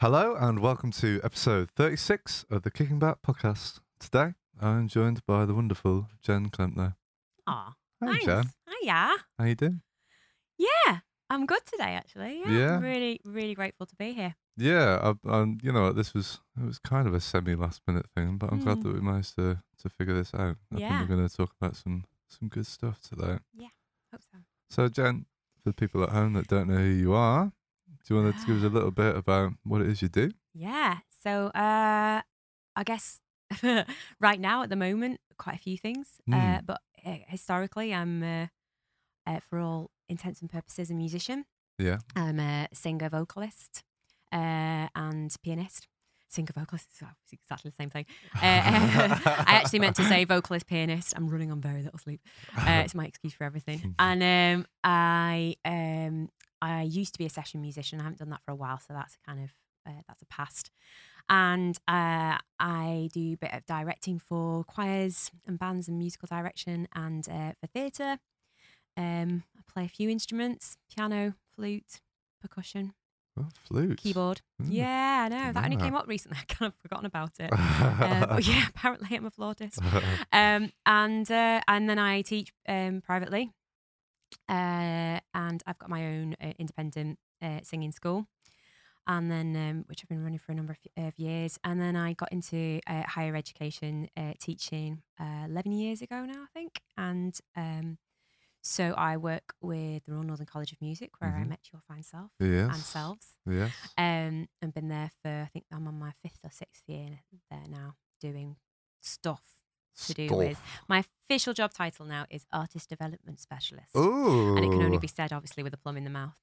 Hello 0.00 0.34
and 0.38 0.60
welcome 0.60 0.90
to 0.92 1.20
episode 1.22 1.70
36 1.76 2.46
of 2.50 2.62
the 2.62 2.70
Kicking 2.70 2.98
Back 2.98 3.18
podcast. 3.22 3.80
Today 3.98 4.32
I'm 4.60 4.88
joined 4.88 5.24
by 5.26 5.44
the 5.44 5.54
wonderful 5.54 6.08
Jen 6.22 6.48
Klempner. 6.50 6.94
Aw, 7.46 7.72
Hey 8.00 8.06
thanks. 8.06 8.24
Jen, 8.24 8.44
Hiya. 8.82 9.10
how 9.38 9.44
you 9.44 9.54
doing? 9.54 9.82
Yeah, 10.58 10.98
I'm 11.28 11.46
good 11.46 11.64
today, 11.66 11.94
actually. 11.94 12.40
Yeah, 12.40 12.50
Yeah? 12.50 12.76
I'm 12.76 12.82
really, 12.82 13.20
really 13.24 13.54
grateful 13.54 13.86
to 13.86 13.96
be 13.96 14.12
here. 14.12 14.34
Yeah, 14.56 15.14
I, 15.24 15.28
um, 15.30 15.58
you 15.62 15.72
know 15.72 15.92
this 15.92 16.12
was 16.14 16.40
it 16.58 16.64
was 16.64 16.78
kind 16.78 17.06
of 17.06 17.14
a 17.14 17.20
semi 17.20 17.54
last 17.54 17.82
minute 17.86 18.06
thing, 18.14 18.36
but 18.38 18.52
I'm 18.52 18.60
glad 18.60 18.78
Mm. 18.78 18.82
that 18.84 18.94
we 18.94 19.00
managed 19.00 19.34
to 19.36 19.62
to 19.78 19.88
figure 19.88 20.14
this 20.14 20.34
out. 20.34 20.56
I 20.74 20.78
Yeah. 20.78 20.88
think 20.98 21.08
we're 21.10 21.16
going 21.16 21.28
to 21.28 21.34
talk 21.36 21.52
about 21.60 21.76
some 21.76 22.04
some 22.28 22.48
good 22.48 22.66
stuff 22.66 23.00
today. 23.00 23.38
Yeah. 23.54 23.68
Hope 24.12 24.22
so. 24.22 24.38
So 24.70 24.88
Jen, 24.88 25.26
for 25.56 25.70
the 25.70 25.72
people 25.74 26.02
at 26.02 26.10
home 26.10 26.34
that 26.34 26.46
don't 26.46 26.68
know 26.68 26.76
who 26.76 26.84
you 26.84 27.12
are, 27.14 27.52
do 28.06 28.14
you 28.14 28.22
want 28.22 28.36
to 28.38 28.46
give 28.46 28.56
us 28.58 28.64
a 28.64 28.68
little 28.68 28.90
bit 28.90 29.16
about 29.16 29.52
what 29.64 29.80
it 29.82 29.88
is 29.88 30.02
you 30.02 30.08
do? 30.08 30.30
Yeah. 30.54 30.98
So, 31.22 31.46
uh, 31.48 32.22
I 32.76 32.82
guess 32.84 33.20
right 34.20 34.40
now 34.40 34.62
at 34.62 34.70
the 34.70 34.76
moment, 34.76 35.20
quite 35.38 35.56
a 35.56 35.58
few 35.58 35.76
things. 35.78 36.08
Uh, 36.30 36.36
Mm. 36.36 36.66
but 36.66 36.80
uh, 37.04 37.16
historically, 37.28 37.92
I'm, 37.94 38.22
uh, 38.22 38.46
uh, 39.26 39.40
for 39.48 39.58
all 39.58 39.90
intents 40.08 40.40
and 40.40 40.50
purposes, 40.50 40.90
a 40.90 40.94
musician. 40.94 41.44
Yeah. 41.78 41.98
I'm 42.16 42.40
a 42.40 42.68
singer, 42.72 43.08
vocalist, 43.08 43.82
uh, 44.32 44.88
and 44.94 45.34
pianist. 45.42 45.86
Singer, 46.28 46.52
vocalist, 46.54 46.86
it's 47.24 47.32
exactly 47.32 47.70
the 47.70 47.74
same 47.74 47.90
thing. 47.90 48.06
Uh, 48.36 48.38
I 48.42 49.44
actually 49.48 49.80
meant 49.80 49.96
to 49.96 50.04
say 50.04 50.24
vocalist, 50.24 50.66
pianist. 50.66 51.12
I'm 51.16 51.26
running 51.28 51.50
on 51.50 51.60
very 51.60 51.82
little 51.82 51.98
sleep. 51.98 52.20
Uh, 52.56 52.82
it's 52.84 52.94
my 52.94 53.04
excuse 53.06 53.32
for 53.34 53.44
everything. 53.44 53.94
And 53.98 54.22
um, 54.22 54.66
I 54.84 55.56
um, 55.64 56.28
I 56.62 56.82
used 56.82 57.14
to 57.14 57.18
be 57.18 57.26
a 57.26 57.30
session 57.30 57.60
musician. 57.60 58.00
I 58.00 58.04
haven't 58.04 58.18
done 58.18 58.30
that 58.30 58.42
for 58.44 58.52
a 58.52 58.56
while, 58.56 58.78
so 58.78 58.92
that's 58.92 59.16
kind 59.26 59.42
of 59.42 59.50
uh, 59.86 60.02
that's 60.06 60.22
a 60.22 60.26
past. 60.26 60.70
And 61.28 61.78
uh, 61.86 62.38
I 62.58 63.08
do 63.12 63.34
a 63.34 63.36
bit 63.36 63.52
of 63.52 63.64
directing 63.66 64.18
for 64.18 64.64
choirs 64.64 65.30
and 65.46 65.58
bands 65.58 65.88
and 65.88 65.98
musical 65.98 66.26
direction, 66.26 66.88
and 66.94 67.26
uh, 67.28 67.52
for 67.60 67.66
theatre. 67.66 68.18
Um, 68.96 69.44
I 69.56 69.62
play 69.72 69.84
a 69.84 69.88
few 69.88 70.08
instruments: 70.08 70.76
piano, 70.94 71.34
flute, 71.54 72.00
percussion, 72.42 72.94
oh, 73.38 73.48
flute. 73.66 73.98
keyboard. 73.98 74.42
Mm. 74.60 74.66
Yeah, 74.70 75.22
I 75.26 75.28
know 75.28 75.52
that 75.52 75.64
only 75.64 75.76
came 75.76 75.94
up 75.94 76.08
recently. 76.08 76.38
I 76.40 76.52
kind 76.52 76.72
of 76.72 76.78
forgotten 76.80 77.06
about 77.06 77.38
it. 77.38 77.50
Uh, 77.52 78.26
but 78.26 78.46
yeah, 78.48 78.66
apparently 78.74 79.16
I'm 79.16 79.26
a 79.26 79.30
flautist 79.30 79.78
um, 80.32 80.72
and 80.84 81.30
uh, 81.30 81.60
and 81.68 81.88
then 81.88 81.98
I 81.98 82.22
teach 82.22 82.52
um, 82.68 83.02
privately, 83.02 83.52
uh, 84.48 85.20
and 85.34 85.62
I've 85.66 85.78
got 85.78 85.90
my 85.90 86.04
own 86.06 86.34
uh, 86.42 86.52
independent 86.58 87.18
uh, 87.42 87.60
singing 87.62 87.92
school, 87.92 88.26
and 89.06 89.30
then 89.30 89.56
um, 89.56 89.84
which 89.88 90.00
I've 90.02 90.08
been 90.08 90.22
running 90.22 90.38
for 90.38 90.52
a 90.52 90.54
number 90.54 90.72
of, 90.96 91.04
of 91.04 91.18
years, 91.18 91.58
and 91.64 91.80
then 91.80 91.96
I 91.96 92.12
got 92.14 92.32
into 92.32 92.80
uh, 92.86 93.02
higher 93.02 93.34
education 93.36 94.08
uh, 94.16 94.32
teaching 94.40 95.02
uh, 95.18 95.46
eleven 95.46 95.72
years 95.72 96.02
ago 96.02 96.24
now, 96.24 96.42
I 96.44 96.48
think, 96.52 96.80
and 96.96 97.38
um, 97.56 97.98
so 98.62 98.92
I 98.96 99.16
work 99.16 99.54
with 99.62 100.04
the 100.04 100.12
Royal 100.12 100.22
Northern 100.24 100.46
College 100.46 100.72
of 100.72 100.80
Music, 100.82 101.10
where 101.18 101.34
I 101.34 101.44
Mhm. 101.44 101.48
met 101.48 101.60
your 101.72 101.80
fine 101.88 102.02
self 102.02 102.30
yes. 102.38 102.68
and 102.74 102.82
selves, 102.82 103.36
Yes. 103.46 103.72
um, 103.96 104.48
and 104.60 104.74
been 104.74 104.88
there 104.88 105.10
for 105.22 105.30
I 105.30 105.46
think 105.52 105.64
I'm 105.72 105.88
on 105.88 105.98
my 105.98 106.12
fifth 106.22 106.40
or 106.44 106.50
sixth 106.50 106.82
year 106.86 107.20
there 107.50 107.66
now, 107.68 107.96
doing 108.20 108.56
stuff 109.00 109.59
to 110.06 110.14
do 110.14 110.34
with- 110.34 110.60
my 110.88 111.04
official 111.28 111.54
job 111.54 111.72
title 111.72 112.06
now 112.06 112.26
is 112.30 112.46
artist 112.52 112.88
development 112.88 113.40
specialist. 113.40 113.94
Ooh. 113.96 114.56
And 114.56 114.64
it 114.64 114.70
can 114.70 114.82
only 114.82 114.98
be 114.98 115.06
said, 115.06 115.32
obviously, 115.32 115.62
with 115.62 115.74
a 115.74 115.76
plum 115.76 115.96
in 115.96 116.04
the 116.04 116.10
mouth. 116.10 116.34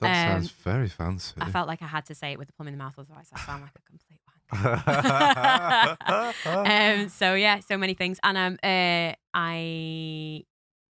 That 0.00 0.26
um, 0.26 0.32
sounds 0.32 0.50
very 0.50 0.88
fancy. 0.88 1.34
I 1.40 1.50
felt 1.50 1.68
like 1.68 1.82
I 1.82 1.86
had 1.86 2.06
to 2.06 2.14
say 2.14 2.32
it 2.32 2.38
with 2.38 2.48
a 2.48 2.52
plum 2.52 2.68
in 2.68 2.74
the 2.74 2.78
mouth, 2.78 2.94
otherwise 2.98 3.28
I 3.32 3.40
sound 3.40 3.62
like 3.62 3.72
a 3.76 3.82
complete 3.82 4.20
wanker. 4.52 6.46
um, 7.02 7.08
so 7.08 7.34
yeah, 7.34 7.60
so 7.60 7.76
many 7.76 7.94
things, 7.94 8.18
and 8.22 8.38
um, 8.38 8.58
uh, 8.62 9.14
I, 9.34 10.44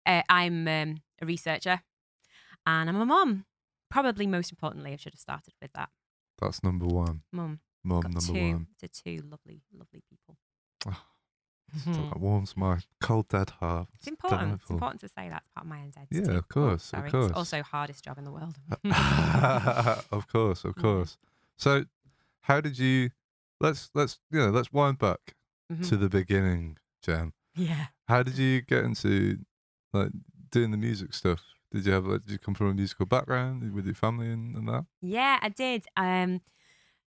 uh, 0.04 0.22
I'm 0.28 0.68
um, 0.68 1.02
a 1.20 1.26
researcher, 1.26 1.80
and 2.66 2.88
I'm 2.88 3.00
a 3.00 3.06
mum. 3.06 3.44
Probably 3.90 4.26
most 4.26 4.50
importantly, 4.50 4.92
I 4.92 4.96
should 4.96 5.14
have 5.14 5.20
started 5.20 5.54
with 5.62 5.72
that. 5.74 5.88
That's 6.40 6.62
number 6.62 6.86
one. 6.86 7.22
Mum, 7.32 7.60
Mum, 7.84 8.02
number 8.02 8.20
two 8.20 8.32
one. 8.32 8.66
to 8.80 8.88
two 8.88 9.22
lovely, 9.30 9.62
lovely 9.72 10.02
people. 10.10 10.36
That 11.86 12.18
warms 12.20 12.56
my 12.56 12.78
cold, 13.00 13.28
dead 13.28 13.50
heart. 13.50 13.88
It's 13.94 14.06
important. 14.06 14.60
It's 14.62 14.70
important 14.70 15.00
to 15.02 15.08
say 15.08 15.28
that's 15.28 15.48
part 15.54 15.66
of 15.66 15.70
my 15.70 15.78
identity. 15.78 16.06
Yeah, 16.10 16.38
of 16.38 16.44
Oh, 16.44 16.48
course, 16.48 16.92
of 16.92 17.10
course. 17.10 17.26
It's 17.30 17.36
also 17.36 17.62
hardest 17.62 18.04
job 18.04 18.18
in 18.18 18.24
the 18.24 18.32
world. 18.32 18.56
of 20.10 20.26
course, 20.28 20.64
of 20.64 20.74
Yeah. 20.76 20.82
course. 20.82 21.18
So, 21.56 21.84
how 22.42 22.60
did 22.60 22.78
you? 22.78 23.10
Let's 23.60 23.90
let's 23.94 24.18
you 24.30 24.38
know 24.40 24.50
let's 24.50 24.72
wind 24.72 24.98
back 24.98 25.34
Mhm. 25.72 25.88
to 25.88 25.96
the 25.96 26.08
beginning, 26.08 26.78
Jen. 27.02 27.32
yeah. 27.54 27.86
How 28.08 28.22
did 28.22 28.38
you 28.38 28.60
get 28.62 28.84
into 28.84 29.44
like 29.92 30.10
doing 30.50 30.70
the 30.70 30.76
music 30.76 31.14
stuff? 31.14 31.42
Did 31.72 31.86
you 31.86 31.92
have 31.92 32.06
like, 32.06 32.22
did 32.22 32.30
you 32.32 32.38
come 32.38 32.54
from 32.54 32.68
a 32.68 32.74
musical 32.74 33.06
background 33.06 33.72
with 33.74 33.86
your 33.86 33.94
family 33.94 34.30
and, 34.30 34.54
and 34.56 34.68
that? 34.68 34.86
Yeah, 35.00 35.38
I 35.42 35.48
did. 35.48 35.86
Um, 35.96 36.40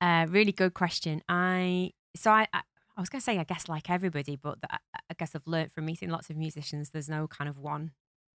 uh, 0.01 0.25
really 0.29 0.51
good 0.53 0.73
question. 0.73 1.21
I 1.29 1.91
so 2.15 2.31
I, 2.31 2.47
I 2.53 2.61
I 2.99 3.01
was 3.01 3.07
gonna 3.07 3.21
say 3.21 3.37
I 3.39 3.45
guess 3.45 3.69
like 3.69 3.89
everybody, 3.89 4.35
but 4.35 4.59
the, 4.59 4.67
I 4.73 5.13
guess 5.17 5.33
I've 5.33 5.47
learnt 5.47 5.71
from 5.71 5.85
meeting 5.85 6.09
lots 6.09 6.29
of 6.29 6.35
musicians. 6.35 6.89
There's 6.89 7.07
no 7.07 7.27
kind 7.27 7.49
of 7.49 7.57
one 7.57 7.91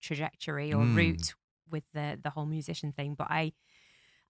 trajectory 0.02 0.70
or 0.70 0.84
Mm. 0.84 0.96
route 0.96 1.34
with 1.70 1.84
the 1.94 2.18
the 2.22 2.28
whole 2.28 2.44
musician 2.44 2.92
thing. 2.92 3.14
But 3.14 3.28
I 3.30 3.54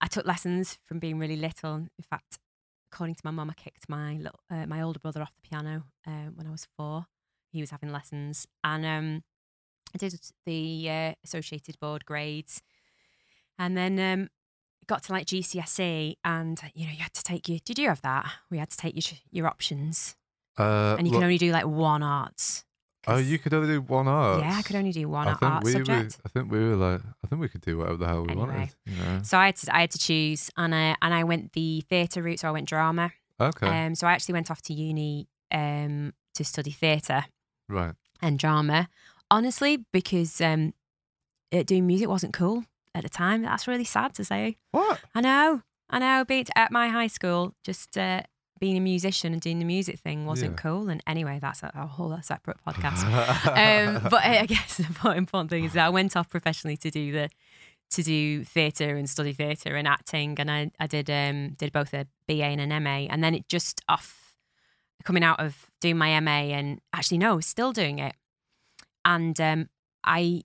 I 0.00 0.06
took 0.06 0.26
lessons 0.26 0.78
from 0.84 1.00
being 1.00 1.18
really 1.18 1.34
little. 1.34 1.74
In 1.74 2.04
fact, 2.08 2.38
according 2.92 3.16
to 3.16 3.22
my 3.24 3.32
mum, 3.32 3.50
I 3.50 3.54
kicked 3.54 3.88
my 3.88 4.18
little 4.18 4.38
uh, 4.48 4.66
my 4.66 4.80
older 4.80 5.00
brother 5.00 5.20
off 5.20 5.32
the 5.34 5.48
piano 5.48 5.82
uh, 6.06 6.30
when 6.32 6.46
I 6.46 6.52
was 6.52 6.68
four. 6.76 7.06
He 7.50 7.60
was 7.60 7.70
having 7.70 7.90
lessons, 7.90 8.46
and 8.62 8.86
um, 8.86 9.24
I 9.92 9.98
did 9.98 10.14
the 10.46 10.88
uh, 10.88 11.12
associated 11.24 11.80
board 11.80 12.04
grades, 12.06 12.62
and 13.58 13.76
then 13.76 13.98
um, 13.98 14.28
got 14.86 15.02
to 15.04 15.12
like 15.12 15.26
GCSE, 15.26 16.18
and 16.24 16.60
you 16.72 16.86
know 16.86 16.92
you 16.92 17.02
had 17.02 17.14
to 17.14 17.24
take 17.24 17.48
your. 17.48 17.58
Did 17.64 17.80
you 17.80 17.88
have 17.88 18.02
that? 18.02 18.30
We 18.48 18.58
had 18.58 18.70
to 18.70 18.76
take 18.76 18.94
your 18.94 19.18
your 19.32 19.46
options, 19.48 20.14
Uh, 20.60 20.96
and 20.98 21.06
you 21.06 21.12
look- 21.12 21.20
can 21.20 21.24
only 21.24 21.38
do 21.38 21.52
like 21.52 21.66
one 21.66 22.02
arts. 22.02 22.64
Oh, 23.06 23.16
you 23.16 23.38
could 23.38 23.54
only 23.54 23.66
do 23.68 23.80
one 23.80 24.06
art. 24.06 24.40
Yeah, 24.42 24.56
I 24.58 24.62
could 24.62 24.76
only 24.76 24.92
do 24.92 25.08
one 25.08 25.26
I 25.26 25.30
art, 25.32 25.42
art 25.42 25.64
we 25.64 25.72
subject. 25.72 26.18
Were, 26.18 26.22
I 26.26 26.28
think 26.28 26.52
we 26.52 26.58
were 26.58 26.76
like, 26.76 27.00
I 27.24 27.26
think 27.28 27.40
we 27.40 27.48
could 27.48 27.62
do 27.62 27.78
whatever 27.78 27.96
the 27.96 28.06
hell 28.06 28.22
we 28.24 28.32
Anyway. 28.32 28.46
wanted. 28.46 28.74
You 28.84 28.96
know? 29.02 29.20
So 29.22 29.38
I 29.38 29.46
had 29.46 29.56
to 29.56 29.74
I 29.76 29.80
had 29.80 29.90
to 29.92 29.98
choose, 29.98 30.50
and 30.56 30.74
I 30.74 30.94
and 31.00 31.14
I 31.14 31.24
went 31.24 31.52
the 31.54 31.80
theatre 31.88 32.22
route. 32.22 32.40
So 32.40 32.48
I 32.48 32.50
went 32.50 32.68
drama. 32.68 33.12
Okay, 33.40 33.66
Um, 33.86 33.94
so 33.94 34.06
I 34.06 34.12
actually 34.12 34.34
went 34.34 34.50
off 34.50 34.60
to 34.62 34.74
uni 34.74 35.28
um 35.50 36.12
to 36.34 36.44
study 36.44 36.70
theatre 36.72 37.24
right. 37.68 37.94
and 38.20 38.38
drama. 38.38 38.88
Honestly, 39.30 39.78
because 39.92 40.40
um, 40.42 40.74
uh, 41.52 41.62
doing 41.62 41.86
music 41.86 42.08
wasn't 42.08 42.34
cool 42.34 42.64
at 42.94 43.02
the 43.02 43.08
time. 43.08 43.42
That's 43.42 43.66
really 43.66 43.84
sad 43.84 44.14
to 44.16 44.24
say. 44.26 44.56
What? 44.72 45.00
I 45.14 45.20
know, 45.22 45.62
I 45.88 45.98
know. 46.00 46.24
Being 46.26 46.46
at 46.54 46.70
my 46.70 46.88
high 46.88 47.06
school, 47.06 47.54
just 47.64 47.96
uh, 47.96 48.22
being 48.60 48.76
a 48.76 48.80
musician 48.80 49.32
and 49.32 49.40
doing 49.40 49.58
the 49.58 49.64
music 49.64 49.98
thing 49.98 50.26
wasn't 50.26 50.52
Yeah. 50.52 50.56
cool. 50.62 50.88
And 50.90 51.02
anyway, 51.06 51.38
that's 51.40 51.62
a, 51.62 51.70
a 51.74 51.86
whole 51.86 52.16
separate 52.22 52.58
podcast. 52.66 53.04
um, 53.46 54.06
but 54.10 54.22
I 54.24 54.46
guess 54.46 54.76
the 55.02 55.10
important 55.12 55.50
thing 55.50 55.64
is 55.64 55.72
that 55.72 55.86
I 55.86 55.88
went 55.88 56.16
off 56.16 56.28
professionally 56.28 56.76
to 56.78 56.90
do 56.90 57.10
the 57.12 57.28
to 57.92 58.02
do 58.04 58.44
theatre 58.44 58.94
and 58.94 59.10
study 59.10 59.32
theatre 59.32 59.74
and 59.74 59.88
acting, 59.88 60.38
and 60.38 60.50
I 60.50 60.70
I 60.78 60.86
did 60.86 61.10
um 61.10 61.50
did 61.58 61.72
both 61.72 61.92
a 61.94 62.06
BA 62.28 62.44
and 62.44 62.60
an 62.60 62.82
MA, 62.84 63.06
and 63.10 63.24
then 63.24 63.34
it 63.34 63.48
just 63.48 63.80
off 63.88 64.34
coming 65.02 65.24
out 65.24 65.40
of 65.40 65.70
doing 65.80 65.96
my 65.98 66.20
MA 66.20 66.52
and 66.54 66.80
actually 66.92 67.18
no, 67.18 67.40
still 67.40 67.72
doing 67.72 67.98
it, 67.98 68.14
and 69.04 69.40
um 69.40 69.68
I 70.04 70.42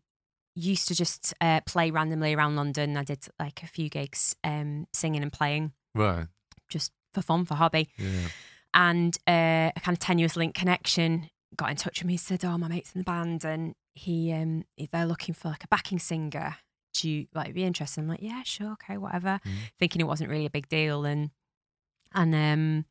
used 0.56 0.88
to 0.88 0.96
just 0.96 1.34
uh, 1.42 1.60
play 1.66 1.92
randomly 1.92 2.34
around 2.34 2.56
London. 2.56 2.96
I 2.98 3.04
did 3.04 3.28
like 3.40 3.62
a 3.62 3.68
few 3.68 3.90
gigs 3.90 4.36
um 4.44 4.88
singing 4.94 5.22
and 5.22 5.32
playing 5.32 5.74
right. 5.94 6.28
just 6.70 6.94
for 7.16 7.22
fun 7.22 7.46
for 7.46 7.56
hobby. 7.56 7.90
Yeah. 7.98 8.28
and 8.74 9.18
uh, 9.28 9.72
a 9.76 9.80
kind 9.82 9.96
of 9.96 10.00
tenuous 10.00 10.36
link 10.36 10.54
connection 10.54 11.30
got 11.56 11.70
in 11.72 11.78
touch 11.78 12.02
with 12.02 12.08
me 12.08 12.18
said 12.18 12.44
oh 12.44 12.58
my 12.58 12.68
mate's 12.68 12.94
in 12.94 13.00
the 13.00 13.06
band. 13.06 13.44
And 13.44 13.74
he 13.94 14.32
um 14.34 14.66
they're 14.92 15.06
looking 15.06 15.34
for 15.34 15.48
like 15.48 15.64
a 15.64 15.68
backing 15.70 16.00
singer 16.00 16.58
do 16.94 17.10
you 17.10 17.28
like 17.34 17.54
be 17.54 17.64
interested? 17.64 18.02
I'm 18.02 18.08
like 18.08 18.22
yeah 18.22 18.44
sure 18.44 18.72
okay 18.74 18.98
whatever. 18.98 19.40
Mm. 19.46 19.52
thinking 19.80 20.02
it 20.02 20.08
wasn't 20.08 20.30
really 20.30 20.46
a 20.46 20.52
big 20.52 20.70
deal. 20.70 21.06
And 21.06 21.32
and 22.14 22.36
um 22.36 22.86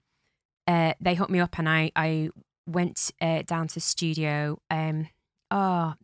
uh 0.66 0.94
they 1.00 1.14
hooked 1.14 1.30
me 1.30 1.40
up 1.40 1.58
and 1.58 1.68
i 1.68 1.90
i 1.94 2.30
went 2.66 3.10
uh, 3.20 3.42
down 3.42 3.68
to 3.68 3.80
studio 3.80 4.58
um 4.70 5.08
oh 5.50 5.94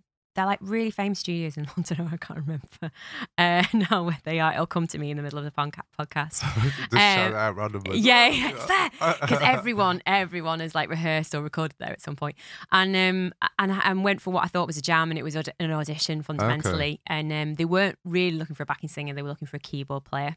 they're 0.41 0.47
like 0.47 0.59
really 0.63 0.91
famous 0.91 1.19
studios 1.19 1.59
in 1.59 1.67
London. 1.77 2.09
I 2.11 2.17
can't 2.17 2.39
remember 2.41 2.91
uh, 3.37 3.63
now 3.91 4.05
where 4.05 4.19
they 4.25 4.41
are. 4.41 4.55
It'll 4.55 4.65
come 4.67 4.87
to 4.87 4.99
me 4.99 5.11
in 5.11 5.19
the 5.19 5.23
middle 5.23 5.39
of 5.39 5.45
the 5.45 5.51
podca- 5.51 5.83
podcast. 5.99 6.41
Just 6.91 6.93
shout 6.93 7.35
out 7.35 7.57
randomly. 7.57 7.99
Yeah, 7.99 8.29
yeah, 8.29 8.51
it's 8.53 8.67
there 8.67 8.91
because 9.21 9.41
everyone, 9.43 10.01
everyone 10.07 10.61
has 10.61 10.75
like 10.75 10.89
rehearsed 10.89 11.35
or 11.35 11.43
recorded 11.43 11.77
there 11.79 11.91
at 11.91 12.01
some 12.01 12.17
point. 12.17 12.37
and 12.73 12.97
um, 12.97 13.35
and 13.59 13.71
and 13.85 14.03
went 14.03 14.23
for 14.23 14.33
what 14.33 14.45
I 14.45 14.47
thought 14.47 14.67
was 14.67 14.79
a 14.79 14.83
jam, 14.83 15.11
and 15.11 15.19
it 15.19 15.23
was 15.23 15.37
an 15.37 15.71
audition 15.71 16.23
fundamentally, 16.23 17.01
and 17.07 17.31
um, 17.33 17.55
they 17.57 17.67
weren't 17.67 17.99
really 18.07 18.37
looking 18.39 18.57
for 18.57 18.63
a 18.63 18.67
backing 18.67 18.89
singer; 18.89 19.13
they 19.13 19.23
were 19.23 19.29
looking 19.29 19.47
for 19.49 19.59
a 19.59 19.61
keyboard 19.61 20.05
player, 20.05 20.37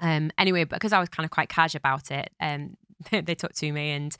Um, 0.00 0.30
anyway, 0.36 0.64
because 0.64 0.92
I 0.92 1.00
was 1.00 1.08
kind 1.08 1.24
of 1.24 1.30
quite 1.30 1.48
cash 1.48 1.74
about 1.74 2.10
it, 2.10 2.28
um, 2.38 2.76
they 3.10 3.34
took 3.34 3.54
to 3.54 3.72
me 3.72 3.92
and 3.92 4.14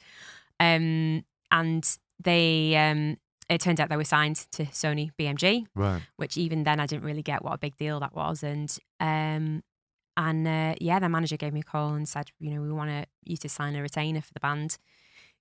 um, 0.59 1.25
and 1.51 1.99
they 2.23 2.75
um, 2.77 3.19
it 3.49 3.61
turned 3.61 3.81
out 3.81 3.89
they 3.89 3.97
were 3.97 4.05
signed 4.05 4.37
to 4.53 4.65
Sony 4.67 5.11
BMG, 5.19 5.67
Right. 5.75 6.03
which 6.17 6.37
even 6.37 6.65
then 6.65 6.81
I 6.81 6.87
didn't 6.87 7.05
really 7.05 7.23
get 7.23 7.45
what 7.45 7.53
a 7.55 7.59
big 7.59 7.77
deal 7.77 8.01
that 8.01 8.15
was. 8.15 8.43
And 8.43 8.77
um, 9.01 9.63
and 10.17 10.49
uh, 10.49 10.75
yeah, 10.81 10.99
their 10.99 11.09
manager 11.11 11.37
gave 11.37 11.53
me 11.53 11.61
a 11.61 11.63
call 11.63 11.95
and 11.95 12.09
said, 12.09 12.31
you 12.41 12.51
know, 12.51 12.61
we 12.63 12.73
want 12.73 13.07
you 13.25 13.37
to 13.37 13.49
sign 13.49 13.77
a 13.77 13.83
retainer 13.83 14.23
for 14.23 14.33
the 14.33 14.41
band 14.41 14.79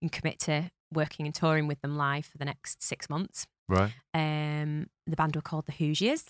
and 0.01 0.11
commit 0.11 0.39
to 0.41 0.69
working 0.93 1.25
and 1.25 1.33
touring 1.33 1.65
with 1.67 1.81
them 1.81 1.95
live 1.97 2.25
for 2.25 2.37
the 2.37 2.45
next 2.45 2.83
six 2.83 3.09
months. 3.09 3.47
Right. 3.69 3.93
Um, 4.13 4.87
the 5.07 5.15
band 5.15 5.35
were 5.35 5.41
called 5.41 5.65
the 5.65 5.71
Hoosiers. 5.71 6.25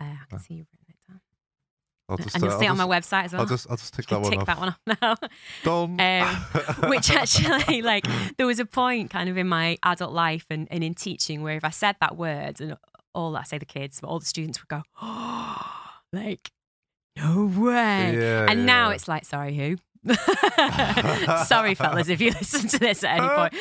Uh, 0.00 0.04
I 0.04 0.24
can 0.28 0.38
Ah. 0.38 0.38
see 0.38 0.54
you've 0.54 0.66
written 0.72 0.81
it 0.81 0.81
down, 0.81 0.81
I'll 2.08 2.16
just. 2.16 2.34
and 2.34 2.44
uh, 2.44 2.46
you'll 2.46 2.54
I'll 2.54 2.60
see 2.60 2.66
it 2.66 2.70
on 2.70 2.76
my 2.76 2.86
website 2.86 3.24
as 3.24 3.32
well. 3.32 3.42
I'll 3.42 3.48
just. 3.48 3.70
I'll 3.70 3.76
just 3.76 3.94
tick 3.94 4.06
that 4.06 4.20
one 4.20 4.30
tick 4.30 4.40
off. 4.40 4.46
that 4.46 4.58
one 4.58 4.68
off 4.68 4.80
now. 5.00 5.16
Done. 5.64 6.90
which 6.90 7.10
actually 7.14 7.82
like 7.82 8.06
there 8.36 8.46
was 8.46 8.58
a 8.58 8.66
point 8.66 9.10
kind 9.10 9.28
of 9.28 9.36
in 9.36 9.48
my 9.48 9.78
adult 9.82 10.12
life 10.12 10.46
and, 10.50 10.68
and 10.70 10.82
in 10.84 10.94
teaching 10.94 11.42
where 11.42 11.56
if 11.56 11.64
I 11.64 11.70
said 11.70 11.96
that 12.00 12.16
word 12.16 12.60
and 12.60 12.76
all 13.14 13.36
I 13.36 13.42
say 13.44 13.58
the 13.58 13.64
kids, 13.64 14.00
but 14.00 14.08
all 14.08 14.18
the 14.18 14.26
students 14.26 14.60
would 14.60 14.68
go, 14.68 14.82
oh, 15.00 15.80
like, 16.12 16.50
no 17.16 17.46
way. 17.56 18.16
Yeah. 18.18 18.46
and 18.48 18.66
now 18.66 18.90
it's 18.90 19.08
like, 19.08 19.24
sorry, 19.24 19.56
who? 19.56 19.76
sorry, 21.44 21.74
fellas, 21.74 22.08
if 22.08 22.20
you 22.20 22.30
listen 22.32 22.68
to 22.68 22.78
this 22.78 23.04
at 23.04 23.18
any 23.18 23.28
point. 23.28 23.54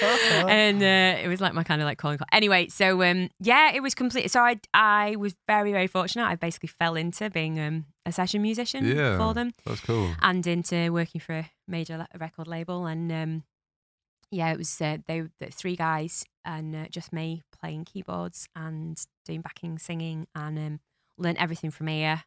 And 0.49 0.81
uh, 0.81 1.21
it 1.23 1.27
was 1.27 1.39
like 1.39 1.53
my 1.53 1.63
kind 1.63 1.81
of 1.81 1.85
like 1.85 1.99
calling 1.99 2.17
call. 2.17 2.27
Anyway, 2.31 2.67
so 2.69 3.03
um, 3.03 3.29
yeah, 3.39 3.71
it 3.73 3.81
was 3.81 3.93
complete. 3.93 4.31
So 4.31 4.39
I 4.39 4.59
I 4.73 5.15
was 5.17 5.35
very 5.47 5.71
very 5.71 5.85
fortunate. 5.85 6.25
I 6.25 6.35
basically 6.35 6.69
fell 6.69 6.95
into 6.95 7.29
being 7.29 7.59
um, 7.59 7.85
a 8.05 8.11
session 8.11 8.41
musician 8.41 8.85
Yeah. 8.85 9.17
for 9.17 9.33
them 9.33 9.53
That's 9.65 9.81
cool. 9.81 10.13
and 10.21 10.45
into 10.47 10.91
working 10.91 11.21
for 11.21 11.33
a 11.33 11.51
major 11.67 11.97
le- 11.97 12.07
record 12.19 12.47
label. 12.47 12.85
And 12.85 13.11
um, 13.11 13.43
yeah, 14.31 14.51
it 14.51 14.57
was 14.57 14.81
uh, 14.81 14.97
they 15.07 15.21
the 15.39 15.47
three 15.51 15.75
guys 15.75 16.25
and 16.43 16.75
uh, 16.75 16.85
just 16.89 17.13
me 17.13 17.43
playing 17.59 17.85
keyboards 17.85 18.47
and 18.55 18.99
doing 19.25 19.41
backing 19.41 19.77
singing 19.77 20.27
and 20.33 20.57
um, 20.57 20.79
learned 21.17 21.37
everything 21.37 21.69
from 21.71 21.89
ear. 21.89 22.23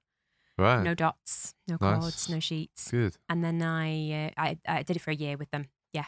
Right. 0.56 0.84
No 0.84 0.94
dots, 0.94 1.54
no 1.66 1.76
Nice. 1.80 2.00
chords, 2.00 2.28
no 2.28 2.38
sheets. 2.38 2.90
Good. 2.90 3.16
And 3.28 3.42
then 3.42 3.60
I, 3.60 4.26
uh, 4.26 4.30
I 4.36 4.58
I 4.68 4.82
did 4.84 4.96
it 4.96 5.00
for 5.02 5.10
a 5.10 5.14
year 5.16 5.36
with 5.36 5.50
them. 5.50 5.66
Yeah, 5.92 6.04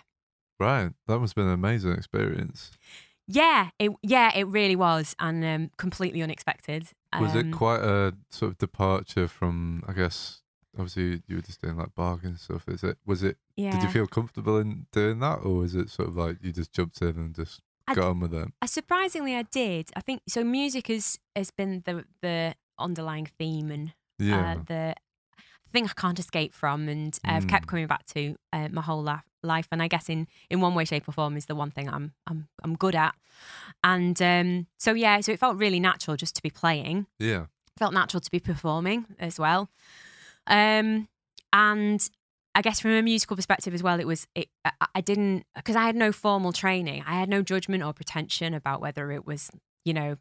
Right. 0.60 0.92
That 1.08 1.18
must 1.18 1.32
have 1.32 1.34
been 1.36 1.48
an 1.48 1.54
amazing 1.54 1.92
experience. 1.92 2.70
Yeah, 3.26 3.70
it 3.78 3.90
yeah 4.02 4.30
it 4.36 4.46
really 4.46 4.76
was, 4.76 5.14
and 5.18 5.44
um, 5.44 5.70
completely 5.76 6.22
unexpected. 6.22 6.88
Was 7.20 7.34
it 7.34 7.46
Um, 7.46 7.52
quite 7.52 7.80
a 7.80 8.14
sort 8.30 8.52
of 8.52 8.58
departure 8.58 9.28
from? 9.28 9.82
I 9.88 9.92
guess 9.92 10.42
obviously 10.78 11.22
you 11.26 11.36
were 11.36 11.42
just 11.42 11.60
doing 11.62 11.76
like 11.76 11.94
bargain 11.94 12.36
stuff. 12.36 12.68
Is 12.68 12.82
it? 12.84 12.98
Was 13.06 13.22
it? 13.22 13.38
Yeah. 13.56 13.70
Did 13.72 13.82
you 13.82 13.88
feel 13.88 14.06
comfortable 14.06 14.58
in 14.58 14.86
doing 14.92 15.18
that, 15.20 15.38
or 15.44 15.56
was 15.56 15.74
it 15.74 15.90
sort 15.90 16.08
of 16.08 16.16
like 16.16 16.36
you 16.42 16.52
just 16.52 16.72
jumped 16.72 17.00
in 17.02 17.16
and 17.16 17.34
just 17.34 17.62
I 17.88 17.94
got 17.94 18.10
on 18.10 18.20
with 18.20 18.34
it? 18.34 18.48
Uh, 18.60 18.66
surprisingly, 18.66 19.34
I 19.34 19.42
did. 19.42 19.90
I 19.96 20.00
think 20.00 20.22
so. 20.28 20.44
Music 20.44 20.88
has 20.88 21.18
has 21.34 21.50
been 21.50 21.82
the 21.86 22.04
the 22.20 22.54
underlying 22.78 23.26
theme 23.38 23.70
and 23.70 23.92
Yeah. 24.18 24.52
uh, 24.52 24.62
the 24.66 24.94
thing 25.76 25.86
I 25.86 25.92
can't 26.00 26.18
escape 26.18 26.52
from, 26.54 26.88
and 26.88 27.18
I've 27.24 27.46
kept 27.46 27.66
Mm. 27.66 27.68
coming 27.68 27.86
back 27.86 28.04
to 28.14 28.36
uh, 28.52 28.68
my 28.72 28.82
whole 28.82 29.02
life. 29.02 29.22
Life, 29.42 29.68
and 29.70 29.80
I 29.80 29.86
guess 29.86 30.08
in 30.08 30.26
in 30.50 30.60
one 30.60 30.74
way, 30.74 30.84
shape, 30.84 31.08
or 31.08 31.12
form 31.12 31.36
is 31.36 31.46
the 31.46 31.54
one 31.54 31.70
thing 31.70 31.88
I'm 31.88 32.12
I'm 32.26 32.48
I'm 32.64 32.74
good 32.74 32.96
at, 32.96 33.14
and 33.84 34.20
um, 34.20 34.66
so 34.76 34.92
yeah, 34.92 35.20
so 35.20 35.30
it 35.30 35.38
felt 35.38 35.56
really 35.56 35.78
natural 35.78 36.16
just 36.16 36.34
to 36.36 36.42
be 36.42 36.50
playing. 36.50 37.06
yeah. 37.20 37.46
felt 37.78 37.92
natural 37.94 38.20
to 38.20 38.30
be 38.30 38.40
performing 38.40 39.06
as 39.20 39.38
well, 39.38 39.68
um, 40.48 41.06
and 41.52 42.10
I 42.56 42.62
guess 42.62 42.80
from 42.80 42.92
a 42.92 43.02
musical 43.02 43.36
perspective 43.36 43.74
as 43.74 43.82
well, 43.82 44.00
it 44.00 44.06
was 44.06 44.26
it. 44.34 44.48
I, 44.64 44.70
I 44.96 45.00
didn't 45.00 45.44
because 45.54 45.76
I 45.76 45.84
had 45.84 45.94
no 45.94 46.10
formal 46.10 46.52
training. 46.52 47.04
I 47.06 47.14
had 47.20 47.28
no 47.28 47.42
judgment 47.42 47.84
or 47.84 47.92
pretension 47.92 48.54
about 48.54 48.80
whether 48.80 49.12
it 49.12 49.26
was 49.26 49.50
you 49.84 49.92
know 49.94 50.16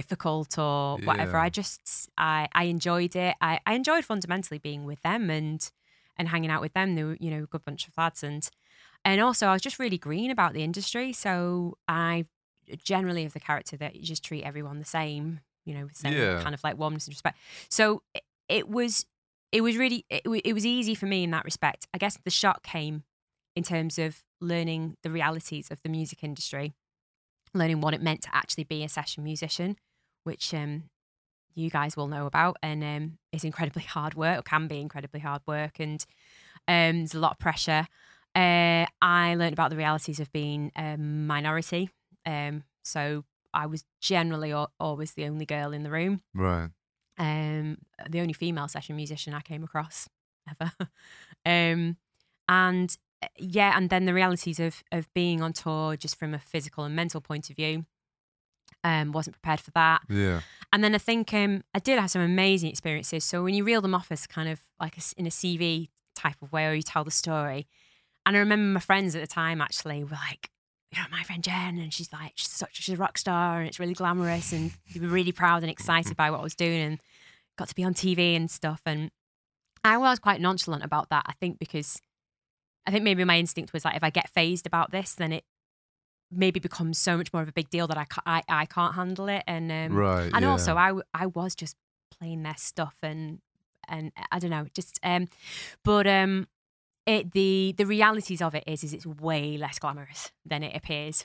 difficult 0.00 0.58
or 0.58 0.98
whatever. 0.98 1.36
Yeah. 1.38 1.42
I 1.42 1.48
just 1.50 2.08
I 2.16 2.48
I 2.52 2.64
enjoyed 2.64 3.14
it. 3.16 3.34
I, 3.40 3.60
I 3.66 3.74
enjoyed 3.74 4.04
fundamentally 4.04 4.58
being 4.58 4.84
with 4.84 5.00
them 5.02 5.30
and 5.30 5.60
and 6.16 6.28
hanging 6.28 6.50
out 6.50 6.60
with 6.60 6.72
them. 6.74 6.94
They 6.94 7.04
were 7.04 7.16
you 7.20 7.30
know 7.30 7.42
a 7.44 7.46
good 7.46 7.64
bunch 7.64 7.86
of 7.88 7.94
lads 7.96 8.22
and 8.22 8.48
and 9.04 9.20
also 9.20 9.46
I 9.46 9.52
was 9.52 9.62
just 9.62 9.78
really 9.78 9.98
green 9.98 10.30
about 10.30 10.52
the 10.54 10.62
industry. 10.62 11.12
So 11.12 11.76
I 11.86 12.26
generally 12.84 13.22
have 13.22 13.32
the 13.32 13.40
character 13.40 13.76
that 13.78 13.96
you 13.96 14.02
just 14.02 14.24
treat 14.24 14.42
everyone 14.44 14.78
the 14.78 14.84
same. 14.84 15.40
You 15.64 15.74
know, 15.74 15.88
same 15.92 16.14
Yeah. 16.14 16.42
kind 16.42 16.54
of 16.54 16.62
like 16.64 16.78
warmness 16.78 17.06
and 17.06 17.12
respect. 17.14 17.38
So 17.68 18.02
it, 18.14 18.22
it 18.48 18.68
was 18.68 19.06
it 19.52 19.60
was 19.62 19.76
really 19.76 20.04
it, 20.10 20.22
it 20.44 20.52
was 20.54 20.64
easy 20.66 20.94
for 20.94 21.06
me 21.06 21.24
in 21.24 21.30
that 21.30 21.44
respect. 21.44 21.86
I 21.94 21.98
guess 21.98 22.18
the 22.24 22.30
shock 22.30 22.62
came 22.62 23.04
in 23.54 23.62
terms 23.62 23.98
of 23.98 24.22
learning 24.40 24.96
the 25.02 25.10
realities 25.10 25.70
of 25.70 25.82
the 25.82 25.88
music 25.88 26.22
industry, 26.22 26.72
learning 27.54 27.80
what 27.80 27.92
it 27.94 28.00
meant 28.02 28.22
to 28.22 28.28
actually 28.34 28.64
be 28.64 28.84
a 28.84 28.88
session 28.88 29.24
musician, 29.24 29.76
which 30.28 30.54
um, 30.54 30.84
you 31.54 31.70
guys 31.70 31.96
will 31.96 32.06
know 32.08 32.26
about, 32.26 32.56
and 32.62 32.84
um, 32.84 33.18
is 33.32 33.42
incredibly 33.44 33.82
hard 33.82 34.14
work, 34.14 34.38
or 34.38 34.42
can 34.42 34.68
be 34.68 34.80
incredibly 34.80 35.20
hard 35.20 35.42
work, 35.46 35.80
and 35.80 36.04
um, 36.68 36.98
there's 36.98 37.14
a 37.14 37.18
lot 37.20 37.32
of 37.32 37.38
pressure. 37.38 37.86
Uh, 38.34 38.86
I 39.02 39.34
learned 39.34 39.54
about 39.54 39.70
the 39.70 39.76
realities 39.76 40.20
of 40.20 40.30
being 40.32 40.70
a 40.76 40.96
minority, 40.96 41.90
um, 42.26 42.62
so 42.84 43.24
I 43.52 43.66
was 43.66 43.84
generally 44.00 44.52
al- 44.52 44.72
always 44.78 45.14
the 45.14 45.24
only 45.24 45.46
girl 45.46 45.72
in 45.72 45.82
the 45.82 45.90
room 45.90 46.20
Right. 46.34 46.70
um, 47.18 47.78
the 48.08 48.20
only 48.20 48.34
female 48.34 48.68
session 48.68 48.94
musician 48.96 49.34
I 49.34 49.40
came 49.40 49.64
across 49.64 50.08
ever. 50.50 50.72
um, 51.46 51.96
and 52.46 52.96
uh, 53.22 53.28
yeah, 53.36 53.72
and 53.76 53.90
then 53.90 54.04
the 54.04 54.14
realities 54.14 54.60
of 54.60 54.82
of 54.92 55.12
being 55.14 55.42
on 55.42 55.52
tour 55.52 55.96
just 55.96 56.16
from 56.18 56.34
a 56.34 56.38
physical 56.38 56.84
and 56.84 56.94
mental 56.94 57.20
point 57.20 57.50
of 57.50 57.56
view. 57.56 57.86
Um, 58.84 59.12
wasn't 59.12 59.34
prepared 59.34 59.60
for 59.60 59.72
that. 59.72 60.02
Yeah. 60.08 60.40
And 60.72 60.84
then 60.84 60.94
I 60.94 60.98
think 60.98 61.34
um, 61.34 61.64
I 61.74 61.78
did 61.78 61.98
have 61.98 62.10
some 62.10 62.22
amazing 62.22 62.70
experiences. 62.70 63.24
So 63.24 63.42
when 63.42 63.54
you 63.54 63.64
reel 63.64 63.80
them 63.80 63.94
off 63.94 64.12
as 64.12 64.26
kind 64.26 64.48
of 64.48 64.60
like 64.80 64.96
a 64.96 65.00
in 65.16 65.26
a 65.26 65.30
CV 65.30 65.88
type 66.14 66.36
of 66.42 66.52
way, 66.52 66.66
or 66.66 66.74
you 66.74 66.82
tell 66.82 67.04
the 67.04 67.10
story, 67.10 67.66
and 68.24 68.36
I 68.36 68.40
remember 68.40 68.64
my 68.64 68.80
friends 68.80 69.16
at 69.16 69.20
the 69.20 69.26
time 69.26 69.60
actually 69.60 70.04
were 70.04 70.10
like, 70.10 70.50
you 70.92 71.00
know, 71.00 71.06
my 71.10 71.22
friend 71.22 71.42
Jen, 71.42 71.78
and 71.78 71.92
she's 71.92 72.12
like, 72.12 72.32
she's 72.36 72.50
such 72.50 72.76
she's 72.76 72.94
a 72.94 72.98
rock 72.98 73.18
star, 73.18 73.58
and 73.58 73.68
it's 73.68 73.80
really 73.80 73.94
glamorous, 73.94 74.52
and 74.52 74.72
they 74.92 75.00
were 75.00 75.08
really 75.08 75.32
proud 75.32 75.62
and 75.62 75.70
excited 75.70 76.16
by 76.16 76.30
what 76.30 76.40
I 76.40 76.44
was 76.44 76.54
doing, 76.54 76.80
and 76.80 77.00
got 77.56 77.68
to 77.68 77.74
be 77.74 77.84
on 77.84 77.94
TV 77.94 78.36
and 78.36 78.50
stuff. 78.50 78.82
And 78.86 79.10
I 79.84 79.96
was 79.96 80.18
quite 80.18 80.40
nonchalant 80.40 80.84
about 80.84 81.08
that. 81.10 81.24
I 81.26 81.32
think 81.32 81.58
because 81.58 82.00
I 82.86 82.90
think 82.90 83.04
maybe 83.04 83.24
my 83.24 83.38
instinct 83.38 83.72
was 83.72 83.84
like, 83.84 83.96
if 83.96 84.04
I 84.04 84.10
get 84.10 84.30
phased 84.30 84.66
about 84.66 84.92
this, 84.92 85.14
then 85.14 85.32
it 85.32 85.44
maybe 86.30 86.60
becomes 86.60 86.98
so 86.98 87.16
much 87.16 87.32
more 87.32 87.42
of 87.42 87.48
a 87.48 87.52
big 87.52 87.70
deal 87.70 87.86
that 87.86 87.96
I 87.98 88.04
ca- 88.04 88.22
I, 88.26 88.42
I 88.48 88.66
can't 88.66 88.94
handle 88.94 89.28
it. 89.28 89.42
And 89.46 89.70
um, 89.72 89.96
right. 89.96 90.30
and 90.32 90.42
yeah. 90.42 90.50
also 90.50 90.76
I 90.76 91.26
was 91.26 91.54
just 91.54 91.76
playing 92.18 92.42
their 92.42 92.56
stuff 92.56 92.96
and 93.02 93.40
and 93.88 94.12
I 94.32 94.38
don't 94.38 94.50
know 94.50 94.66
just 94.74 94.98
um 95.02 95.28
but 95.84 96.06
um 96.06 96.46
it 97.06 97.32
the 97.32 97.74
the 97.78 97.86
realities 97.86 98.42
of 98.42 98.54
it 98.54 98.64
is 98.66 98.82
is 98.84 98.92
it's 98.92 99.06
way 99.06 99.56
less 99.56 99.78
glamorous 99.78 100.32
than 100.44 100.62
it 100.62 100.74
appears 100.76 101.24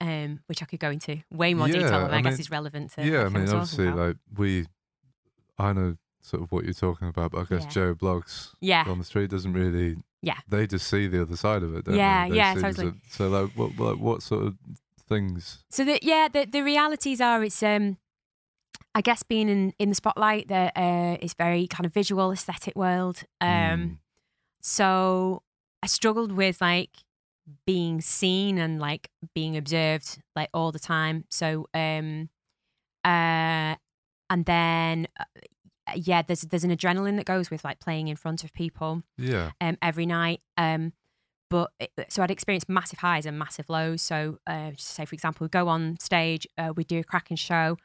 um 0.00 0.40
which 0.46 0.62
I 0.62 0.66
could 0.66 0.80
go 0.80 0.90
into 0.90 1.18
way 1.30 1.54
more 1.54 1.66
detail 1.66 1.90
Yeah, 1.90 2.04
and 2.06 2.14
I 2.14 2.18
I, 2.18 2.22
guess 2.22 2.32
mean- 2.34 2.40
is 2.40 2.50
relevant 2.50 2.92
to 2.92 3.04
yeah, 3.06 3.24
I 3.24 3.28
mean, 3.28 3.48
obviously, 3.48 3.90
like 3.90 4.16
we, 4.36 4.66
I 5.58 5.72
know 5.72 5.96
sort 6.20 6.42
of 6.42 6.52
what 6.52 6.64
you're 6.64 6.72
talking 6.72 7.08
about, 7.08 7.32
but 7.32 7.40
I 7.40 7.44
guess 7.44 7.64
Yeah. 7.64 7.70
Joe 7.70 7.94
Bloggs 7.94 8.54
yeah 8.60 8.84
on 8.86 8.98
the 8.98 9.04
street 9.04 9.30
doesn't 9.30 9.52
really. 9.52 9.96
Yeah. 10.22 10.38
They 10.48 10.66
just 10.66 10.86
see 10.88 11.08
the 11.08 11.22
other 11.22 11.36
side 11.36 11.62
of 11.62 11.74
it. 11.74 11.84
Don't 11.84 11.96
Yeah, 11.96 12.24
they? 12.24 12.30
They 12.30 12.36
yeah, 12.36 12.54
totally. 12.54 12.92
so, 13.10 13.28
like, 13.28 13.50
what, 13.56 13.74
what, 13.76 13.98
what 13.98 14.22
sort 14.22 14.46
of 14.46 14.54
things? 15.08 15.58
so 15.68 15.84
the 15.84 15.98
yeah 16.02 16.28
the 16.32 16.46
the 16.46 16.62
realities 16.62 17.20
are 17.20 17.42
it's 17.42 17.62
um 17.62 17.98
I 18.94 19.00
guess 19.00 19.22
being 19.22 19.48
in 19.48 19.74
in 19.78 19.88
the 19.88 19.94
spotlight 19.94 20.48
that 20.48 20.72
uh 20.76 21.16
is 21.20 21.34
very 21.34 21.66
kind 21.66 21.84
of 21.84 21.92
visual 21.92 22.30
aesthetic 22.32 22.76
world 22.76 23.24
um 23.40 23.48
Mm, 23.50 23.96
so 24.62 25.42
I 25.82 25.86
struggled 25.88 26.32
with 26.32 26.60
like 26.60 26.90
being 27.66 28.00
seen 28.00 28.58
and 28.58 28.78
like 28.78 29.08
being 29.34 29.56
observed 29.56 30.22
like 30.36 30.48
all 30.54 30.70
the 30.72 30.78
time. 30.78 31.24
So 31.30 31.66
um 31.74 32.28
uh 33.04 33.74
and 34.30 34.44
then 34.46 35.08
uh, 35.18 35.24
yeah, 35.96 36.22
there's 36.22 36.42
there's 36.42 36.64
an 36.64 36.74
adrenaline 36.76 37.16
that 37.16 37.26
goes 37.26 37.50
with 37.50 37.64
like 37.64 37.80
playing 37.80 38.08
in 38.08 38.16
front 38.16 38.44
of 38.44 38.52
people 38.52 39.02
yeah. 39.18 39.50
um 39.60 39.76
every 39.82 40.06
night. 40.06 40.40
Um 40.56 40.92
but 41.50 41.70
it, 41.78 41.90
so 42.08 42.22
I'd 42.22 42.30
experienced 42.30 42.68
massive 42.68 43.00
highs 43.00 43.26
and 43.26 43.38
massive 43.38 43.68
lows. 43.68 44.02
So 44.02 44.38
uh 44.46 44.70
say 44.76 45.04
for 45.04 45.14
example, 45.14 45.44
we 45.44 45.48
go 45.48 45.68
on 45.68 45.96
stage, 46.00 46.46
uh, 46.56 46.72
we 46.76 46.84
do 46.84 47.00
a 47.00 47.04
cracking 47.04 47.36
show. 47.36 47.76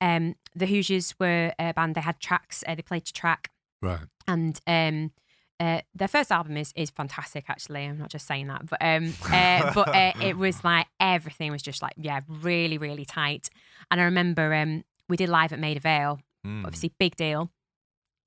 Um 0.00 0.34
the 0.54 0.66
Hoosiers 0.66 1.14
were 1.20 1.52
a 1.58 1.72
band, 1.72 1.94
they 1.94 2.00
had 2.00 2.20
tracks, 2.20 2.64
uh, 2.66 2.74
they 2.74 2.82
played 2.82 3.04
to 3.06 3.12
track 3.12 3.50
Right. 3.82 4.00
and 4.26 4.58
um 4.66 5.12
uh, 5.58 5.80
their 5.94 6.08
first 6.08 6.30
album 6.30 6.56
is 6.58 6.72
is 6.76 6.90
fantastic 6.90 7.44
actually 7.48 7.84
i'm 7.84 7.98
not 7.98 8.10
just 8.10 8.26
saying 8.26 8.46
that 8.46 8.66
but 8.66 8.78
um 8.82 9.14
uh, 9.32 9.72
but 9.72 9.88
uh, 9.88 10.12
it 10.20 10.36
was 10.36 10.62
like 10.64 10.86
everything 11.00 11.50
was 11.50 11.62
just 11.62 11.80
like 11.80 11.94
yeah 11.96 12.20
really 12.28 12.76
really 12.76 13.06
tight 13.06 13.48
and 13.90 13.98
i 13.98 14.04
remember 14.04 14.52
um 14.52 14.84
we 15.08 15.16
did 15.16 15.28
live 15.28 15.52
at 15.52 15.58
Maida 15.58 15.80
Vale 15.80 16.20
Mm, 16.46 16.64
obviously 16.64 16.92
big 16.98 17.16
deal. 17.16 17.50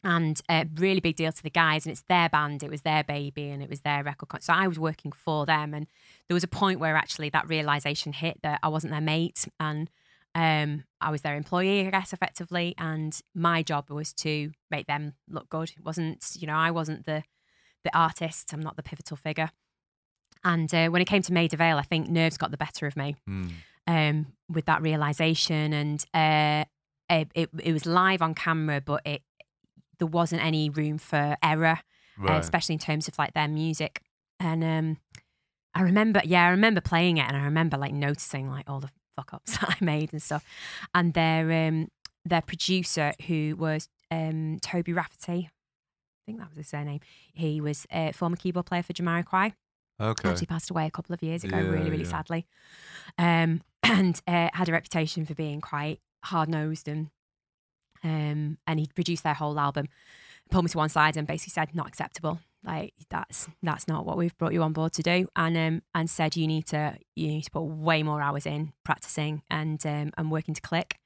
And 0.04 0.40
a 0.50 0.66
really 0.76 1.02
big 1.02 1.18
deal 1.18 1.32
to 1.34 1.44
the 1.44 1.50
guys 1.50 1.86
and 1.86 1.92
it's 1.92 2.04
their 2.08 2.30
band 2.30 2.64
it 2.64 2.70
was 2.70 2.84
their 2.84 3.04
baby 3.04 3.50
and 3.50 3.62
it 3.62 3.70
was 3.70 3.82
their 3.82 4.02
record 4.02 4.30
con- 4.30 4.40
so 4.40 4.54
i 4.54 4.66
was 4.66 4.80
working 4.80 5.12
for 5.12 5.46
them 5.46 5.74
and 5.74 5.88
there 6.30 6.36
was 6.36 6.44
a 6.46 6.48
point 6.48 6.80
where 6.80 6.96
actually 6.96 7.28
that 7.32 7.50
realization 7.50 8.14
hit 8.14 8.40
that 8.42 8.62
i 8.64 8.70
wasn't 8.70 8.92
their 8.92 9.02
mate 9.02 9.46
and 9.60 9.90
um, 10.36 10.86
i 11.02 11.12
was 11.12 11.22
their 11.22 11.36
employee 11.36 11.86
i 11.86 11.90
guess 11.90 12.14
effectively 12.14 12.74
and 12.78 13.20
my 13.36 13.62
job 13.62 13.90
was 13.90 14.14
to 14.14 14.52
make 14.72 14.88
them 14.88 15.16
look 15.28 15.50
good. 15.50 15.72
It 15.78 15.84
wasn't 15.84 16.26
you 16.40 16.48
know 16.48 16.56
i 16.56 16.72
wasn't 16.72 17.06
the 17.06 17.24
the 17.84 17.94
artist 17.98 18.54
i'm 18.54 18.62
not 18.62 18.78
the 18.78 18.84
pivotal 18.84 19.18
figure. 19.18 19.50
And 20.46 20.74
uh, 20.74 20.88
when 20.88 21.02
it 21.02 21.10
came 21.10 21.24
to 21.24 21.34
Maida 21.34 21.58
Vale, 21.58 21.76
I 21.78 21.82
think 21.82 22.08
nerves 22.08 22.38
got 22.38 22.52
the 22.52 22.58
better 22.66 22.88
of 22.88 22.96
me 22.96 23.18
Mm. 23.28 23.52
um, 23.88 24.28
with 24.48 24.64
that 24.68 24.82
realization, 24.82 25.74
and 25.74 26.06
uh, 26.14 26.64
it, 27.10 27.32
it 27.34 27.50
it 27.64 27.74
was 27.74 27.86
live 27.86 28.22
on 28.22 28.34
camera, 28.34 28.82
but 28.82 29.02
it 29.06 29.22
there 29.98 30.08
wasn't 30.08 30.44
any 30.44 30.70
room 30.70 30.98
for 30.98 31.36
error, 31.44 31.80
uh, 32.28 32.34
especially 32.34 32.74
in 32.74 32.80
terms 32.80 33.08
of 33.08 33.18
like 33.18 33.34
their 33.34 33.48
music. 33.48 34.02
And 34.40 34.64
um, 34.64 34.98
I 35.74 35.82
remember, 35.82 36.22
yeah, 36.24 36.46
I 36.46 36.50
remember 36.50 36.82
playing 36.82 37.18
it, 37.18 37.28
and 37.28 37.36
I 37.36 37.44
remember 37.44 37.78
like 37.78 37.94
noticing 37.94 38.50
like 38.50 38.70
all 38.70 38.80
the 38.80 38.90
fuck 39.16 39.34
ups 39.34 39.58
that 39.60 39.78
I 39.82 39.84
made 39.84 40.14
and 40.14 40.22
stuff. 40.22 40.46
And 40.94 41.14
their 41.14 41.68
um, 41.68 41.90
their 42.26 42.42
producer, 42.42 43.14
who 43.28 43.56
was 43.58 43.90
um, 44.12 44.60
Toby 44.62 44.94
Rafferty, 44.94 45.50
I 45.50 46.22
think 46.26 46.40
that 46.40 46.50
was 46.50 46.58
his 46.58 46.68
surname. 46.68 47.00
He 47.34 47.60
was 47.60 47.86
a 47.92 48.12
former 48.14 48.36
keyboard 48.36 48.66
player 48.66 48.84
for 48.84 48.94
Jamiroquai 48.94 49.54
okay. 50.00 50.30
actually 50.30 50.48
passed 50.48 50.70
away 50.70 50.86
a 50.86 50.92
couple 50.92 51.14
of 51.14 51.22
years 51.22 51.44
ago, 51.44 51.58
Yeah, 51.58 51.70
really, 51.70 51.90
really 51.90 52.04
yeah. 52.04 52.10
sadly. 52.10 52.48
Um, 53.18 53.62
and 53.84 54.22
uh, 54.28 54.50
had 54.54 54.70
a 54.70 54.72
reputation 54.72 55.26
for 55.26 55.34
being 55.34 55.62
quite 55.62 56.00
hard 56.26 56.50
nosed 56.50 56.88
and 56.88 57.10
um, 58.04 58.58
and 58.66 58.80
he 58.80 58.88
produced 58.94 59.24
their 59.24 59.34
whole 59.34 59.60
album. 59.60 59.88
Pulled 60.50 60.66
me 60.66 60.70
to 60.70 60.78
one 60.78 60.90
side 60.90 61.18
and 61.18 61.28
basically 61.28 61.52
said, 61.52 61.76
"Not 61.76 61.88
acceptable. 61.88 62.40
Like 62.64 62.94
that's 63.10 63.48
that's 63.62 63.88
not 63.88 64.06
what 64.06 64.18
we've 64.18 64.36
brought 64.38 64.54
you 64.54 64.64
on 64.64 64.74
board 64.74 64.94
to 64.94 65.04
do." 65.04 65.28
And 65.36 65.58
um, 65.58 65.82
and 65.94 66.10
said, 66.10 66.36
"You 66.36 66.48
need 66.48 66.66
to 66.68 66.96
you 67.16 67.28
need 67.28 67.44
to 67.44 67.52
put 67.52 67.62
way 67.64 68.02
more 68.04 68.22
hours 68.22 68.46
in 68.46 68.74
practicing 68.84 69.44
and 69.50 69.86
um, 69.86 70.12
and 70.18 70.32
working 70.32 70.54
to 70.56 70.62
click." 70.62 70.98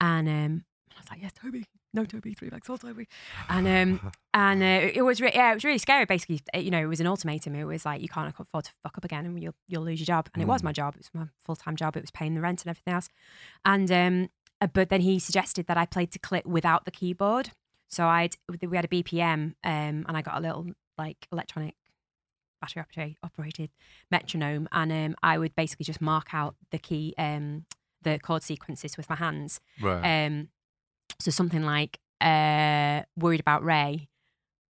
And 0.00 0.28
um, 0.28 0.64
I 0.96 1.00
was 1.00 1.10
like, 1.10 1.22
"Yes, 1.22 1.32
Toby." 1.32 1.66
No, 1.92 2.04
Toby, 2.04 2.34
three 2.34 2.50
bags, 2.50 2.70
all 2.70 2.78
Toby. 2.78 3.08
And 3.48 3.66
um, 3.66 4.12
and 4.32 4.62
uh, 4.62 4.90
it 4.94 5.02
was 5.02 5.20
re- 5.20 5.32
yeah, 5.34 5.50
it 5.50 5.54
was 5.54 5.64
really 5.64 5.78
scary. 5.78 6.04
Basically, 6.04 6.40
uh, 6.54 6.58
you 6.60 6.70
know, 6.70 6.78
it 6.80 6.86
was 6.86 7.00
an 7.00 7.08
ultimatum. 7.08 7.56
It 7.56 7.64
was 7.64 7.84
like 7.84 8.00
you 8.00 8.08
can't 8.08 8.32
afford 8.38 8.64
to 8.66 8.70
fuck 8.84 8.96
up 8.96 9.04
again, 9.04 9.26
and 9.26 9.42
you'll 9.42 9.56
you'll 9.66 9.82
lose 9.82 9.98
your 9.98 10.06
job. 10.06 10.28
And 10.32 10.40
it 10.42 10.46
was 10.46 10.62
Mm. 10.62 10.66
my 10.66 10.72
job. 10.72 10.94
It 10.94 11.00
was 11.00 11.10
my 11.12 11.26
full 11.44 11.56
time 11.56 11.74
job. 11.74 11.96
It 11.96 12.02
was 12.02 12.12
paying 12.12 12.34
the 12.34 12.40
rent 12.40 12.62
and 12.62 12.70
everything 12.70 12.94
else. 12.94 13.08
And 13.64 13.90
um, 13.90 14.28
but 14.72 14.88
then 14.88 15.00
he 15.00 15.18
suggested 15.18 15.66
that 15.66 15.76
I 15.76 15.86
played 15.86 16.12
to 16.12 16.18
click 16.18 16.44
without 16.46 16.84
the 16.84 16.90
keyboard. 16.90 17.50
So 17.88 18.06
I'd 18.06 18.36
we 18.48 18.76
had 18.76 18.84
a 18.84 18.88
BPM, 18.88 19.54
um, 19.64 20.04
and 20.06 20.16
I 20.16 20.22
got 20.22 20.38
a 20.38 20.40
little 20.40 20.66
like 20.96 21.26
electronic 21.32 21.74
battery 22.60 22.82
operated, 22.82 23.16
operated 23.22 23.70
metronome, 24.10 24.68
and 24.70 24.92
um, 24.92 25.16
I 25.22 25.38
would 25.38 25.54
basically 25.56 25.84
just 25.84 26.00
mark 26.00 26.32
out 26.32 26.56
the 26.70 26.78
key, 26.78 27.14
um, 27.18 27.64
the 28.02 28.18
chord 28.18 28.42
sequences 28.42 28.96
with 28.96 29.08
my 29.08 29.16
hands. 29.16 29.60
right. 29.80 30.26
Um, 30.26 30.48
so 31.18 31.30
something 31.30 31.62
like 31.64 31.98
uh, 32.20 33.02
"Worried 33.16 33.40
About 33.40 33.64
Ray." 33.64 34.08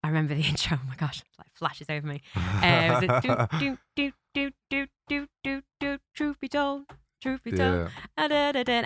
I 0.04 0.08
remember 0.08 0.36
the 0.36 0.42
intro. 0.50 0.78
Oh 0.82 0.88
my 0.88 0.96
gosh, 0.96 1.24
like 1.38 1.48
flashes 1.54 1.88
over 1.90 2.06
me. 2.06 2.22
Uh, 2.36 2.42
it 2.64 2.90
was 2.90 3.04
a 3.04 3.48
do 3.58 3.78
do 3.96 4.12
do 4.34 4.52
do 4.70 4.88
do 5.08 5.28
do 5.44 5.62
do. 5.80 5.98
Truth 6.14 6.40
be 6.40 6.48
told, 6.48 6.84
truth 7.26 7.44
be 7.44 7.52
told, 7.52 7.90
yeah. 7.90 7.90
Ah, 8.18 8.28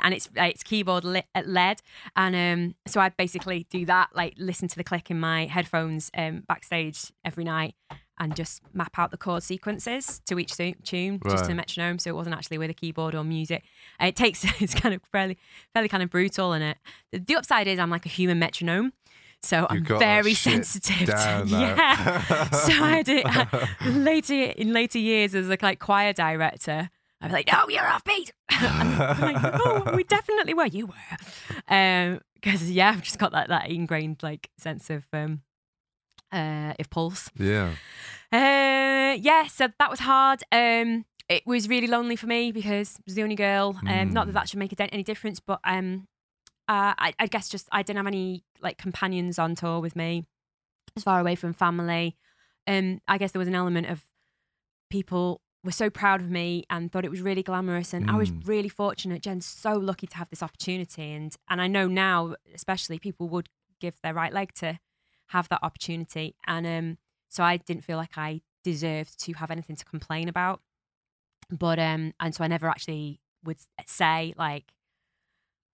and 0.04 0.14
it's 0.14 0.30
it's 0.36 0.64
keyboard 0.64 1.04
li- 1.04 1.24
uh, 1.36 1.42
led, 1.46 1.82
and 2.16 2.36
um, 2.36 2.76
so 2.88 3.00
I 3.02 3.10
basically 3.10 3.66
do 3.70 3.86
that, 3.86 4.10
like 4.14 4.34
listen 4.38 4.68
to 4.70 4.76
the 4.76 4.84
click 4.84 5.12
in 5.12 5.20
my 5.20 5.46
headphones 5.46 6.10
um, 6.18 6.44
backstage 6.48 7.12
every 7.26 7.44
night, 7.44 7.76
and 8.20 8.36
just 8.36 8.62
map 8.74 8.98
out 9.00 9.12
the 9.12 9.18
chord 9.18 9.44
sequences 9.44 10.22
to 10.28 10.40
each 10.40 10.56
tu- 10.58 10.76
tune, 10.84 11.20
just 11.30 11.46
to 11.46 11.50
Right. 11.50 11.58
metronome. 11.58 12.00
So 12.00 12.10
it 12.10 12.16
wasn't 12.16 12.36
actually 12.36 12.58
with 12.58 12.70
a 12.70 12.74
keyboard 12.74 13.16
or 13.16 13.24
music. 13.24 13.64
It 14.00 14.16
takes 14.16 14.44
it's 14.62 14.74
kind 14.74 14.94
of 14.96 15.02
fairly 15.12 15.38
fairly 15.74 15.90
kind 15.90 16.04
of 16.04 16.10
brutal, 16.10 16.54
and 16.54 16.64
it 16.64 16.78
the, 17.12 17.20
the 17.20 17.36
upside 17.36 17.68
is 17.68 17.80
I'm 17.80 17.90
like 17.90 18.06
a 18.06 18.10
human 18.10 18.40
metronome. 18.40 18.94
So 19.42 19.66
I'm 19.70 19.86
very 19.86 20.34
sensitive. 20.34 21.08
down 21.08 21.48
to, 21.48 21.56
yeah. 21.56 22.50
so 22.50 22.74
I 22.84 23.02
did 23.04 23.24
I, 23.26 23.70
later 23.88 24.34
in 24.34 24.74
later 24.74 25.00
years 25.00 25.34
as 25.34 25.48
a 25.50 25.58
like 25.62 25.80
choir 25.80 26.12
director. 26.12 26.90
I'd 27.22 27.28
be 27.28 27.34
like, 27.34 27.50
"No, 27.52 27.68
you're 27.70 27.88
off 27.88 28.04
beat." 28.04 28.32
I'm 28.50 29.20
like, 29.22 29.42
"No, 29.42 29.92
we 29.96 30.04
definitely 30.04 30.54
were. 30.54 30.66
You 30.68 30.88
were." 30.88 32.20
Because 32.36 32.70
yeah, 32.72 32.90
I've 32.90 33.02
just 33.04 33.20
got 33.20 33.32
that 33.34 33.50
that 33.50 33.70
ingrained 33.70 34.24
like 34.24 34.50
sense 34.58 34.90
of 34.90 35.04
um, 35.14 35.42
uh, 36.32 36.74
of 36.80 36.90
pulse. 36.90 37.30
yeah. 37.38 37.74
Uh, 38.32 39.16
yeah, 39.20 39.48
so 39.48 39.68
that 39.80 39.90
was 39.90 40.00
hard. 40.00 40.44
Um, 40.52 41.06
it 41.28 41.44
was 41.46 41.68
really 41.68 41.88
lonely 41.88 42.16
for 42.16 42.28
me 42.28 42.52
because 42.52 42.96
I 42.98 43.02
was 43.06 43.16
the 43.16 43.24
only 43.24 43.36
girl. 43.36 43.76
Um, 43.88 44.12
not 44.12 44.26
that 44.28 44.32
Mm. 44.32 44.34
that 44.34 44.50
should 44.50 44.60
make 44.60 44.72
a 44.72 44.94
any 44.94 45.04
difference, 45.04 45.40
but 45.40 45.60
um, 45.64 46.08
uh, 46.68 46.94
I, 46.98 47.14
I 47.20 47.28
guess 47.28 47.50
just 47.50 47.68
I 47.72 47.82
didn't 47.84 47.98
have 47.98 48.08
any 48.08 48.44
like 48.62 48.78
companions 48.78 49.40
on 49.40 49.56
tour 49.56 49.80
with 49.80 49.96
me. 49.96 50.26
I 50.28 50.92
was 50.96 51.04
far 51.04 51.20
away 51.20 51.36
from 51.36 51.54
family. 51.54 52.18
Um, 52.68 53.02
I 53.08 53.18
guess 53.18 53.32
there 53.32 53.40
was 53.40 53.48
an 53.48 53.56
element 53.56 53.88
of 53.88 54.04
people 54.90 55.42
were 55.64 55.72
so 55.72 55.90
proud 55.90 56.22
of 56.22 56.30
me 56.30 56.64
and 56.70 56.92
thought 56.92 57.04
it 57.06 57.12
was 57.12 57.22
really 57.22 57.44
glamorous, 57.44 57.94
and 57.94 58.10
I 58.10 58.16
was 58.16 58.32
Mm. 58.32 58.48
really 58.48 58.70
fortunate. 58.70 59.22
Jen's 59.22 59.46
so 59.46 59.74
lucky 59.74 60.08
to 60.08 60.18
have 60.18 60.30
this 60.30 60.42
opportunity, 60.44 61.12
and 61.12 61.36
and 61.50 61.62
I 61.62 61.68
know 61.68 61.88
now, 61.88 62.36
especially 62.54 63.00
people 63.00 63.28
would 63.30 63.50
give 63.80 64.00
their 64.02 64.14
right 64.14 64.34
leg 64.34 64.54
to 64.56 64.80
have 65.28 65.50
that 65.50 65.60
opportunity, 65.62 66.36
and 66.48 66.66
um, 66.66 66.98
so 67.28 67.44
I 67.44 67.58
didn't 67.58 67.84
feel 67.84 67.98
like 67.98 68.18
I 68.18 68.42
deserved 68.64 69.20
to 69.26 69.34
have 69.34 69.52
anything 69.52 69.76
to 69.76 69.86
complain 69.86 70.28
about. 70.30 70.62
But 71.52 71.80
um, 71.80 72.14
and 72.20 72.34
so 72.34 72.44
I 72.44 72.48
never 72.48 72.68
actually 72.70 73.20
would 73.44 73.58
say 73.86 74.34
like 74.38 74.74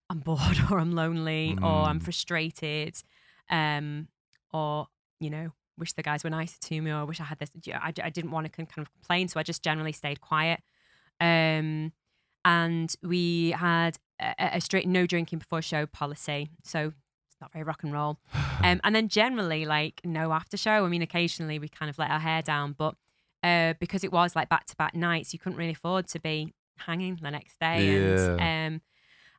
I'm 0.10 0.20
bored 0.20 0.60
or 0.72 0.80
I'm 0.80 0.94
lonely 0.94 1.58
or 1.62 1.86
I'm 1.86 2.00
Mm. 2.00 2.04
frustrated, 2.04 3.02
um, 3.50 4.08
or 4.52 4.88
you 5.20 5.30
know 5.30 5.52
wish 5.78 5.94
the 5.94 6.04
guys 6.04 6.24
were 6.24 6.30
nicer 6.30 6.58
to 6.60 6.82
me 6.82 6.92
or 6.92 6.98
I 6.98 7.04
wish 7.04 7.20
I 7.20 7.26
had 7.26 7.40
this. 7.40 7.52
yeah, 7.64 7.80
I, 7.82 7.94
I 8.04 8.10
didn't 8.10 8.32
want 8.32 8.46
to 8.46 8.52
kind 8.52 8.86
of 8.86 8.92
complain, 8.92 9.28
so 9.28 9.40
I 9.40 9.44
just 9.44 9.64
generally 9.64 9.92
stayed 9.92 10.22
quiet. 10.22 10.62
Um, 11.20 11.94
and 12.44 12.94
we 13.02 13.52
had 13.52 13.98
a, 14.22 14.58
a 14.58 14.62
strict 14.62 14.88
no 14.88 15.06
drinking 15.06 15.40
before 15.40 15.62
show 15.62 15.86
policy, 15.86 16.50
so 16.64 16.94
it's 17.28 17.42
not 17.42 17.52
very 17.52 17.64
rock 17.64 17.84
and 17.84 17.94
roll. 17.94 18.20
Um, 18.64 18.80
and 18.84 18.96
then 18.96 19.10
generally, 19.10 19.66
like 19.66 20.02
no 20.06 20.32
after 20.32 20.58
show. 20.58 20.86
I 20.86 20.88
mean, 20.88 21.04
occasionally 21.04 21.60
we 21.60 21.68
kind 21.68 21.90
of 21.90 22.00
let 22.00 22.10
our 22.10 22.20
hair 22.20 22.42
down, 22.42 22.74
but 22.76 22.96
uh, 23.44 23.74
because 23.80 24.04
it 24.04 24.12
was 24.12 24.36
like 24.36 24.50
back 24.50 24.66
to 24.68 24.76
back 24.76 24.96
nights, 24.96 25.34
you 25.34 25.40
couldn't 25.40 25.60
really 25.60 25.74
afford 25.74 26.08
to 26.08 26.20
be 26.20 26.54
hanging 26.78 27.20
the 27.22 27.30
next 27.30 27.60
day. 27.60 27.96
And 27.96 28.76
um, 28.76 28.82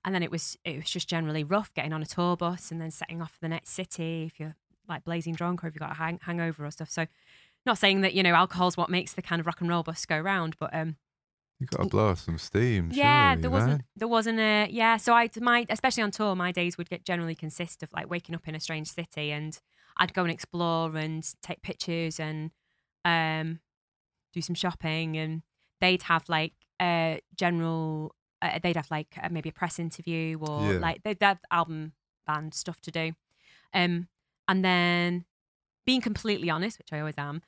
and 0.05 0.15
then 0.15 0.23
it 0.23 0.31
was 0.31 0.57
it 0.65 0.77
was 0.77 0.89
just 0.89 1.09
generally 1.09 1.43
rough 1.43 1.75
getting 1.75 1.93
on 1.93 2.03
a 2.03 2.07
tour 2.07 2.37
bus 2.37 2.71
and 2.71 2.81
then 2.81 2.93
setting 2.93 3.21
off 3.21 3.33
for 3.33 3.41
the 3.41 3.49
next 3.49 3.71
city 3.71 4.31
if 4.33 4.39
you're 4.39 4.55
like 4.89 5.05
blazing 5.05 5.35
drunk 5.35 5.63
or 5.63 5.69
if 5.69 5.75
you've 5.75 5.81
got 5.81 5.93
a 5.93 5.95
hang- 5.95 6.21
hangover 6.23 6.65
or 6.65 6.71
stuff. 6.71 6.91
So, 6.91 7.07
not 7.65 7.79
saying 7.79 8.01
that 8.03 8.15
you 8.15 8.23
know 8.23 8.35
alcohol's 8.35 8.77
what 8.77 8.91
makes 8.91 9.13
the 9.13 9.23
kind 9.23 9.41
of 9.41 9.47
rock 9.47 9.61
and 9.61 9.69
roll 9.71 9.83
bus 9.83 10.05
go 10.07 10.19
round, 10.19 10.57
but 10.59 10.75
um, 10.75 10.97
you 11.59 11.67
got 11.67 11.83
to 11.83 11.89
blow 11.89 12.09
off 12.11 12.21
some 12.21 12.39
steam. 12.39 12.91
yeah, 12.93 13.31
surely, 13.33 13.43
there 13.43 13.51
wasn't 13.51 13.83
there 13.97 14.09
wasn't 14.09 14.39
a 14.41 14.69
yeah. 14.71 14.97
So 14.99 15.15
I 15.15 15.29
my 15.41 15.67
especially 15.71 16.03
on 16.03 16.11
tour, 16.11 16.35
my 16.37 16.53
days 16.53 16.77
would 16.79 16.89
get 16.91 17.05
generally 17.05 17.35
consist 17.35 17.83
of 17.83 17.93
like 17.93 18.09
waking 18.11 18.35
up 18.35 18.47
in 18.47 18.55
a 18.55 18.61
strange 18.61 18.89
city 18.89 19.33
and 19.33 19.59
I'd 19.97 20.13
go 20.15 20.23
and 20.23 20.31
explore 20.31 20.95
and 20.97 21.27
take 21.43 21.63
pictures 21.63 22.21
and 22.21 22.51
um 23.05 23.61
do 24.33 24.41
some 24.43 24.55
shopping 24.55 25.17
and 25.17 25.43
they'd 25.81 26.03
have 26.03 26.29
like 26.29 26.53
a 26.81 27.21
general 27.35 28.15
uh, 28.43 28.59
they'd 28.63 28.77
have 28.77 28.91
like 28.91 29.17
uh, 29.23 29.29
maybe 29.31 29.49
a 29.49 29.53
press 29.53 29.79
interview 29.79 30.39
or 30.39 30.75
Yeah. 30.75 30.79
like 30.79 31.03
they'd 31.03 31.17
have 31.23 31.39
album 31.51 31.93
band 32.27 32.53
stuff 32.53 32.81
to 32.83 32.91
do 32.91 33.13
um 33.73 34.09
and 34.49 34.65
then 34.65 35.25
being 35.85 36.01
completely 36.01 36.51
honest 36.51 36.79
which 36.79 36.93
i 36.93 36.99
always 37.01 37.19
am 37.19 37.41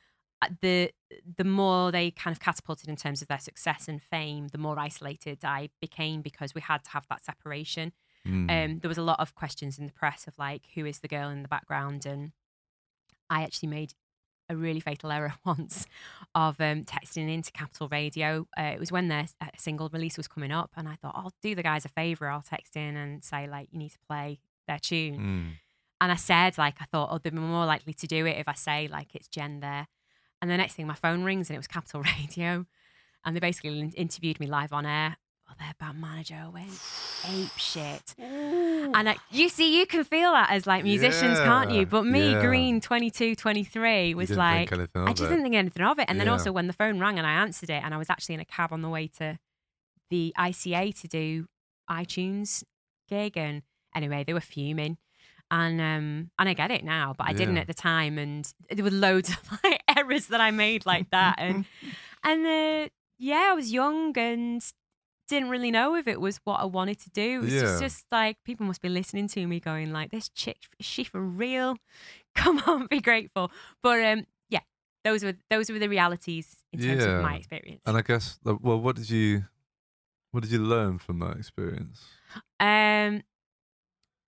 uh, 0.43 0.49
the 0.61 0.91
the 1.37 1.45
more 1.45 1.91
they 1.91 2.11
kind 2.11 2.35
of 2.35 2.41
catapulted 2.41 2.89
in 2.89 2.97
terms 2.97 3.21
of 3.23 3.29
their 3.29 3.39
success 3.41 3.89
and 3.89 4.01
fame 4.03 4.49
the 4.49 4.59
more 4.59 4.79
isolated 4.79 5.39
i 5.45 5.69
became 5.81 6.23
because 6.23 6.55
we 6.55 6.61
had 6.61 6.83
to 6.85 6.91
have 6.91 7.07
that 7.09 7.25
separation 7.25 7.93
Mm. 8.27 8.51
um, 8.51 8.79
there 8.81 8.89
was 8.89 8.99
a 8.99 9.03
lot 9.03 9.21
of 9.21 9.35
questions 9.37 9.79
in 9.79 9.87
the 9.87 9.93
press 9.93 10.27
of 10.27 10.35
like, 10.39 10.63
who 10.75 10.85
is 10.85 10.99
the 10.99 11.09
girl 11.09 11.31
in 11.31 11.43
the 11.43 11.49
background? 11.49 12.05
And 12.05 12.33
I 13.31 13.43
actually 13.43 13.69
made 13.69 13.95
a 14.51 14.57
really 14.57 14.81
fatal 14.81 15.13
error 15.13 15.35
once 15.47 15.87
of 16.35 16.61
um, 16.61 16.85
texting 16.85 17.33
into 17.33 17.53
Capital 17.53 17.89
Radio. 17.89 18.47
Uh, 18.59 18.73
it 18.75 18.81
was 18.81 18.91
when 18.91 19.09
their 19.09 19.29
uh, 19.41 19.47
single 19.57 19.89
release 19.91 20.17
was 20.17 20.29
coming 20.29 20.51
up, 20.51 20.73
and 20.77 20.89
I 20.89 20.97
thought 20.97 21.15
I'll 21.17 21.33
do 21.41 21.55
the 21.55 21.63
guys 21.63 21.85
a 21.85 21.89
favor. 21.89 22.29
I'll 22.29 22.43
text 22.43 22.77
in 22.77 22.97
and 22.97 23.23
say 23.25 23.47
like, 23.49 23.69
you 23.71 23.79
need 23.79 23.93
to 23.93 23.99
play 24.07 24.41
their 24.67 24.81
tune. 24.81 25.17
Mm. 25.19 25.51
And 26.01 26.13
I 26.13 26.17
said 26.17 26.59
like, 26.59 26.77
I 26.81 26.85
thought, 26.85 27.09
oh, 27.11 27.19
they'd 27.19 27.35
be 27.35 27.41
more 27.41 27.67
likely 27.67 27.93
to 27.95 28.07
do 28.07 28.27
it 28.27 28.39
if 28.39 28.49
I 28.49 28.55
say 28.55 28.89
like 28.89 29.15
it's 29.15 29.29
Jen 29.29 29.61
there. 29.61 29.89
And 30.41 30.51
the 30.51 30.57
next 30.57 30.75
thing, 30.75 30.87
my 30.87 30.95
phone 30.95 31.25
rings 31.25 31.51
and 31.51 31.57
it 31.57 31.59
was 31.59 31.67
Capital 31.67 32.03
Radio, 32.19 32.67
and 33.25 33.35
they 33.35 33.41
basically 33.41 33.81
in- 33.81 33.93
interviewed 33.93 34.39
me 34.39 34.47
live 34.47 34.73
on 34.73 34.87
air. 34.87 35.17
Well, 35.49 35.57
their 35.59 35.75
band 35.81 36.01
manager 36.01 36.51
went 36.53 36.79
ape 37.27 37.57
shit. 37.57 38.15
And 38.19 39.09
I, 39.09 39.17
you 39.31 39.49
see, 39.49 39.79
you 39.79 39.87
can 39.87 40.05
feel 40.05 40.33
that 40.33 40.51
as 40.51 40.67
like 40.67 40.85
musicians, 40.85 41.39
can't 41.39 41.71
you? 41.71 41.87
But 41.87 42.05
me, 42.05 42.33
yeah. 42.33 42.43
green 42.43 42.83
22, 42.83 43.35
23, 43.35 44.15
was 44.15 44.31
like, 44.31 44.71
I 44.71 44.77
just 44.77 45.23
it. 45.23 45.29
didn't 45.29 45.43
think 45.43 45.55
anything 45.55 45.85
of 45.85 45.99
it. 45.99 46.05
And 46.09 46.21
then 46.21 46.29
also 46.29 46.53
when 46.53 46.67
the 46.67 46.75
phone 46.75 47.01
rang 47.01 47.17
and 47.19 47.27
I 47.27 47.33
answered 47.33 47.71
it, 47.71 47.83
and 47.83 47.95
I 47.95 47.97
was 47.97 48.11
actually 48.11 48.35
in 48.35 48.41
a 48.43 48.45
cab 48.45 48.75
on 48.75 48.83
the 48.83 48.91
way 48.91 49.09
to 49.19 49.39
the 50.11 50.35
ICA 50.39 51.01
to 51.01 51.09
do 51.09 51.47
iTunes 51.91 52.63
gig, 53.09 53.39
and 53.39 53.63
anyway, 53.95 54.25
they 54.25 54.35
were 54.35 54.41
fuming. 54.41 54.99
And 55.51 55.81
um 55.81 56.31
and 56.39 56.49
I 56.49 56.53
get 56.53 56.71
it 56.71 56.85
now, 56.85 57.15
but 57.17 57.27
I 57.27 57.33
didn't 57.33 57.57
at 57.57 57.67
the 57.67 57.75
time, 57.75 58.19
and 58.19 58.53
there 58.71 58.85
were 58.85 58.91
loads 58.91 59.31
of 59.31 59.39
like 59.65 59.83
errors 59.97 60.27
that 60.27 60.41
I 60.41 60.51
made 60.51 60.85
like 60.85 61.09
that, 61.11 61.37
and 61.39 61.65
and 62.23 62.47
uh, 62.47 62.89
yeah, 63.19 63.49
I 63.51 63.55
was 63.55 63.73
young 63.73 64.17
and 64.19 64.63
didn't 65.27 65.51
really 65.51 65.71
know 65.71 65.95
if 65.95 66.07
it 66.07 66.21
was 66.21 66.39
what 66.45 66.61
I 66.61 66.65
wanted 66.65 66.99
to 67.01 67.11
do. 67.11 67.41
It 67.41 67.45
was 67.45 67.55
Yeah. 67.55 67.61
just, 67.61 67.81
just 67.81 68.07
like 68.11 68.37
people 68.45 68.67
must 68.67 68.81
be 68.83 68.89
listening 68.89 69.29
to 69.29 69.47
me, 69.47 69.59
going 69.61 69.93
like, 69.93 70.11
"This 70.11 70.29
chick, 70.29 70.59
is 70.79 70.87
she 70.87 71.05
for 71.05 71.21
real? 71.21 71.77
Come 72.35 72.59
on, 72.67 72.87
be 72.87 73.01
grateful." 73.01 73.51
But 73.83 74.05
um, 74.05 74.27
yeah, 74.51 74.61
those 75.05 75.25
were 75.25 75.35
those 75.51 75.71
were 75.71 75.79
the 75.79 75.89
realities 75.89 76.57
in 76.73 76.81
terms 76.81 77.05
of 77.07 77.23
my 77.23 77.37
experience. 77.37 77.83
And 77.87 77.97
I 77.97 78.03
guess, 78.03 78.39
well, 78.45 78.81
what 78.81 78.97
did 78.97 79.09
you, 79.09 79.45
what 80.31 80.43
did 80.43 80.53
you 80.53 80.59
learn 80.59 80.99
from 80.99 81.21
that 81.21 81.37
experience? 81.39 82.05
Um, 82.61 83.23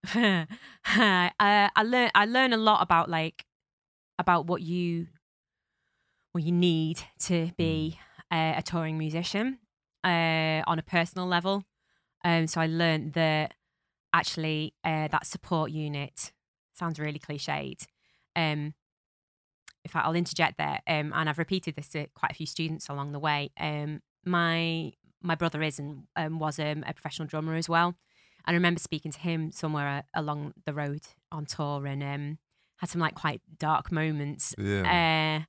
I 0.14 1.30
I 1.76 1.82
learn 1.82 2.10
I 2.14 2.24
learn 2.24 2.52
a 2.52 2.56
lot 2.56 2.82
about 2.82 3.10
like 3.10 3.44
about 4.18 4.46
what 4.46 4.62
you 4.62 5.08
what 6.32 6.44
you 6.44 6.52
need 6.52 7.02
to 7.18 7.50
be 7.56 7.98
uh, 8.30 8.54
a 8.56 8.62
touring 8.62 8.96
musician 8.96 9.58
uh, 10.04 10.62
on 10.66 10.78
a 10.78 10.82
personal 10.82 11.26
level. 11.26 11.64
Um, 12.24 12.46
so 12.46 12.60
I 12.60 12.66
learned 12.66 13.14
that 13.14 13.54
actually 14.12 14.74
uh, 14.84 15.08
that 15.08 15.26
support 15.26 15.70
unit 15.70 16.32
sounds 16.74 16.98
really 16.98 17.18
cliched. 17.18 17.86
Um, 18.36 18.74
in 19.84 19.90
fact, 19.90 20.06
I'll 20.06 20.14
interject 20.14 20.58
there, 20.58 20.80
um, 20.86 21.12
and 21.14 21.28
I've 21.28 21.38
repeated 21.38 21.74
this 21.74 21.88
to 21.90 22.06
quite 22.14 22.32
a 22.32 22.34
few 22.34 22.46
students 22.46 22.88
along 22.88 23.12
the 23.12 23.18
way. 23.18 23.50
Um, 23.58 24.02
my 24.24 24.92
my 25.22 25.34
brother 25.34 25.62
is 25.62 25.78
and 25.78 26.04
um, 26.16 26.38
was 26.38 26.58
um, 26.58 26.84
a 26.86 26.92
professional 26.92 27.28
drummer 27.28 27.54
as 27.54 27.68
well. 27.68 27.94
And 28.46 28.54
I 28.54 28.58
remember 28.58 28.80
speaking 28.80 29.12
to 29.12 29.18
him 29.18 29.50
somewhere 29.52 29.88
uh, 29.88 30.02
along 30.20 30.54
the 30.66 30.72
road 30.72 31.02
on 31.32 31.46
tour, 31.46 31.86
and 31.86 32.02
um, 32.02 32.38
had 32.78 32.90
some 32.90 33.00
like 33.00 33.14
quite 33.14 33.40
dark 33.58 33.92
moments, 33.92 34.54
Yeah. 34.58 35.42
uh, 35.42 35.44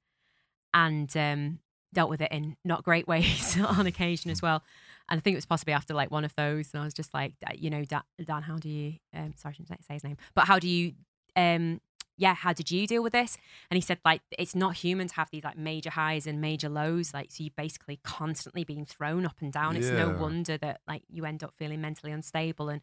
and 0.74 1.16
um, 1.18 1.60
dealt 1.94 2.10
with 2.10 2.22
it 2.22 2.32
in 2.32 2.56
not 2.64 2.84
great 2.84 3.08
ways 3.14 3.58
on 3.60 3.88
occasion 3.88 4.32
as 4.32 4.42
well. 4.42 4.64
And 5.10 5.18
I 5.18 5.22
think 5.22 5.34
it 5.34 5.38
was 5.38 5.46
possibly 5.46 5.74
after 5.74 5.94
like 5.94 6.12
one 6.12 6.24
of 6.24 6.34
those, 6.36 6.70
and 6.74 6.82
I 6.82 6.86
was 6.86 6.94
just 6.94 7.14
like, 7.14 7.34
you 7.56 7.70
know, 7.70 7.84
Dan, 7.84 8.04
Dan 8.24 8.44
how 8.44 8.58
do 8.58 8.70
you? 8.70 8.94
Um, 9.14 9.34
sorry, 9.36 9.54
I 9.54 9.64
shouldn't 9.64 9.86
say 9.86 9.94
his 9.96 10.04
name, 10.04 10.18
but 10.36 10.46
how 10.48 10.60
do 10.60 10.68
you? 10.70 10.94
Um, 11.36 11.80
yeah, 12.18 12.36
how 12.36 12.54
did 12.54 12.70
you 12.70 12.86
deal 12.86 13.02
with 13.02 13.14
this? 13.14 13.38
And 13.70 13.76
he 13.78 13.82
said, 13.82 14.00
like, 14.06 14.22
it's 14.38 14.54
not 14.56 14.76
human 14.76 15.08
to 15.08 15.16
have 15.16 15.30
these 15.32 15.44
like 15.44 15.58
major 15.58 15.90
highs 15.90 16.28
and 16.28 16.40
major 16.40 16.70
lows. 16.70 17.14
Like, 17.14 17.32
so 17.32 17.44
you're 17.44 17.54
basically 17.56 18.00
constantly 18.04 18.64
being 18.64 18.86
thrown 18.86 19.26
up 19.26 19.38
and 19.42 19.52
down. 19.52 19.76
It's 19.76 19.90
no 19.92 20.10
wonder 20.22 20.58
that 20.58 20.82
like 20.88 21.04
you 21.10 21.26
end 21.26 21.44
up 21.44 21.54
feeling 21.56 21.82
mentally 21.82 22.12
unstable 22.12 22.70
and 22.70 22.82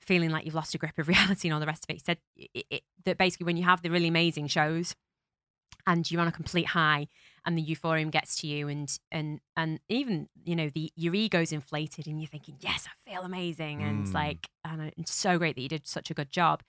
feeling 0.00 0.30
like 0.30 0.44
you've 0.44 0.54
lost 0.54 0.74
a 0.74 0.78
grip 0.78 0.98
of 0.98 1.08
reality 1.14 1.48
and 1.48 1.54
all 1.54 1.60
the 1.60 1.66
rest 1.66 1.84
of 1.84 1.90
it. 1.90 1.94
He 1.94 2.02
said 2.04 2.18
it, 2.36 2.66
it, 2.70 2.82
that 3.04 3.18
basically 3.18 3.46
when 3.46 3.56
you 3.56 3.64
have 3.64 3.82
the 3.82 3.90
really 3.90 4.08
amazing 4.08 4.46
shows 4.46 4.94
and 5.86 6.10
you're 6.10 6.20
on 6.20 6.28
a 6.28 6.32
complete 6.32 6.66
high 6.68 7.08
and 7.46 7.56
the 7.56 7.64
euphorium 7.64 8.10
gets 8.10 8.36
to 8.40 8.46
you 8.46 8.68
and 8.68 8.98
and 9.10 9.40
and 9.56 9.80
even 9.88 10.28
you 10.44 10.54
know 10.54 10.70
the 10.74 10.92
your 10.94 11.14
ego's 11.14 11.52
inflated 11.52 12.06
and 12.06 12.20
you're 12.20 12.28
thinking 12.28 12.56
yes 12.60 12.86
I 12.86 13.10
feel 13.10 13.22
amazing 13.22 13.82
and 13.82 14.02
it's 14.02 14.10
Mm. 14.10 14.14
like 14.14 14.48
and 14.64 14.92
it's 14.98 15.14
so 15.14 15.38
great 15.38 15.56
that 15.56 15.62
you 15.62 15.68
did 15.68 15.86
such 15.86 16.10
a 16.10 16.14
good 16.14 16.30
job. 16.30 16.62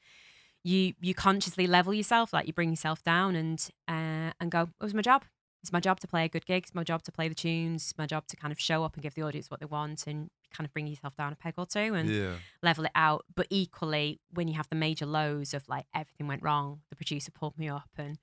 You 0.64 0.94
you 1.02 1.14
consciously 1.14 1.68
level 1.68 1.94
yourself, 1.94 2.34
like 2.34 2.48
you 2.48 2.54
bring 2.54 2.70
yourself 2.70 3.04
down 3.04 3.36
and 3.36 3.68
uh, 3.88 4.32
and 4.40 4.52
go. 4.52 4.64
It 4.64 4.84
was 4.84 4.94
my 4.94 5.02
job. 5.02 5.24
It's 5.62 5.72
my 5.72 5.80
job 5.80 6.00
to 6.00 6.08
play 6.08 6.26
a 6.26 6.28
good 6.28 6.46
gig. 6.46 6.64
It's 6.64 6.74
my 6.74 6.84
job 6.84 7.04
to 7.04 7.12
play 7.12 7.28
the 7.28 7.36
tunes. 7.36 7.84
It's 7.84 7.98
my 7.98 8.08
job 8.08 8.26
to 8.28 8.36
kind 8.36 8.52
of 8.52 8.60
show 8.60 8.84
up 8.84 8.96
and 8.96 9.04
give 9.04 9.14
the 9.14 9.22
audience 9.22 9.52
what 9.52 9.60
they 9.60 9.68
want 9.68 10.08
and 10.08 10.30
kind 10.52 10.66
of 10.66 10.74
bring 10.74 10.88
yourself 10.88 11.16
down 11.16 11.32
a 11.32 11.36
peg 11.36 11.54
or 11.58 11.68
two 11.68 11.94
and 11.94 12.10
yeah. 12.10 12.34
level 12.64 12.86
it 12.86 12.92
out. 12.96 13.26
But 13.36 13.46
equally, 13.52 14.20
when 14.34 14.48
you 14.48 14.56
have 14.56 14.68
the 14.70 14.76
major 14.76 15.06
lows 15.06 15.54
of 15.54 15.68
like 15.70 15.86
everything 15.94 16.28
went 16.28 16.42
wrong, 16.42 16.82
the 16.90 16.96
producer 16.96 17.32
pulled 17.32 17.60
me 17.60 17.70
up 17.70 17.90
and 17.96 18.18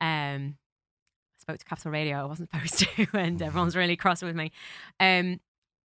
um, 0.00 0.56
I 1.36 1.40
spoke 1.40 1.58
to 1.58 1.64
Capital 1.64 1.92
Radio. 1.92 2.18
I 2.18 2.24
wasn't 2.24 2.50
supposed 2.54 2.78
to, 2.78 3.06
and 3.16 3.40
everyone's 3.40 3.76
really 3.82 3.96
cross 3.96 4.22
with 4.22 4.34
me. 4.34 4.50
Um, 4.98 5.40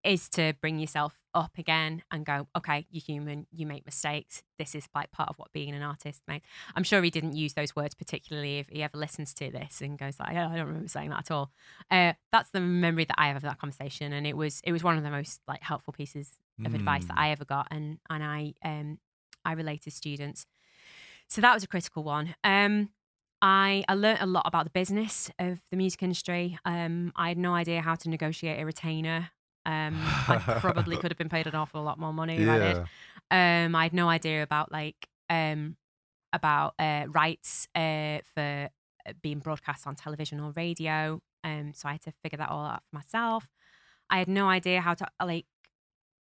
is 0.05 0.29
to 0.29 0.53
bring 0.61 0.79
yourself 0.79 1.19
up 1.33 1.57
again 1.57 2.03
and 2.11 2.25
go, 2.25 2.47
okay, 2.55 2.85
you're 2.89 3.01
human, 3.01 3.45
you 3.51 3.65
make 3.65 3.85
mistakes. 3.85 4.43
This 4.57 4.75
is 4.75 4.87
like 4.95 5.11
part 5.11 5.29
of 5.29 5.37
what 5.37 5.51
being 5.51 5.73
an 5.73 5.81
artist 5.81 6.21
makes. 6.27 6.47
I'm 6.75 6.83
sure 6.83 7.01
he 7.03 7.09
didn't 7.09 7.35
use 7.35 7.53
those 7.53 7.75
words 7.75 7.93
particularly 7.95 8.59
if 8.59 8.69
he 8.69 8.83
ever 8.83 8.97
listens 8.97 9.33
to 9.35 9.51
this 9.51 9.81
and 9.81 9.97
goes 9.97 10.19
like, 10.19 10.33
yeah, 10.33 10.47
I 10.47 10.55
don't 10.55 10.67
remember 10.67 10.87
saying 10.87 11.09
that 11.09 11.19
at 11.19 11.31
all. 11.31 11.51
Uh, 11.91 12.13
that's 12.31 12.51
the 12.51 12.61
memory 12.61 13.05
that 13.05 13.15
I 13.17 13.27
have 13.27 13.37
of 13.37 13.41
that 13.43 13.59
conversation, 13.59 14.13
and 14.13 14.25
it 14.25 14.37
was 14.37 14.61
it 14.63 14.71
was 14.71 14.83
one 14.83 14.97
of 14.97 15.03
the 15.03 15.09
most 15.09 15.41
like 15.47 15.61
helpful 15.61 15.93
pieces 15.93 16.39
of 16.65 16.73
advice 16.73 17.05
that 17.05 17.17
Mm. 17.17 17.19
I 17.19 17.31
ever 17.31 17.45
got, 17.45 17.67
and 17.71 17.99
and 18.09 18.23
I 18.23 18.53
um 18.63 18.99
I 19.43 19.53
relate 19.53 19.81
to 19.83 19.91
students. 19.91 20.45
So 21.27 21.41
that 21.41 21.53
was 21.53 21.63
a 21.63 21.67
critical 21.67 22.03
one. 22.03 22.35
Um, 22.43 22.89
I 23.41 23.83
I 23.87 23.93
learned 23.95 24.19
a 24.21 24.25
lot 24.25 24.43
about 24.45 24.63
the 24.63 24.69
business 24.71 25.29
of 25.39 25.59
the 25.71 25.77
music 25.77 26.01
industry. 26.03 26.57
Um, 26.65 27.11
I 27.15 27.29
had 27.29 27.37
no 27.37 27.53
idea 27.53 27.81
how 27.81 27.95
to 27.95 28.09
negotiate 28.09 28.59
a 28.61 28.65
retainer. 28.65 29.31
Um, 29.65 30.15
I 30.27 30.37
probably 30.59 30.97
could 30.97 31.11
have 31.11 31.17
been 31.17 31.29
paid 31.29 31.47
an 31.47 31.55
awful 31.55 31.83
lot 31.83 31.99
more 31.99 32.13
money 32.13 32.37
if 32.37 32.47
I 32.49 32.59
did. 32.59 32.79
Yeah. 33.31 33.65
Um, 33.65 33.75
I 33.75 33.83
had 33.83 33.93
no 33.93 34.09
idea 34.09 34.43
about 34.43 34.71
like 34.71 35.07
um 35.29 35.75
about 36.33 36.73
uh, 36.79 37.05
rights 37.07 37.67
uh, 37.75 38.19
for 38.33 38.69
uh, 39.07 39.13
being 39.21 39.39
broadcast 39.39 39.87
on 39.87 39.95
television 39.95 40.39
or 40.39 40.51
radio. 40.51 41.21
Um, 41.43 41.73
so 41.73 41.87
I 41.87 41.93
had 41.93 42.01
to 42.01 42.11
figure 42.23 42.37
that 42.37 42.49
all 42.49 42.65
out 42.65 42.83
for 42.89 42.95
myself. 42.97 43.49
I 44.09 44.19
had 44.19 44.27
no 44.27 44.49
idea 44.49 44.81
how 44.81 44.93
to 44.95 45.07
like, 45.23 45.45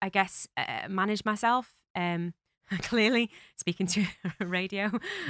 I 0.02 0.10
guess, 0.10 0.48
uh, 0.58 0.88
manage 0.90 1.26
myself. 1.26 1.74
Um, 1.96 2.34
clearly, 2.84 3.30
speaking 3.56 3.88
to 3.88 4.06
radio 4.40 4.90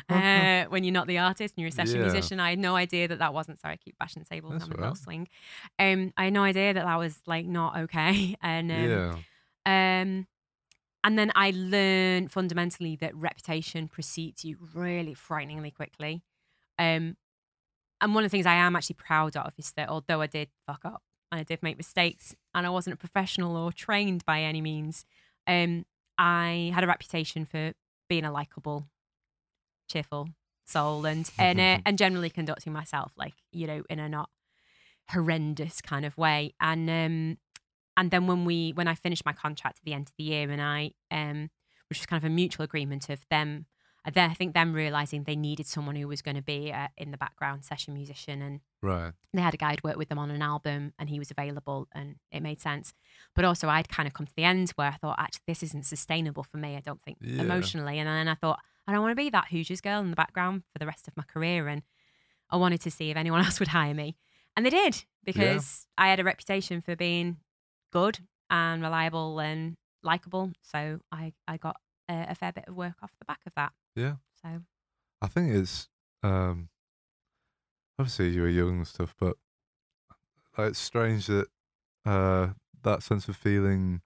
uh, 0.09 0.65
when 0.69 0.83
you're 0.83 0.93
not 0.93 1.07
the 1.07 1.17
artist 1.17 1.55
and 1.55 1.61
you're 1.61 1.69
a 1.69 1.71
session 1.71 1.97
Yeah. 1.97 2.03
musician, 2.11 2.39
I 2.39 2.51
had 2.51 2.59
no 2.59 2.75
idea 2.75 3.07
that 3.07 3.19
that 3.19 3.33
wasn't. 3.33 3.59
Sorry, 3.59 3.73
I 3.73 3.77
keep 3.77 3.97
bashing 3.97 4.23
tables. 4.23 4.53
That's 4.53 4.65
I'm 4.65 4.71
a 4.71 4.75
little 4.75 4.87
right. 4.89 4.97
swing. 4.97 5.27
Um, 5.79 6.13
I 6.17 6.25
had 6.25 6.33
no 6.33 6.43
idea 6.43 6.73
that 6.73 6.83
that 6.85 6.97
was 6.97 7.19
like 7.25 7.45
not 7.45 7.77
okay. 7.77 8.35
And 8.41 8.71
um, 8.71 8.89
yeah. 9.65 10.01
um, 10.01 10.27
and 11.05 11.19
then 11.19 11.31
I 11.35 11.51
learned 11.55 12.31
fundamentally 12.31 12.95
that 12.97 13.15
reputation 13.15 13.87
precedes 13.89 14.45
you 14.45 14.57
really 14.73 15.13
frighteningly 15.13 15.71
quickly. 15.71 16.23
Um, 16.79 17.17
and 17.99 18.15
one 18.15 18.23
of 18.23 18.31
the 18.31 18.35
things 18.35 18.45
I 18.45 18.55
am 18.55 18.75
actually 18.75 18.95
proud 18.95 19.35
of 19.35 19.53
is 19.57 19.71
that 19.73 19.89
although 19.89 20.21
I 20.21 20.27
did 20.27 20.49
fuck 20.65 20.85
up 20.85 21.03
and 21.31 21.39
I 21.41 21.43
did 21.43 21.61
make 21.63 21.77
mistakes 21.77 22.35
and 22.53 22.65
I 22.65 22.69
wasn't 22.69 22.93
a 22.93 22.97
professional 22.97 23.55
or 23.57 23.71
trained 23.71 24.25
by 24.25 24.41
any 24.41 24.61
means, 24.61 25.05
um, 25.47 25.85
I 26.17 26.71
had 26.73 26.84
a 26.84 26.88
reputation 26.88 27.45
for 27.45 27.73
being 28.10 28.26
a 28.26 28.32
likable, 28.32 28.88
cheerful 29.89 30.30
soul 30.65 31.06
and 31.06 31.30
and 31.39 31.60
uh, 31.60 31.80
and 31.86 31.97
generally 31.97 32.30
conducting 32.30 32.71
myself 32.73 33.12
like 33.17 33.34
you 33.52 33.67
know 33.67 33.84
in 33.89 33.99
a 33.99 34.08
not 34.08 34.30
horrendous 35.10 35.82
kind 35.82 36.06
of 36.06 36.17
way. 36.17 36.54
And 36.60 36.89
um, 36.89 37.38
and 37.97 38.12
then 38.12 38.28
when 38.28 38.45
we 38.45 38.71
when 38.71 38.88
I 38.88 38.95
finished 38.95 39.26
my 39.26 39.34
contract 39.34 39.80
at 39.80 39.86
the 39.86 39.93
end 39.93 40.08
of 40.08 40.13
the 40.17 40.23
year, 40.23 40.49
and 40.49 40.62
I 40.62 40.91
um, 41.12 41.49
which 41.89 41.99
was 41.99 42.06
kind 42.06 42.21
of 42.23 42.26
a 42.26 42.34
mutual 42.34 42.63
agreement 42.63 43.10
of 43.10 43.26
them. 43.30 43.65
I 44.05 44.09
then 44.11 44.29
I 44.29 44.33
think 44.33 44.53
them 44.53 44.73
realizing 44.73 45.23
they 45.23 45.35
needed 45.35 45.65
someone 45.67 45.95
who 45.95 46.07
was 46.07 46.21
going 46.21 46.35
to 46.35 46.41
be 46.41 46.71
uh, 46.73 46.87
in 46.97 47.11
the 47.11 47.17
background 47.17 47.63
session 47.65 47.93
musician, 47.93 48.41
and 48.41 48.59
Right. 48.81 49.13
they 49.33 49.41
had 49.41 49.53
a 49.53 49.57
guy 49.57 49.71
who'd 49.71 49.83
worked 49.83 49.97
with 49.97 50.09
them 50.09 50.19
on 50.19 50.29
an 50.29 50.41
album, 50.41 50.93
and 50.99 51.09
he 51.09 51.19
was 51.19 51.31
available, 51.31 51.87
and 51.93 52.15
it 52.31 52.41
made 52.43 52.59
sense. 52.59 52.93
But 53.33 53.45
also, 53.45 53.69
I'd 53.69 53.87
kind 53.87 54.07
of 54.07 54.13
come 54.13 54.25
to 54.27 54.35
the 54.35 54.43
end 54.43 54.71
where 54.71 54.89
I 54.89 54.97
thought, 54.97 55.19
actually, 55.19 55.43
this 55.47 55.63
isn't 55.63 55.85
sustainable 55.85 56.43
for 56.43 56.57
me. 56.57 56.75
I 56.75 56.81
don't 56.81 57.01
think 57.03 57.17
Yeah. 57.21 57.41
emotionally, 57.41 57.97
and 57.99 58.07
then 58.07 58.27
I 58.27 58.35
thought, 58.35 58.59
I 58.85 58.91
don't 58.91 59.01
want 59.01 59.11
to 59.11 59.15
be 59.23 59.29
that 59.29 59.47
Hoosiers 59.49 59.79
girl 59.81 60.01
in 60.01 60.09
the 60.09 60.15
background 60.17 60.63
for 60.73 60.79
the 60.79 60.85
rest 60.85 61.07
of 61.07 61.15
my 61.15 61.23
career, 61.23 61.67
and 61.69 61.81
I 62.49 62.57
wanted 62.57 62.81
to 62.81 62.91
see 62.91 63.09
if 63.09 63.17
anyone 63.17 63.39
else 63.45 63.59
would 63.59 63.69
hire 63.69 63.93
me, 63.93 64.17
and 64.57 64.65
they 64.65 64.69
did 64.69 65.05
because 65.23 65.87
I 65.97 66.09
had 66.09 66.19
a 66.19 66.23
reputation 66.25 66.81
for 66.81 66.95
being 66.97 67.37
good 67.93 68.19
and 68.49 68.81
reliable 68.81 69.39
and 69.39 69.77
likable. 70.03 70.51
So 70.61 70.99
I 71.11 71.31
I 71.47 71.55
got 71.55 71.77
a, 72.09 72.27
a 72.31 72.35
fair 72.35 72.51
bit 72.51 72.65
of 72.67 72.75
work 72.75 72.95
off 73.01 73.13
the 73.19 73.25
back 73.25 73.39
of 73.47 73.53
that. 73.55 73.71
Yeah. 73.95 74.15
So 74.41 74.62
I 75.21 75.27
think 75.27 75.53
it's 75.53 75.89
um 76.21 76.69
obviously 77.97 78.29
you 78.29 78.41
were 78.41 78.49
young 78.49 78.77
and 78.77 78.88
stuff, 78.88 79.15
but 79.19 79.36
like, 80.58 80.69
it's 80.69 80.79
strange 80.79 81.27
that 81.27 81.47
uh 82.06 82.49
that 82.84 83.03
sense 83.03 83.27
of 83.27 83.36
feeling 83.36 84.01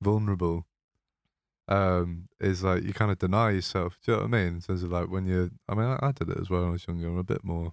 vulnerable 0.00 0.66
um 1.66 2.28
is 2.40 2.62
like 2.62 2.82
you 2.82 2.92
kind 2.92 3.10
of 3.10 3.18
deny 3.18 3.50
yourself. 3.50 3.98
Do 4.04 4.12
you 4.12 4.16
know 4.18 4.24
what 4.24 4.34
I 4.34 4.42
mean? 4.42 4.54
In 4.54 4.60
terms 4.60 4.82
of 4.82 4.92
like 4.92 5.08
when 5.08 5.26
you 5.26 5.50
I 5.68 5.74
mean 5.74 5.86
I, 5.86 5.98
I 6.02 6.12
did 6.12 6.28
it 6.28 6.38
as 6.40 6.50
well 6.50 6.60
when 6.60 6.68
I 6.70 6.72
was 6.72 6.86
younger, 6.86 7.08
I'm 7.08 7.18
a 7.18 7.24
bit 7.24 7.44
more 7.44 7.72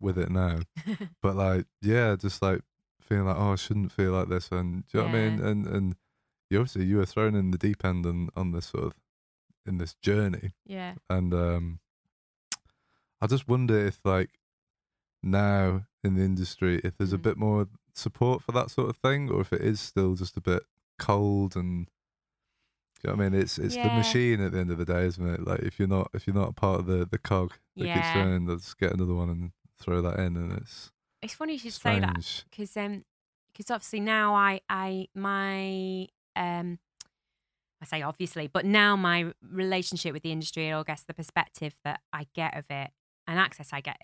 with 0.00 0.18
it 0.18 0.30
now. 0.30 0.60
but 1.22 1.36
like 1.36 1.66
yeah, 1.80 2.16
just 2.16 2.42
like 2.42 2.60
feeling 3.00 3.26
like, 3.26 3.36
oh 3.36 3.52
I 3.52 3.56
shouldn't 3.56 3.92
feel 3.92 4.12
like 4.12 4.28
this 4.28 4.50
and 4.50 4.86
do 4.88 4.98
you 4.98 5.04
know 5.04 5.10
what 5.10 5.16
I 5.16 5.20
mean? 5.30 5.40
And 5.40 5.66
and 5.66 5.96
you 6.50 6.58
obviously 6.58 6.84
you 6.84 6.96
were 6.96 7.06
thrown 7.06 7.34
in 7.34 7.50
the 7.50 7.58
deep 7.58 7.84
end 7.84 8.06
on, 8.06 8.28
on 8.36 8.52
this 8.52 8.66
sort 8.66 8.84
of 8.84 8.94
in 9.66 9.78
this 9.78 9.94
journey, 9.94 10.52
Yeah. 10.64 10.94
and 11.08 11.32
um, 11.34 11.80
I 13.20 13.26
just 13.26 13.48
wonder 13.48 13.78
if 13.86 14.00
like 14.04 14.30
now 15.22 15.86
in 16.02 16.14
the 16.16 16.22
industry, 16.22 16.80
if 16.82 16.96
there's 16.96 17.12
a 17.12 17.18
Mm. 17.18 17.22
bit 17.22 17.36
more 17.36 17.68
support 17.94 18.42
for 18.42 18.52
that 18.52 18.70
sort 18.70 18.88
of 18.90 18.96
thing, 18.96 19.30
or 19.30 19.40
if 19.40 19.52
it 19.52 19.60
is 19.60 19.80
still 19.80 20.14
just 20.14 20.36
a 20.36 20.40
bit 20.40 20.62
cold 20.98 21.56
and. 21.56 21.88
You 23.04 23.10
know 23.10 23.16
what 23.16 23.26
I 23.26 23.28
mean? 23.30 23.40
It's 23.40 23.58
it's 23.58 23.74
the 23.78 23.90
machine 23.90 24.40
at 24.40 24.52
the 24.52 24.60
end 24.60 24.70
of 24.70 24.78
the 24.78 24.84
day, 24.84 25.04
isn't 25.06 25.26
it? 25.34 25.44
Like 25.44 25.58
if 25.60 25.80
you're 25.80 25.88
not 25.88 26.08
if 26.14 26.24
you're 26.24 26.36
not 26.36 26.50
a 26.50 26.52
part 26.52 26.78
of 26.78 26.86
the 26.86 27.04
the 27.04 27.18
cog 27.18 27.52
that 27.76 27.92
keeps 27.92 28.06
Yeah. 28.06 28.12
turning, 28.12 28.46
they'll 28.46 28.58
just 28.58 28.78
get 28.78 28.92
another 28.92 29.14
one 29.14 29.28
and 29.28 29.50
throw 29.76 30.00
that 30.02 30.20
in, 30.20 30.36
and 30.36 30.52
it's 30.52 30.92
It's 31.20 31.34
funny 31.34 31.54
you 31.54 31.58
should 31.58 31.72
say 31.72 31.98
that 31.98 32.44
because 32.48 32.76
um 32.76 33.04
because 33.52 33.72
obviously 33.72 33.98
now 33.98 34.36
I 34.36 34.60
I 34.70 35.08
my 35.16 36.06
um 36.36 36.78
I 37.82 37.84
say 37.84 38.02
obviously, 38.02 38.46
but 38.46 38.64
now 38.64 38.94
my 38.96 39.32
relationship 39.42 40.12
with 40.12 40.22
the 40.22 40.30
industry, 40.32 40.70
or 40.70 40.76
I 40.78 40.82
guess 40.84 41.02
the 41.02 41.14
perspective 41.14 41.74
that 41.84 42.00
I 42.12 42.28
get 42.32 42.56
of 42.56 42.64
it 42.70 42.90
and 43.26 43.38
access 43.38 43.70
I 43.72 43.80
get 43.80 44.00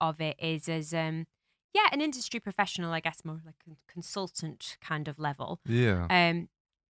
of 0.00 0.20
it 0.20 0.36
is 0.40 0.68
as 0.68 0.92
um 0.92 1.26
yeah 1.72 1.86
an 1.92 2.00
industry 2.00 2.40
professional, 2.40 2.92
I 2.92 3.00
guess 3.00 3.24
more 3.24 3.40
like 3.46 3.54
a 3.70 3.76
consultant 3.90 4.76
kind 4.80 5.06
of 5.08 5.18
level. 5.20 5.60
Yeah. 5.66 6.06
Um, 6.10 6.48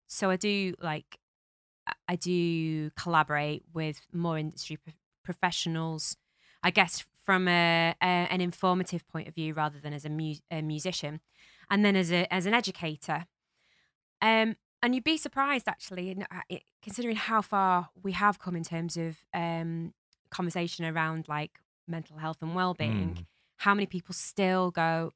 so 0.09 0.31
I 0.31 0.37
do 0.37 0.75
like 0.81 1.19
I- 2.09 2.17
do 2.17 2.91
collaborate 2.93 3.65
with 3.75 4.01
more 4.13 4.39
industry 4.39 4.77
pro- 4.79 4.95
professionals, 5.25 6.17
I 6.63 6.71
guess 6.71 7.05
from 7.27 7.47
a, 7.49 7.95
a 8.01 8.07
an 8.07 8.41
informative 8.41 9.07
point 9.09 9.29
of 9.29 9.35
view 9.35 9.53
rather 9.55 9.79
than 9.81 9.93
as 9.93 10.05
a, 10.05 10.11
mu- 10.11 10.35
a 10.51 10.63
musician, 10.63 11.21
and 11.71 11.85
then 11.85 11.95
as 11.97 12.11
a 12.11 12.33
as 12.33 12.47
an 12.47 12.55
educator. 12.55 13.27
Um, 14.23 14.57
and 14.83 14.95
you'd 14.95 15.05
be 15.05 15.17
surprised 15.17 15.69
actually, 15.69 16.17
uh, 16.31 16.57
considering 16.83 17.17
how 17.17 17.43
far 17.43 17.91
we 18.03 18.13
have 18.13 18.39
come 18.39 18.57
in 18.57 18.65
terms 18.65 18.97
of 18.97 19.19
um, 19.33 19.95
conversation 20.31 20.85
around 20.85 21.29
like 21.29 21.59
mental 21.87 22.19
health 22.19 22.39
and 22.41 22.55
well 22.55 22.75
being. 22.75 23.17
Mm. 23.17 23.27
How 23.59 23.75
many 23.75 23.87
people 23.87 24.15
still 24.15 24.71
go? 24.71 25.13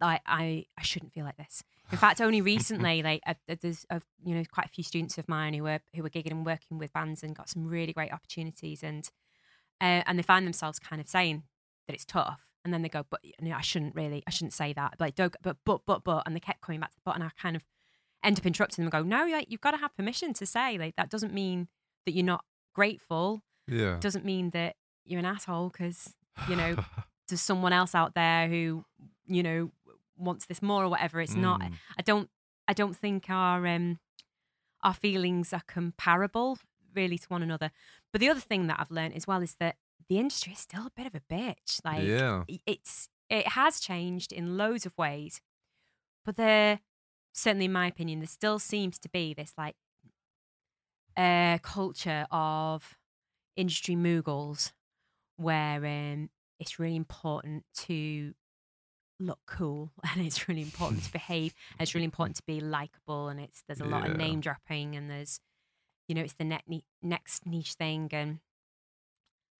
like 0.00 0.20
I 0.26 0.66
I 0.78 0.82
shouldn't 0.82 1.12
feel 1.12 1.24
like 1.24 1.36
this. 1.36 1.62
In 1.92 1.98
fact, 1.98 2.20
only 2.20 2.40
recently, 2.54 3.02
like 3.02 3.22
uh, 3.26 3.34
there's 3.60 3.86
uh, 3.90 4.00
you 4.24 4.34
know 4.34 4.42
quite 4.52 4.66
a 4.66 4.70
few 4.70 4.84
students 4.84 5.18
of 5.18 5.28
mine 5.28 5.54
who 5.54 5.64
were 5.64 5.80
who 5.94 6.02
were 6.02 6.10
gigging 6.10 6.32
and 6.32 6.46
working 6.46 6.78
with 6.78 6.92
bands 6.92 7.22
and 7.22 7.34
got 7.34 7.48
some 7.48 7.66
really 7.66 7.92
great 7.92 8.12
opportunities, 8.12 8.82
and 8.82 9.08
uh, 9.80 10.02
and 10.06 10.18
they 10.18 10.22
find 10.22 10.46
themselves 10.46 10.78
kind 10.78 11.00
of 11.00 11.08
saying 11.08 11.42
that 11.86 11.94
it's 11.94 12.04
tough, 12.04 12.40
and 12.64 12.72
then 12.72 12.82
they 12.82 12.88
go, 12.88 13.04
but 13.08 13.20
you 13.24 13.32
know, 13.40 13.56
I 13.56 13.60
shouldn't 13.62 13.94
really, 13.94 14.22
I 14.26 14.30
shouldn't 14.30 14.52
say 14.52 14.72
that, 14.74 14.94
like 15.00 15.14
don't, 15.14 15.34
but 15.42 15.56
but 15.64 15.82
but 15.86 16.04
but, 16.04 16.22
and 16.26 16.34
they 16.34 16.40
kept 16.40 16.60
coming 16.60 16.80
back 16.80 16.90
to 16.90 16.96
the 16.96 17.02
but, 17.04 17.14
and 17.14 17.24
I 17.24 17.30
kind 17.40 17.56
of 17.56 17.62
end 18.24 18.38
up 18.38 18.46
interrupting 18.46 18.84
them 18.84 18.92
and 18.94 19.04
go, 19.04 19.08
no, 19.16 19.26
like 19.30 19.46
you've 19.50 19.60
got 19.60 19.72
to 19.72 19.76
have 19.78 19.94
permission 19.96 20.32
to 20.34 20.46
say, 20.46 20.78
like 20.78 20.96
that 20.96 21.10
doesn't 21.10 21.32
mean 21.32 21.68
that 22.06 22.12
you're 22.12 22.24
not 22.24 22.44
grateful, 22.74 23.42
Yeah. 23.68 23.98
doesn't 24.00 24.24
mean 24.24 24.50
that 24.50 24.76
you're 25.04 25.20
an 25.20 25.26
asshole 25.26 25.68
because 25.70 26.14
you 26.48 26.56
know 26.56 26.76
there's 27.28 27.40
someone 27.40 27.72
else 27.72 27.94
out 27.94 28.14
there 28.14 28.48
who 28.48 28.84
you 29.26 29.42
know 29.42 29.70
wants 30.16 30.46
this 30.46 30.62
more 30.62 30.82
or 30.84 30.88
whatever 30.88 31.20
it's 31.20 31.34
not 31.34 31.60
Mm. 31.60 31.72
i 31.98 32.02
don't 32.02 32.30
i 32.68 32.72
don't 32.72 32.96
think 32.96 33.28
our 33.28 33.66
um 33.66 33.98
our 34.82 34.94
feelings 34.94 35.52
are 35.52 35.62
comparable 35.66 36.58
really 36.94 37.18
to 37.18 37.26
one 37.28 37.42
another 37.42 37.70
but 38.12 38.20
the 38.20 38.28
other 38.30 38.40
thing 38.40 38.66
that 38.68 38.78
i've 38.80 38.90
learned 38.90 39.14
as 39.14 39.26
well 39.26 39.42
is 39.42 39.56
that 39.60 39.76
the 40.08 40.18
industry 40.18 40.52
is 40.54 40.58
still 40.60 40.86
a 40.86 40.92
bit 40.96 41.06
of 41.06 41.14
a 41.14 41.20
bitch 41.20 41.80
like 41.84 42.02
yeah. 42.06 42.44
it's 42.66 43.08
it 43.28 43.48
has 43.48 43.78
changed 43.80 44.32
in 44.32 44.56
loads 44.56 44.86
of 44.86 44.96
ways 44.96 45.40
but 46.24 46.36
there 46.36 46.80
certainly 47.34 47.66
in 47.66 47.72
my 47.72 47.86
opinion 47.86 48.20
there 48.20 48.26
still 48.26 48.58
seems 48.58 48.98
to 48.98 49.08
be 49.10 49.34
this 49.34 49.52
like 49.58 49.74
uh 51.16 51.58
culture 51.58 52.26
of 52.30 52.96
industry 53.56 53.94
moogles 53.94 54.72
where 55.36 55.84
um 55.84 56.30
it's 56.58 56.78
really 56.78 56.96
important 56.96 57.64
to 57.74 58.34
look 59.20 59.38
cool 59.46 59.90
and 60.12 60.24
it's 60.26 60.48
really 60.48 60.62
important 60.62 61.02
to 61.04 61.12
behave 61.20 61.54
and 61.72 61.82
it's 61.86 61.94
really 61.94 62.04
important 62.04 62.36
to 62.36 62.42
be 62.46 62.60
likable 62.60 63.28
and 63.28 63.40
it's 63.40 63.62
there's 63.66 63.80
a 63.80 63.84
lot 63.84 64.08
of 64.08 64.16
name 64.16 64.40
dropping 64.40 64.96
and 64.96 65.10
there's 65.10 65.40
you 66.08 66.14
know 66.14 66.22
it's 66.22 66.34
the 66.34 66.44
ne- 66.44 66.84
next 67.02 67.46
niche 67.46 67.74
thing 67.74 68.08
and 68.12 68.38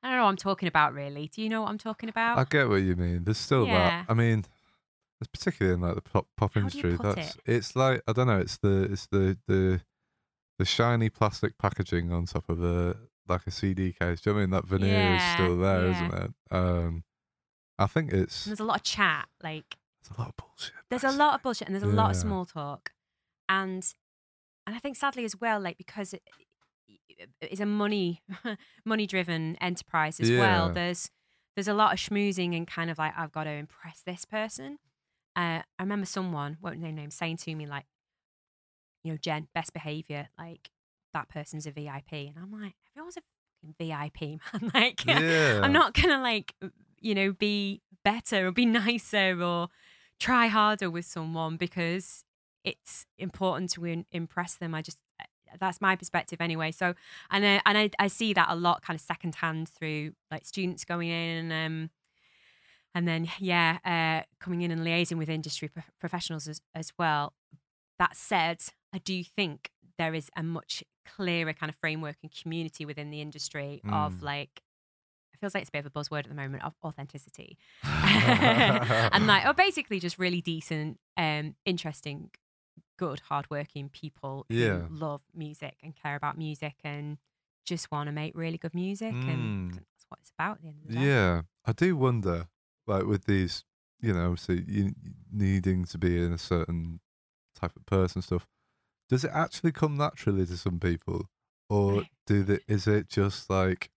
I 0.02 0.08
don't 0.08 0.16
know 0.18 0.24
what 0.24 0.30
I'm 0.30 0.36
talking 0.36 0.68
about 0.68 0.92
really. 0.92 1.28
Do 1.28 1.40
you 1.40 1.48
know 1.48 1.62
what 1.62 1.70
I'm 1.70 1.78
talking 1.78 2.10
about? 2.10 2.36
I 2.36 2.44
get 2.44 2.68
what 2.68 2.82
you 2.82 2.94
mean. 2.94 3.24
There's 3.24 3.38
still 3.38 3.64
Yeah. 3.66 3.88
that. 3.88 4.04
I 4.06 4.12
mean, 4.12 4.44
it's 5.20 5.28
particularly 5.28 5.74
in 5.74 5.80
like 5.80 5.94
the 5.94 6.02
pop 6.02 6.26
pop 6.36 6.54
How 6.54 6.68
do 6.68 6.78
you 6.78 6.84
industry. 6.84 7.14
That's 7.14 7.36
it? 7.36 7.40
it's 7.46 7.76
like 7.76 8.02
I 8.06 8.12
don't 8.12 8.26
know. 8.26 8.38
It's 8.38 8.58
the 8.58 8.88
it's 8.90 9.06
the 9.06 9.38
the 9.46 9.80
the 10.58 10.64
shiny 10.64 11.08
plastic 11.10 11.58
packaging 11.58 12.12
on 12.12 12.26
top 12.26 12.48
of 12.48 12.62
a 12.62 12.96
like 13.28 13.46
a 13.46 13.50
CD 13.50 13.92
case. 13.92 14.20
Do 14.20 14.30
you 14.30 14.34
know 14.34 14.36
what 14.36 14.42
I 14.42 14.46
mean 14.46 14.50
that 14.50 14.66
veneer 14.66 15.16
is 15.16 15.22
still 15.34 15.58
there, 15.58 15.88
yeah. 15.88 16.08
not 16.08 16.22
it? 16.22 16.30
Um, 16.50 17.04
I 17.78 17.86
think 17.86 18.12
it's 18.12 18.46
And 18.46 18.52
there's 18.52 18.60
a 18.60 18.64
lot 18.64 18.76
of 18.76 18.82
chat. 18.82 19.28
Like 19.42 19.76
it's 20.00 20.10
a 20.16 20.20
lot 20.20 20.28
of 20.28 20.36
bullshit. 20.36 20.74
there's 20.90 21.04
a 21.04 21.12
lot 21.12 21.34
of 21.34 21.42
bullshit 21.42 21.68
and 21.68 21.74
there's 21.74 21.82
a 21.90 21.94
lot 21.94 22.10
of 22.10 22.16
small 22.16 22.44
talk, 22.44 22.92
and 23.48 23.94
and 24.66 24.76
I 24.76 24.78
think 24.78 24.96
sadly 24.96 25.24
as 25.24 25.40
well, 25.40 25.60
like 25.60 25.78
because 25.78 26.12
it 26.12 26.22
is 27.40 27.60
a 27.60 27.66
money 27.66 28.22
money 28.84 29.06
driven 29.06 29.56
enterprise 29.60 30.20
as 30.20 30.30
well. 30.30 30.70
There's 30.70 31.10
there's 31.56 31.68
a 31.68 31.74
lot 31.74 31.92
of 31.92 31.98
schmoozing 31.98 32.56
and 32.56 32.66
kind 32.66 32.90
of 32.90 32.98
like 32.98 33.12
I've 33.16 33.32
got 33.32 33.44
to 33.44 33.50
impress 33.50 34.02
this 34.04 34.24
person. 34.24 34.78
Uh, 35.36 35.62
I 35.78 35.82
remember 35.82 36.06
someone, 36.06 36.58
won't 36.62 36.78
name 36.78 36.94
names, 36.94 37.14
saying 37.14 37.38
to 37.38 37.54
me 37.54 37.66
like, 37.66 37.86
you 39.02 39.12
know, 39.12 39.18
Jen, 39.18 39.48
best 39.54 39.72
behavior, 39.72 40.28
like 40.38 40.70
that 41.12 41.28
person's 41.28 41.66
a 41.66 41.70
VIP, 41.70 42.12
and 42.12 42.34
I'm 42.40 42.50
like, 42.52 42.74
everyone's 42.96 43.16
a 43.16 43.22
fucking 43.62 43.74
VIP, 43.78 44.40
man. 44.62 44.70
like, 44.74 45.04
Yeah. 45.04 45.60
I'm 45.62 45.72
not 45.72 45.94
gonna 45.94 46.20
like, 46.22 46.54
you 47.00 47.14
know, 47.14 47.32
be 47.32 47.82
better 48.04 48.46
or 48.46 48.52
be 48.52 48.66
nicer 48.66 49.40
or 49.42 49.68
try 50.20 50.46
harder 50.46 50.90
with 50.90 51.04
someone 51.04 51.56
because 51.56 52.24
it's 52.64 53.04
important 53.18 53.70
to 53.72 53.84
in- 53.84 54.06
impress 54.12 54.54
them. 54.54 54.74
I 54.74 54.82
just 54.82 54.98
that's 55.60 55.80
my 55.80 55.94
perspective 55.94 56.40
anyway. 56.40 56.72
So 56.72 56.94
and 57.30 57.44
I, 57.46 57.60
and 57.66 57.78
I, 57.78 57.90
I 57.98 58.06
see 58.08 58.32
that 58.32 58.48
a 58.50 58.56
lot 58.56 58.82
kind 58.82 58.96
of 58.96 59.00
secondhand 59.00 59.68
through 59.68 60.12
like 60.30 60.44
students 60.44 60.84
going 60.84 61.08
in 61.10 61.50
and 61.50 61.52
um 61.52 61.90
and 62.94 63.06
then 63.08 63.28
yeah 63.38 63.78
uh 63.84 64.24
coming 64.42 64.62
in 64.62 64.70
and 64.70 64.82
liaising 64.82 65.18
with 65.18 65.28
industry 65.28 65.68
pro- 65.68 65.82
professionals 66.00 66.46
as, 66.48 66.60
as 66.74 66.92
well. 66.98 67.32
That 67.98 68.16
said, 68.16 68.58
I 68.92 68.98
do 68.98 69.22
think 69.22 69.70
there 69.98 70.14
is 70.14 70.30
a 70.36 70.42
much 70.42 70.82
clearer 71.06 71.52
kind 71.52 71.70
of 71.70 71.76
framework 71.76 72.16
and 72.22 72.30
community 72.32 72.84
within 72.84 73.10
the 73.10 73.20
industry 73.20 73.82
of 73.88 74.14
Mm. 74.14 74.22
like 74.22 74.62
it 75.32 75.38
feels 75.40 75.54
like 75.54 75.62
it's 75.62 75.68
a 75.68 75.72
bit 75.72 75.84
of 75.84 75.86
a 75.86 75.90
buzzword 75.90 76.20
at 76.20 76.28
the 76.28 76.34
moment 76.34 76.64
of 76.64 76.74
authenticity 76.84 77.58
and 77.82 79.26
like, 79.26 79.44
oh, 79.46 79.52
basically 79.52 79.98
just 80.00 80.18
really 80.18 80.40
decent, 80.40 80.98
um, 81.16 81.54
interesting, 81.64 82.30
good, 82.98 83.20
hardworking 83.28 83.88
people 83.88 84.46
who 84.48 84.54
Yeah. 84.56 84.86
love 84.90 85.22
music 85.34 85.76
and 85.82 85.94
care 85.94 86.14
about 86.16 86.38
music 86.38 86.74
and 86.84 87.18
just 87.66 87.90
want 87.90 88.06
to 88.08 88.12
make 88.12 88.34
really 88.36 88.58
good 88.58 88.74
music, 88.74 89.12
and 89.12 89.72
Mm. 89.72 89.74
that's 89.74 90.06
what 90.08 90.20
it's 90.20 90.30
about. 90.38 90.56
At 90.56 90.62
the 90.62 90.68
end 90.68 90.76
of 90.82 90.88
the 90.88 90.94
day. 90.94 91.00
Yeah, 91.04 91.42
I 91.64 91.72
do 91.72 91.96
wonder, 91.96 92.48
like 92.86 93.04
with 93.04 93.24
these, 93.26 93.64
you 94.00 94.12
know, 94.12 94.30
obviously 94.32 94.64
you 94.66 94.94
needing 95.32 95.84
to 95.86 95.98
be 95.98 96.22
in 96.22 96.32
a 96.32 96.38
certain 96.38 97.00
type 97.58 97.76
of 97.76 97.86
person 97.86 98.22
stuff. 98.22 98.46
Does 99.08 99.24
it 99.24 99.30
actually 99.34 99.72
come 99.72 99.96
naturally 99.96 100.46
to 100.46 100.56
some 100.56 100.80
people, 100.80 101.28
or 101.68 102.04
do 102.26 102.42
they? 102.42 102.60
Is 102.68 102.86
it 102.86 103.08
just 103.08 103.50
like 103.50 103.90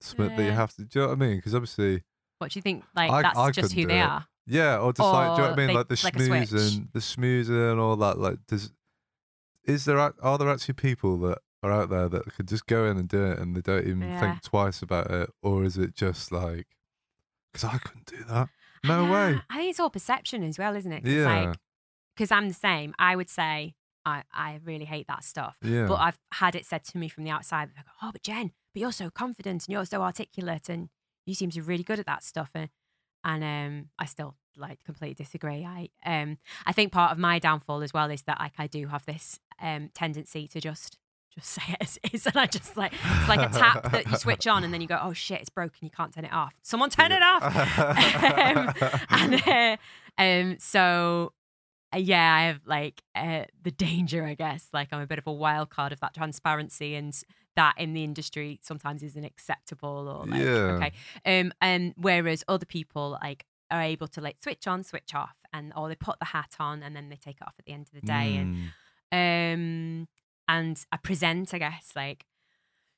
something 0.00 0.36
that 0.36 0.42
you 0.44 0.50
have 0.52 0.74
to? 0.74 0.82
Do 0.84 0.98
you 0.98 1.04
know 1.06 1.08
what 1.12 1.22
I 1.22 1.26
mean? 1.26 1.36
Because 1.36 1.54
obviously, 1.54 2.02
What 2.38 2.50
do 2.52 2.58
you 2.58 2.62
think? 2.62 2.84
Like 2.94 3.10
I- 3.10 3.22
that's 3.22 3.38
I 3.38 3.50
just 3.52 3.72
who 3.74 3.86
they 3.86 4.00
it. 4.00 4.02
are. 4.02 4.26
yeah, 4.46 4.78
or 4.78 4.92
just 4.92 5.08
like, 5.08 5.28
do 5.36 5.42
you 5.42 5.48
know 5.48 5.50
what 5.50 5.52
I 5.52 5.56
mean? 5.56 5.66
they- 5.68 5.74
Like 5.74 5.88
the 5.88 6.00
like 6.02 6.14
schmoozing, 6.14 6.92
the 6.92 6.98
schmoozing 6.98 7.70
and 7.72 7.80
all 7.80 7.96
that. 7.96 8.18
Like, 8.18 8.38
does 8.48 8.72
is 9.64 9.84
there 9.84 9.98
are 9.98 10.38
there 10.38 10.48
actually 10.50 10.74
people 10.74 11.16
that 11.18 11.38
are 11.62 11.70
out 11.70 11.90
there 11.90 12.08
that 12.08 12.24
could 12.34 12.48
just 12.48 12.66
go 12.66 12.86
in 12.86 12.96
and 12.96 13.08
do 13.08 13.22
it 13.24 13.38
and 13.38 13.54
they 13.54 13.60
don't 13.60 13.86
even 13.86 14.00
Yeah. 14.02 14.20
think 14.20 14.42
twice 14.42 14.82
about 14.82 15.10
it, 15.10 15.30
or 15.42 15.62
is 15.64 15.76
it 15.78 15.94
just 15.94 16.32
like? 16.32 16.66
Because 17.52 17.64
I 17.64 17.78
couldn't 17.78 18.06
do 18.06 18.24
that. 18.28 18.48
No 18.84 19.06
I 19.06 19.10
way. 19.10 19.40
I 19.50 19.56
think 19.56 19.70
it's 19.70 19.80
all 19.80 19.90
perception 19.90 20.42
as 20.42 20.58
well, 20.58 20.74
isn't 20.76 20.92
it? 20.92 21.04
Cause 21.04 21.12
Yeah. 21.12 21.24
Like, 21.24 21.56
because 22.16 22.30
I'm 22.30 22.48
the 22.48 22.54
same. 22.54 22.94
I 22.98 23.16
would 23.16 23.30
say 23.30 23.74
I, 24.04 24.24
I 24.32 24.60
really 24.64 24.84
hate 24.84 25.06
that 25.08 25.24
stuff. 25.24 25.56
Yeah. 25.62 25.86
But 25.86 25.96
I've 25.96 26.18
had 26.32 26.54
it 26.54 26.66
said 26.66 26.84
to 26.84 26.98
me 26.98 27.08
from 27.08 27.24
the 27.24 27.30
outside, 27.30 27.70
like, 27.76 27.86
oh, 28.02 28.10
but 28.12 28.22
Jen, 28.22 28.52
but 28.72 28.80
you're 28.80 28.92
so 28.92 29.10
confident 29.10 29.66
and 29.66 29.72
you're 29.72 29.84
so 29.84 30.02
articulate 30.02 30.68
and 30.68 30.88
you 31.26 31.34
seem 31.34 31.50
to 31.50 31.60
be 31.60 31.66
really 31.66 31.82
good 31.82 31.98
at 31.98 32.06
that 32.06 32.24
stuff. 32.24 32.50
And, 32.54 32.70
and 33.24 33.44
um, 33.44 33.88
I 33.98 34.06
still 34.06 34.36
like 34.56 34.82
completely 34.84 35.14
disagree. 35.14 35.64
I 35.64 35.88
um, 36.04 36.38
I 36.66 36.72
think 36.72 36.92
part 36.92 37.12
of 37.12 37.18
my 37.18 37.38
downfall 37.38 37.82
as 37.82 37.92
well 37.92 38.10
is 38.10 38.22
that 38.22 38.38
like 38.40 38.54
I 38.58 38.66
do 38.66 38.86
have 38.88 39.04
this 39.06 39.38
um 39.60 39.90
tendency 39.94 40.48
to 40.48 40.60
just 40.60 40.98
just 41.34 41.48
say 41.48 41.62
it 41.68 41.76
as 41.80 41.98
it 42.02 42.14
is, 42.14 42.26
and 42.26 42.36
I 42.36 42.46
just 42.46 42.76
like 42.76 42.92
it's 42.92 43.28
like 43.28 43.40
a 43.40 43.52
tap 43.52 43.90
that 43.92 44.06
you 44.10 44.16
switch 44.16 44.46
on 44.46 44.64
and 44.64 44.72
then 44.74 44.80
you 44.80 44.86
go, 44.88 44.98
oh 45.02 45.12
shit, 45.12 45.40
it's 45.40 45.50
broken, 45.50 45.78
you 45.82 45.90
can't 45.90 46.12
turn 46.14 46.24
it 46.24 46.32
off. 46.32 46.54
Someone 46.62 46.90
turn 46.90 47.12
it 47.12 47.22
off. 47.22 47.44
um, 48.78 48.96
and 49.10 49.48
uh, 49.48 49.76
um, 50.22 50.56
so 50.58 51.32
uh, 51.94 51.98
yeah, 51.98 52.34
I 52.34 52.42
have 52.46 52.60
like 52.66 53.02
uh, 53.14 53.44
the 53.62 53.70
danger, 53.70 54.24
I 54.24 54.34
guess. 54.34 54.68
Like 54.72 54.88
I'm 54.92 55.00
a 55.00 55.06
bit 55.06 55.18
of 55.18 55.26
a 55.26 55.32
wild 55.32 55.70
card 55.70 55.92
of 55.92 56.00
that 56.00 56.14
transparency 56.14 56.94
and 56.94 57.14
that 57.56 57.74
in 57.78 57.94
the 57.94 58.04
industry 58.04 58.60
sometimes 58.62 59.02
isn't 59.02 59.24
acceptable 59.24 60.08
or 60.08 60.24
like 60.26 60.40
Yeah. 60.40 60.78
okay. 60.78 60.92
Um 61.26 61.52
and 61.60 61.94
whereas 61.96 62.44
other 62.48 62.64
people 62.66 63.18
like 63.22 63.44
are 63.72 63.82
able 63.82 64.06
to 64.08 64.20
like 64.20 64.36
switch 64.40 64.66
on, 64.68 64.84
switch 64.84 65.14
off 65.14 65.34
and 65.52 65.72
or 65.76 65.88
they 65.88 65.96
put 65.96 66.18
the 66.20 66.26
hat 66.26 66.54
on 66.60 66.82
and 66.82 66.94
then 66.94 67.08
they 67.08 67.16
take 67.16 67.36
it 67.40 67.42
off 67.46 67.54
at 67.58 67.64
the 67.64 67.72
end 67.72 67.88
of 67.92 68.00
the 68.00 68.06
day 68.06 68.36
and 68.36 68.56
Mm. 69.12 70.00
um 70.02 70.08
and 70.50 70.84
I 70.92 70.96
present, 70.98 71.54
I 71.54 71.58
guess, 71.58 71.92
like 71.94 72.26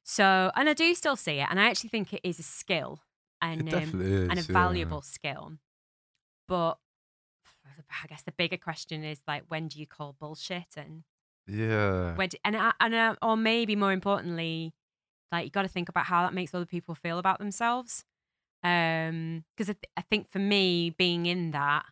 so 0.05 0.51
and 0.57 0.69
I 0.69 0.75
do 0.75 0.95
still 0.95 1.15
see 1.17 1.39
it 1.39 1.47
and 1.49 1.61
I 1.61 1.67
actually 1.69 1.91
think 1.91 2.13
it 2.13 2.23
is 2.25 2.39
a 2.41 2.43
skill 2.43 3.01
and 3.41 3.73
um, 3.73 4.01
is. 4.01 4.29
and 4.31 4.33
a 4.33 4.37
yeah. 4.37 4.53
valuable 4.61 5.03
skill. 5.03 5.53
But 6.49 6.79
I 8.03 8.07
guess 8.09 8.23
the 8.23 8.33
bigger 8.33 8.57
question 8.57 9.05
is 9.05 9.21
like, 9.29 9.45
when 9.49 9.69
do 9.69 9.79
you 9.79 9.87
call 9.87 10.17
bullshit? 10.19 10.77
And 10.77 11.05
Yeah. 11.47 12.17
when, 12.17 12.29
do, 12.31 12.39
and 12.45 12.57
I- 12.57 12.73
and 12.81 12.95
uh, 12.95 13.17
or 13.23 13.37
maybe 13.37 13.77
more 13.77 13.93
importantly, 13.93 14.75
like 15.31 15.45
you 15.45 15.51
got 15.51 15.63
to 15.63 15.69
think 15.69 15.89
about 15.89 16.07
how 16.07 16.23
that 16.23 16.35
makes 16.35 16.55
other 16.55 16.67
people 16.67 16.95
feel 16.95 17.19
about 17.19 17.39
themselves. 17.39 18.05
Um, 18.65 19.45
because 19.57 19.71
I, 19.71 19.73
th- 19.75 19.93
I 19.97 20.03
think 20.03 20.31
for 20.31 20.39
me, 20.39 20.91
being 20.91 21.27
in 21.27 21.51
that, 21.51 21.85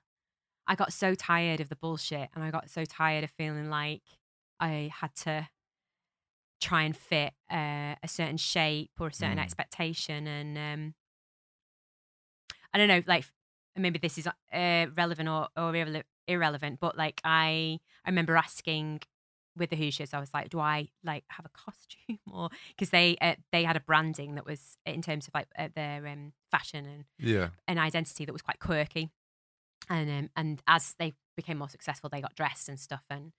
I 0.66 0.74
got 0.76 0.92
so 0.92 1.14
tired 1.14 1.60
of 1.60 1.68
the 1.68 1.76
bullshit, 1.76 2.28
and 2.34 2.44
I 2.44 2.50
got 2.50 2.70
so 2.70 2.84
tired 2.84 3.24
of 3.24 3.30
feeling 3.30 3.68
like 3.70 4.02
I 4.60 4.90
had 5.00 5.14
to 5.24 5.48
try 6.60 6.82
and 6.82 6.96
fit 6.96 7.32
uh, 7.50 7.94
a 8.02 8.08
certain 8.08 8.36
shape 8.36 8.90
or 9.00 9.08
a 9.08 9.12
certain 9.12 9.38
Mm. 9.38 9.42
expectation, 9.42 10.26
and 10.26 10.58
um, 10.58 10.94
I 12.72 12.78
don't 12.78 12.88
know, 12.88 13.02
like 13.06 13.24
maybe 13.76 13.98
this 13.98 14.18
is 14.18 14.26
uh, 14.26 14.86
relevant 14.96 15.28
or, 15.28 15.48
or 15.56 15.72
irrele- 15.72 16.04
irrelevant, 16.28 16.80
but 16.80 16.96
like 16.96 17.20
I, 17.24 17.78
I 18.04 18.10
remember 18.10 18.36
asking 18.36 19.00
with 19.56 19.70
the 19.70 19.76
Hoosiers, 19.76 20.14
I 20.14 20.20
was 20.20 20.32
like, 20.32 20.50
do 20.50 20.60
I 20.60 20.88
like 21.02 21.24
have 21.30 21.46
a 21.46 21.50
costume 21.50 22.18
or 22.32 22.50
because 22.68 22.90
they 22.90 23.16
uh, 23.20 23.34
they 23.52 23.64
had 23.64 23.76
a 23.76 23.80
branding 23.80 24.34
that 24.36 24.46
was 24.46 24.76
in 24.86 25.02
terms 25.02 25.26
of 25.28 25.34
like 25.34 25.48
uh, 25.58 25.68
their 25.74 26.06
um, 26.06 26.32
fashion 26.50 26.86
and 26.86 27.04
Yeah. 27.18 27.48
an 27.66 27.78
identity 27.78 28.24
that 28.24 28.32
was 28.32 28.42
quite 28.42 28.60
quirky, 28.60 29.10
and 29.88 30.10
um, 30.10 30.30
and 30.36 30.62
as 30.66 30.94
they 30.98 31.14
became 31.36 31.58
more 31.58 31.68
successful, 31.68 32.10
they 32.10 32.20
got 32.20 32.34
dressed 32.34 32.68
and 32.68 32.78
stuff, 32.78 33.04
and 33.10 33.32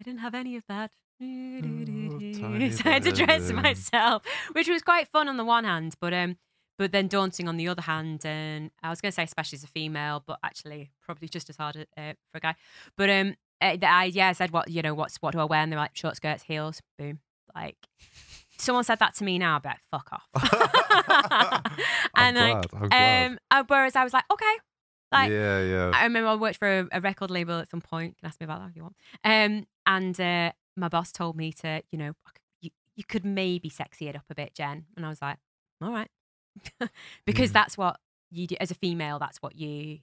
I 0.00 0.04
didn't 0.04 0.20
have 0.20 0.34
any 0.34 0.56
of 0.56 0.64
that. 0.68 0.92
tiny 1.20 2.70
so 2.70 2.82
I 2.88 2.92
had 2.92 3.02
to 3.02 3.12
dress 3.12 3.50
myself, 3.50 4.22
which 4.52 4.68
was 4.68 4.82
quite 4.82 5.08
fun 5.08 5.28
on 5.28 5.36
the 5.36 5.44
one 5.44 5.64
hand, 5.64 5.94
but 6.00 6.14
um, 6.14 6.36
but 6.78 6.92
then 6.92 7.08
daunting 7.08 7.48
on 7.48 7.56
the 7.56 7.66
other 7.66 7.82
hand. 7.82 8.24
And 8.24 8.70
I 8.82 8.90
was 8.90 9.00
going 9.00 9.10
to 9.10 9.14
say, 9.14 9.24
especially 9.24 9.56
as 9.56 9.64
a 9.64 9.68
female, 9.68 10.22
but 10.24 10.38
actually 10.44 10.92
probably 11.02 11.28
just 11.28 11.50
as 11.50 11.56
hard 11.56 11.76
uh, 11.96 12.12
for 12.30 12.38
a 12.38 12.40
guy. 12.40 12.54
But 12.96 13.10
um, 13.10 13.34
uh, 13.60 13.76
I 13.82 14.04
yeah, 14.14 14.28
I 14.28 14.32
said 14.32 14.52
what 14.52 14.70
you 14.70 14.82
know, 14.82 14.94
what's 14.94 15.16
what 15.16 15.32
do 15.32 15.40
I 15.40 15.44
wear? 15.44 15.60
And 15.60 15.72
they're 15.72 15.78
like 15.78 15.96
short 15.96 16.14
skirts, 16.14 16.44
heels, 16.44 16.80
boom. 16.96 17.18
Like 17.52 17.76
someone 18.58 18.84
said 18.84 19.00
that 19.00 19.14
to 19.14 19.24
me 19.24 19.38
now, 19.38 19.56
I'd 19.56 19.62
be 19.62 19.68
like, 19.70 19.80
fuck 19.90 20.08
off. 20.12 20.28
I'm 22.14 22.36
and 22.36 22.36
like, 22.36 22.70
glad. 22.70 22.92
I'm 22.92 23.38
um, 23.50 23.64
whereas 23.66 23.96
I 23.96 24.04
was 24.04 24.12
like, 24.12 24.24
okay, 24.30 24.44
like 25.12 25.30
yeah, 25.30 25.62
yeah. 25.62 25.90
I 25.94 26.04
remember 26.04 26.28
I 26.28 26.34
worked 26.34 26.58
for 26.58 26.80
a, 26.80 26.88
a 26.92 27.00
record 27.00 27.30
label 27.30 27.58
at 27.58 27.70
some 27.70 27.80
point. 27.80 28.10
You 28.10 28.14
can 28.20 28.26
ask 28.28 28.40
me 28.40 28.44
about 28.44 28.60
that 28.60 28.70
if 28.70 28.76
you 28.76 28.82
want. 28.82 28.96
Um, 29.24 29.66
and 29.86 30.20
uh, 30.20 30.52
my 30.76 30.88
boss 30.88 31.12
told 31.12 31.36
me 31.36 31.52
to, 31.54 31.82
you 31.90 31.98
know, 31.98 32.12
you, 32.60 32.70
you 32.94 33.04
could 33.04 33.24
maybe 33.24 33.68
sexy 33.68 34.08
it 34.08 34.16
up 34.16 34.24
a 34.30 34.34
bit, 34.34 34.54
Jen. 34.54 34.84
And 34.96 35.06
I 35.06 35.08
was 35.08 35.22
like, 35.22 35.38
all 35.82 35.92
right, 35.92 36.10
because 37.26 37.50
Mm. 37.50 37.54
that's 37.54 37.78
what 37.78 37.98
you 38.30 38.46
do 38.46 38.56
as 38.60 38.70
a 38.70 38.74
female. 38.74 39.18
That's 39.18 39.38
what 39.38 39.56
you 39.56 40.00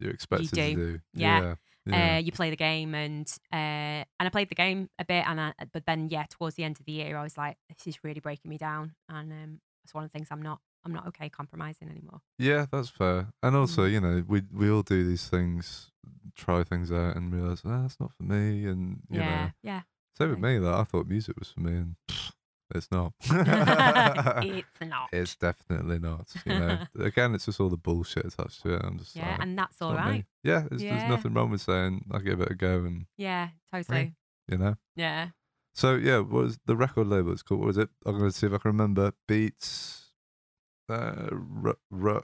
You're 0.00 0.10
expected 0.10 0.48
to 0.50 0.54
do. 0.54 0.74
do. 0.74 1.00
Yeah. 1.14 1.40
Yeah. 1.40 1.54
yeah. 1.86 2.16
uh, 2.16 2.18
you 2.18 2.32
play 2.32 2.50
the 2.50 2.56
game, 2.56 2.94
and 2.94 3.30
uh, 3.52 3.56
and 3.56 4.04
I 4.20 4.28
played 4.30 4.48
the 4.48 4.54
game 4.54 4.88
a 4.98 5.04
bit, 5.04 5.24
and 5.26 5.40
I, 5.40 5.52
but 5.72 5.86
then 5.86 6.08
yeah, 6.10 6.24
towards 6.28 6.56
the 6.56 6.64
end 6.64 6.78
of 6.80 6.86
the 6.86 6.92
year, 6.92 7.16
I 7.16 7.22
was 7.22 7.36
like, 7.38 7.56
this 7.68 7.86
is 7.86 8.02
really 8.04 8.20
breaking 8.20 8.48
me 8.48 8.58
down, 8.58 8.94
and 9.08 9.30
um, 9.32 9.60
it's 9.84 9.94
one 9.94 10.04
of 10.04 10.10
the 10.10 10.18
things 10.18 10.28
I'm 10.30 10.42
not 10.42 10.60
I'm 10.88 10.94
not 10.94 11.06
okay 11.08 11.28
compromising 11.28 11.88
anymore. 11.90 12.20
Yeah, 12.38 12.64
that's 12.72 12.88
fair. 12.88 13.28
And 13.42 13.54
also, 13.54 13.82
Mm. 13.86 13.92
you 13.92 14.00
know, 14.00 14.24
we 14.26 14.42
we 14.52 14.70
all 14.70 14.82
do 14.82 15.04
these 15.06 15.28
things, 15.28 15.90
try 16.34 16.64
things 16.64 16.90
out, 16.90 17.14
and 17.16 17.32
realize 17.32 17.62
ah, 17.64 17.82
that's 17.82 18.00
not 18.00 18.12
for 18.14 18.22
me. 18.22 18.64
And 18.66 19.02
you 19.10 19.20
yeah, 19.20 19.44
know, 19.44 19.50
yeah. 19.62 19.82
same 20.16 20.30
with 20.30 20.38
me. 20.38 20.58
Like 20.58 20.74
I 20.74 20.84
thought 20.84 21.06
music 21.06 21.38
was 21.38 21.50
for 21.50 21.60
me, 21.60 21.72
and 21.72 21.96
it's 22.74 22.90
not. 22.90 23.12
it's 24.42 24.80
not. 24.80 25.08
it's 25.12 25.36
definitely 25.36 25.98
not. 25.98 26.26
You 26.46 26.58
know, 26.58 26.78
again, 27.00 27.34
it's 27.34 27.46
just 27.46 27.60
all 27.60 27.68
the 27.68 27.76
bullshit 27.76 28.24
attached 28.26 28.62
to 28.62 28.74
it. 28.74 28.82
I'm 28.84 28.98
just 28.98 29.14
yeah, 29.16 29.32
like, 29.32 29.42
and 29.42 29.58
that's 29.58 29.80
all 29.82 29.94
right. 29.94 30.12
me. 30.12 30.24
Yeah, 30.42 30.64
Yeah. 30.76 30.96
there's 30.96 31.08
nothing 31.10 31.34
wrong 31.34 31.50
with 31.50 31.60
saying 31.60 32.04
I'll 32.10 32.20
give 32.20 32.40
it 32.40 32.50
a 32.50 32.54
go, 32.54 32.84
and 32.84 33.06
Yeah, 33.16 33.50
totally. 33.72 34.14
you 34.48 34.58
know. 34.58 34.76
Yeah. 34.96 35.28
So 35.74 35.94
yeah, 35.96 36.18
what 36.18 36.42
was 36.44 36.58
the 36.66 36.76
record 36.76 37.06
label? 37.08 37.32
It's 37.32 37.42
called. 37.42 37.60
What 37.60 37.66
was 37.68 37.78
it? 37.78 37.90
I'm 38.06 38.18
going 38.18 38.30
to 38.30 38.36
see 38.36 38.46
if 38.46 38.52
I 38.52 38.58
can 38.58 38.70
remember. 38.72 39.12
Beats, 39.28 40.07
uh, 40.88 41.28
ro, 41.30 41.74
ro, 41.90 42.22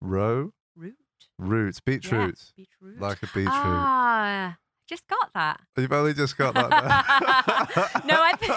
row, 0.00 0.52
Root. 0.76 0.94
roots, 1.38 1.80
beetroot, 1.80 2.38
Beetroot. 2.56 3.00
like 3.00 3.22
a 3.22 3.26
beetroot. 3.26 3.48
Ah, 3.50 4.56
just 4.88 5.06
got 5.08 5.30
that. 5.34 5.60
You've 5.76 5.92
only 5.92 6.14
just 6.14 6.36
got 6.38 6.54
that. 6.54 6.70
no, 8.06 8.14
I, 8.20 8.32
th- 8.32 8.50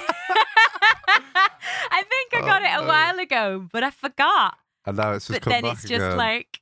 I 1.91 2.03
think 2.03 2.33
I 2.33 2.41
got 2.41 2.61
Oh, 2.61 2.65
it 2.65 2.77
a 2.79 2.81
no. 2.81 2.87
while 2.87 3.19
ago, 3.19 3.67
but 3.71 3.83
I 3.83 3.91
forgot. 3.91 4.57
and 4.85 4.97
now 4.97 5.11
it's 5.13 5.27
just 5.27 5.41
but 5.41 5.49
then 5.49 5.65
it's 5.65 5.81
just 5.81 5.93
again. 6.05 6.17
like, 6.17 6.59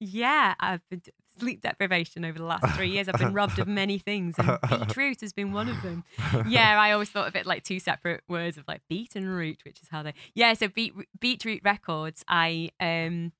yeah, 0.00 0.54
I've 0.60 0.82
been 0.88 1.02
sleep 1.38 1.60
deprivation 1.62 2.24
over 2.24 2.38
the 2.38 2.44
last 2.44 2.66
three 2.76 2.90
years. 2.90 3.08
I've 3.08 3.18
been 3.18 3.32
robbed 3.32 3.58
of 3.58 3.68
many 3.82 3.98
things, 3.98 4.34
and 4.38 4.58
beetroot 4.68 5.20
has 5.22 5.32
been 5.32 5.52
one 5.52 5.68
of 5.68 5.80
them. 5.82 6.04
Yeah, 6.46 6.80
I 6.80 6.92
always 6.92 7.10
thought 7.10 7.28
of 7.28 7.36
it 7.36 7.46
like 7.46 7.64
two 7.64 7.80
separate 7.80 8.22
words 8.28 8.56
of 8.56 8.64
like 8.68 8.82
beet 8.88 9.16
and 9.16 9.28
root, 9.28 9.60
which 9.64 9.80
is 9.82 9.88
how 9.88 10.02
they. 10.02 10.14
Yeah, 10.34 10.54
so 10.54 10.68
beet 10.68 10.94
beetroot 11.20 11.62
records. 11.64 12.24
I 12.28 12.70
um, 12.80 13.32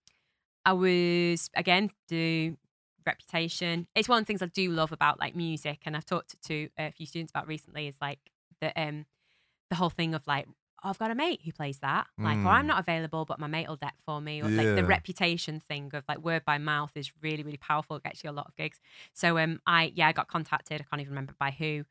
I 0.64 0.72
was 0.72 1.50
again 1.54 1.90
do 2.08 2.56
reputation. 3.06 3.86
It's 3.94 4.08
one 4.08 4.18
of 4.18 4.24
the 4.24 4.26
things 4.26 4.42
I 4.42 4.46
do 4.46 4.70
love 4.70 4.92
about 4.92 5.18
like 5.20 5.34
music, 5.36 5.80
and 5.86 5.96
I've 5.96 6.06
talked 6.06 6.36
to 6.46 6.68
a 6.78 6.90
few 6.90 7.06
students 7.06 7.30
about 7.30 7.46
recently. 7.46 7.88
Is 7.88 7.96
like 8.00 8.18
the 8.60 8.78
um, 8.80 9.06
the 9.70 9.76
whole 9.76 9.90
thing 9.90 10.14
of 10.14 10.26
like. 10.26 10.46
Oh, 10.84 10.88
I've 10.90 10.98
got 10.98 11.10
a 11.10 11.14
mate 11.14 11.40
who 11.44 11.52
plays 11.52 11.78
that. 11.78 12.08
Like, 12.18 12.38
or 12.38 12.48
I'm 12.48 12.64
Mm. 12.64 12.68
not 12.68 12.80
available, 12.80 13.24
but 13.24 13.38
my 13.38 13.46
mate 13.46 13.68
will 13.68 13.76
deck 13.76 13.94
for 14.04 14.20
me. 14.20 14.42
Or 14.42 14.50
like 14.50 14.74
the 14.74 14.84
reputation 14.84 15.60
thing 15.60 15.90
of 15.94 16.04
like 16.08 16.18
word 16.18 16.44
by 16.44 16.58
mouth 16.58 16.90
is 16.96 17.12
really, 17.22 17.42
really 17.42 17.56
powerful. 17.56 17.96
It 17.96 18.02
gets 18.02 18.24
you 18.24 18.30
a 18.30 18.32
lot 18.32 18.48
of 18.48 18.56
gigs. 18.56 18.80
So 19.12 19.38
um 19.38 19.60
I 19.66 19.92
yeah, 19.94 20.08
I 20.08 20.12
got 20.12 20.28
contacted, 20.28 20.80
I 20.80 20.84
can't 20.84 21.00
even 21.00 21.10
remember 21.12 21.34
by 21.38 21.50
who, 21.52 21.84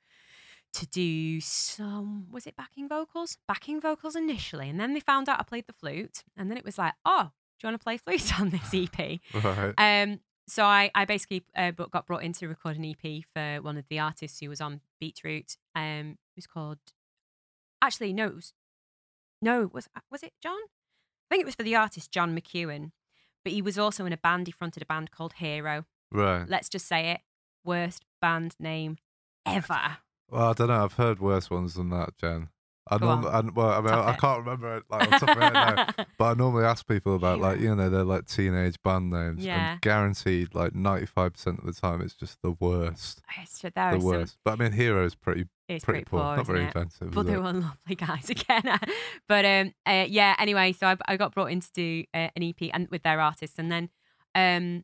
to 0.74 0.86
do 0.88 1.40
some 1.42 2.28
was 2.32 2.46
it 2.48 2.56
backing 2.56 2.88
vocals? 2.90 3.38
Backing 3.48 3.80
vocals 3.82 4.16
initially. 4.16 4.70
And 4.70 4.80
then 4.80 4.94
they 4.94 5.00
found 5.00 5.30
out 5.30 5.40
I 5.40 5.44
played 5.44 5.68
the 5.68 5.74
flute. 5.74 6.24
And 6.38 6.50
then 6.50 6.58
it 6.58 6.66
was 6.66 6.78
like, 6.78 6.94
oh, 7.06 7.32
do 7.60 7.68
you 7.68 7.72
want 7.72 7.80
to 7.80 7.84
play 7.84 7.98
flute 7.98 8.40
on 8.40 8.50
this 8.50 8.74
EP? 8.74 9.20
right. 9.44 9.74
Um, 9.78 10.20
so 10.48 10.66
I, 10.66 10.92
I 10.94 11.06
basically 11.06 11.46
uh, 11.56 11.72
got 11.72 12.06
brought 12.08 12.24
in 12.24 12.34
to 12.34 12.48
record 12.48 12.76
an 12.78 12.84
EP 12.86 13.24
for 13.34 13.62
one 13.62 13.78
of 13.78 13.86
the 13.90 14.00
artists 14.00 14.40
who 14.42 14.50
was 14.50 14.60
on 14.60 14.82
Beetroot. 15.00 15.56
Um, 15.76 16.18
it 16.36 16.36
was 16.36 16.48
called. 16.48 16.80
Actually, 17.82 18.14
no, 18.14 18.28
it 18.28 18.36
was 18.36 18.54
no, 19.42 19.70
was 19.74 19.88
uh, 19.96 20.00
was 20.12 20.24
it 20.24 20.34
John? 20.42 20.60
I 21.30 21.36
think 21.36 21.42
it 21.42 21.46
was 21.46 21.56
for 21.56 21.64
the 21.64 21.76
artist 21.76 22.12
John 22.12 22.36
McEwen, 22.38 22.92
but 23.44 23.54
he 23.54 23.62
was 23.62 23.78
also 23.78 24.06
in 24.06 24.14
a 24.14 24.18
band. 24.18 24.48
He 24.48 24.52
fronted 24.52 24.84
a 24.84 24.86
band 24.86 25.12
called 25.12 25.34
Hero. 25.34 25.86
right. 26.12 26.48
Let's 26.48 26.70
just 26.70 26.88
say 26.88 27.12
it, 27.12 27.22
worst 27.64 28.06
band 28.22 28.56
name 28.60 28.98
ever. 29.46 29.98
Well, 30.30 30.50
I 30.50 30.54
don't 30.54 30.68
know. 30.68 30.84
I've 30.84 30.94
heard 30.94 31.20
worse 31.20 31.50
ones 31.50 31.74
than 31.76 31.90
that, 31.90 32.18
Jen. 32.18 32.50
I 32.90 32.98
Go 32.98 33.06
norm- 33.06 33.26
on. 33.26 33.48
I, 33.50 33.52
well, 33.54 33.70
I 33.70 33.82
mean, 33.82 33.94
I, 33.94 34.10
I 34.10 34.16
can't 34.16 34.40
remember 34.40 34.78
it 34.78 34.84
like 34.90 35.04
on 35.14 35.20
top 35.20 35.30
of 35.30 35.38
my 35.38 35.44
head 35.46 35.54
now. 35.54 36.06
But 36.18 36.26
I 36.26 36.34
normally 36.34 36.66
ask 36.66 36.86
people 36.88 37.16
about 37.16 37.40
like 37.40 37.60
you 37.60 37.74
know 37.76 37.90
they're 37.90 38.04
like 38.04 38.26
teenage 38.28 38.76
band 38.84 39.10
names, 39.12 39.46
Yeah. 39.46 39.74
and 39.74 39.82
guaranteed 39.82 40.54
like 40.56 40.74
ninety 40.76 41.06
five 41.06 41.34
percent 41.34 41.60
of 41.60 41.66
the 41.66 41.74
time 41.74 42.02
it's 42.02 42.16
just 42.16 42.42
the 42.42 42.52
worst, 42.60 43.22
It's 43.42 43.60
there 43.60 43.72
the 43.74 43.80
are 43.82 43.92
some- 43.94 44.04
worst. 44.04 44.38
But 44.44 44.54
I 44.54 44.56
mean, 44.64 44.72
Hero's 44.74 45.16
pretty 45.16 45.46
it's 45.76 45.86
pretty, 45.86 46.00
pretty 46.06 46.10
poor, 46.10 46.22
poor, 46.22 46.38
not 46.38 46.46
very 46.46 46.64
inventive. 46.66 47.12
but 47.12 47.26
they 47.26 47.36
were 47.38 47.54
lovely 47.54 47.96
guys 47.96 48.30
again. 48.30 48.64
but 49.28 49.46
um, 49.46 49.74
uh, 49.86 50.06
yeah. 50.08 50.36
Anyway, 50.40 50.72
so 50.74 50.88
I, 50.88 50.98
I 51.08 51.18
got 51.18 51.34
brought 51.34 51.52
in 51.52 51.62
to 51.62 51.72
do 51.74 52.04
uh, 52.14 52.30
an 52.36 52.44
EP 52.44 52.70
and 52.74 52.88
with 52.90 53.04
their 53.04 53.20
artists, 53.20 53.58
and 53.60 53.72
then 53.72 53.90
um, 54.36 54.84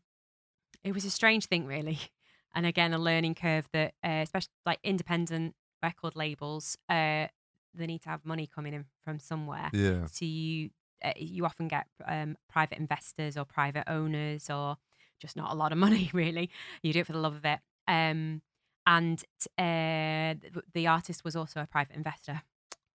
it 0.84 0.93
was 0.93 1.06
a 1.06 1.10
strange 1.10 1.45
thing, 1.45 1.65
really, 1.65 2.00
and 2.56 2.65
again 2.65 2.93
a 2.93 2.97
learning 3.00 3.36
curve 3.36 3.67
that, 3.73 3.93
uh, 4.04 4.21
especially 4.23 4.52
like 4.65 4.80
independent 4.84 5.56
record 5.84 6.15
labels, 6.15 6.78
uh, 6.89 7.28
they 7.73 7.86
need 7.86 8.02
to 8.02 8.10
have 8.10 8.26
money 8.26 8.47
coming 8.47 8.73
in 8.73 8.86
from 9.04 9.19
somewhere. 9.19 9.69
Yeah, 9.73 10.06
So 10.08 10.26
you 10.26 10.71
uh, 11.04 11.13
you 11.15 11.45
often 11.45 11.67
get 11.67 11.86
um, 12.06 12.38
private 12.50 12.80
investors 12.80 13.38
or 13.38 13.45
private 13.45 13.84
owners 13.88 14.50
or 14.50 14.78
just 15.19 15.36
not 15.36 15.52
a 15.52 15.56
lot 15.56 15.71
of 15.71 15.78
money 15.78 16.10
really. 16.13 16.50
You 16.82 16.93
do 16.93 17.00
it 17.02 17.06
for 17.06 17.13
the 17.13 17.19
love 17.19 17.36
of 17.36 17.45
it. 17.45 17.60
Um, 17.88 18.41
and 18.88 19.23
uh, 19.60 20.34
the 20.73 20.88
artist 20.88 21.23
was 21.23 21.36
also 21.36 21.62
a 21.62 21.67
private 21.67 21.95
investor. 21.95 22.41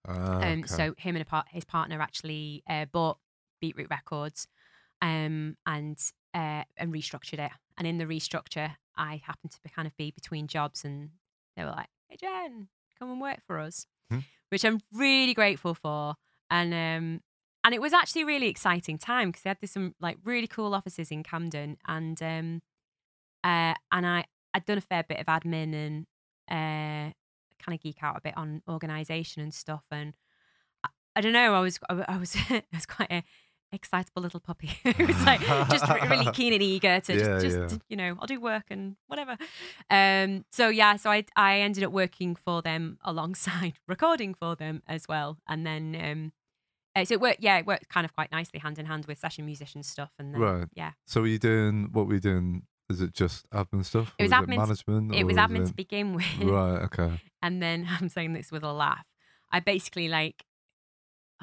Ah, 0.07 0.43
Um, 0.43 0.65
okay. 0.65 0.67
So 0.67 0.95
him 0.99 1.15
and 1.15 1.23
a 1.23 1.27
par- 1.27 1.45
his 1.51 1.65
partner 1.65 2.01
actually 2.01 2.65
uh, 2.69 2.87
bought 2.87 3.19
Beetroot 3.61 3.89
Records 3.91 4.49
um, 5.01 5.57
and 5.67 5.99
uh, 6.35 6.65
and 6.77 6.93
restructured 6.93 7.39
it 7.39 7.53
and 7.79 7.87
in 7.87 7.99
the 7.99 8.05
restructure, 8.05 8.77
I 8.97 9.21
happened 9.25 9.53
to 9.53 9.61
be, 9.63 9.71
kind 9.71 9.87
of 9.87 9.97
be 9.97 10.11
between 10.11 10.47
jobs, 10.47 10.85
and 10.85 11.11
they 11.57 11.65
were 11.65 11.71
like, 11.71 11.89
"Hey, 12.09 12.17
Jen, 12.21 12.69
come 12.99 13.11
and 13.11 13.21
work 13.21 13.41
for 13.47 13.59
us," 13.59 13.87
Hmm. 14.11 14.21
which 14.51 14.65
I'm 14.65 14.81
really 14.93 15.35
grateful 15.35 15.75
for. 15.75 16.15
And 16.51 16.73
um, 16.75 17.21
and 17.65 17.75
it 17.75 17.81
was 17.81 17.93
actually 17.93 18.23
a 18.23 18.27
really 18.27 18.49
exciting 18.49 18.99
time 18.99 19.31
because 19.31 19.43
they 19.43 19.51
had 19.51 19.61
this 19.61 19.73
some 19.73 19.95
like 20.01 20.19
really 20.25 20.47
cool 20.47 20.75
offices 20.75 21.11
in 21.11 21.23
Camden, 21.23 21.79
and 21.87 22.23
um, 22.23 22.63
uh, 23.45 23.75
and 23.91 24.07
I 24.07 24.25
I'd 24.55 24.65
done 24.65 24.79
a 24.79 24.83
fair 24.83 25.03
bit 25.03 25.19
of 25.21 25.27
admin 25.27 25.75
and 25.75 26.07
uh, 26.51 27.13
kind 27.65 27.75
of 27.75 27.81
geek 27.81 28.03
out 28.03 28.17
a 28.17 28.21
bit 28.21 28.37
on 28.37 28.63
organisation 28.69 29.43
and 29.43 29.53
stuff, 29.55 29.85
and 29.91 30.15
I, 30.85 30.89
I 31.17 31.21
don't 31.21 31.33
know, 31.33 31.55
I 31.55 31.61
was 31.61 31.79
I, 31.89 32.05
I 32.09 32.17
was 32.19 32.37
I 32.51 32.63
was 32.73 32.87
quite 32.87 33.11
a 33.11 33.23
excitable 33.75 34.21
little 34.23 34.41
puppy. 34.41 34.71
it 34.85 34.99
was 34.99 35.25
like 35.25 35.41
just 35.71 35.89
really 35.89 36.27
keen 36.35 36.53
and 36.53 36.63
eager 36.63 37.01
to 37.01 37.15
Yeah, 37.15 37.39
just, 37.41 37.59
yeah. 37.59 37.79
you 37.89 37.97
know 37.97 38.17
I'll 38.21 38.27
do 38.27 38.39
work 38.41 38.65
and 38.69 38.97
whatever. 39.07 39.39
Um, 39.89 40.45
so 40.53 40.69
yeah, 40.69 40.97
so 40.97 41.11
I 41.11 41.25
I 41.37 41.61
ended 41.61 41.83
up 41.85 41.93
working 41.93 42.35
for 42.37 42.61
them 42.63 42.99
alongside 43.03 43.75
recording 43.89 44.35
for 44.35 44.55
them 44.57 44.83
as 44.87 45.07
well, 45.09 45.39
and 45.49 45.67
then 45.67 45.97
um, 45.99 46.33
uh, 46.95 47.07
so 47.07 47.15
it 47.15 47.21
worked. 47.23 47.41
Yeah, 47.43 47.57
it 47.59 47.67
worked 47.67 47.89
kind 47.89 48.05
of 48.05 48.13
quite 48.13 48.31
nicely 48.31 48.59
hand 48.61 48.79
in 48.79 48.85
hand 48.85 49.07
with 49.07 49.19
session 49.19 49.47
musician 49.47 49.83
stuff, 49.83 50.13
and 50.19 50.35
then, 50.35 50.41
Right. 50.43 50.69
yeah, 50.75 50.93
So 51.07 51.23
were 51.23 51.27
you 51.29 51.39
doing 51.39 51.89
what 51.93 52.07
were 52.07 52.15
you 52.15 52.21
doing? 52.21 52.67
Is 52.93 53.01
it 53.01 53.13
just 53.15 53.49
admin 53.51 53.85
stuff? 53.85 54.15
It 54.19 54.23
was 54.25 54.33
admin- 54.33 54.57
management. 54.57 55.15
it 55.15 55.25
was 55.25 55.37
admin 55.37 55.63
it- 55.63 55.67
to 55.69 55.75
begin 55.75 56.15
with, 56.19 56.25
Right. 56.41 56.83
Okay. 56.89 57.21
and 57.43 57.63
then 57.63 57.87
I'm 58.01 58.09
saying 58.09 58.33
this 58.35 58.51
with 58.53 58.63
a 58.63 58.73
laugh. 58.73 59.07
I 59.51 59.61
basically 59.61 60.09
like. 60.09 60.45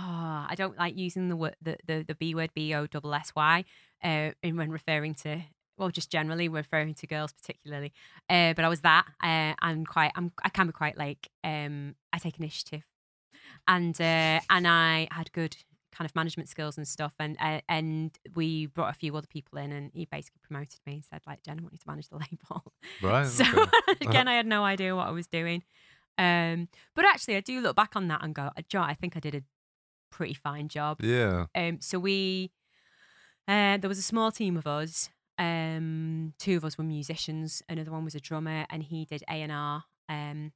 Oh, 0.02 0.46
I 0.50 0.54
don't 0.56 0.78
like 0.78 0.96
using 0.98 1.28
the 1.28 1.36
word 1.36 1.56
the 1.62 1.76
the, 1.86 2.04
the 2.08 2.16
B 2.16 2.34
word 2.34 2.52
B 2.56 2.74
O 2.74 2.88
double 2.88 3.14
S 3.14 3.34
Y 3.36 3.66
uh, 4.02 4.32
in 4.42 4.56
when 4.56 4.72
referring 4.72 5.14
to 5.16 5.42
well, 5.78 5.90
just 5.90 6.10
generally 6.12 6.48
referring 6.50 6.94
to 6.96 7.08
girls 7.08 7.34
particularly. 7.34 7.92
Uh, 8.30 8.54
but 8.54 8.64
I 8.66 8.70
was 8.70 8.82
that. 8.82 9.06
Uh, 9.22 9.54
I'm 9.62 9.86
quite. 9.86 10.12
I'm. 10.16 10.32
I 10.44 10.50
can 10.50 10.68
be 10.68 10.74
quite 10.74 10.98
like. 10.98 11.28
Um, 11.44 11.96
I 12.14 12.18
take 12.18 12.38
initiative, 12.40 12.84
and 13.68 14.00
uh, 14.00 14.40
and 14.50 14.66
I 14.68 15.10
had 15.12 15.32
good 15.34 15.58
kind 16.00 16.10
of 16.10 16.16
management 16.16 16.48
skills 16.48 16.78
and 16.78 16.88
stuff. 16.88 17.14
And 17.20 17.36
uh, 17.42 17.60
and 17.68 18.18
we 18.34 18.68
brought 18.68 18.90
a 18.90 18.98
few 18.98 19.16
other 19.18 19.28
people 19.28 19.60
in, 19.60 19.72
and 19.74 19.92
he 19.94 20.06
basically 20.06 20.40
promoted 20.42 20.80
me 20.86 20.94
and 20.94 21.04
said 21.04 21.22
like, 21.28 21.44
Jen, 21.44 21.60
I 21.60 21.62
want 21.62 21.74
you 21.74 21.80
to 21.80 21.88
manage 21.88 22.08
the 22.08 22.16
label. 22.50 22.74
Right. 23.02 23.28
So 23.28 23.44
okay. 23.44 23.98
again, 24.08 24.28
I 24.30 24.36
had 24.36 24.48
no 24.48 24.64
idea 24.64 24.96
what 24.96 25.08
I 25.08 25.12
was 25.12 25.28
doing. 25.28 25.64
Um, 26.18 26.70
but 26.96 27.06
actually, 27.06 27.36
I 27.36 27.42
do 27.42 27.60
look 27.60 27.76
back 27.76 27.96
on 27.96 28.08
that 28.08 28.24
and 28.24 28.34
go, 28.34 28.50
Joe, 28.70 28.82
I 28.82 28.94
think 28.94 29.18
I 29.18 29.20
did 29.20 29.36
a 29.36 29.42
pretty 30.10 30.34
fine 30.34 30.70
job. 30.70 31.02
Yeah. 31.02 31.48
Um, 31.54 31.80
so 31.82 32.00
we, 32.00 32.52
uh, 33.48 33.78
there 33.78 33.90
was 33.90 34.00
a 34.00 34.04
small 34.04 34.32
team 34.32 34.56
of 34.56 34.68
us. 34.68 35.10
Um, 35.38 36.34
two 36.40 36.58
of 36.58 36.66
us 36.66 36.78
were 36.78 36.84
musicians. 36.84 37.62
Another 37.68 37.92
one 37.92 38.06
was 38.06 38.16
a 38.16 38.20
drummer, 38.22 38.66
and 38.70 38.84
he 38.84 39.06
did 39.06 39.24
A 39.30 39.42
and 39.42 39.52
R 39.52 39.84
um, 40.08 40.54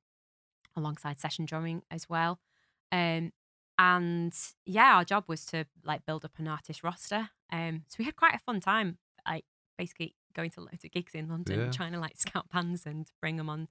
alongside 0.75 1.19
session 1.19 1.45
drumming 1.45 1.81
as 1.91 2.09
well. 2.09 2.39
Um, 2.91 3.31
and 3.83 4.33
yeah, 4.65 4.95
our 4.95 5.03
job 5.05 5.23
was 5.27 5.45
to 5.47 5.65
like 5.83 6.05
build 6.05 6.23
up 6.25 6.31
an 6.37 6.47
artist 6.47 6.83
roster. 6.83 7.29
Um, 7.51 7.83
so 7.87 7.95
we 7.99 8.05
had 8.05 8.15
quite 8.15 8.35
a 8.35 8.39
fun 8.39 8.59
time, 8.59 8.97
like 9.27 9.45
basically 9.77 10.15
going 10.33 10.49
to 10.51 10.61
loads 10.61 10.83
of 10.85 10.91
gigs 10.91 11.13
in 11.13 11.27
London, 11.29 11.59
Yeah. 11.59 11.71
trying 11.71 11.93
to 11.93 11.99
like 11.99 12.17
scout 12.25 12.47
bands 12.53 12.85
and 12.85 13.07
bring 13.21 13.37
them 13.37 13.49
on 13.49 13.67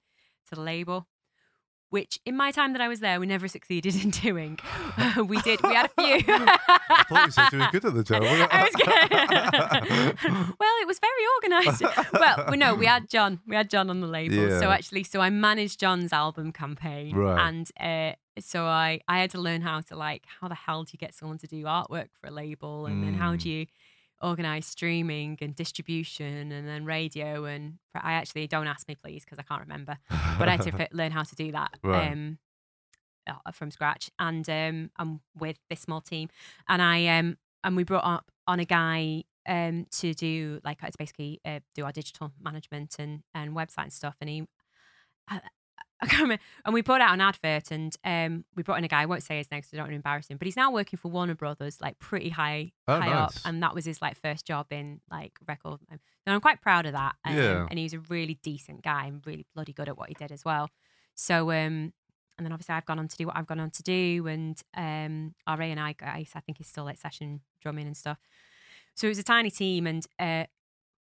to 0.48 0.54
the 0.54 0.60
label. 0.62 1.06
Which 1.90 2.18
in 2.24 2.36
my 2.38 2.52
time 2.52 2.72
that 2.72 2.80
I 2.80 2.88
was 2.88 3.00
there, 3.00 3.20
we 3.20 3.26
never 3.26 3.48
succeeded 3.48 3.94
in 4.02 4.10
doing. 4.10 4.58
we 5.26 5.40
did. 5.42 5.62
We 5.62 5.74
had 5.74 5.86
a 5.86 6.02
few. 6.02 6.24
I 6.26 7.04
thought 7.08 7.26
you 7.26 7.32
said 7.32 7.52
you 7.52 7.58
were 7.58 7.68
good 7.70 7.84
at 7.84 7.94
the 7.94 8.02
job. 8.02 8.22
I 8.24 8.62
was 8.64 8.74
good. 8.74 10.58
well, 10.58 10.74
it 10.80 10.86
was 10.86 10.98
very 10.98 11.24
organised. 11.36 11.82
Well, 12.14 12.46
we 12.50 12.56
no, 12.56 12.74
we 12.74 12.86
had 12.86 13.10
John. 13.10 13.40
We 13.46 13.56
had 13.56 13.68
John 13.68 13.90
on 13.90 14.00
the 14.00 14.06
label. 14.06 14.58
So 14.58 14.70
actually, 14.70 15.04
so 15.04 15.20
I 15.20 15.28
managed 15.30 15.80
John's 15.80 16.12
album 16.14 16.50
campaign, 16.52 17.14
Right. 17.14 17.46
and 17.46 17.70
uh, 17.78 18.12
so 18.38 18.64
I 18.66 19.00
I 19.08 19.20
had 19.20 19.30
to 19.32 19.40
learn 19.40 19.60
how 19.62 19.80
to 19.80 19.96
like 19.96 20.24
how 20.40 20.48
the 20.48 20.54
hell 20.54 20.84
do 20.84 20.90
you 20.92 20.98
get 20.98 21.14
someone 21.14 21.38
to 21.38 21.46
do 21.46 21.64
artwork 21.64 22.08
for 22.20 22.28
a 22.28 22.30
label, 22.30 22.86
and 22.86 23.02
then 23.02 23.14
how 23.14 23.34
Mm. 23.34 23.42
do 23.42 23.50
you 23.50 23.66
organize 24.22 24.66
streaming 24.66 25.36
and 25.40 25.54
distribution 25.56 26.52
and 26.52 26.68
then 26.68 26.84
radio 26.84 27.44
and 27.44 27.78
I 27.94 28.12
actually 28.12 28.46
don't 28.46 28.68
ask 28.68 28.86
me 28.86 28.94
please 28.94 29.24
because 29.24 29.38
I 29.40 29.42
can't 29.42 29.60
remember 29.60 29.98
but 30.38 30.48
I 30.48 30.52
had 30.52 30.62
to 30.62 30.88
learn 30.92 31.10
how 31.10 31.24
to 31.24 31.34
do 31.34 31.50
that 31.52 31.72
Right. 31.82 32.12
um, 32.12 32.38
uh, 33.26 33.50
from 33.52 33.70
scratch. 33.72 34.10
And 34.20 34.48
um, 34.48 34.90
I'm 34.96 35.20
with 35.36 35.58
this 35.68 35.80
small 35.80 36.00
team, 36.00 36.28
and 36.68 36.80
I 36.80 37.06
um, 37.18 37.36
and 37.64 37.76
we 37.76 37.84
brought 37.84 38.04
up 38.04 38.30
on 38.46 38.60
a 38.60 38.64
guy 38.64 39.24
um 39.48 39.86
to 39.90 40.14
do 40.14 40.60
like 40.64 40.78
it's 40.84 40.94
basically 40.96 41.40
uh, 41.44 41.58
do 41.74 41.84
our 41.84 41.92
digital 41.92 42.32
management 42.40 42.96
and 43.00 43.22
and 43.34 43.56
website 43.56 43.84
and 43.84 43.92
stuff. 43.92 44.16
And 44.20 44.30
he, 44.30 44.44
I, 45.28 45.40
I 46.02 46.06
can't 46.06 46.22
remember. 46.22 46.42
And 46.64 46.74
we 46.74 46.82
put 46.82 47.00
out 47.00 47.14
an 47.14 47.20
advert, 47.20 47.70
and 47.70 47.96
um, 48.04 48.44
we 48.56 48.62
brought 48.62 48.78
in 48.78 48.84
a 48.84 48.88
guy. 48.88 49.02
I 49.02 49.06
won't 49.06 49.22
say 49.22 49.38
his 49.38 49.50
name 49.50 49.60
because 49.60 49.72
I 49.72 49.76
don't 49.76 49.84
want 49.84 49.92
to 49.92 49.96
embarrass 49.96 50.26
him, 50.28 50.36
but 50.36 50.46
he's 50.46 50.56
now 50.56 50.70
working 50.72 50.98
for 50.98 51.08
Warner 51.08 51.34
Brothers, 51.36 51.80
like 51.80 51.98
pretty 51.98 52.28
high 52.30 52.72
Oh, 52.88 53.00
high 53.00 53.12
up, 53.12 53.32
and 53.44 53.62
that 53.62 53.74
was 53.74 53.84
his 53.84 54.02
like 54.02 54.16
first 54.20 54.44
job 54.44 54.66
in 54.70 55.00
like 55.10 55.32
record. 55.46 55.80
um, 55.90 56.00
And 56.26 56.34
I'm 56.34 56.40
quite 56.40 56.60
proud 56.60 56.86
of 56.86 56.92
that. 56.92 57.14
Um, 57.24 57.36
Yeah. 57.36 57.66
And 57.70 57.78
he 57.78 57.84
was 57.84 57.94
a 57.94 58.00
really 58.00 58.34
decent 58.42 58.82
guy 58.82 59.06
and 59.06 59.24
really 59.26 59.46
bloody 59.54 59.72
good 59.72 59.88
at 59.88 59.96
what 59.96 60.08
he 60.08 60.14
did 60.14 60.32
as 60.32 60.44
well. 60.44 60.68
So 61.14 61.50
um, 61.52 61.92
and 62.36 62.46
then 62.46 62.52
obviously 62.52 62.74
I've 62.74 62.86
gone 62.86 62.98
on 62.98 63.06
to 63.08 63.16
do 63.16 63.26
what 63.28 63.36
I've 63.36 63.46
gone 63.46 63.60
on 63.60 63.70
to 63.70 63.82
do, 63.82 64.26
and 64.26 64.60
um, 64.74 65.34
our 65.46 65.60
A 65.62 65.66
and 65.66 65.78
R 65.78 65.94
I 66.02 66.24
think 66.44 66.60
is 66.60 66.66
still 66.66 66.84
like 66.84 66.98
session 66.98 67.40
drumming 67.60 67.86
and 67.86 67.96
stuff. 67.96 68.18
So 68.94 69.06
it 69.06 69.10
was 69.10 69.18
a 69.18 69.22
tiny 69.22 69.50
team, 69.50 69.86
and 69.86 70.04
uh, 70.18 70.44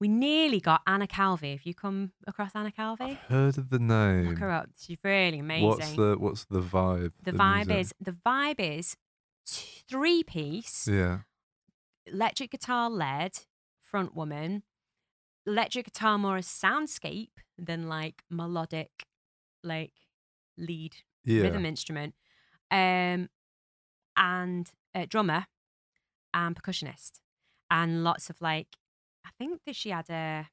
we 0.01 0.09
nearly 0.09 0.61
got 0.61 0.83
Anna 0.87 1.07
Calvi. 1.07 1.53
Have 1.53 1.63
you 1.65 1.75
come 1.75 2.13
across 2.27 2.53
Anna 2.55 2.71
Calvi? 2.73 3.19
Heard 3.29 3.59
of 3.59 3.71
the 3.71 3.79
name? 3.79 4.29
Look 4.29 4.39
her 4.39 4.51
up. 4.51 4.69
She's 4.79 4.99
really 5.03 5.39
amazing. 5.41 5.67
What's 5.67 5.93
the 5.95 6.17
What's 6.19 6.45
the 6.45 6.61
vibe? 6.61 7.13
the 7.23 7.33
vibe 7.33 7.67
music? 7.69 7.81
is 7.81 7.95
the 8.01 8.13
vibe 8.13 8.61
is 8.61 8.97
three 9.47 10.23
piece 10.23 10.87
Yeah. 10.87 11.21
electric 12.07 12.51
guitar 12.51 12.89
led 12.91 13.41
front 13.81 14.15
woman, 14.15 14.63
electric 15.47 15.87
guitar 15.87 16.19
more 16.19 16.37
a 16.37 16.41
soundscape 16.43 17.31
than 17.57 17.89
like 17.89 18.23
melodic, 18.31 19.07
like 19.65 19.93
lead 20.57 20.97
Yeah. 21.25 21.45
rhythm 21.45 21.65
instrument, 21.65 22.15
um, 22.71 23.29
and 24.17 24.71
uh, 24.95 25.07
drummer 25.09 25.47
and 26.35 26.55
percussionist, 26.57 27.21
and 27.71 28.05
lots 28.05 28.29
of 28.31 28.41
like, 28.41 28.77
think 29.39 29.61
that 29.67 29.77
she 29.77 29.91
had 29.91 30.11
a, 30.11 30.49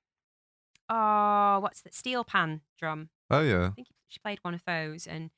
oh, 0.90 1.60
what's 1.60 1.82
that 1.82 1.94
steel 1.94 2.24
pan 2.24 2.62
drum? 2.80 3.10
Oh 3.30 3.42
yeah. 3.42 3.68
I 3.68 3.72
think 3.72 3.88
she 4.08 4.20
played 4.20 4.40
one 4.44 4.54
of 4.54 4.64
those, 4.66 5.08
and 5.08 5.32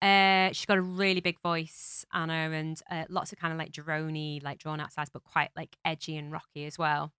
uh, 0.00 0.52
she's 0.52 0.66
got 0.66 0.78
a 0.78 0.82
really 0.82 1.20
big 1.20 1.40
voice, 1.40 2.04
Anna, 2.12 2.50
and 2.52 2.80
uh, 2.90 3.04
lots 3.08 3.32
of 3.32 3.38
kind 3.38 3.52
of 3.52 3.58
like 3.58 3.72
droney, 3.72 4.42
like 4.42 4.58
drawn 4.58 4.80
out 4.80 4.92
sides, 4.92 5.10
but 5.12 5.24
quite 5.24 5.50
like 5.56 5.76
edgy 5.84 6.16
and 6.16 6.32
rocky 6.32 6.64
as 6.64 6.78
well, 6.78 7.12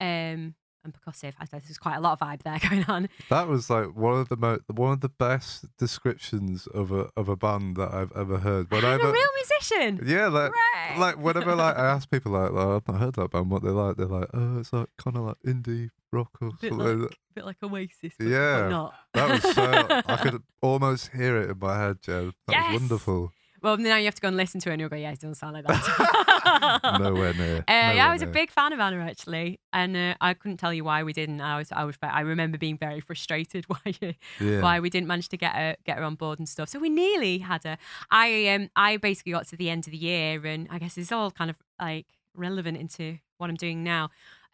um, 0.00 0.54
and 0.84 0.92
percussive. 0.94 1.32
I 1.38 1.44
suppose 1.44 1.62
there's 1.64 1.78
quite 1.78 1.96
a 1.96 2.00
lot 2.00 2.20
of 2.20 2.26
vibe 2.26 2.42
there 2.42 2.58
going 2.70 2.84
on. 2.84 3.08
That 3.30 3.48
was 3.48 3.68
like 3.70 3.94
one 3.96 4.18
of 4.20 4.28
the 4.28 4.36
mo- 4.36 4.58
one 4.68 4.92
of 4.92 5.00
the 5.00 5.08
best 5.08 5.64
descriptions 5.78 6.66
of 6.68 6.90
a 6.92 7.08
of 7.16 7.28
a 7.28 7.36
band 7.36 7.76
that 7.76 7.92
I've 7.92 8.12
ever 8.16 8.38
heard. 8.38 8.66
I'm 8.72 8.82
Whenever, 8.82 9.08
a 9.08 9.12
real 9.12 9.28
musician. 9.36 10.00
yeah, 10.06 10.28
like 10.28 10.52
Right. 10.52 10.98
like 10.98 11.16
whenever 11.18 11.54
like 11.54 11.76
I 11.76 11.86
ask 11.86 12.10
people 12.10 12.32
like, 12.32 12.50
oh, 12.52 12.76
I've 12.76 12.88
not 12.88 13.00
heard 13.00 13.14
that 13.14 13.30
band, 13.30 13.50
what 13.50 13.62
they 13.62 13.70
like, 13.70 13.96
they're 13.96 14.06
like, 14.06 14.28
oh, 14.34 14.58
it's 14.58 14.72
like 14.72 14.88
kind 14.98 15.16
of 15.16 15.22
like 15.24 15.36
indie 15.46 15.90
rock 16.12 16.30
or 16.40 16.50
bit 16.60 16.70
something. 16.70 17.00
like, 17.02 17.16
bit 17.34 17.44
like 17.46 17.56
Oasis, 17.62 18.12
but, 18.18 18.26
Yeah. 18.26 18.68
not. 18.68 18.94
That 19.14 19.30
was 19.30 19.54
so 19.54 19.86
I 20.06 20.16
could 20.16 20.42
almost 20.60 21.10
hear 21.12 21.36
it 21.38 21.50
in 21.50 21.58
my 21.58 21.78
head, 21.78 22.02
Joe. 22.02 22.32
That 22.48 22.52
Yes. 22.54 22.72
was 22.72 22.80
wonderful. 22.82 23.32
Well, 23.62 23.76
now 23.76 23.96
you 23.96 24.06
have 24.06 24.14
to 24.16 24.20
go 24.20 24.28
and 24.28 24.36
listen 24.36 24.60
to 24.60 24.70
it, 24.70 24.72
and 24.72 24.80
you'll 24.80 24.90
go, 24.90 24.96
"Yeah, 24.96 25.12
it 25.12 25.20
doesn't 25.20 25.36
sound 25.36 25.54
like 25.54 25.66
that." 25.66 26.80
Nowhere 27.00 27.32
near. 27.34 27.58
Uh, 27.58 27.62
yeah, 27.68 27.76
I 27.78 27.94
Nowhere 27.94 28.12
was 28.12 28.22
a 28.22 28.26
big 28.26 28.50
fan 28.50 28.72
of 28.72 28.80
Anna 28.80 28.98
actually, 29.04 29.60
and 29.72 29.96
uh, 29.96 30.14
I 30.20 30.34
couldn't 30.34 30.56
tell 30.56 30.74
you 30.74 30.84
why 30.84 31.02
we 31.04 31.12
didn't. 31.12 31.40
I 31.40 31.58
was, 31.58 31.70
I 31.70 31.84
was, 31.84 31.96
I 32.02 32.20
remember 32.20 32.58
being 32.58 32.76
very 32.76 33.00
frustrated 33.00 33.64
why 33.68 33.94
Yeah. 34.40 34.60
why 34.60 34.80
we 34.80 34.90
didn't 34.90 35.06
manage 35.06 35.28
to 35.30 35.36
get 35.36 35.54
her 35.54 35.76
get 35.84 35.98
her 35.98 36.04
on 36.04 36.16
board 36.16 36.38
and 36.38 36.48
stuff. 36.48 36.68
So 36.68 36.78
we 36.78 36.88
nearly 36.88 37.38
had 37.38 37.62
her. 37.64 37.78
I 38.10 38.48
um 38.48 38.70
I 38.74 38.96
basically 38.96 39.32
got 39.32 39.46
to 39.48 39.56
the 39.56 39.70
end 39.70 39.86
of 39.86 39.92
the 39.92 39.98
year, 39.98 40.44
and 40.44 40.66
I 40.70 40.78
guess 40.78 40.98
it's 40.98 41.12
all 41.12 41.30
kind 41.30 41.50
of 41.50 41.56
like 41.80 42.06
relevant 42.34 42.78
into 42.78 43.18
what 43.38 43.48
I'm 43.50 43.56
doing 43.56 43.82
now, 43.84 44.04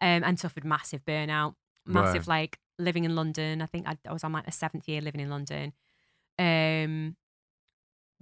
um, 0.01 0.23
and 0.23 0.39
suffered 0.39 0.65
massive 0.65 1.03
burnout, 1.05 1.55
massive 1.85 2.27
like 2.27 2.59
living 2.77 3.05
in 3.05 3.15
London. 3.15 3.61
I 3.61 3.65
think 3.65 3.87
I, 3.87 3.97
I 4.07 4.13
was 4.13 4.23
on 4.23 4.35
a 4.35 4.51
seventh 4.51 4.87
year 4.87 5.01
living 5.01 5.21
in 5.21 5.29
London, 5.29 5.73
um, 6.37 7.15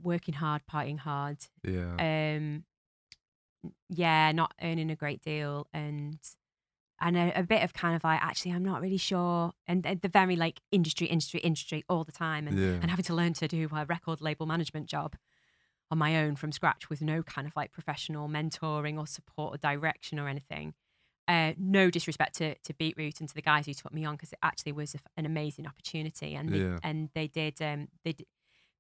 working 0.02 0.36
hard, 0.36 0.62
partying 0.72 1.00
hard, 1.00 1.38
Yeah. 1.64 1.96
um 2.00 2.64
yeah 3.90 4.32
not 4.32 4.54
earning 4.62 4.92
a 4.92 4.96
great 4.96 5.22
deal 5.22 5.68
and 5.74 6.18
and 7.02 7.18
a, 7.18 7.40
a 7.40 7.44
bit 7.44 7.64
of 7.64 7.74
kind 7.74 7.96
of 7.96 8.04
like 8.04 8.22
actually 8.22 8.52
i'm 8.52 8.64
not 8.64 8.82
really 8.82 8.98
sure 8.98 9.52
and, 9.68 9.86
and 9.86 10.02
the 10.02 10.08
very 10.08 10.36
like 10.36 10.62
industry 10.72 11.08
industry 11.08 11.40
industry 11.42 11.84
all 11.90 12.04
the 12.04 12.12
time 12.12 12.48
and, 12.48 12.58
Yeah. 12.58 12.74
and 12.82 12.90
having 12.90 13.04
to 13.06 13.14
learn 13.16 13.34
to 13.34 13.48
do 13.48 13.68
a 13.74 13.86
record 13.86 14.22
label 14.22 14.46
management 14.46 14.88
job 14.88 15.16
on 15.90 15.98
my 15.98 16.18
own 16.24 16.36
from 16.36 16.52
scratch 16.52 16.90
with 16.90 17.02
no 17.02 17.24
kind 17.24 17.48
of 17.48 17.56
like 17.56 17.72
professional 17.72 18.30
mentoring 18.30 18.98
or 18.98 19.08
support 19.08 19.56
or 19.56 19.58
direction 19.58 20.20
or 20.20 20.28
anything 20.28 20.74
uh, 21.30 21.52
no 21.58 21.90
disrespect 21.90 22.36
to, 22.36 22.56
to 22.60 22.74
Beetroot 22.74 23.20
and 23.20 23.28
to 23.28 23.36
the 23.36 23.42
guys 23.42 23.66
who 23.66 23.74
took 23.74 23.92
me 23.94 24.06
on 24.06 24.16
because 24.16 24.32
it 24.32 24.40
actually 24.42 24.72
was 24.72 24.96
a 24.96 25.00
an 25.18 25.26
amazing 25.26 25.68
opportunity 25.68 26.36
and 26.36 26.54
they, 26.54 26.60
Yeah. 26.60 26.78
and 26.84 27.10
they 27.16 27.28
did 27.28 27.62
um, 27.62 27.90
they 28.06 28.16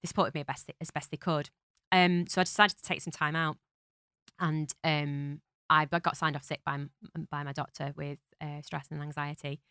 they 0.02 0.08
supported 0.08 0.34
me 0.36 0.42
as 0.42 0.46
best 0.48 0.72
as 0.82 0.92
best 0.92 1.12
they 1.12 1.18
could. 1.18 1.50
Um, 1.92 2.26
so 2.28 2.42
I 2.42 2.44
decided 2.44 2.78
to 2.78 2.84
take 2.84 3.02
some 3.02 3.12
time 3.12 3.36
out, 3.36 3.58
and 4.40 4.72
um, 4.84 5.42
I 5.70 5.86
got 5.86 6.18
signed 6.18 6.36
off 6.36 6.44
sick 6.44 6.62
by 6.66 6.78
by 7.30 7.44
my 7.44 7.54
doctor 7.54 7.94
with 7.96 8.20
uh, 8.42 8.62
stress 8.62 8.88
and 8.92 9.02
anxiety, 9.02 9.62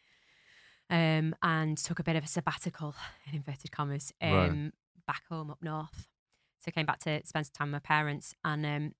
um, 0.90 1.34
and 1.42 1.78
took 1.78 1.98
a 1.98 2.04
bit 2.04 2.16
of 2.16 2.24
a 2.24 2.28
sabbatical 2.28 2.94
in 3.26 3.36
inverted 3.36 3.72
commas 3.72 4.12
um, 4.22 4.30
Right. 4.32 4.72
back 5.06 5.22
home 5.28 5.50
up 5.50 5.62
north. 5.62 6.08
So 6.60 6.68
I 6.68 6.70
came 6.72 6.86
back 6.86 6.98
to 7.00 7.20
spend 7.24 7.46
some 7.46 7.52
time 7.56 7.68
with 7.68 7.82
my 7.82 7.86
parents 7.86 8.34
and 8.44 8.64
um, 8.66 8.92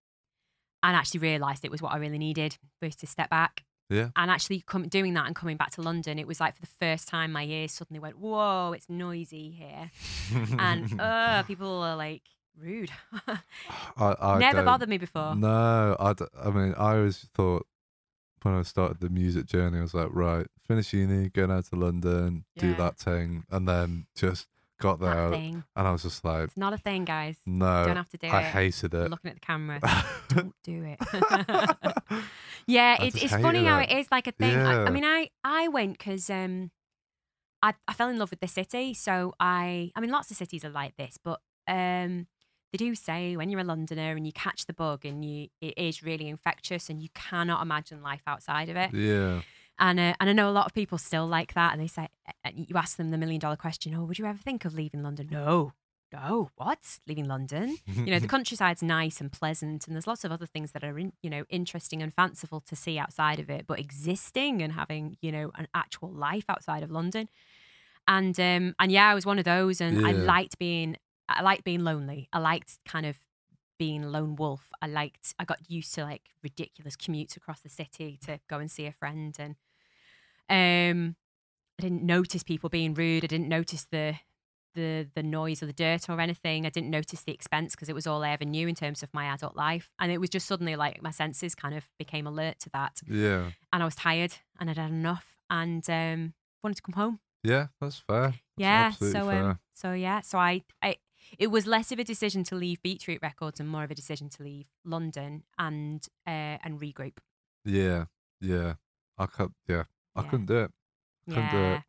and 0.83 0.97
actually 0.97 1.21
realised 1.21 1.65
it 1.65 1.71
was 1.71 1.83
what 1.83 1.93
I 1.93 1.99
really 1.99 2.19
needed 2.19 2.59
was 2.81 2.97
to 2.97 3.07
step 3.07 3.31
back. 3.31 3.66
Yeah. 3.89 4.09
And 4.17 4.31
actually 4.31 4.63
come, 4.67 4.89
doing 4.89 5.15
that 5.15 5.27
and 5.27 5.37
coming 5.37 5.57
back 5.57 5.71
to 5.73 5.83
London, 5.83 6.19
it 6.19 6.27
was 6.27 6.41
like 6.41 6.55
for 6.55 6.61
the 6.61 6.67
first 6.81 7.09
time 7.09 7.33
my 7.33 7.45
ears 7.45 7.73
suddenly 7.73 8.01
went, 8.01 8.19
whoa, 8.19 8.73
it's 8.75 8.89
noisy 8.89 9.51
here. 9.51 9.91
And 10.59 11.01
uh, 11.01 11.43
people 11.45 11.83
are 11.83 11.97
like 11.97 12.23
rude. 12.59 12.91
I, 13.29 13.37
I 14.21 14.39
Never 14.39 14.63
bothered 14.65 14.89
me 14.89 14.99
before. 14.99 15.35
No, 15.37 15.97
I, 15.99 16.13
d- 16.15 16.25
I 16.43 16.51
mean, 16.51 16.75
I 16.77 16.97
always 16.97 17.29
thought 17.35 17.67
when 18.43 18.55
I 18.55 18.63
started 18.63 19.01
the 19.01 19.09
music 19.09 19.47
journey, 19.47 19.79
I 19.79 19.83
was 19.83 19.95
like, 19.95 20.09
right, 20.11 20.47
finish 20.67 20.93
uni, 20.93 21.29
go 21.29 21.47
down 21.47 21.63
to 21.65 21.77
London, 21.77 22.45
do 22.59 22.75
that 22.75 22.97
thing, 22.99 23.45
and 23.51 23.69
then 23.69 24.07
just 24.15 24.47
got 24.79 25.01
there, 25.01 25.33
and 25.33 25.65
I 25.75 25.91
was 25.91 26.03
just 26.03 26.25
like, 26.25 26.45
It's 26.45 26.57
not 26.57 26.73
a 26.73 26.79
thing, 26.79 27.05
guys. 27.05 27.37
no, 27.47 27.85
Don't 27.87 27.97
have 27.97 28.09
to 28.11 28.17
do 28.19 28.29
I 28.29 28.41
it. 28.43 28.45
hated 28.47 28.95
it. 28.95 29.11
Looking 29.11 29.31
at 29.31 29.35
the 29.37 29.41
camera. 29.41 29.81
Don't 30.29 30.55
do 30.63 30.85
it. 30.85 30.99
yeah, 32.67 32.97
I 32.99 33.05
it's 33.05 33.15
just 33.15 33.25
it's 33.25 33.33
hated 33.33 33.43
funny 33.43 33.65
how 33.65 33.79
it 33.81 33.91
is 33.93 34.07
like 34.11 34.27
a 34.27 34.33
thing. 34.33 34.57
I, 34.57 34.85
I 34.85 34.91
mean, 34.91 35.05
I 35.05 35.31
I 35.45 35.69
went 35.69 35.99
because 35.99 36.29
um, 36.31 36.71
I 37.63 37.75
I 37.89 37.93
fell 37.93 38.09
in 38.09 38.19
love 38.19 38.31
with 38.31 38.41
the 38.41 38.49
city. 38.49 38.95
So 38.95 39.35
I 39.41 39.91
I 39.95 40.01
mean, 40.01 40.11
lots 40.11 40.31
of 40.31 40.37
cities 40.37 40.65
are 40.65 40.71
like 40.71 40.97
this, 40.97 41.19
but 41.23 41.41
um, 41.69 42.27
they 42.73 42.79
do 42.79 42.95
say 42.95 43.37
when 43.37 43.49
you're 43.51 43.61
a 43.61 43.65
Londoner 43.65 44.13
and 44.17 44.27
you 44.27 44.33
catch 44.33 44.67
the 44.67 44.73
bug 44.75 45.05
and 45.05 45.25
you 45.25 45.49
it 45.61 45.75
is 45.77 46.03
really 46.03 46.29
infectious 46.29 46.89
and 46.91 47.01
you 47.03 47.09
cannot 47.15 47.63
imagine 47.63 48.03
life 48.03 48.23
outside 48.27 48.69
of 48.69 48.77
it. 48.77 48.93
yeah, 48.93 49.41
And 49.79 50.01
uh, 50.01 50.15
and 50.21 50.31
I 50.31 50.33
know 50.33 50.49
a 50.49 50.53
lot 50.53 50.67
of 50.67 50.75
people 50.75 50.99
still 50.99 51.27
like 51.27 51.55
that, 51.55 51.73
and 51.73 51.83
they 51.83 51.87
say 51.87 52.09
you 52.55 52.77
ask 52.77 52.97
them 52.97 53.11
the 53.11 53.19
million 53.19 53.41
dollar 53.41 53.57
question: 53.57 53.95
Oh, 53.95 54.05
would 54.05 54.19
you 54.19 54.25
ever 54.27 54.39
think 54.39 54.65
of 54.65 54.75
leaving 54.75 55.03
London? 55.03 55.29
No, 55.31 55.73
no, 56.13 56.51
what? 56.57 56.99
Leaving 57.07 57.27
London? 57.27 57.77
you 57.87 58.07
know 58.07 58.19
the 58.19 58.29
countryside's 58.37 58.83
nice 58.83 59.21
and 59.21 59.31
pleasant 59.33 59.87
and 59.87 59.95
there's 59.95 60.07
lots 60.07 60.25
of 60.25 60.33
other 60.33 60.47
things 60.47 60.73
that 60.73 60.85
are 60.85 60.99
in, 60.99 61.13
you 61.23 61.29
know 61.29 61.45
interesting 61.51 62.03
and 62.03 62.15
fanciful 62.15 62.61
to 62.61 62.77
see 62.77 62.99
outside 62.99 63.39
of 63.39 63.51
it 63.51 63.67
but 63.67 63.79
existing 63.79 64.63
and 64.63 64.73
having 64.73 65.17
you 65.21 65.33
know 65.33 65.51
an 65.57 65.67
actual 65.75 66.11
life 66.11 66.45
outside 66.49 66.83
of 66.83 66.91
london 66.91 67.29
and 68.07 68.39
um 68.39 68.75
and 68.79 68.93
yeah 68.93 69.11
i 69.11 69.15
was 69.15 69.27
one 69.27 69.39
of 69.39 69.45
those 69.45 69.81
and 69.81 70.07
i 70.07 70.13
liked 70.13 70.59
being 70.59 70.97
i 71.29 71.43
liked 71.43 71.65
being 71.65 71.83
lonely 71.83 72.29
i 72.33 72.39
liked 72.39 72.79
kind 72.87 73.05
of 73.05 73.17
being 73.79 74.05
a 74.05 74.09
lone 74.09 74.37
wolf 74.37 74.71
i 74.81 74.87
liked 74.87 75.35
i 75.39 75.45
got 75.45 75.59
used 75.69 75.93
to 75.95 76.03
like 76.03 76.31
ridiculous 76.43 76.97
commutes 76.97 77.37
across 77.37 77.61
the 77.61 77.69
city 77.69 78.19
to 78.25 78.39
go 78.49 78.59
and 78.59 78.71
see 78.71 78.87
a 78.87 78.93
friend 78.93 79.37
and 79.39 79.57
um 80.49 81.17
i 81.79 81.83
didn't 81.83 82.03
notice 82.03 82.43
people 82.43 82.69
being 82.69 82.95
rude 82.95 83.25
i 83.25 83.27
didn't 83.27 83.49
notice 83.49 83.85
the 83.91 84.15
the 84.75 85.09
the 85.15 85.23
noise 85.23 85.63
or 85.63 85.67
the 85.67 85.73
dirt 85.73 86.07
or 86.11 86.21
anything. 86.21 86.67
I 86.67 86.69
didn't 86.69 86.91
notice 86.91 87.23
the 87.23 87.33
expense 87.33 87.75
because 87.75 87.89
it 87.89 87.95
was 87.95 88.07
all 88.07 88.23
I 88.23 88.33
ever 88.33 88.45
knew 88.45 88.69
in 88.69 88.75
terms 88.75 89.03
of 89.03 89.09
my 89.15 89.25
adult 89.25 89.57
life. 89.57 89.89
And 89.99 90.13
it 90.13 90.19
was 90.19 90.29
just 90.29 90.47
suddenly 90.47 90.77
like 90.77 91.01
my 91.03 91.11
senses 91.13 91.55
kind 91.55 91.75
of 91.75 91.85
became 91.99 92.27
alert 92.27 92.59
to 92.61 92.71
that. 92.75 93.01
yeah, 93.09 93.53
And 93.73 93.83
I 93.83 93.87
was 93.87 93.95
tired 93.95 94.35
and 94.61 94.69
I'd 94.69 94.77
had 94.77 94.91
enough 94.91 95.39
and 95.49 95.83
um, 95.89 96.35
wanted 96.63 96.75
to 96.75 96.83
come 96.83 96.93
home. 96.93 97.21
yeah. 97.43 97.69
That's 97.81 98.01
fair. 98.01 98.21
That's 98.21 98.41
Yeah. 98.59 98.91
So 98.91 99.31
fair. 99.31 99.45
um, 99.45 99.59
so 99.73 99.93
yeah. 99.95 100.21
So 100.21 100.37
I, 100.37 100.63
I 100.83 100.97
it 101.39 101.47
was 101.47 101.67
less 101.67 101.91
of 101.91 101.99
a 101.99 102.05
decision 102.05 102.45
to 102.45 102.55
leave 102.55 102.83
Beetroot 102.83 103.21
Records 103.23 103.59
and 103.59 103.71
more 103.71 103.83
of 103.85 103.91
a 103.91 103.95
decision 103.95 104.29
to 104.29 104.43
leave 104.43 104.67
London 104.85 105.45
and 105.59 106.07
uh, 106.27 106.59
and 106.63 106.79
regroup. 106.79 107.17
yeah, 107.65 108.05
yeah. 108.43 108.75
I 109.17 109.25
could, 109.25 109.53
yeah, 109.67 109.85
I 110.17 110.23
Yeah. 110.23 110.29
couldn't 110.29 110.47
do 110.47 110.59
it. 110.61 110.71
I 111.29 111.31
couldn't 111.35 111.51
do 111.51 111.59
it. 111.75 111.83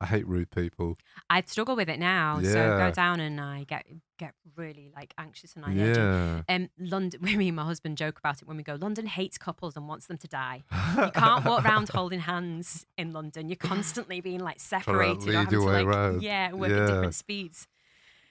I 0.00 0.06
hate 0.06 0.26
rude 0.26 0.50
people. 0.50 0.98
I 1.30 1.42
struggle 1.42 1.76
with 1.76 1.88
it 1.88 2.00
now. 2.00 2.40
So 2.42 2.48
Yeah. 2.48 2.76
go 2.88 2.90
down 2.90 3.20
and 3.20 3.40
I 3.40 3.64
get 3.64 3.86
get 4.18 4.34
really 4.56 4.88
like 4.94 5.14
anxious 5.18 5.54
and 5.56 5.64
I 5.64 5.72
Yeah. 5.72 6.42
um, 6.48 6.68
London, 6.78 7.20
me 7.22 7.48
and 7.48 7.56
my 7.56 7.64
husband 7.64 7.98
joke 7.98 8.18
about 8.18 8.40
it 8.42 8.46
when 8.48 8.56
we 8.56 8.62
go. 8.62 8.74
London 8.76 9.06
hates 9.06 9.36
couples 9.38 9.76
and 9.76 9.88
wants 9.88 10.06
them 10.06 10.16
to 10.18 10.28
die. 10.28 10.62
You 10.96 11.10
can't 11.12 11.44
walk 11.44 11.64
around 11.64 11.88
holding 11.94 12.20
hands 12.20 12.86
in 12.96 13.12
London. 13.12 13.48
You're 13.48 13.56
constantly 13.56 14.20
being 14.20 14.38
like 14.40 14.60
separated. 14.60 15.24
lead 15.24 15.50
your 15.50 15.60
to, 15.62 15.66
way 15.66 15.72
like, 15.82 15.86
around. 15.86 16.22
Yeah, 16.22 16.52
work 16.52 16.70
Yeah. 16.70 16.82
at 16.82 16.86
different 16.86 17.14
speeds. 17.16 17.66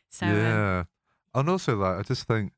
So 0.10 0.26
um, 0.28 0.36
yeah, 0.36 0.84
and 1.34 1.49
also 1.49 1.76
like 1.78 1.99
I 1.99 2.02
just 2.04 2.26
think 2.28 2.54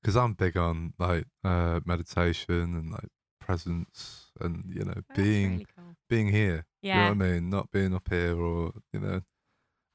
because 0.00 0.16
I'm 0.16 0.34
big 0.34 0.56
on 0.56 0.94
like 0.98 1.26
uh 1.44 1.80
meditation 1.84 2.74
and 2.76 2.90
like 2.92 3.08
presence 3.40 4.23
and 4.40 4.64
you 4.68 4.84
know 4.84 4.94
oh, 4.96 5.14
being 5.14 5.52
really 5.52 5.66
cool. 5.76 5.94
being 6.08 6.28
here. 6.28 6.66
Yeah, 6.82 6.94
You 6.94 7.00
know 7.00 7.08
what 7.18 7.26
I 7.26 7.30
mean? 7.32 7.50
Not 7.50 7.70
being 7.70 7.94
up 7.94 8.08
here 8.10 8.36
or 8.38 8.72
you 8.92 9.00
know. 9.00 9.22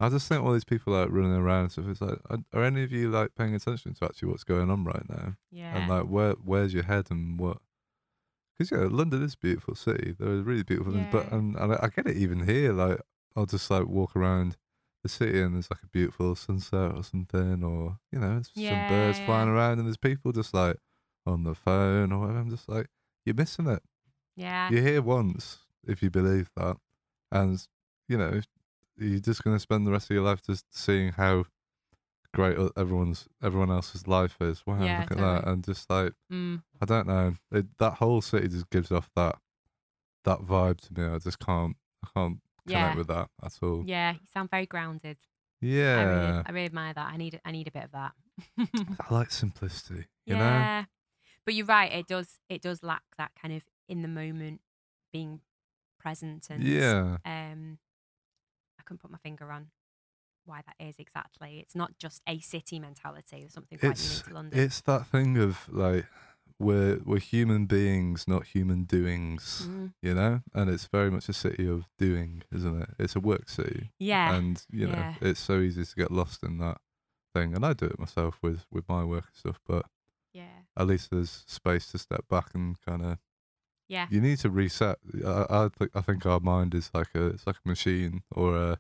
I 0.02 0.08
just 0.08 0.30
think 0.30 0.42
all 0.42 0.54
these 0.54 0.64
people 0.64 0.94
like 0.94 1.10
running 1.12 1.34
around 1.36 1.64
and 1.64 1.72
stuff. 1.74 1.86
It's 1.90 2.00
like, 2.02 2.20
are, 2.54 2.64
any 2.64 2.84
of 2.84 2.92
you 2.94 3.10
like 3.12 3.36
paying 3.36 3.54
attention 3.54 3.94
to 3.96 4.06
actually 4.06 4.30
what's 4.30 4.46
going 4.46 4.70
on 4.70 4.86
right 4.86 5.04
now? 5.10 5.36
yeah, 5.52 5.76
And 5.76 5.90
like, 5.90 6.06
where 6.06 6.34
where's 6.44 6.74
your 6.74 6.84
head 6.84 7.08
and 7.12 7.38
what? 7.38 7.58
Because 8.58 8.72
yeah, 8.72 8.88
London 8.90 9.24
is 9.24 9.34
a 9.34 9.38
beautiful 9.38 9.76
city. 9.76 10.16
There 10.18 10.30
are 10.30 10.42
really 10.42 10.64
beautiful 10.64 10.94
things, 10.94 11.08
but 11.12 11.32
and, 11.32 11.56
and 11.56 11.74
I, 11.74 11.80
I 11.84 11.88
get 11.90 12.08
it 12.08 12.18
even 12.18 12.46
here. 12.46 12.72
Like, 12.72 13.00
I'll 13.36 13.46
just 13.46 13.70
like 13.70 13.88
walk 13.88 14.16
around 14.16 14.56
the 15.04 15.10
city 15.10 15.42
and 15.42 15.56
there's 15.56 15.70
like 15.72 15.84
a 15.84 15.88
beautiful 15.88 16.36
sunset 16.36 16.94
or 16.96 17.04
something, 17.04 17.64
or 17.64 18.00
you 18.12 18.20
know, 18.20 18.42
Yeah, 18.54 18.88
some 18.88 18.96
birds 18.96 19.20
flying 19.20 19.50
around 19.50 19.80
and 19.80 19.88
there's 19.88 19.98
people 19.98 20.32
just 20.32 20.54
like 20.54 20.78
on 21.26 21.44
the 21.44 21.56
phone 21.56 22.12
or 22.12 22.20
whatever. 22.20 22.40
I'm 22.40 22.50
just 22.50 22.68
like, 22.70 22.88
you're 23.26 23.36
missing 23.36 23.68
it. 23.68 23.82
Yeah, 24.40 24.70
You're 24.72 24.82
here 24.82 25.02
once, 25.02 25.60
if 25.88 26.02
you 26.04 26.10
believe 26.10 26.50
that, 26.56 26.78
and 27.32 27.66
you 28.08 28.18
know, 28.18 28.42
you're 28.98 29.20
just 29.20 29.44
gonna 29.44 29.60
spend 29.60 29.86
the 29.86 29.92
rest 29.92 30.10
of 30.10 30.16
your 30.16 30.24
life 30.24 30.42
just 30.42 30.66
seeing 30.72 31.12
how 31.14 31.46
great 32.34 32.58
everyone's 32.78 33.28
everyone 33.44 33.72
else's 33.72 34.08
life 34.08 34.38
is. 34.42 34.64
Wow, 34.66 34.86
Yeah, 34.86 35.00
look 35.00 35.12
at 35.12 35.18
that, 35.18 35.48
and 35.48 35.64
just 35.64 35.90
like 35.90 36.14
Mm, 36.32 36.62
I 36.82 36.86
don't 36.86 37.08
know, 37.08 37.34
it, 37.52 37.66
that 37.80 37.96
whole 37.96 38.22
city 38.22 38.48
just 38.48 38.70
gives 38.70 38.92
off 38.92 39.10
that 39.16 39.38
that 40.26 40.40
vibe 40.40 40.80
to 40.82 40.94
me. 40.94 41.08
I 41.08 41.18
just 41.20 41.40
can't, 41.40 41.76
I 42.04 42.08
can't 42.14 42.40
connect 42.68 42.92
yeah, 42.92 42.96
with 42.96 43.08
that 43.08 43.30
at 43.44 43.54
all. 43.62 43.84
yeah. 43.88 44.12
You 44.14 44.20
sound 44.34 44.50
very 44.52 44.66
grounded. 44.66 45.18
I 45.62 45.66
Yeah, 45.68 46.06
really, 46.06 46.44
I 46.46 46.52
really 46.52 46.66
admire 46.66 46.94
that. 46.94 47.08
I 47.12 47.18
need, 47.18 47.40
I 47.44 47.52
need 47.52 47.68
a 47.68 47.72
bit 47.72 47.86
of 47.86 47.92
that. 47.92 48.12
I 49.00 49.14
like 49.14 49.32
simplicity. 49.32 50.06
You 50.26 50.36
know, 50.36 50.40
yeah, 50.40 50.86
but 51.46 51.54
you're 51.56 51.66
right. 51.66 51.92
It 51.92 52.08
does, 52.08 52.40
it 52.50 52.62
does 52.62 52.84
lack 52.84 53.04
that 53.18 53.32
kind 53.42 53.54
of 53.54 53.64
in 53.90 54.02
the 54.02 54.08
moment 54.08 54.62
being 55.12 55.42
present 56.00 56.48
and 56.50 56.64
yeah, 56.64 57.18
um 57.26 57.78
I 58.80 58.84
couldn't 58.84 59.02
put 59.02 59.12
my 59.12 59.18
finger 59.18 59.52
on 59.52 59.68
why 60.46 60.62
that 60.66 60.76
is 60.84 60.96
exactly. 60.98 61.60
It's 61.60 61.76
not 61.76 61.98
just 62.00 62.22
a 62.28 62.40
city 62.40 62.80
mentality 62.80 63.44
or 63.46 63.50
something 63.50 63.78
quite 63.78 63.92
it's 63.92 64.10
unique 64.10 64.26
to 64.28 64.34
London. 64.34 64.60
it's 64.60 64.82
that 64.82 65.06
thing 65.08 65.38
of 65.38 65.68
like 65.70 66.06
we're 66.58 67.00
we're 67.06 67.20
human 67.20 67.66
beings, 67.66 68.28
not 68.28 68.46
human 68.48 68.84
doings. 68.84 69.68
Mm. 69.70 69.94
you 70.02 70.14
know 70.14 70.42
and 70.54 70.70
it's 70.70 70.86
very 70.88 71.12
much 71.12 71.30
a 71.30 71.34
city 71.34 71.68
of 71.68 71.86
doing 71.98 72.44
isn't 72.54 72.82
it 72.82 72.90
it's 72.98 73.16
a 73.16 73.20
work 73.20 73.50
city 73.50 73.92
Yeah. 74.00 74.34
and 74.36 74.66
you 74.72 74.88
know 74.88 74.94
yeah. 74.94 75.14
it's 75.22 75.40
so 75.40 75.60
easy 75.60 75.86
to 75.86 75.96
get 75.96 76.12
lost 76.12 76.44
in 76.44 76.58
that 76.60 76.78
thing 77.36 77.54
and 77.56 77.64
i 77.66 77.74
do 77.74 77.86
it 77.86 78.00
myself 78.00 78.40
with 78.42 78.66
with 78.72 78.90
my 78.90 79.04
work 79.04 79.26
and 79.28 79.36
stuff 79.36 79.60
but 79.68 79.86
yeah. 80.34 80.64
at 80.76 80.88
least 80.88 81.12
there's 81.12 81.44
space 81.48 81.92
to 81.92 81.98
step 82.00 82.26
back 82.30 82.50
and 82.56 82.76
kind 82.82 83.04
of 83.06 83.18
Yeah. 83.90 84.08
you 84.10 84.22
need 84.22 84.38
to 84.40 84.50
reset 84.50 84.98
i 85.26 85.46
i 85.50 85.70
think 85.78 85.92
i 85.96 86.02
think 86.02 86.26
our 86.26 86.40
mind 86.40 86.74
is 86.74 86.90
like 86.94 87.14
a 87.16 87.26
it's 87.28 87.46
like 87.48 87.58
a 87.66 87.68
machine 87.68 88.22
or 88.32 88.56
a 88.56 88.80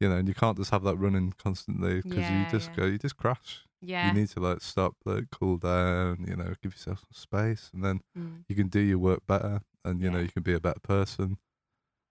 you 0.00 0.08
know 0.08 0.16
and 0.16 0.26
you 0.28 0.34
can't 0.34 0.58
just 0.58 0.70
have 0.72 0.82
that 0.82 0.96
running 0.96 1.32
constantly 1.38 2.02
because 2.02 2.28
Yeah, 2.28 2.40
you 2.40 2.46
just 2.50 2.70
yeah. 2.70 2.76
go 2.76 2.84
you 2.86 2.98
just 2.98 3.16
crash 3.16 3.66
Yeah. 3.80 4.06
you 4.06 4.12
need 4.12 4.28
to 4.30 4.40
like 4.40 4.60
stop 4.60 4.96
like 5.04 5.30
cool 5.30 5.56
down 5.58 6.24
you 6.28 6.36
know 6.36 6.54
give 6.62 6.72
yourself 6.74 6.98
some 7.00 7.12
space 7.12 7.70
and 7.72 7.84
then 7.84 8.00
Mm. 8.18 8.44
you 8.48 8.56
can 8.56 8.68
do 8.68 8.80
your 8.80 8.98
work 8.98 9.22
better 9.26 9.62
and 9.84 10.02
you 10.02 10.10
know 10.10 10.18
you 10.18 10.28
can 10.36 10.42
be 10.42 10.54
a 10.54 10.60
better 10.60 10.80
person 10.80 11.38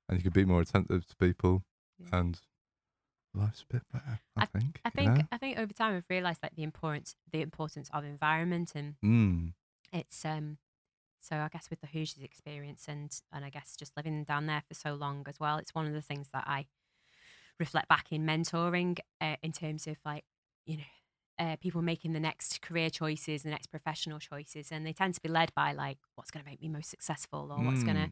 and 0.08 0.18
you 0.18 0.24
can 0.24 0.32
be 0.34 0.46
more 0.46 0.62
attentive 0.62 1.06
to 1.08 1.16
people 1.18 1.64
Yeah. 2.00 2.20
and 2.20 2.40
life's 3.34 3.64
a 3.70 3.74
bit 3.74 3.84
better 3.94 4.20
i, 4.36 4.46
think 4.46 4.82
I 4.84 4.90
think 4.90 5.18
know? 5.18 5.24
I 5.32 5.38
think 5.38 5.58
over 5.58 5.74
time 5.74 5.96
I've 5.96 6.10
realised 6.10 6.40
like 6.44 6.56
the 6.56 6.64
importance 6.64 7.16
the 7.32 7.42
importance 7.42 7.90
of 7.94 8.04
environment 8.04 8.74
and 8.76 8.96
mm, 9.04 9.54
it's 9.94 10.26
um 10.26 10.58
so 11.22 11.38
I 11.38 11.50
guess 11.50 11.70
with 11.70 11.82
the 11.82 11.88
Hoosiers 11.88 12.24
experience 12.24 12.86
and 12.88 13.12
and 13.32 13.46
I 13.46 13.50
guess 13.50 13.76
just 13.78 13.96
living 13.96 14.24
down 14.24 14.48
there 14.48 14.64
for 14.68 14.74
so 14.74 14.94
long 14.94 15.26
as 15.28 15.40
well, 15.40 15.58
it's 15.58 15.76
one 15.76 15.86
of 15.88 15.94
the 15.94 16.02
things 16.02 16.30
that 16.34 16.44
I 16.48 16.68
reflect 17.60 17.88
back 17.88 18.12
in 18.12 18.26
mentoring 18.26 19.00
uh, 19.22 19.36
in 19.44 19.52
terms 19.52 19.88
of 19.88 19.98
like 20.06 20.26
you 20.66 20.78
know 20.78 20.84
uh, 21.40 21.56
people 21.58 21.82
making 21.82 22.14
the 22.14 22.20
next 22.20 22.62
career 22.62 22.90
choices, 22.90 23.44
the 23.44 23.50
next 23.50 23.68
professional 23.68 24.20
choices, 24.20 24.72
and 24.72 24.86
they 24.86 24.94
tend 24.94 25.14
to 25.16 25.22
be 25.22 25.30
led 25.30 25.54
by 25.56 25.72
like 25.72 25.98
what's 26.16 26.32
going 26.32 26.44
to 26.44 26.50
make 26.50 26.62
me 26.62 26.70
most 26.70 26.90
successful 26.90 27.52
or 27.52 27.64
what's 27.66 27.84
going 27.84 27.98
to 27.98 28.08
Mm. 28.08 28.12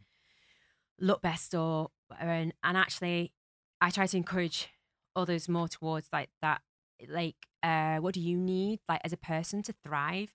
look 1.00 1.22
best 1.22 1.56
or 1.56 1.92
and, 2.20 2.54
and 2.64 2.78
actually 2.78 3.34
I 3.82 3.90
try 3.90 4.06
to 4.08 4.18
encourage 4.18 4.70
others 5.16 5.48
more 5.48 5.68
towards 5.68 6.10
like 6.12 6.30
that 6.42 6.62
like 7.08 7.36
uh 7.64 7.98
what 7.98 8.14
do 8.14 8.20
you 8.20 8.38
need 8.38 8.80
like 8.90 9.02
as 9.04 9.14
a 9.14 9.18
person 9.18 9.62
to 9.64 9.74
thrive 9.74 10.34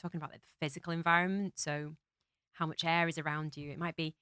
talking 0.00 0.18
about 0.18 0.30
like, 0.30 0.42
the 0.42 0.66
physical 0.66 0.92
environment 0.92 1.54
so 1.56 1.94
how 2.52 2.66
much 2.66 2.84
air 2.84 3.08
is 3.08 3.18
around 3.18 3.56
you 3.56 3.70
it 3.70 3.78
might 3.78 3.96
be 3.96 4.14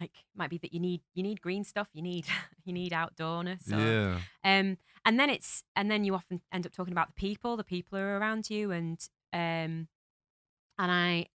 like 0.00 0.12
might 0.36 0.50
be 0.50 0.58
that 0.58 0.72
you 0.72 0.80
need 0.80 1.00
you 1.14 1.22
need 1.22 1.40
green 1.40 1.64
stuff 1.64 1.88
you 1.92 2.02
need 2.02 2.26
you 2.64 2.72
need 2.72 2.92
outdoorness 2.92 3.72
or, 3.72 3.76
Yeah. 3.76 4.18
um, 4.44 4.78
and 5.04 5.18
then 5.18 5.30
it's 5.30 5.64
and 5.74 5.90
then 5.90 6.04
you 6.04 6.14
often 6.14 6.40
end 6.52 6.66
up 6.66 6.72
talking 6.72 6.92
about 6.92 7.08
the 7.08 7.14
people, 7.14 7.56
the 7.56 7.64
people 7.64 7.98
who 7.98 8.04
are 8.04 8.18
around 8.18 8.50
you, 8.50 8.70
and 8.70 8.98
um, 9.32 9.88
and 10.78 10.92
I, 10.92 11.26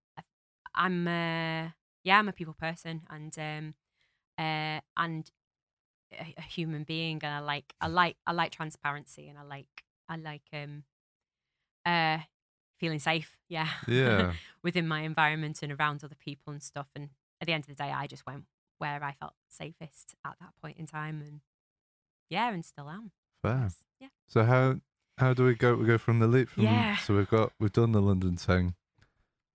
I'm 0.76 1.08
uh, 1.08 1.70
yeah, 2.04 2.20
I'm 2.20 2.30
a 2.30 2.34
people 2.34 2.54
person, 2.54 3.02
and 3.10 3.34
um, 3.40 3.74
uh, 4.38 4.80
and 4.96 5.30
a, 6.14 6.36
a 6.38 6.42
human 6.42 6.84
being, 6.84 7.20
and 7.24 7.34
I 7.34 7.40
like 7.40 7.74
I 7.82 7.88
like 7.88 8.18
I 8.28 8.32
like 8.32 8.52
transparency, 8.52 9.28
and 9.28 9.38
I 9.40 9.44
like 9.44 9.84
I 10.08 10.16
like 10.18 10.44
um, 10.54 10.84
uh, 11.86 12.20
feeling 12.84 13.00
safe, 13.00 13.38
yeah, 13.48 13.70
Yeah. 13.88 14.34
within 14.64 14.88
my 14.88 15.02
environment 15.02 15.64
and 15.64 15.72
around 15.72 16.04
other 16.04 16.16
people 16.16 16.52
and 16.52 16.62
stuff. 16.62 16.88
And 16.96 17.10
at 17.40 17.48
the 17.48 17.54
end 17.54 17.64
of 17.64 17.68
the 17.70 17.76
day, 17.76 17.92
I 17.92 18.08
just 18.08 18.26
went 18.26 18.44
where 18.78 19.02
I 19.04 19.14
felt 19.14 19.34
safest 19.50 20.16
at 20.26 20.36
that 20.42 20.50
point 20.62 20.78
in 20.78 20.86
time, 20.86 21.22
and 21.22 21.40
yeah, 22.30 22.52
and 22.52 22.66
still 22.66 22.90
am. 22.90 23.12
Fair. 23.42 23.70
Yeah. 24.00 24.08
So 24.28 24.44
how 24.44 24.76
how 25.18 25.34
do 25.34 25.46
we 25.46 25.56
go? 25.56 25.76
We 25.76 25.86
go 25.86 25.98
from 25.98 26.20
the 26.20 26.28
leap 26.28 26.50
from. 26.50 26.64
Yeah. 26.64 26.98
So 26.98 27.16
we've 27.16 27.30
got 27.30 27.54
we've 27.60 27.72
done 27.72 27.94
the 27.94 28.02
London 28.02 28.36
thing. 28.36 28.76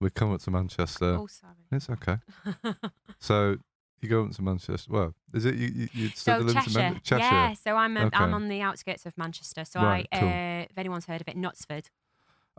We've 0.01 0.15
come 0.15 0.33
up 0.33 0.41
to 0.43 0.51
Manchester. 0.51 1.17
oh, 1.21 1.27
sorry. 1.27 1.67
It's 1.73 1.91
okay. 1.91 2.19
So 3.21 3.57
you 4.01 4.09
go 4.09 4.23
up 4.25 4.31
to 4.31 4.43
Manchester. 4.43 4.91
Well, 4.93 5.13
is 5.35 5.45
it 5.45 5.57
you? 5.57 5.89
You, 5.93 6.09
so 6.15 6.39
live 6.39 6.57
in 6.57 6.63
Cheshire. 6.63 7.01
Cheshire. 7.03 7.25
Yeah, 7.25 7.53
so 7.55 7.75
I'm 7.77 7.97
um, 7.97 8.11
I'm 8.15 8.33
on 8.33 8.49
the 8.49 8.61
outskirts 8.63 9.05
of 9.07 9.19
Manchester. 9.19 9.65
So 9.65 9.81
Right, 9.81 10.07
I, 10.13 10.19
cool. 10.19 10.29
uh, 10.29 10.63
if 10.71 10.79
anyone's 10.79 11.07
heard 11.07 11.21
of 11.21 11.27
it, 11.29 11.37
Knutsford. 11.37 11.87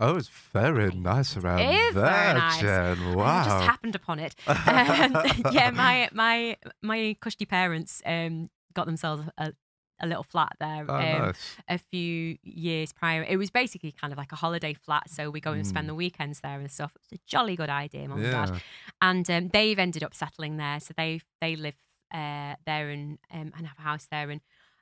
Oh, 0.02 0.16
it's 0.16 0.30
very 0.30 0.92
nice 0.92 1.36
around 1.36 1.60
It 1.60 1.76
is 1.76 1.96
there, 1.96 2.04
very 2.04 2.34
nice. 2.40 2.62
Jen. 2.62 2.98
I 3.00 3.16
Wow. 3.16 3.44
just 3.44 3.62
happened 3.68 3.96
upon 3.96 4.20
it. 4.20 4.36
Um, 4.48 5.18
yeah, 5.52 5.72
my 5.72 6.10
my 6.14 6.58
my 6.82 7.16
cushy 7.20 7.46
parents 7.46 8.02
um 8.06 8.50
got 8.74 8.86
themselves 8.86 9.24
a, 9.38 9.52
a 10.00 10.08
little 10.08 10.24
flat 10.24 10.54
there 10.60 10.86
oh, 10.88 10.96
um, 10.96 11.22
nice. 11.26 11.56
a 11.68 11.78
few 11.78 12.38
years 12.44 12.94
prior. 12.94 13.24
It 13.24 13.38
was 13.38 13.50
basically 13.50 13.92
kind 13.92 14.14
of 14.14 14.18
like 14.18 14.32
a 14.32 14.36
holiday 14.38 14.74
flat, 14.74 15.10
so 15.10 15.30
we 15.30 15.42
go 15.42 15.52
and 15.52 15.64
Mm. 15.64 15.68
spend 15.68 15.90
the 15.90 15.96
weekends 15.96 16.40
there 16.42 16.60
and 16.60 16.72
stuff. 16.72 16.96
It's 16.96 17.12
a 17.12 17.26
jolly 17.28 17.56
good 17.56 17.70
idea, 17.70 18.08
mum 18.08 18.20
and 18.20 18.32
dad. 18.32 18.62
And 19.02 19.30
um, 19.30 19.50
they've 19.50 19.78
ended 19.80 20.04
up 20.04 20.14
settling 20.14 20.58
there. 20.58 20.80
So 20.80 20.94
they 20.96 21.20
they 21.42 21.56
live 21.56 21.76
uh, 22.14 22.56
there 22.66 22.90
and 22.90 23.18
um, 23.34 23.52
and 23.58 23.68
have 23.68 23.78
a 23.80 23.82
house 23.82 24.08
there. 24.10 24.30
And 24.30 24.42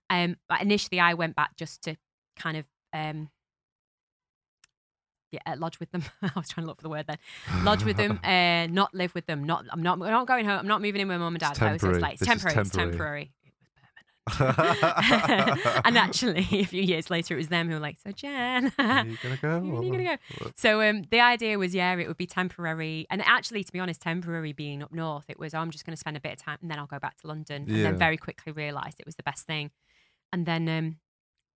um, 0.10 0.38
initially, 0.62 1.00
I 1.00 1.14
went 1.16 1.36
back 1.36 1.56
just 1.56 1.82
to 1.84 1.96
kind 2.36 2.58
of 2.58 2.66
um, 2.94 3.30
yeah, 5.32 5.40
uh, 5.46 5.56
lodge 5.58 5.80
with 5.80 5.92
them. 5.92 6.04
I 6.22 6.32
was 6.36 6.50
trying 6.50 6.64
to 6.64 6.68
look 6.68 6.78
for 6.78 6.84
the 6.84 6.90
word 6.90 7.06
then. 7.08 7.18
Lodge 7.64 7.84
with 7.84 7.98
them, 7.98 8.20
uh, 8.24 8.68
not 8.68 8.94
live 8.94 9.14
with 9.14 9.26
them. 9.26 9.44
Not 9.44 9.66
I'm 9.72 9.82
not 9.82 10.02
I'm 10.02 10.12
not 10.12 10.28
going 10.28 10.46
home. 10.46 10.60
I'm 10.60 10.68
not 10.68 10.82
moving 10.82 11.02
in 11.02 11.08
with 11.08 11.20
mum 11.20 11.36
and 11.36 11.40
dad. 11.40 11.52
It's 11.52 11.62
I 11.62 11.72
was 11.88 12.00
like 12.00 12.14
it's 12.14 12.22
is 12.22 12.28
temporary. 12.28 12.60
It's 12.60 12.70
temporary. 12.70 12.92
temporary. 12.92 13.32
It 14.28 14.40
was 14.40 14.46
permanent. 15.06 15.86
and 15.86 15.98
actually, 15.98 16.48
a 16.52 16.66
few 16.66 16.82
years 16.82 17.10
later, 17.10 17.34
it 17.36 17.38
was 17.38 17.48
them 17.48 17.68
who 17.68 17.76
were 17.76 17.80
like, 17.80 17.98
"So 17.98 18.12
Jen, 18.12 18.72
Are 18.78 19.06
you 19.06 19.18
gonna 19.24 19.38
go? 19.42 19.50
Are 19.50 19.84
you 19.84 19.92
gonna 19.92 20.20
or- 20.42 20.52
so 20.56 20.82
um, 20.82 21.04
the 21.12 21.22
idea 21.22 21.58
was, 21.58 21.74
yeah, 21.74 21.96
it 21.96 22.08
would 22.08 22.18
be 22.18 22.26
temporary, 22.26 23.08
and 23.10 23.22
actually, 23.22 23.64
to 23.64 23.72
be 23.72 23.80
honest, 23.80 24.02
temporary 24.02 24.54
being 24.54 24.84
up 24.84 24.92
north, 24.92 25.26
it 25.30 25.40
was 25.40 25.54
oh, 25.54 25.60
I'm 25.60 25.72
just 25.72 25.86
going 25.86 25.94
to 25.94 26.00
spend 26.00 26.18
a 26.18 26.20
bit 26.20 26.34
of 26.34 26.40
time 26.40 26.58
and 26.62 26.70
then 26.70 26.78
I'll 26.78 26.88
go 26.88 27.00
back 27.00 27.18
to 27.22 27.28
London, 27.28 27.66
yeah. 27.68 27.76
and 27.76 27.86
then 27.86 27.98
very 27.98 28.18
quickly 28.18 28.52
realised 28.52 29.00
it 29.00 29.06
was 29.06 29.16
the 29.16 29.24
best 29.24 29.46
thing, 29.46 29.72
and 30.34 30.46
then 30.46 30.68
um, 30.68 30.98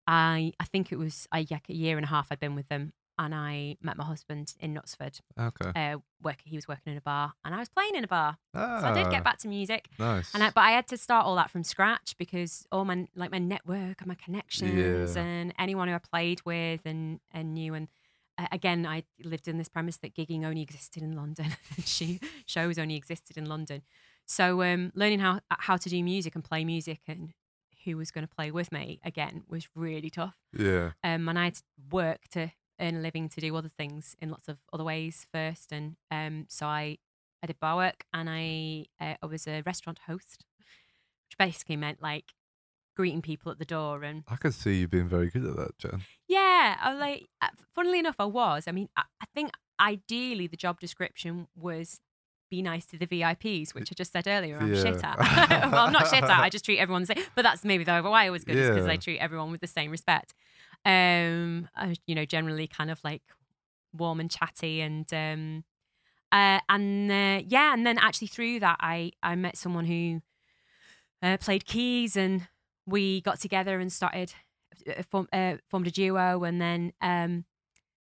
I 0.07 0.53
I 0.59 0.65
think 0.65 0.91
it 0.91 0.97
was 0.97 1.27
yeah, 1.35 1.59
a 1.67 1.73
year 1.73 1.97
and 1.97 2.05
a 2.05 2.09
half 2.09 2.27
I'd 2.31 2.39
been 2.39 2.55
with 2.55 2.69
them, 2.69 2.93
and 3.23 3.33
I 3.35 3.77
met 3.81 3.95
my 3.97 4.03
husband 4.05 4.53
in 4.59 4.73
Knutsford, 4.73 5.19
Okay. 5.37 5.71
uh, 5.75 5.97
work 6.21 6.39
he 6.43 6.55
was 6.57 6.67
working 6.67 6.91
in 6.93 6.97
a 6.97 7.01
bar, 7.01 7.33
and 7.45 7.53
I 7.55 7.59
was 7.59 7.69
playing 7.69 7.95
in 7.95 8.03
a 8.03 8.07
bar, 8.07 8.37
Ah, 8.53 8.79
so 8.81 8.87
I 8.87 8.93
did 8.93 9.09
get 9.11 9.23
back 9.23 9.37
to 9.39 9.47
music, 9.47 9.89
Nice. 9.99 10.33
and 10.33 10.43
I, 10.43 10.49
but 10.49 10.61
I 10.61 10.71
had 10.71 10.87
to 10.87 10.97
start 10.97 11.25
all 11.25 11.35
that 11.35 11.49
from 11.51 11.63
scratch 11.63 12.15
because 12.17 12.65
all 12.71 12.83
my 12.85 13.07
like 13.15 13.31
my 13.31 13.39
network 13.39 14.01
and 14.01 14.07
my 14.07 14.15
connections 14.25 15.15
Yeah. 15.15 15.21
and 15.23 15.53
anyone 15.59 15.87
who 15.87 15.93
I 15.95 15.99
played 15.99 16.41
with 16.45 16.81
and 16.85 17.19
and 17.31 17.53
knew 17.53 17.73
and 17.75 17.87
uh, 18.37 18.47
again 18.51 18.85
I 18.85 19.03
lived 19.23 19.47
in 19.47 19.57
this 19.57 19.69
premise 19.69 19.97
that 19.97 20.15
gigging 20.15 20.43
only 20.45 20.61
existed 20.61 21.03
in 21.03 21.15
London, 21.15 21.47
she 21.85 22.19
shows 22.45 22.77
only 22.79 22.95
existed 22.95 23.37
in 23.37 23.45
London. 23.45 23.81
So 24.25 24.63
um, 24.63 24.91
learning 24.95 25.19
how 25.19 25.41
how 25.67 25.77
to 25.77 25.89
do 25.89 26.03
music 26.03 26.35
and 26.35 26.43
play 26.43 26.63
music 26.65 27.01
and 27.07 27.33
who 27.85 27.97
was 27.97 28.11
going 28.11 28.27
to 28.27 28.35
play 28.35 28.51
with 28.51 28.71
me 28.71 28.99
again 29.03 29.43
was 29.49 29.67
really 29.75 30.09
tough. 30.09 30.37
yeah. 30.57 30.91
Um, 31.03 31.27
and 31.29 31.37
I 31.39 31.45
had 31.45 31.55
to 31.55 31.63
work 31.91 32.21
to 32.33 32.51
earn 32.81 32.95
a 32.95 32.99
living 32.99 33.29
to 33.29 33.39
do 33.41 33.55
other 33.55 33.69
things 33.69 34.15
in 34.19 34.29
lots 34.29 34.47
of 34.47 34.57
other 34.73 34.83
ways 34.83 35.27
first. 35.31 35.71
And 35.71 35.95
um, 36.09 36.45
so 36.49 36.65
I, 36.65 36.97
I 37.43 37.47
did 37.47 37.59
bar 37.59 37.75
work 37.77 38.05
and 38.13 38.29
I, 38.29 38.85
uh, 38.99 39.15
I 39.21 39.25
was 39.25 39.47
a 39.47 39.61
restaurant 39.65 39.99
host, 40.07 40.45
which 41.29 41.37
basically 41.37 41.75
meant 41.77 42.01
like 42.01 42.33
greeting 42.97 43.21
people 43.21 43.51
at 43.51 43.59
the 43.59 43.65
door. 43.65 44.03
And 44.03 44.23
I 44.27 44.35
can 44.35 44.51
see 44.51 44.79
you 44.79 44.87
being 44.87 45.07
very 45.07 45.29
good 45.29 45.45
at 45.45 45.55
that, 45.55 45.77
Jen. 45.77 46.01
yeah, 46.27 46.77
I 46.81 46.91
was 46.91 46.99
like, 46.99 47.27
uh, 47.41 47.47
funnily 47.75 47.99
enough, 47.99 48.15
I 48.19 48.25
was. 48.25 48.65
I 48.67 48.71
mean, 48.71 48.89
I, 48.97 49.03
I 49.21 49.25
think 49.33 49.51
ideally 49.79 50.47
the 50.47 50.57
job 50.57 50.79
description 50.79 51.47
was 51.55 51.99
be 52.49 52.61
nice 52.61 52.85
to 52.85 52.97
the 52.97 53.07
VIPs, 53.07 53.73
which 53.73 53.89
I 53.91 53.95
just 53.95 54.11
said 54.11 54.27
earlier 54.27 54.57
I'm 54.59 54.75
shit 54.75 55.01
at. 55.03 55.17
well, 55.71 55.85
I'm 55.85 55.93
not 55.93 56.09
shit 56.09 56.21
at, 56.21 56.29
I 56.29 56.49
just 56.49 56.65
treat 56.65 56.79
everyone 56.79 57.03
the 57.03 57.15
same. 57.15 57.23
But 57.33 57.43
that's 57.43 57.63
maybe 57.63 57.85
the 57.85 58.01
why 58.01 58.25
I 58.25 58.29
was 58.29 58.43
good, 58.43 58.57
is 58.57 58.69
because 58.69 58.85
Yeah. 58.85 58.91
I 58.91 58.97
treat 58.97 59.19
everyone 59.19 59.51
with 59.51 59.61
the 59.61 59.67
same 59.67 59.89
respect. 59.89 60.33
Um, 60.85 61.69
I, 61.75 61.95
you 62.07 62.15
know, 62.15 62.25
generally 62.25 62.67
kind 62.67 62.89
of 62.91 63.03
like 63.03 63.21
warm 63.93 64.19
and 64.19 64.31
chatty 64.31 64.81
and 64.81 65.11
um 65.13 65.63
uh 66.31 66.59
and 66.69 67.11
uh, 67.11 67.43
yeah 67.45 67.73
and 67.73 67.85
then 67.85 67.97
actually 67.97 68.27
through 68.27 68.59
that 68.59 68.77
i 68.79 69.11
i 69.21 69.35
met 69.35 69.57
someone 69.57 69.85
who 69.85 70.21
uh, 71.21 71.37
played 71.37 71.65
keys 71.65 72.15
and 72.15 72.47
we 72.85 73.21
got 73.21 73.39
together 73.39 73.79
and 73.79 73.91
started 73.91 74.33
uh, 74.87 75.03
form, 75.03 75.27
uh, 75.33 75.55
formed 75.69 75.87
a 75.87 75.91
duo 75.91 76.43
and 76.43 76.61
then 76.61 76.93
um 77.01 77.45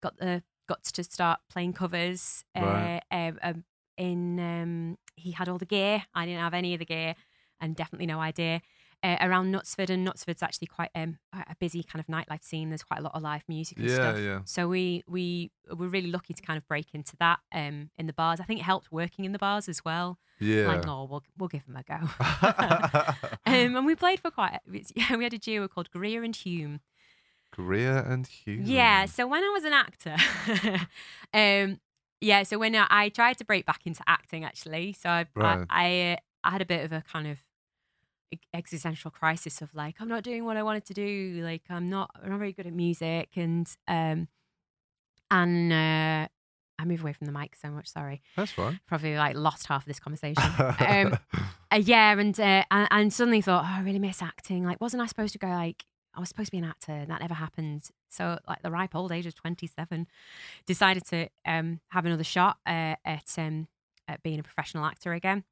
got 0.03 0.17
the 0.19 0.43
got 0.69 0.83
to 0.85 1.03
start 1.03 1.41
playing 1.51 1.73
covers 1.73 2.45
Right. 2.57 2.95
uh, 3.11 3.15
uh, 3.15 3.33
um, 3.43 3.65
in 3.97 4.39
um 4.39 4.99
he 5.17 5.33
had 5.33 5.49
all 5.49 5.59
the 5.59 5.67
gear 5.67 6.05
i 6.15 6.25
didn't 6.27 6.41
have 6.41 6.55
any 6.55 6.75
of 6.75 6.79
the 6.79 6.85
gear 6.87 7.15
and 7.61 7.75
definitely 7.77 8.07
no 8.07 8.21
idea 8.21 8.61
uh, 9.03 9.17
around 9.21 9.53
Knutsford, 9.53 9.89
and 9.91 10.07
Knutsford's 10.07 10.43
actually 10.43 10.67
quite 10.69 10.91
um, 10.95 11.19
a 11.33 11.55
busy 11.59 11.83
kind 11.83 12.01
of 12.01 12.07
nightlife 12.07 12.45
scene. 12.45 12.69
There's 12.71 12.83
quite 12.83 13.01
a 13.01 13.03
lot 13.03 13.15
of 13.15 13.23
live 13.23 13.43
music 13.49 13.79
and 13.79 13.89
Yeah, 13.89 13.95
stuff. 13.95 14.19
yeah. 14.19 14.41
So 14.45 14.69
we 14.69 15.03
we 15.09 15.51
were 15.75 15.89
really 15.89 16.11
lucky 16.11 16.35
to 16.35 16.43
kind 16.43 16.57
of 16.59 16.67
break 16.69 16.89
into 16.95 17.17
that 17.19 17.39
um, 17.53 17.91
in 17.97 18.07
the 18.07 18.13
bars. 18.13 18.41
I 18.41 18.45
think 18.45 18.61
it 18.61 18.65
helped 18.65 18.93
working 18.93 19.25
in 19.25 19.33
the 19.33 19.39
bars 19.39 19.69
as 19.69 19.85
well. 19.85 20.19
Yeah. 20.39 20.67
Like, 20.69 20.87
oh, 20.89 21.05
we'll 21.11 21.23
we'll 21.39 21.49
give 21.49 21.65
them 21.67 21.77
a 21.77 21.83
go. 21.83 22.09
um, 23.47 23.77
and 23.77 23.87
we 23.87 23.95
played 23.95 24.21
for 24.21 24.31
quite. 24.31 24.61
Yeah, 24.95 25.17
we 25.17 25.25
had 25.25 25.35
a 25.35 25.39
duo 25.39 25.69
called 25.69 25.91
Greer 25.91 26.23
and 26.25 26.35
Hume. 26.35 26.81
Greer 27.53 27.99
and 27.99 28.27
Hume. 28.27 28.63
Yeah. 28.65 29.07
So 29.07 29.27
when 29.27 29.43
I 29.43 29.49
was 29.49 29.65
an 29.65 29.73
actor, 29.73 30.17
um, 31.35 31.81
yeah. 32.21 32.43
So 32.43 32.59
when 32.59 32.75
I, 32.77 32.87
I 32.91 33.09
tried 33.09 33.39
to 33.39 33.45
break 33.45 33.67
back 33.67 33.81
into 33.87 34.03
acting, 34.07 34.45
actually, 34.45 34.93
so 34.93 35.09
I 35.11 35.27
Right. 35.35 35.67
I, 35.69 35.87
I, 35.89 36.13
uh, 36.13 36.17
I 36.45 36.51
had 36.51 36.63
a 36.63 36.67
bit 36.67 36.85
of 36.85 36.93
a 36.93 37.03
kind 37.03 37.27
of 37.27 37.39
existential 38.55 39.11
crisis 39.11 39.61
of 39.63 39.75
like 39.75 39.97
I'm 40.01 40.09
not 40.09 40.23
doing 40.23 40.45
what 40.45 40.57
I 40.57 40.63
wanted 40.63 40.85
to 40.87 40.95
do. 40.95 41.41
Like 41.43 41.63
I'm 41.71 41.89
not 41.89 42.11
I'm 42.23 42.31
not 42.31 42.39
very 42.39 42.53
good 42.53 42.67
at 42.67 42.73
music, 42.73 43.31
and 43.37 43.67
um, 43.89 44.29
and 45.31 45.73
uh, 45.73 46.29
I 46.79 46.85
move 46.85 47.03
away 47.03 47.13
from 47.13 47.27
the 47.27 47.33
mic 47.33 47.55
so 47.57 47.71
much. 47.71 47.89
Sorry, 47.89 48.23
That's 48.37 48.53
fine. 48.53 48.81
probably 48.87 49.17
like 49.17 49.37
lost 49.37 49.67
half 49.67 49.83
of 49.83 49.87
this 49.87 50.01
conversation. 50.01 50.43
um, 50.59 51.19
uh, 51.71 51.77
yeah, 51.77 52.19
and, 52.19 52.39
uh, 52.39 52.65
and 52.71 52.89
and 52.91 53.13
suddenly 53.13 53.41
thought, 53.41 53.65
oh, 53.65 53.81
I 53.81 53.83
really 53.83 53.99
miss 53.99 54.23
acting. 54.23 54.65
Like, 54.65 54.81
wasn't 54.81 55.03
I 55.03 55.07
supposed 55.07 55.33
to 55.35 55.39
go 55.39 55.49
like 55.49 55.85
I 56.15 56.21
was 56.21 56.29
supposed 56.29 56.47
to 56.49 56.53
be 56.53 56.59
an 56.59 56.65
actor? 56.65 56.93
And 56.93 57.11
that 57.11 57.21
never 57.21 57.35
happened. 57.35 57.89
So, 58.09 58.39
like 58.49 58.63
the 58.63 58.71
ripe 58.71 58.95
old 58.95 59.13
age 59.13 59.27
of 59.27 59.35
twenty 59.35 59.67
seven, 59.67 60.07
decided 60.67 61.05
to 61.07 61.29
um, 61.47 61.81
have 61.89 62.07
another 62.07 62.25
shot 62.25 62.59
uh, 62.67 62.97
at 63.05 63.35
um, 63.39 63.69
at 64.09 64.23
being 64.23 64.41
a 64.41 64.43
professional 64.43 64.85
actor 64.85 65.13
again. 65.13 65.45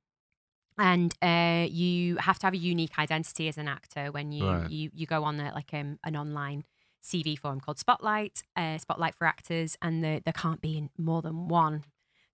And 0.78 1.12
uh, 1.20 1.66
you 1.70 2.16
have 2.16 2.38
to 2.40 2.46
have 2.46 2.54
a 2.54 2.58
unique 2.58 2.98
identity 2.98 3.48
as 3.48 3.58
an 3.58 3.68
actor 3.68 4.12
when 4.12 4.32
you 4.32 4.46
Right. 4.46 4.70
you 4.70 4.90
you 4.94 5.06
go 5.06 5.24
on 5.24 5.40
a, 5.40 5.52
like 5.52 5.74
um, 5.74 5.98
an 6.04 6.16
online 6.16 6.64
CV 7.02 7.38
form 7.38 7.60
called 7.60 7.78
Spotlight, 7.78 8.42
uh, 8.56 8.78
Spotlight 8.78 9.14
for 9.14 9.26
Actors, 9.26 9.76
and 9.82 10.04
there 10.04 10.20
there 10.20 10.32
can't 10.32 10.60
be 10.60 10.88
more 10.96 11.22
than 11.22 11.48
one. 11.48 11.84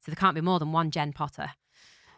So 0.00 0.10
there 0.10 0.16
can't 0.16 0.34
be 0.34 0.40
more 0.42 0.58
than 0.58 0.72
one 0.72 0.90
Jen 0.90 1.12
Potter 1.12 1.50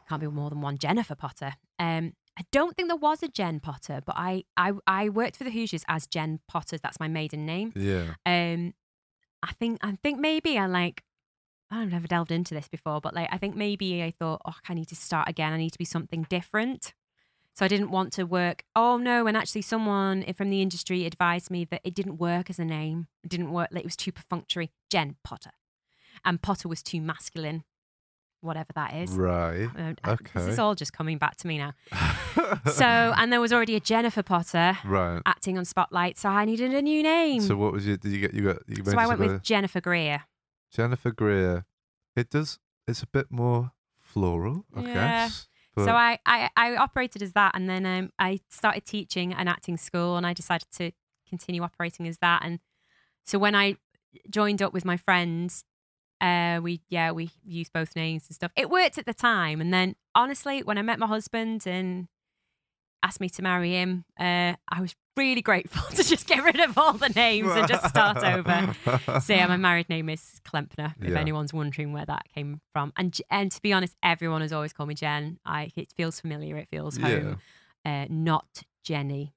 can't 0.09 0.21
be 0.21 0.27
more 0.29 0.51
than 0.51 0.61
one 0.61 0.79
Jennifer 0.79 1.15
Potter. 1.15 1.55
Um, 1.79 2.15
I 2.39 2.43
don't 2.53 2.77
think 2.77 2.89
there 2.89 2.97
was 2.97 3.23
a 3.23 3.29
Jen 3.29 3.61
Potter, 3.61 4.01
but 4.05 4.15
I 4.17 4.45
I, 4.57 4.73
I 4.87 5.09
worked 5.09 5.37
for 5.37 5.45
the 5.45 5.51
Hoosiers 5.51 5.85
as 5.89 6.07
Jen 6.07 6.41
Potter. 6.49 6.79
That's 6.79 7.01
my 7.01 7.09
maiden 7.09 7.47
name. 7.47 7.73
Yeah. 7.75 8.15
Um, 8.25 8.75
I 9.43 9.53
think 9.53 9.79
I 9.83 9.93
think 10.03 10.21
maybe 10.21 10.59
I 10.59 10.67
like. 10.67 11.03
I've 11.71 11.91
never 11.91 12.07
delved 12.07 12.31
into 12.31 12.55
this 12.55 12.69
before, 12.69 13.01
but 13.01 13.15
like 13.15 13.29
I 13.33 13.39
think 13.39 13.57
maybe 13.57 14.03
I 14.03 14.13
thought, 14.13 14.41
oh, 14.47 14.55
I 14.69 14.75
need 14.75 14.89
to 14.89 14.97
start 14.97 15.29
again. 15.29 15.53
I 15.53 15.57
need 15.57 15.73
to 15.73 15.79
be 15.79 15.85
something 15.85 16.27
different. 16.29 16.95
So 17.55 17.65
I 17.65 17.69
didn't 17.69 17.91
want 17.91 18.13
to 18.15 18.25
work. 18.25 18.65
Oh 18.77 18.99
no! 18.99 19.27
And 19.27 19.37
actually, 19.37 19.63
someone 19.63 20.31
from 20.35 20.51
the 20.51 20.61
industry 20.61 21.07
advised 21.07 21.51
me 21.51 21.65
that 21.65 21.81
it 21.85 21.95
didn't 21.95 22.19
work 22.19 22.51
as 22.51 22.59
a 22.59 22.65
name. 22.65 23.07
It 23.25 23.31
didn't 23.31 23.51
work. 23.51 23.69
Like 23.73 23.81
it 23.81 23.87
was 23.87 23.97
too 23.97 24.13
perfunctory. 24.13 24.71
Jen 24.91 25.17
Potter, 25.25 25.53
and 26.25 26.41
Potter 26.41 26.69
was 26.69 26.83
too 26.83 27.01
masculine. 27.01 27.65
Whatever 28.43 28.69
that 28.75 28.95
is. 28.95 29.11
Right. 29.13 29.69
Uh, 29.77 29.95
uh, 30.05 30.17
This 30.35 30.47
is 30.47 30.59
all 30.59 30.75
just 30.75 30.93
coming 30.93 31.17
back 31.17 31.37
to 31.39 31.49
me 31.49 31.57
now. 31.57 31.73
So, 32.67 32.85
and 33.17 33.33
there 33.33 33.41
was 33.41 33.53
already 33.53 33.75
a 33.75 33.81
Jennifer 33.81 34.23
Potter 34.23 34.77
right. 34.85 35.23
acting 35.25 35.57
on 35.57 35.65
Spotlight, 35.65 36.19
so 36.19 36.29
I 36.29 36.45
needed 36.45 36.75
a 36.75 36.83
new 36.83 37.03
name. 37.03 37.41
So 37.41 37.57
what 37.57 37.73
was 37.73 37.87
your? 37.87 37.97
Did 37.97 38.13
you 38.13 38.21
get? 38.21 38.35
You 38.35 38.43
got? 38.43 38.59
You 38.69 38.85
So 38.85 38.99
I 38.99 39.07
went 39.07 39.19
with 39.19 39.43
Jennifer 39.43 39.81
Greer. 39.81 40.25
Jennifer 40.71 41.11
Greer. 41.11 41.67
It 42.15 42.31
does. 42.31 42.59
It's 42.87 43.03
a 43.03 43.07
bit 43.07 43.31
more 43.31 43.73
floral, 44.01 44.65
I 44.75 44.83
Yeah. 44.83 45.13
guess. 45.19 45.49
So 45.79 45.91
I, 45.93 46.19
I, 46.25 46.49
I 46.57 46.77
operated 46.77 47.21
as 47.21 47.33
that, 47.35 47.53
and 47.55 47.69
then 47.69 47.85
um, 47.85 48.11
I 48.19 48.41
started 48.49 48.87
teaching 48.87 49.35
an 49.35 49.47
acting 49.47 49.77
school, 49.77 50.17
and 50.17 50.27
I 50.27 50.33
decided 50.33 50.69
to 50.77 50.91
continue 51.29 51.63
operating 51.63 52.09
as 52.09 52.17
that. 52.19 52.43
And 52.45 52.61
so 53.27 53.39
when 53.39 53.55
I 53.55 53.77
joined 54.31 54.63
up 54.63 54.73
with 54.73 54.87
my 54.87 54.97
friends, 54.97 55.65
uh, 56.23 56.61
we 56.63 56.81
yeah 56.89 57.11
we 57.11 57.29
used 57.45 57.75
both 57.75 57.95
names 57.95 58.25
and 58.29 58.35
stuff. 58.35 58.53
It 58.57 58.71
worked 58.71 58.97
at 58.97 59.05
the 59.05 59.13
time, 59.13 59.61
and 59.61 59.73
then 59.73 59.97
honestly, 60.15 60.63
when 60.63 60.79
I 60.79 60.83
met 60.83 60.99
my 60.99 61.07
husband 61.07 61.67
and 61.67 62.09
asked 63.03 63.21
me 63.21 63.29
to 63.31 63.43
marry 63.43 63.73
him, 63.73 64.05
uh, 64.19 64.55
I 64.69 64.81
was 64.81 64.95
really 65.17 65.43
grateful 65.43 65.83
to 65.97 66.03
just 66.05 66.27
get 66.27 66.43
rid 66.45 66.61
of 66.61 66.77
all 66.77 66.93
the 66.93 67.09
names 67.11 67.51
and 67.53 67.67
just 67.69 67.89
start 67.89 68.19
over. 68.23 68.75
So 69.21 69.33
yeah, 69.35 69.47
my 69.47 69.57
married 69.57 69.89
name 69.89 70.09
is 70.09 70.41
Klempner. 70.47 70.95
If 71.01 71.11
Yeah. 71.11 71.19
anyone's 71.19 71.53
wondering 71.55 71.93
where 71.93 72.05
that 72.07 72.25
came 72.35 72.61
from, 72.73 72.93
and 72.97 73.17
and 73.31 73.51
to 73.53 73.63
be 73.63 73.73
honest, 73.73 73.97
everyone 74.03 74.41
has 74.43 74.53
always 74.53 74.73
called 74.73 74.89
me 74.89 74.95
Jen. 74.95 75.39
I 75.45 75.71
it 75.77 75.93
feels 75.97 76.21
familiar. 76.21 76.57
It 76.57 76.69
feels 76.69 76.99
yeah. 76.99 77.09
home. 77.09 77.39
Uh, 77.85 78.07
not 78.11 78.63
Jenny. 78.85 79.33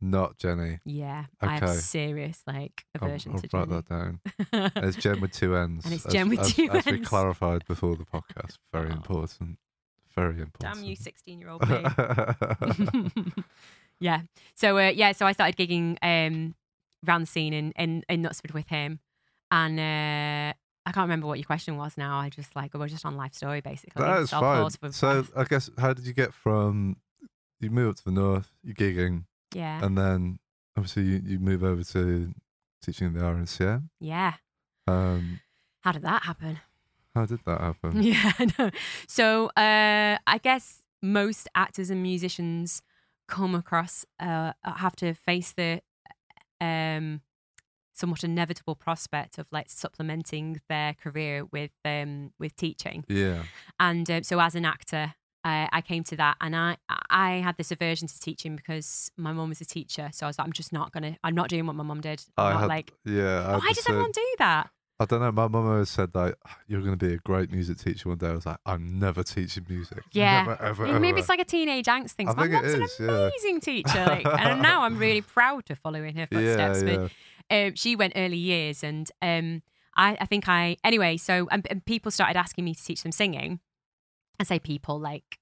Not 0.00 0.38
Jenny. 0.38 0.78
Yeah, 0.84 1.24
I 1.40 1.54
have 1.54 1.62
Okay. 1.62 1.72
serious 1.78 2.42
like 2.46 2.84
I'll, 3.00 3.08
aversion 3.08 3.32
I'll 3.32 3.38
to 3.40 3.48
write 3.52 3.68
Jenny. 3.68 3.82
that 3.82 3.88
down. 3.88 4.72
It's 4.88 4.96
Jen 4.98 5.20
with 5.20 5.32
two 5.32 5.56
N's. 5.56 5.84
And 5.84 5.94
it's 5.94 6.04
as- 6.06 6.12
Jen 6.12 6.28
with 6.28 6.40
as- 6.40 6.54
two 6.54 6.70
As 6.70 6.84
we 6.86 7.00
clarified 7.00 7.64
before 7.66 7.96
the 7.96 8.04
podcast. 8.04 8.58
Very 8.72 8.90
Oh. 8.90 8.94
important. 8.94 9.58
Very 10.16 10.40
important. 10.40 10.74
Damn 10.74 10.84
you, 10.84 10.96
sixteen-year-old 10.96 11.68
me. 11.68 11.84
yeah. 14.00 14.20
So 14.54 14.78
uh, 14.78 14.88
yeah, 14.94 15.12
so 15.12 15.26
I 15.26 15.32
started 15.32 15.56
gigging 15.56 15.96
um, 16.02 16.54
around 17.06 17.22
the 17.22 17.26
scene 17.26 17.52
in, 17.52 17.72
in 17.72 18.02
in 18.08 18.22
Knutsford 18.22 18.54
with 18.54 18.68
him, 18.68 19.00
and 19.50 19.78
uh, 19.78 20.52
I 20.86 20.92
can't 20.92 21.04
remember 21.04 21.26
what 21.26 21.38
your 21.38 21.44
question 21.46 21.76
was 21.76 21.96
now. 21.98 22.18
I 22.18 22.30
just 22.30 22.54
like 22.56 22.72
we're 22.74 22.88
just 22.88 23.04
on 23.04 23.16
life 23.16 23.34
story 23.34 23.60
basically. 23.60 24.02
that 24.02 24.20
is 24.20 24.30
So 24.30 24.40
fine. 24.40 24.70
for 24.70 24.92
So. 24.92 25.26
I 25.36 25.44
guess 25.44 25.70
how 25.78 25.92
did 25.92 26.06
you 26.06 26.12
get 26.12 26.32
from 26.32 26.96
you 27.60 27.70
move 27.70 27.90
up 27.90 27.96
to 27.96 28.04
the 28.04 28.10
north, 28.12 28.50
you're 28.62 28.74
gigging, 28.74 29.24
yeah, 29.54 29.84
and 29.84 29.96
then 29.96 30.38
obviously 30.76 31.02
you, 31.04 31.22
you 31.24 31.38
move 31.38 31.64
over 31.64 31.82
to 31.82 32.32
teaching 32.82 33.06
in 33.08 33.12
the 33.14 33.20
RNCM. 33.20 33.88
yeah. 34.00 34.34
Um, 34.86 35.40
How 35.80 35.90
did 35.92 36.02
that 36.02 36.22
happen? 36.22 36.60
How 37.16 37.26
did 37.26 37.40
that 37.46 37.60
happen? 37.60 38.02
Yeah, 38.02 38.32
I 38.38 38.46
know. 38.58 38.70
So 39.08 39.46
uh, 39.56 40.18
I 40.26 40.38
guess 40.42 40.82
most 41.02 41.48
actors 41.54 41.90
and 41.90 42.02
musicians 42.02 42.82
come 43.26 43.54
across 43.54 44.04
uh, 44.20 44.52
have 44.62 44.94
to 44.96 45.14
face 45.14 45.52
the 45.52 45.80
um, 46.60 47.22
somewhat 47.92 48.22
inevitable 48.22 48.74
prospect 48.74 49.38
of 49.38 49.46
like 49.50 49.68
supplementing 49.70 50.60
their 50.68 50.94
career 50.94 51.44
with 51.46 51.72
um, 51.84 52.32
with 52.38 52.54
teaching. 52.56 53.04
Yeah. 53.08 53.44
And 53.80 54.08
uh, 54.10 54.22
so 54.22 54.38
as 54.38 54.54
an 54.54 54.64
actor, 54.64 55.14
I, 55.42 55.68
I 55.72 55.80
came 55.80 56.04
to 56.04 56.16
that, 56.16 56.36
and 56.40 56.54
I 56.54 56.76
I 57.10 57.36
had 57.36 57.56
this 57.56 57.70
aversion 57.70 58.08
to 58.08 58.20
teaching 58.20 58.56
because 58.56 59.10
my 59.16 59.32
mom 59.32 59.48
was 59.48 59.60
a 59.60 59.64
teacher. 59.64 60.10
So 60.12 60.26
I 60.26 60.28
was 60.28 60.38
like, 60.38 60.46
I'm 60.46 60.52
just 60.52 60.72
not 60.72 60.92
gonna. 60.92 61.16
I'm 61.24 61.34
not 61.34 61.48
doing 61.48 61.66
what 61.66 61.76
my 61.76 61.84
mom 61.84 62.00
did. 62.00 62.22
I'm 62.36 62.56
I 62.56 62.60
had, 62.60 62.68
like. 62.68 62.92
yeah. 63.04 63.46
I 63.46 63.52
had 63.52 63.60
Why 63.60 63.68
the 63.68 63.74
does 63.74 63.86
everyone 63.88 64.12
do 64.12 64.34
that? 64.38 64.70
I 64.98 65.04
don't 65.04 65.20
know. 65.20 65.30
My 65.30 65.46
mum 65.46 65.68
always 65.68 65.90
said 65.90 66.14
like, 66.14 66.34
"You're 66.66 66.80
going 66.80 66.96
to 66.98 67.06
be 67.06 67.12
a 67.12 67.18
great 67.18 67.50
music 67.52 67.78
teacher 67.78 68.08
one 68.08 68.16
day." 68.18 68.28
I 68.28 68.32
was 68.32 68.46
like, 68.46 68.58
"I'm 68.64 68.98
never 68.98 69.22
teaching 69.22 69.66
music. 69.68 70.02
Yeah. 70.12 70.44
Never, 70.44 70.62
ever, 70.62 70.86
maybe 70.86 71.08
ever." 71.08 71.18
it's 71.18 71.28
like 71.28 71.40
a 71.40 71.44
teenage 71.44 71.84
angst 71.86 72.12
thing. 72.12 72.28
I 72.28 72.34
My 72.34 72.48
mum's 72.48 72.72
an 72.72 72.82
is, 72.82 72.96
yeah. 72.98 73.08
amazing 73.28 73.60
teacher, 73.60 74.04
like, 74.06 74.24
and 74.40 74.62
now 74.62 74.82
I'm 74.82 74.96
really 74.96 75.20
proud 75.20 75.66
to 75.66 75.74
follow 75.76 76.02
in 76.02 76.16
her 76.16 76.26
footsteps. 76.32 76.82
yeah. 76.82 77.08
But 77.48 77.66
um, 77.68 77.74
she 77.74 77.94
went 77.94 78.14
early 78.16 78.38
years, 78.38 78.82
and 78.82 79.10
um, 79.20 79.62
I, 79.96 80.16
I 80.18 80.24
think 80.24 80.48
I 80.48 80.78
anyway. 80.82 81.18
So 81.18 81.46
and, 81.50 81.66
and 81.70 81.84
people 81.84 82.10
started 82.10 82.38
asking 82.38 82.64
me 82.64 82.74
to 82.74 82.82
teach 82.82 83.02
them 83.02 83.12
singing. 83.12 83.60
I 84.40 84.44
say 84.44 84.58
people 84.58 84.98
like, 84.98 85.38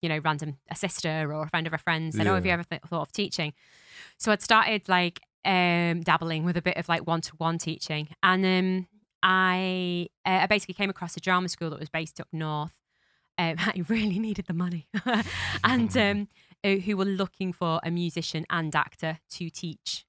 you 0.00 0.08
know, 0.08 0.18
random 0.18 0.58
a 0.70 0.76
sister 0.76 1.32
or 1.32 1.42
a 1.42 1.48
friend 1.48 1.66
of 1.66 1.72
a 1.72 1.78
friend 1.78 2.14
said, 2.14 2.28
"Oh, 2.28 2.34
have 2.34 2.46
you 2.46 2.52
ever 2.52 2.62
th- 2.64 2.82
thought 2.82 3.02
of 3.02 3.12
teaching?" 3.12 3.52
So 4.16 4.30
I'd 4.30 4.42
started 4.42 4.88
like 4.88 5.20
um, 5.46 6.00
dabbling 6.02 6.44
with 6.44 6.56
a 6.56 6.62
bit 6.62 6.76
of 6.76 6.88
like 6.88 7.06
one 7.06 7.20
to 7.22 7.32
one 7.36 7.58
teaching, 7.58 8.08
and 8.22 8.44
um, 8.44 8.88
I 9.22 10.08
uh, 10.26 10.40
I 10.42 10.46
basically 10.46 10.74
came 10.74 10.90
across 10.90 11.16
a 11.16 11.20
drama 11.20 11.48
school 11.48 11.70
that 11.70 11.80
was 11.80 11.88
based 11.88 12.20
up 12.20 12.28
north. 12.32 12.74
Um, 13.38 13.56
I 13.58 13.82
really 13.88 14.18
needed 14.18 14.46
the 14.46 14.54
money, 14.54 14.88
and 15.64 15.96
um, 15.96 16.28
uh, 16.64 16.76
who 16.76 16.96
were 16.96 17.04
looking 17.04 17.52
for 17.52 17.80
a 17.84 17.90
musician 17.90 18.44
and 18.50 18.74
actor 18.74 19.18
to 19.30 19.50
teach 19.50 20.04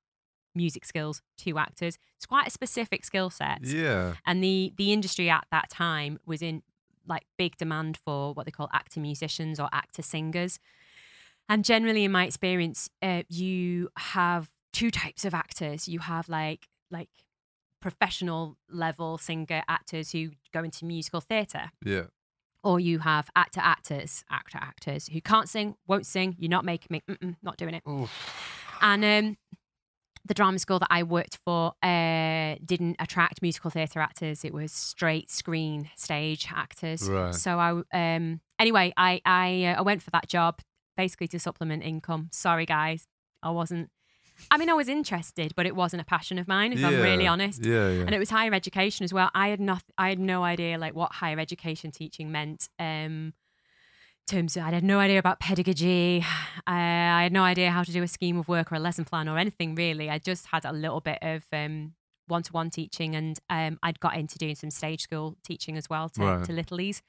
music 0.56 0.86
skills 0.86 1.22
to 1.38 1.58
actors. 1.60 1.98
It's 2.16 2.26
quite 2.26 2.48
a 2.48 2.52
specific 2.52 3.06
skill 3.06 3.30
set, 3.30 3.60
Yeah. 3.64 4.16
and 4.26 4.44
the 4.44 4.74
the 4.78 4.92
industry 4.92 5.30
at 5.30 5.46
that 5.52 5.70
time 5.70 6.20
was 6.26 6.42
in 6.42 6.64
like 7.08 7.26
big 7.38 7.56
demand 7.58 7.98
for 8.04 8.34
what 8.34 8.46
they 8.46 8.52
call 8.52 8.68
actor 8.74 9.00
musicians 9.00 9.60
or 9.60 9.70
actor 9.72 10.02
singers. 10.02 10.60
And 11.50 11.64
generally, 11.64 12.04
in 12.04 12.12
my 12.12 12.26
experience, 12.26 12.90
uh, 13.02 13.24
you 13.30 13.88
have 13.98 14.50
two 14.78 14.92
types 14.92 15.26
of 15.26 15.34
actors. 15.34 15.88
You 15.88 16.00
have 16.00 16.30
like 16.30 16.68
like 16.92 17.10
professional 17.82 18.58
level 18.70 19.18
singer 19.18 19.62
actors 19.68 20.12
who 20.12 20.32
go 20.54 20.64
into 20.64 20.86
musical 20.86 21.22
theatre, 21.22 21.72
Yeah. 21.86 22.06
or 22.64 22.80
you 22.80 23.00
have 23.00 23.30
actor 23.36 23.62
actors, 23.64 24.24
actor 24.30 24.58
actors 24.62 25.08
who 25.08 25.22
can't 25.22 25.48
sing, 25.50 25.76
won't 25.88 26.06
sing. 26.06 26.36
You're 26.40 26.50
not 26.50 26.66
making 26.66 26.88
me, 26.92 27.02
mm-mm, 27.10 27.36
not 27.42 27.58
doing 27.58 27.76
it. 27.76 27.84
And 28.82 29.06
um, 29.06 29.38
the 30.26 30.34
drama 30.34 30.60
school 30.60 30.80
that 30.80 30.88
I 30.92 31.04
worked 31.04 31.38
for 31.46 31.74
uh, 31.84 32.56
didn't 32.66 32.96
attract 33.00 33.42
musical 33.42 33.70
theatre 33.70 34.00
actors. 34.00 34.44
It 34.44 34.54
was 34.54 34.72
straight 34.72 35.30
screen 35.30 35.90
stage 35.96 36.48
actors. 36.54 37.08
Right. 37.10 37.34
So 37.36 37.60
I 37.60 37.70
um, 37.94 38.42
anyway, 38.60 38.92
I 38.98 39.22
I, 39.26 39.66
uh, 39.66 39.80
I 39.80 39.82
went 39.82 40.02
for 40.04 40.12
that 40.12 40.28
job 40.28 40.60
basically 40.98 41.28
to 41.30 41.40
supplement 41.40 41.84
income. 41.84 42.30
Sorry 42.32 42.66
guys, 42.66 43.08
I 43.44 43.52
wasn't. 43.52 43.90
I 44.52 44.58
mean, 44.58 44.70
I 44.70 44.74
was 44.74 44.88
interested, 44.88 45.54
but 45.56 45.66
it 45.66 45.76
wasn't 45.76 46.02
a 46.02 46.06
passion 46.06 46.38
of 46.38 46.48
mine. 46.48 46.74
If 46.74 46.84
I'm 46.84 47.02
really 47.02 47.28
honest. 47.28 47.66
Yeah, 47.66 47.90
yeah. 47.90 48.02
And 48.02 48.14
it 48.14 48.20
was 48.20 48.30
higher 48.30 48.54
education 48.54 49.04
as 49.04 49.14
well. 49.14 49.30
I 49.34 49.48
had 49.50 49.60
not, 49.60 49.84
I 49.98 50.10
had 50.10 50.20
no 50.20 50.44
idea 50.44 50.78
like 50.78 50.94
what 50.96 51.14
higher 51.14 51.40
education 51.40 51.92
teaching 51.92 52.32
meant. 52.32 52.70
Um, 52.80 53.34
in 54.30 54.36
terms 54.36 54.58
of, 54.58 54.64
I 54.64 54.72
had 54.72 54.84
no 54.84 55.00
idea 55.00 55.20
about 55.20 55.40
pedagogy. 55.40 56.24
I, 56.68 56.74
I 56.76 57.24
had 57.24 57.32
no 57.34 57.44
idea 57.44 57.72
how 57.72 57.84
to 57.84 57.92
do 57.92 58.04
a 58.04 58.08
scheme 58.08 58.38
of 58.38 58.48
work 58.48 58.72
or 58.72 58.76
a 58.76 58.80
lesson 58.80 59.06
plan 59.06 59.28
or 59.30 59.38
anything 59.38 59.74
really. 59.76 60.10
I 60.10 60.20
just 60.20 60.48
had 60.48 60.66
a 60.66 60.74
little 60.74 61.00
bit 61.02 61.20
of 61.22 61.46
um, 61.54 61.94
one-to-one 62.28 62.70
teaching, 62.70 63.16
and 63.16 63.40
um, 63.50 63.80
I'd 63.82 64.00
got 64.00 64.18
into 64.18 64.38
doing 64.38 64.56
some 64.56 64.70
stage 64.70 65.02
school 65.02 65.38
teaching 65.44 65.78
as 65.78 65.90
well 65.90 66.10
to, 66.10 66.22
Right. 66.22 66.44
to 66.46 66.52
littlies. 66.52 67.02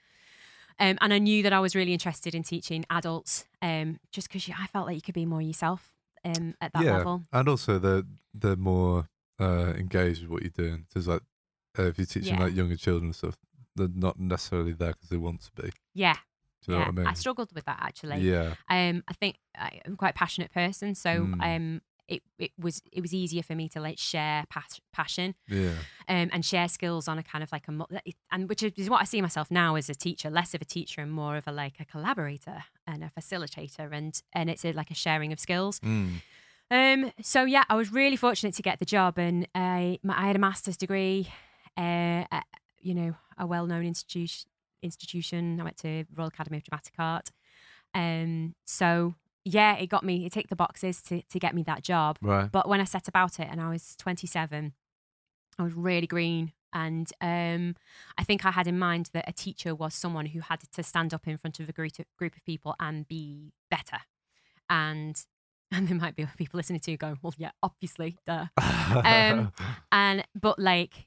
Um, 0.80 0.96
and 1.00 1.12
I 1.12 1.18
knew 1.18 1.42
that 1.42 1.52
I 1.52 1.58
was 1.58 1.74
really 1.74 1.92
interested 1.92 2.36
in 2.36 2.44
teaching 2.44 2.84
adults, 2.88 3.46
um, 3.60 3.98
just 4.12 4.28
because 4.32 4.48
I 4.56 4.68
felt 4.68 4.86
like 4.86 4.94
you 4.94 5.02
could 5.02 5.14
be 5.14 5.26
more 5.26 5.42
yourself 5.42 5.92
um, 6.36 6.54
at 6.60 6.72
that 6.72 6.84
yeah. 6.84 6.96
level. 6.98 7.22
And 7.32 7.48
also 7.48 7.78
they're 7.78 8.02
they're 8.34 8.56
more 8.56 9.08
uh, 9.40 9.72
engaged 9.76 10.22
with 10.22 10.30
what 10.30 10.42
you're 10.42 10.50
doing. 10.50 10.86
Because 10.88 11.08
like 11.08 11.22
uh, 11.78 11.84
if 11.84 11.98
you're 11.98 12.06
teaching 12.06 12.34
Yeah. 12.36 12.44
like 12.44 12.54
younger 12.54 12.76
children 12.76 13.06
and 13.06 13.14
stuff, 13.16 13.36
they're 13.76 13.88
not 13.94 14.18
necessarily 14.18 14.72
there 14.72 14.92
because 14.92 15.08
they 15.08 15.16
want 15.16 15.42
to 15.42 15.62
be. 15.62 15.70
Yeah, 15.94 16.14
Do 16.64 16.72
you 16.72 16.74
know 16.74 16.78
yeah. 16.80 16.86
what 16.86 16.94
I 16.94 16.98
mean? 16.98 17.06
I 17.06 17.12
struggled 17.14 17.52
with 17.54 17.64
that 17.66 17.78
actually. 17.80 18.18
yeah. 18.20 18.54
Um, 18.68 19.02
I 19.08 19.12
think 19.14 19.36
I- 19.56 19.80
I'm 19.86 19.96
quite 19.96 20.10
a 20.10 20.18
passionate 20.18 20.52
person, 20.52 20.94
so 20.94 21.10
Mm. 21.26 21.56
um, 21.56 21.82
it 22.08 22.22
it 22.38 22.50
was 22.58 22.80
it 22.90 23.00
was 23.02 23.12
easier 23.12 23.42
for 23.42 23.54
me 23.54 23.68
to 23.68 23.80
like 23.80 23.98
share 23.98 24.44
pas- 24.50 24.80
passion 24.92 25.34
Yeah. 25.48 25.74
um, 26.08 26.30
and 26.32 26.44
share 26.44 26.68
skills 26.68 27.06
on 27.08 27.18
a 27.18 27.22
kind 27.22 27.42
of 27.44 27.52
like 27.52 27.68
a 27.68 27.72
and 28.30 28.48
which 28.48 28.62
is 28.62 28.88
what 28.90 29.00
I 29.02 29.04
see 29.04 29.20
myself 29.20 29.50
now 29.50 29.74
as 29.76 29.88
a 29.90 29.94
teacher, 29.94 30.30
less 30.30 30.54
of 30.54 30.62
a 30.62 30.64
teacher 30.64 31.00
and 31.02 31.12
more 31.12 31.36
of 31.36 31.46
a 31.46 31.52
like 31.52 31.78
a 31.80 31.84
collaborator 31.84 32.64
and 32.86 33.04
a 33.04 33.10
facilitator, 33.18 33.92
and 33.92 34.20
and 34.32 34.48
it's 34.50 34.64
a, 34.64 34.72
like 34.72 34.90
a 34.90 34.94
sharing 34.94 35.32
of 35.32 35.38
skills. 35.40 35.80
Mm. 35.80 36.22
Um, 36.70 37.12
so 37.22 37.44
yeah, 37.44 37.64
I 37.70 37.76
was 37.76 37.92
really 37.92 38.16
fortunate 38.16 38.54
to 38.56 38.62
get 38.62 38.78
the 38.78 38.84
job, 38.84 39.18
and 39.18 39.46
I 39.54 39.98
my, 40.02 40.14
I 40.22 40.26
had 40.26 40.36
a 40.36 40.38
master's 40.38 40.76
degree, 40.76 41.28
uh, 41.76 42.24
at, 42.30 42.44
you 42.80 42.94
know, 42.94 43.14
a 43.36 43.46
well 43.46 43.66
known 43.66 43.84
institution. 43.84 44.48
Institution. 44.82 45.60
I 45.60 45.64
went 45.64 45.76
to 45.78 46.04
Royal 46.14 46.28
Academy 46.28 46.58
of 46.58 46.62
Dramatic 46.62 46.94
Art, 46.98 47.30
Um, 47.94 48.54
so 48.64 49.14
yeah, 49.44 49.76
it 49.76 49.88
got 49.88 50.04
me. 50.04 50.26
It 50.26 50.32
ticked 50.32 50.50
the 50.50 50.56
boxes 50.56 51.00
to 51.02 51.22
to 51.22 51.38
get 51.38 51.54
me 51.54 51.62
that 51.64 51.82
job. 51.82 52.18
Right. 52.20 52.50
But 52.50 52.68
when 52.68 52.80
I 52.80 52.84
set 52.84 53.08
about 53.08 53.38
it, 53.40 53.48
and 53.50 53.60
I 53.60 53.70
was 53.70 53.94
27, 53.96 54.72
I 55.58 55.62
was 55.62 55.74
really 55.74 56.06
green. 56.06 56.52
And 56.74 57.10
um, 57.22 57.76
I 58.18 58.24
think 58.24 58.44
I 58.44 58.50
had 58.50 58.66
in 58.66 58.78
mind 58.78 59.08
that 59.14 59.26
a 59.26 59.32
teacher 59.32 59.74
was 59.74 59.94
someone 59.94 60.26
who 60.26 60.40
had 60.40 60.60
to 60.72 60.82
stand 60.82 61.14
up 61.14 61.26
in 61.26 61.38
front 61.38 61.58
of 61.60 61.68
a 61.68 61.72
group 61.72 61.98
of, 61.98 62.04
group 62.18 62.36
of 62.36 62.44
people 62.44 62.74
and 62.78 63.08
be 63.08 63.54
better. 63.70 64.00
And 64.68 65.18
and 65.72 65.88
there 65.88 65.96
might 65.96 66.14
be 66.16 66.26
people 66.36 66.58
listening 66.58 66.80
to 66.80 66.90
you 66.90 66.96
going, 66.98 67.18
well, 67.22 67.34
yeah, 67.38 67.50
obviously, 67.62 68.18
duh. 68.26 68.46
Um, 68.58 69.52
and 69.92 70.24
but 70.38 70.58
like, 70.58 71.06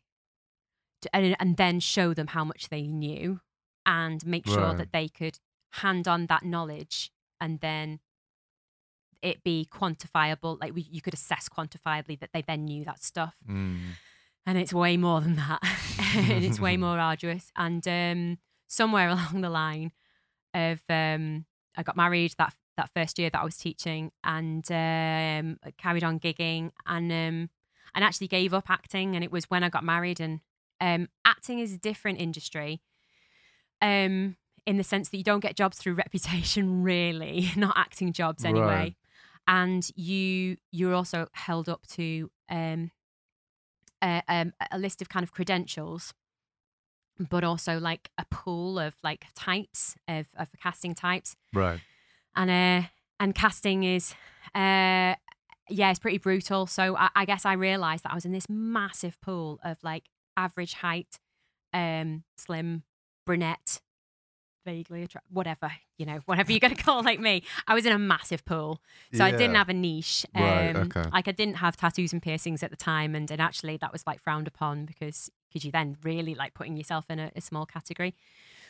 and, 1.14 1.36
and 1.40 1.58
then 1.58 1.80
show 1.80 2.14
them 2.14 2.28
how 2.28 2.44
much 2.44 2.70
they 2.70 2.84
knew, 2.84 3.40
and 3.86 4.26
make 4.26 4.46
sure 4.48 4.58
Right. 4.62 4.78
that 4.78 4.92
they 4.92 5.08
could 5.08 5.40
hand 5.74 6.08
on 6.08 6.28
that 6.28 6.44
knowledge, 6.44 7.12
and 7.40 7.60
then 7.60 8.00
it 9.22 9.44
be 9.44 9.68
quantifiable. 9.72 10.60
Like 10.60 10.74
we, 10.76 10.82
you 10.90 11.02
could 11.02 11.14
assess 11.14 11.48
quantifiably 11.50 12.20
that 12.20 12.30
they 12.34 12.42
then 12.42 12.66
knew 12.66 12.84
that 12.86 13.04
stuff 13.04 13.36
Mm. 13.48 13.80
and 14.46 14.58
it's 14.58 14.74
way 14.74 14.98
more 14.98 15.22
than 15.22 15.36
that 15.36 15.62
and 16.16 16.44
it's 16.44 16.60
way 16.60 16.76
more 16.86 16.98
arduous 17.00 17.52
and 17.56 17.88
um 17.88 18.38
somewhere 18.68 19.10
along 19.16 19.42
the 19.42 19.50
line 19.50 19.92
of 20.54 20.82
um 20.90 21.46
i 21.78 21.84
got 21.84 21.96
married 21.96 22.34
that 22.38 22.54
that 22.78 22.90
first 22.96 23.20
year 23.20 23.30
that 23.30 23.42
i 23.42 23.44
was 23.46 23.58
teaching 23.58 24.12
and 24.24 24.66
um 24.72 25.58
carried 25.78 26.04
on 26.04 26.20
gigging 26.20 26.72
and 26.86 27.12
um 27.12 27.50
and 27.94 28.04
actually 28.04 28.28
gave 28.28 28.54
up 28.54 28.70
acting 28.70 29.16
and 29.16 29.24
it 29.24 29.32
was 29.32 29.46
when 29.50 29.64
i 29.64 29.70
got 29.70 29.84
married 29.84 30.20
and 30.20 30.40
um 30.80 31.08
acting 31.26 31.60
is 31.60 31.74
a 31.74 31.78
different 31.78 32.20
industry 32.20 32.82
um 33.82 34.36
in 34.66 34.78
the 34.78 34.84
sense 34.84 35.10
that 35.10 35.18
you 35.18 35.24
don't 35.24 35.40
get 35.42 35.56
jobs 35.56 35.78
through 35.78 35.94
reputation 35.94 36.84
really 36.84 37.52
not 37.56 37.78
acting 37.78 38.14
jobs 38.14 38.46
anyway 38.46 38.66
Right. 38.66 38.96
And 39.48 39.90
you 39.96 40.58
you're 40.72 40.94
also 40.94 41.28
held 41.34 41.68
up 41.70 41.86
to 41.88 42.30
um 42.50 42.92
a, 44.04 44.22
um, 44.28 44.54
a 44.72 44.80
list 44.80 45.02
of 45.02 45.10
kind 45.10 45.24
of 45.24 45.32
credentials 45.32 46.14
but 47.30 47.44
also 47.44 47.80
like 47.80 48.10
a 48.18 48.26
pool 48.32 48.80
of 48.80 48.96
like 49.04 49.26
types 49.36 49.96
of, 50.08 50.28
of 50.38 50.50
casting 50.62 50.96
types 50.96 51.36
Right. 51.54 51.80
and 52.36 52.50
uh 52.50 52.88
and 53.20 53.36
casting 53.36 53.84
is 53.84 54.14
uh 54.56 55.14
yeah 55.70 55.90
it's 55.92 56.00
pretty 56.00 56.18
brutal 56.18 56.66
so 56.66 56.96
I, 56.98 57.10
I 57.16 57.26
guess 57.26 57.46
i 57.46 57.54
realized 57.54 58.04
that 58.06 58.12
i 58.12 58.16
was 58.16 58.26
in 58.26 58.32
this 58.32 58.48
massive 58.50 59.20
pool 59.22 59.60
of 59.64 59.78
like 59.84 60.06
average 60.36 60.74
height 60.74 61.20
um 61.74 62.24
slim 62.38 62.84
brunette 63.26 63.81
vaguely 64.64 65.04
attra- 65.04 65.22
whatever 65.30 65.72
you 65.98 66.06
know 66.06 66.20
whatever 66.26 66.52
you're 66.52 66.60
gonna 66.60 66.76
call 66.88 67.04
like 67.04 67.20
me 67.20 67.44
i 67.68 67.74
was 67.74 67.86
in 67.86 67.92
a 67.92 68.00
massive 68.00 68.46
pool 68.46 68.80
so 69.14 69.26
I 69.26 69.32
didn't 69.32 69.56
have 69.56 69.70
a 69.70 69.74
niche. 69.74 70.26
Um, 70.36 70.42
Right, 70.44 70.76
okay. 70.78 71.10
Like 71.12 71.28
I 71.28 71.32
didn't 71.32 71.56
have 71.56 71.76
tattoos 71.76 72.14
and 72.14 72.22
piercings 72.22 72.64
at 72.64 72.70
the 72.70 72.78
time, 72.78 73.14
and, 73.16 73.30
and 73.30 73.42
actually 73.42 73.78
that 73.78 73.92
was 73.92 74.06
like 74.08 74.22
frowned 74.22 74.48
upon 74.48 74.86
because 74.86 75.30
because 75.50 75.66
you 75.66 75.72
then 75.72 75.98
really 76.04 76.34
like 76.34 76.54
putting 76.54 76.78
yourself 76.78 77.06
in 77.10 77.20
a, 77.20 77.32
a 77.36 77.42
small 77.42 77.66
category. 77.66 78.16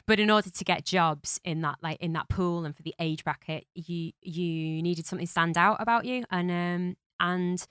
But 0.07 0.19
in 0.19 0.31
order 0.31 0.49
to 0.49 0.63
get 0.63 0.83
jobs 0.83 1.39
in 1.43 1.61
that 1.61 1.77
like 1.83 1.99
in 2.01 2.13
that 2.13 2.27
pool 2.29 2.65
and 2.65 2.75
for 2.75 2.81
the 2.81 2.95
age 2.99 3.23
bracket, 3.23 3.67
you 3.75 4.13
you 4.21 4.81
needed 4.81 5.05
something 5.05 5.27
stand 5.27 5.57
out 5.57 5.77
about 5.79 6.05
you, 6.05 6.23
and 6.31 6.49
um 6.49 6.97
and 7.19 7.67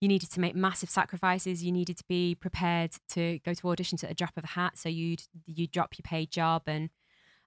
you 0.00 0.08
needed 0.08 0.30
to 0.32 0.40
make 0.40 0.54
massive 0.54 0.90
sacrifices. 0.90 1.62
You 1.64 1.72
needed 1.72 1.98
to 1.98 2.04
be 2.08 2.34
prepared 2.34 2.92
to 3.10 3.38
go 3.44 3.52
to 3.54 3.62
auditions 3.62 4.04
at 4.04 4.10
a 4.10 4.14
drop 4.14 4.36
of 4.36 4.44
a 4.44 4.48
hat. 4.48 4.78
So 4.78 4.88
you'd 4.88 5.22
you 5.46 5.66
drop 5.66 5.98
your 5.98 6.04
paid 6.04 6.30
job 6.30 6.62
and 6.66 6.88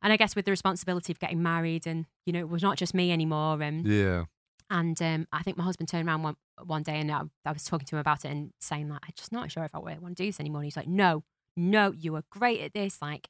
and 0.02 0.14
I 0.14 0.18
guess 0.18 0.36
with 0.36 0.45
the 0.45 0.52
responsibility 0.52 1.12
of 1.12 1.20
getting 1.20 1.41
married 1.43 1.86
and 1.88 2.06
you 2.26 2.34
know 2.34 2.39
it 2.39 2.50
was 2.50 2.62
not 2.64 2.78
just 2.78 2.93
me 2.93 3.12
anymore 3.12 3.62
and 3.62 3.86
Yeah. 3.86 4.26
and 4.70 5.02
um, 5.02 5.28
I 5.32 5.41
think 5.43 5.58
my 5.58 5.64
husband 5.64 5.89
turned 5.89 6.08
around 6.08 6.24
one, 6.24 6.36
one 6.64 6.84
day 6.84 7.00
and 7.00 7.12
I, 7.12 7.22
I 7.45 7.52
was 7.52 7.64
talking 7.66 7.86
to 7.88 7.95
him 7.95 8.00
about 8.00 8.26
it 8.26 8.30
and 8.30 8.52
saying 8.60 8.89
that 8.89 9.02
I'm 9.04 9.14
just 9.16 9.32
not 9.32 9.52
sure 9.52 9.64
if 9.64 9.74
I 9.76 9.80
want 9.80 10.18
to 10.18 10.24
do 10.24 10.28
this 10.28 10.39
anymore. 10.39 10.62
And 10.62 10.66
he's 10.66 10.78
like, 10.78 10.88
no, 10.88 11.24
no, 11.58 11.91
you 11.91 12.16
are 12.16 12.24
great 12.30 12.62
at 12.62 12.74
this. 12.74 13.02
Like, 13.02 13.30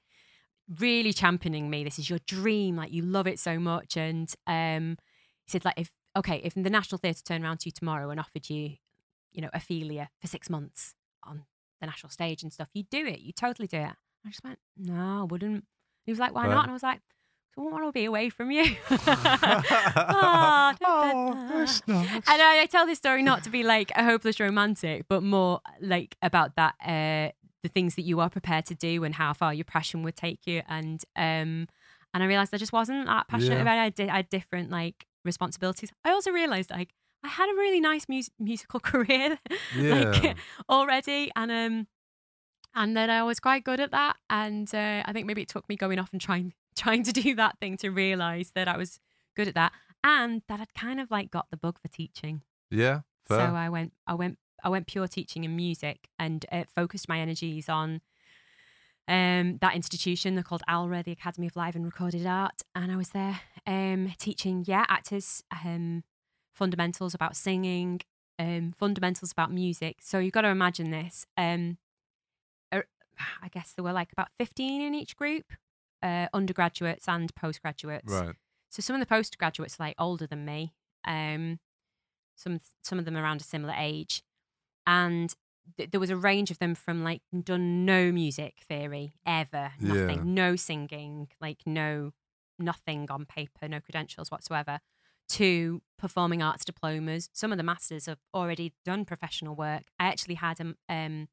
really 0.80 1.14
championing 1.14 1.70
me. 1.70 1.84
This 1.84 1.98
is 2.00 2.10
your 2.10 2.20
dream. 2.28 2.76
Like, 2.76 2.92
you 2.92 3.02
love 3.02 3.26
it 3.28 3.40
so 3.40 3.58
much. 3.60 3.98
And 3.98 4.32
um, 4.46 4.98
he 5.46 5.52
said, 5.52 5.66
like, 5.66 5.80
if, 5.80 5.92
okay, 6.16 6.42
if 6.44 6.54
the 6.54 6.70
National 6.70 6.98
Theatre 7.00 7.22
turned 7.24 7.44
around 7.44 7.62
to 7.62 7.68
you 7.68 7.72
tomorrow 7.72 8.10
and 8.10 8.20
offered 8.20 8.50
you, 8.50 8.76
you 9.32 9.42
know, 9.42 9.50
Ophelia 9.54 10.10
for 10.22 10.28
six 10.28 10.50
months 10.50 10.94
on 11.24 11.46
the 11.82 11.88
national 11.88 12.10
stage 12.12 12.44
and 12.44 12.52
stuff, 12.54 12.70
you'd 12.74 12.90
do 12.90 13.06
it. 13.06 13.20
You 13.20 13.32
totally 13.32 13.68
do 13.68 13.78
it. 13.78 13.94
I 14.26 14.30
just 14.30 14.44
went, 14.44 14.60
no, 14.78 15.22
I 15.22 15.24
wouldn't. 15.24 15.66
He 16.10 16.12
was 16.12 16.20
like, 16.20 16.34
why 16.34 16.48
Right. 16.48 16.56
not? 16.56 16.64
And 16.64 16.72
I 16.72 16.74
was 16.74 16.82
like, 16.84 17.00
I 17.58 17.62
don't 17.62 17.72
want 17.72 17.86
to 17.86 17.92
be 17.92 18.06
away 18.06 18.30
from 18.30 18.50
you. 18.52 18.64
oh, 18.92 20.74
nice. 21.48 21.82
And 21.88 22.42
I, 22.42 22.62
I 22.62 22.66
tell 22.66 22.86
this 22.86 22.98
story 22.98 23.22
not 23.24 23.44
to 23.44 23.50
be 23.50 23.64
like 23.64 23.92
a 23.96 24.04
hopeless 24.04 24.40
romantic, 24.40 25.06
but 25.08 25.22
more 25.24 25.62
like 25.82 26.16
about 26.22 26.56
that 26.56 26.76
uh, 26.84 27.32
the 27.64 27.70
things 27.70 27.96
that 27.96 28.04
you 28.04 28.20
are 28.20 28.30
prepared 28.30 28.66
to 28.68 28.76
do 28.76 29.04
and 29.04 29.16
how 29.16 29.34
far 29.34 29.54
your 29.54 29.66
passion 29.66 30.04
would 30.04 30.16
take 30.16 30.48
you. 30.48 30.62
And 30.68 31.04
um, 31.16 31.68
and 32.14 32.24
I 32.24 32.26
realized 32.26 32.54
I 32.54 32.58
just 32.58 32.74
wasn't 32.74 33.06
that 33.06 33.28
passionate 33.28 33.58
Yeah. 33.58 33.62
about 33.62 33.78
it. 33.78 33.82
I, 33.82 33.90
did, 33.90 34.10
I 34.10 34.16
had 34.18 34.30
different 34.30 34.72
like 34.72 35.06
responsibilities. 35.24 35.92
I 36.04 36.12
also 36.12 36.32
realized 36.32 36.72
like 36.72 36.90
I 37.24 37.28
had 37.28 37.50
a 37.50 37.54
really 37.54 37.80
nice 37.82 38.08
mus- 38.10 38.32
musical 38.40 38.80
career 38.92 39.38
like 39.78 40.36
already, 40.70 41.30
and 41.36 41.52
um, 41.52 41.88
and 42.76 42.96
then 42.96 43.10
I 43.10 43.24
was 43.24 43.40
quite 43.40 43.64
good 43.64 43.80
at 43.80 43.92
that. 43.92 44.18
And 44.30 44.74
uh, 44.74 45.04
I 45.06 45.12
think 45.14 45.26
maybe 45.26 45.42
it 45.42 45.50
took 45.50 45.68
me 45.70 45.76
going 45.76 46.00
off 46.00 46.12
and 46.12 46.22
trying 46.22 46.54
trying 46.78 47.04
to 47.04 47.12
do 47.12 47.36
that 47.36 47.60
thing 47.60 47.78
to 47.78 47.90
realize 47.90 48.52
that 48.56 48.68
I 48.68 48.78
was 48.78 49.00
good 49.36 49.48
at 49.48 49.56
that, 49.56 49.72
and 50.04 50.42
that 50.48 50.60
I'd 50.60 50.74
kind 50.74 51.00
of 51.00 51.12
like 51.12 51.32
got 51.32 51.50
the 51.50 51.58
bug 51.58 51.80
for 51.82 51.88
teaching. 51.88 52.42
Yeah. 52.70 53.02
So 53.28 53.38
I 53.38 53.70
went, 53.70 53.94
I 54.08 54.16
went, 54.16 54.40
I 54.64 54.70
went 54.70 54.88
pure 54.88 55.08
teaching 55.08 55.44
in 55.44 55.56
music, 55.56 56.10
and 56.18 56.46
uh, 56.52 56.64
focused 56.74 57.08
my 57.08 57.20
energies 57.20 57.70
on 57.70 58.02
um, 59.08 59.58
that 59.62 59.76
institution. 59.76 60.36
They're 60.36 60.44
called 60.44 60.64
ALRA, 60.68 61.04
the 61.04 61.12
Academy 61.12 61.48
of 61.48 61.56
Live 61.56 61.76
and 61.76 61.86
Recorded 61.86 62.26
Art, 62.26 62.62
and 62.74 62.92
I 62.92 62.96
was 62.96 63.10
there 63.10 63.42
um, 63.68 64.14
teaching, 64.18 64.64
yeah, 64.68 64.86
actors 64.88 65.44
um, 65.52 66.04
fundamentals 66.54 67.14
about 67.14 67.36
singing, 67.36 68.02
um, 68.40 68.74
fundamentals 68.78 69.32
about 69.32 69.52
music. 69.52 69.98
So 70.02 70.20
you've 70.20 70.34
got 70.34 70.42
to 70.42 70.50
imagine 70.50 70.92
this. 70.92 71.26
I 73.42 73.48
guess 73.50 73.74
there 73.74 73.84
were 73.84 73.94
like 73.94 74.12
about 74.12 74.30
fifteen 74.38 74.82
in 74.82 74.94
each 74.96 75.16
group, 75.16 75.46
uh, 76.02 76.28
undergraduates 76.34 77.08
and 77.08 77.34
postgraduates. 77.36 78.12
right. 78.12 78.36
So 78.70 78.82
some 78.82 78.96
of 78.96 79.00
the 79.00 79.06
postgraduates 79.08 79.80
are 79.80 79.84
like 79.84 79.96
older 79.98 80.28
than 80.28 80.46
me. 80.46 80.74
Um, 81.06 81.60
some 82.36 82.60
some 82.84 83.00
of 83.00 83.06
them 83.06 83.18
around 83.18 83.42
a 83.42 83.44
similar 83.44 83.74
age, 83.78 84.24
and 84.88 85.34
th- 85.78 85.92
there 85.92 86.00
was 86.00 86.10
a 86.10 86.16
range 86.18 86.52
of 86.52 86.60
them 86.60 86.76
from 86.76 87.04
like 87.04 87.22
done 87.44 87.86
no 87.86 88.12
music 88.12 88.56
theory 88.68 89.14
ever, 89.26 89.72
nothing, 89.80 90.18
Yeah. 90.18 90.24
no 90.24 90.56
singing, 90.56 91.30
like 91.42 91.62
no 91.66 92.12
nothing 92.58 93.10
on 93.10 93.26
paper, 93.26 93.68
no 93.68 93.80
credentials 93.80 94.30
whatsoever, 94.32 94.80
to 95.30 95.82
performing 95.98 96.42
arts 96.42 96.66
diplomas. 96.66 97.30
Some 97.34 97.52
of 97.52 97.58
the 97.58 97.64
masters 97.64 98.06
have 98.06 98.20
already 98.34 98.74
done 98.86 99.06
professional 99.06 99.56
work. 99.56 99.84
I 100.00 100.06
actually 100.08 100.36
had 100.36 100.60
a 100.60 100.76
um 100.94 101.28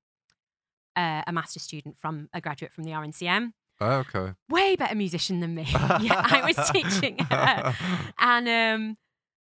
a, 0.96 1.22
a 1.26 1.32
master's 1.32 1.62
student 1.62 1.98
from 1.98 2.28
a 2.32 2.40
graduate 2.40 2.72
from 2.72 2.84
the 2.84 2.90
RNCM 2.92 3.52
Oh, 3.80 4.04
okay. 4.06 4.32
way 4.48 4.74
better 4.76 4.94
musician 4.94 5.40
than 5.40 5.54
me. 5.54 5.66
yeah, 6.00 6.22
I 6.24 6.42
was 6.46 6.70
teaching 6.70 7.18
her. 7.18 7.74
And 8.18 8.48
um 8.48 8.96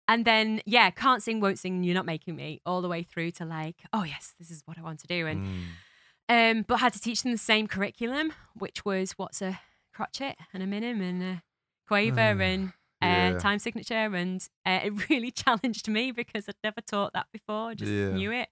and 0.08 0.24
then 0.26 0.62
yeah, 0.66 0.90
can't 0.92 1.24
sing, 1.24 1.40
won't 1.40 1.58
sing, 1.58 1.84
you're 1.84 1.96
not 1.96 2.06
making 2.06 2.36
me, 2.36 2.62
all 2.66 2.82
the 2.82 2.88
way 2.90 3.02
through 3.04 3.32
to 3.32 3.46
like, 3.46 3.78
oh 3.94 4.04
yes, 4.04 4.34
this 4.38 4.52
is 4.52 4.62
what 4.66 4.78
I 4.78 4.82
want 4.82 5.00
to 5.00 5.08
do. 5.08 5.26
And 5.28 5.42
Mm. 5.42 6.58
um 6.58 6.66
but 6.68 6.78
had 6.80 6.94
to 6.94 7.00
teach 7.00 7.24
them 7.24 7.32
the 7.32 7.38
same 7.38 7.68
curriculum, 7.68 8.34
which 8.56 8.84
was 8.86 9.12
what's 9.14 9.42
a 9.42 9.60
crotchet 9.94 10.36
and 10.54 10.62
a 10.62 10.68
minim 10.68 11.02
and 11.02 11.24
a 11.24 11.44
quaver 11.88 12.20
Ah, 12.20 12.44
and 12.44 12.74
uh, 13.02 13.08
yeah. 13.08 13.38
time 13.40 13.60
signature 13.60 13.94
and 14.16 14.48
uh, 14.66 14.80
it 14.84 15.10
really 15.10 15.32
challenged 15.32 15.88
me 15.88 16.12
because 16.12 16.50
I'd 16.50 16.56
never 16.64 16.82
taught 16.82 17.14
that 17.14 17.28
before, 17.32 17.76
just 17.76 17.92
Yeah. 17.92 18.10
knew 18.10 18.32
it. 18.32 18.50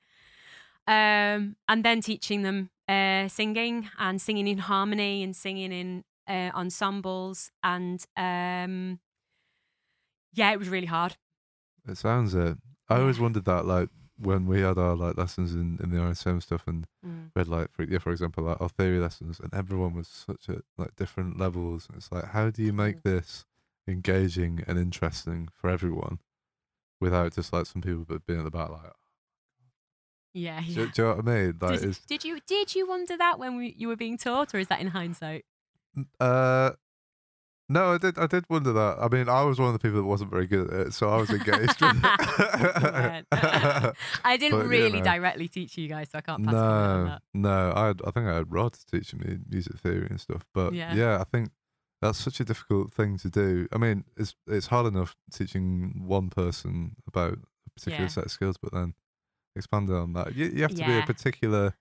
Um, 0.88 1.56
and 1.68 1.84
then 1.84 2.02
teaching 2.02 2.42
them 2.42 2.70
uh, 2.90 3.28
singing 3.30 3.90
and 3.98 4.22
singing 4.22 4.48
in 4.48 4.58
harmony 4.58 5.24
and 5.24 5.36
singing 5.36 5.72
in 5.72 6.04
uh, 6.28 6.52
ensembles 6.54 7.52
and 7.64 8.06
um, 8.18 9.00
yeah, 10.34 10.52
it 10.52 10.60
was 10.60 10.70
really 10.70 10.88
hard. 10.88 11.16
It 11.88 11.98
sounds 11.98 12.34
it. 12.34 12.58
I 12.90 13.00
always 13.00 13.20
wondered 13.20 13.46
that, 13.46 13.66
like 13.66 13.90
when 14.18 14.46
we 14.46 14.62
had 14.62 14.78
our 14.78 14.96
like 14.96 15.18
lessons 15.18 15.54
in, 15.54 15.80
in 15.82 15.90
the 15.92 15.98
RSM 16.00 16.42
stuff, 16.42 16.64
and 16.68 16.86
Mm. 17.06 17.32
had 17.36 17.48
like 17.50 17.72
for 17.74 17.84
yeah, 17.84 17.98
for 18.00 18.12
example, 18.12 18.46
like 18.46 18.62
our 18.62 18.70
theory 18.70 19.00
lessons, 19.00 19.40
and 19.40 19.54
everyone 19.54 19.94
was 19.94 20.08
such 20.08 20.48
at 20.50 20.62
like 20.78 20.96
different 20.96 21.38
levels. 21.38 21.88
It's 21.96 22.12
like, 22.12 22.26
how 22.26 22.50
do 22.50 22.64
you 22.64 22.72
make 22.74 23.04
this 23.04 23.46
engaging 23.88 24.64
and 24.68 24.80
interesting 24.80 25.50
for 25.54 25.70
everyone, 25.70 26.20
without 27.02 27.34
just 27.36 27.52
like 27.52 27.66
some 27.66 27.82
people 27.82 28.06
but 28.08 28.26
being 28.26 28.40
at 28.40 28.46
the 28.46 28.52
back 28.52 28.70
like, 28.70 28.92
Yeah, 30.34 30.60
do, 30.62 30.66
yeah. 30.72 30.82
you- 30.82 30.92
do 30.92 31.02
you 31.02 31.08
know 31.08 31.16
what 31.16 31.28
I 31.28 31.36
mean? 31.36 31.58
Like, 31.62 31.80
Did, 31.82 32.00
did 32.08 32.24
you 32.26 32.40
did 32.48 32.76
you 32.76 32.88
wonder 32.88 33.16
that 33.18 33.38
when 33.40 33.56
we, 33.58 33.76
you 33.78 33.88
were 33.88 33.96
being 33.96 34.18
taught, 34.18 34.54
or 34.56 34.60
is 34.60 34.68
that 34.70 34.82
in 34.82 34.88
hindsight? 34.88 35.46
uh, 36.20 36.72
No, 37.70 37.94
I 37.94 37.98
did. 37.98 38.18
I 38.18 38.28
did 38.28 38.46
wonder 38.50 38.74
that. 38.74 38.98
I 39.00 39.08
mean, 39.10 39.30
I 39.30 39.44
was 39.44 39.60
one 39.60 39.68
of 39.68 39.74
the 39.74 39.80
people 39.80 39.98
that 40.02 40.06
wasn't 40.08 40.32
very 40.32 40.48
good 40.48 40.72
at 40.74 40.88
it, 40.88 40.94
so 40.94 41.10
I 41.10 41.18
was 41.18 41.30
engaged. 41.30 41.78
I 43.32 44.38
didn't 44.38 44.60
But, 44.60 44.64
you 44.64 44.70
really 44.70 45.00
know. 45.00 45.04
directly 45.06 45.48
teach 45.48 45.78
you 45.78 45.88
guys, 45.88 46.10
so 46.12 46.18
I 46.18 46.22
can't 46.22 46.44
pass 46.44 46.54
no, 46.54 47.06
that. 47.06 47.22
no. 47.34 47.74
I 47.76 47.88
had, 47.88 48.02
I 48.06 48.12
think 48.12 48.28
I 48.28 48.36
had 48.36 48.52
Rod 48.52 48.78
teaching 48.92 49.20
me 49.20 49.38
music 49.50 49.78
theory 49.80 50.08
and 50.10 50.20
stuff. 50.20 50.46
But 50.54 50.74
Yeah. 50.74 50.94
yeah. 50.94 51.20
I 51.20 51.24
think 51.26 51.50
that's 52.02 52.18
such 52.18 52.40
a 52.40 52.46
difficult 52.46 52.92
thing 52.92 53.18
to 53.20 53.30
do. 53.30 53.68
I 53.72 53.78
mean, 53.78 54.04
it's 54.18 54.36
it's 54.48 54.68
hard 54.68 54.88
enough 54.88 55.16
teaching 55.32 56.04
one 56.06 56.30
person 56.30 56.96
about 57.08 57.34
a 57.34 57.70
particular 57.76 58.04
Yeah. 58.06 58.08
set 58.08 58.26
of 58.26 58.32
skills, 58.32 58.58
but 58.62 58.74
then 58.74 58.94
expanding 59.56 59.96
on 59.96 60.14
that, 60.14 60.36
you, 60.36 60.46
you 60.48 60.62
have 60.64 60.72
to 60.72 60.78
be 60.78 60.84
a 60.84 60.88
Yeah. 61.00 61.06
particular 61.06 61.76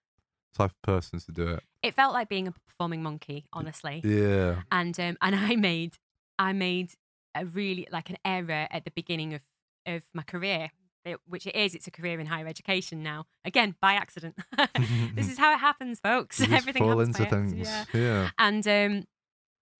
type 0.54 0.70
of 0.70 0.82
person 0.82 1.18
to 1.20 1.32
do 1.32 1.48
it. 1.48 1.62
It 1.82 1.94
felt 1.94 2.12
like 2.12 2.28
being 2.28 2.46
a 2.48 2.52
performing 2.52 3.02
monkey, 3.02 3.46
honestly. 3.52 4.00
Yeah. 4.04 4.62
and 4.70 4.98
um, 5.00 5.16
and 5.20 5.34
I 5.50 5.56
made 5.56 5.94
I 6.38 6.52
made 6.52 6.92
a 7.34 7.44
really 7.46 7.86
like 7.90 8.10
an 8.10 8.18
error 8.24 8.66
at 8.70 8.84
the 8.84 8.90
beginning 8.90 9.32
of 9.34 9.42
of 9.86 10.02
my 10.14 10.22
career, 10.22 10.70
it- 11.04 11.18
which 11.26 11.46
it 11.46 11.56
is. 11.56 11.74
It's 11.74 11.86
a 11.86 11.90
career 11.90 12.20
in 12.20 12.26
higher 12.26 12.46
education 12.46 13.02
now. 13.02 13.24
Again, 13.44 13.74
by 13.80 13.94
accident. 13.94 14.36
this 15.14 15.30
is 15.30 15.38
how 15.38 15.52
it 15.54 15.58
happens, 15.58 15.98
folks. 16.00 16.38
You 16.38 16.46
just 16.46 16.58
Everything 16.58 16.82
fall 16.82 16.90
happens 16.98 17.18
into 17.18 17.30
by 17.30 17.36
accident, 17.36 17.50
things. 17.56 17.68
Yeah. 17.94 18.00
Yeah. 18.00 18.30
And 18.38 18.68
um, 18.68 19.04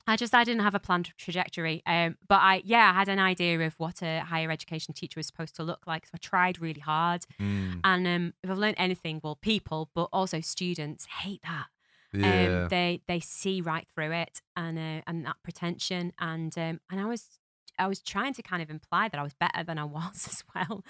I 0.06 0.16
just 0.16 0.34
I 0.34 0.42
didn't 0.44 0.62
have 0.62 0.74
a 0.74 0.80
planned 0.80 1.10
trajectory. 1.16 1.82
Um, 1.86 2.16
but 2.26 2.40
I 2.40 2.62
yeah 2.64 2.90
I 2.90 2.94
had 2.94 3.08
an 3.08 3.18
idea 3.20 3.60
of 3.60 3.74
what 3.78 4.02
a 4.02 4.20
higher 4.20 4.50
education 4.50 4.94
teacher 4.94 5.18
was 5.18 5.26
supposed 5.26 5.54
to 5.56 5.62
look 5.62 5.86
like. 5.86 6.06
So 6.06 6.10
I 6.14 6.18
tried 6.18 6.60
really 6.60 6.80
hard. 6.80 7.24
Mm. 7.40 7.80
And 7.84 8.06
um, 8.06 8.34
if 8.42 8.50
I've 8.50 8.58
learned 8.58 8.76
anything, 8.78 9.20
well, 9.22 9.36
people, 9.36 9.90
but 9.94 10.08
also 10.12 10.40
students 10.40 11.06
hate 11.06 11.42
that 11.42 11.66
Yeah. 12.12 12.62
um, 12.64 12.68
they 12.68 13.00
they 13.06 13.20
see 13.20 13.60
right 13.60 13.86
through 13.94 14.12
it 14.12 14.42
and 14.56 14.76
uh, 14.78 15.02
and 15.06 15.24
that 15.24 15.36
pretension 15.44 16.12
and 16.18 16.52
um, 16.58 16.80
and 16.90 17.00
I 17.00 17.04
was 17.06 17.38
I 17.78 17.86
was 17.86 18.02
trying 18.02 18.34
to 18.34 18.42
kind 18.42 18.60
of 18.62 18.68
imply 18.70 19.08
that 19.08 19.18
I 19.18 19.22
was 19.22 19.34
better 19.34 19.62
than 19.64 19.78
I 19.78 19.84
was 19.98 20.26
as 20.28 20.42
well, 20.54 20.84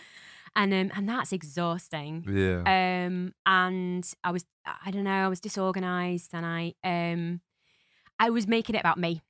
and 0.57 0.73
um, 0.73 0.91
and 0.97 1.09
that's 1.09 1.33
exhausting. 1.33 2.25
yeah. 2.29 2.63
Um, 3.07 3.35
and 3.47 4.05
I 4.25 4.31
was 4.33 4.45
I 4.65 4.91
don't 4.91 5.05
know 5.05 5.27
I 5.27 5.29
was 5.29 5.41
disorganized 5.41 6.31
and 6.35 6.45
I 6.47 6.75
um 6.83 7.41
I 8.23 8.31
was 8.31 8.47
making 8.47 8.77
it 8.77 8.79
about 8.79 8.99
me. 8.99 9.21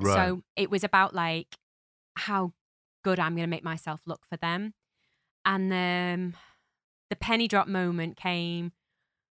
right. 0.00 0.14
So 0.14 0.42
it 0.56 0.72
was 0.72 0.82
about 0.82 1.14
like 1.14 1.56
how 2.16 2.52
good 3.04 3.20
I'm 3.20 3.36
going 3.36 3.46
to 3.46 3.50
make 3.50 3.62
myself 3.62 4.00
look 4.06 4.26
for 4.28 4.36
them. 4.36 4.74
And 5.46 5.72
um, 5.72 6.34
the 7.10 7.16
penny 7.16 7.46
drop 7.46 7.68
moment 7.68 8.16
came. 8.16 8.72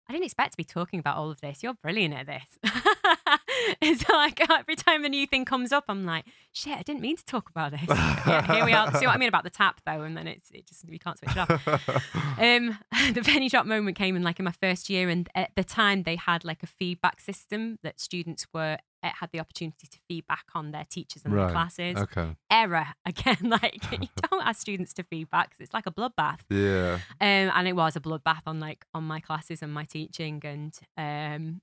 I 0.09 0.11
didn't 0.11 0.25
expect 0.25 0.51
to 0.51 0.57
be 0.57 0.65
talking 0.65 0.99
about 0.99 1.15
all 1.15 1.31
of 1.31 1.39
this. 1.39 1.63
You're 1.63 1.75
brilliant 1.75 2.13
at 2.13 2.27
this. 2.27 2.73
it's 3.81 4.07
like 4.09 4.49
every 4.49 4.75
time 4.75 5.03
a 5.05 5.09
new 5.09 5.27
thing 5.27 5.45
comes 5.45 5.71
up, 5.71 5.85
I'm 5.87 6.05
like, 6.05 6.25
shit, 6.51 6.77
I 6.77 6.81
didn't 6.81 7.01
mean 7.01 7.17
to 7.17 7.25
talk 7.25 7.49
about 7.49 7.71
this. 7.71 7.81
yeah, 7.87 8.53
here 8.53 8.65
we 8.65 8.73
are. 8.73 8.93
See 8.95 9.05
what 9.05 9.15
I 9.15 9.17
mean 9.17 9.29
about 9.29 9.43
the 9.43 9.49
tap 9.49 9.81
though, 9.85 10.01
and 10.01 10.15
then 10.15 10.27
it's 10.27 10.49
it 10.51 10.67
just 10.67 10.85
we 10.89 10.99
can't 10.99 11.17
switch 11.17 11.35
it 11.35 11.37
off. 11.37 12.01
Um, 12.37 12.77
the 13.13 13.21
penny 13.23 13.47
drop 13.47 13.65
moment 13.65 13.95
came 13.95 14.15
in 14.15 14.23
like 14.23 14.39
in 14.39 14.45
my 14.45 14.51
first 14.51 14.89
year, 14.89 15.09
and 15.09 15.29
at 15.35 15.51
the 15.55 15.63
time 15.63 16.03
they 16.03 16.15
had 16.15 16.43
like 16.43 16.63
a 16.63 16.67
feedback 16.67 17.21
system 17.21 17.79
that 17.83 17.99
students 17.99 18.45
were 18.53 18.77
uh, 19.03 19.09
had 19.19 19.29
the 19.31 19.39
opportunity 19.39 19.87
to 19.87 19.97
feedback 20.07 20.45
on 20.53 20.71
their 20.71 20.85
teachers 20.89 21.23
and 21.23 21.33
their 21.33 21.49
classes. 21.49 21.95
okay. 21.97 22.35
Error 22.51 22.87
again, 23.05 23.37
like 23.43 23.91
you 23.91 24.09
don't 24.29 24.45
ask 24.45 24.59
students 24.59 24.93
to 24.93 25.03
feedback 25.03 25.55
it's 25.59 25.73
like 25.73 25.85
a 25.85 25.91
bloodbath. 25.91 26.39
Yeah. 26.49 26.99
Um, 27.21 27.51
and 27.55 27.67
it 27.67 27.75
was 27.75 27.95
a 27.95 28.01
bloodbath 28.01 28.41
on 28.45 28.59
like 28.59 28.85
on 28.93 29.03
my 29.03 29.19
classes 29.19 29.61
and 29.61 29.73
my 29.73 29.85
teaching, 29.85 30.41
and 30.43 30.77
um, 30.97 31.61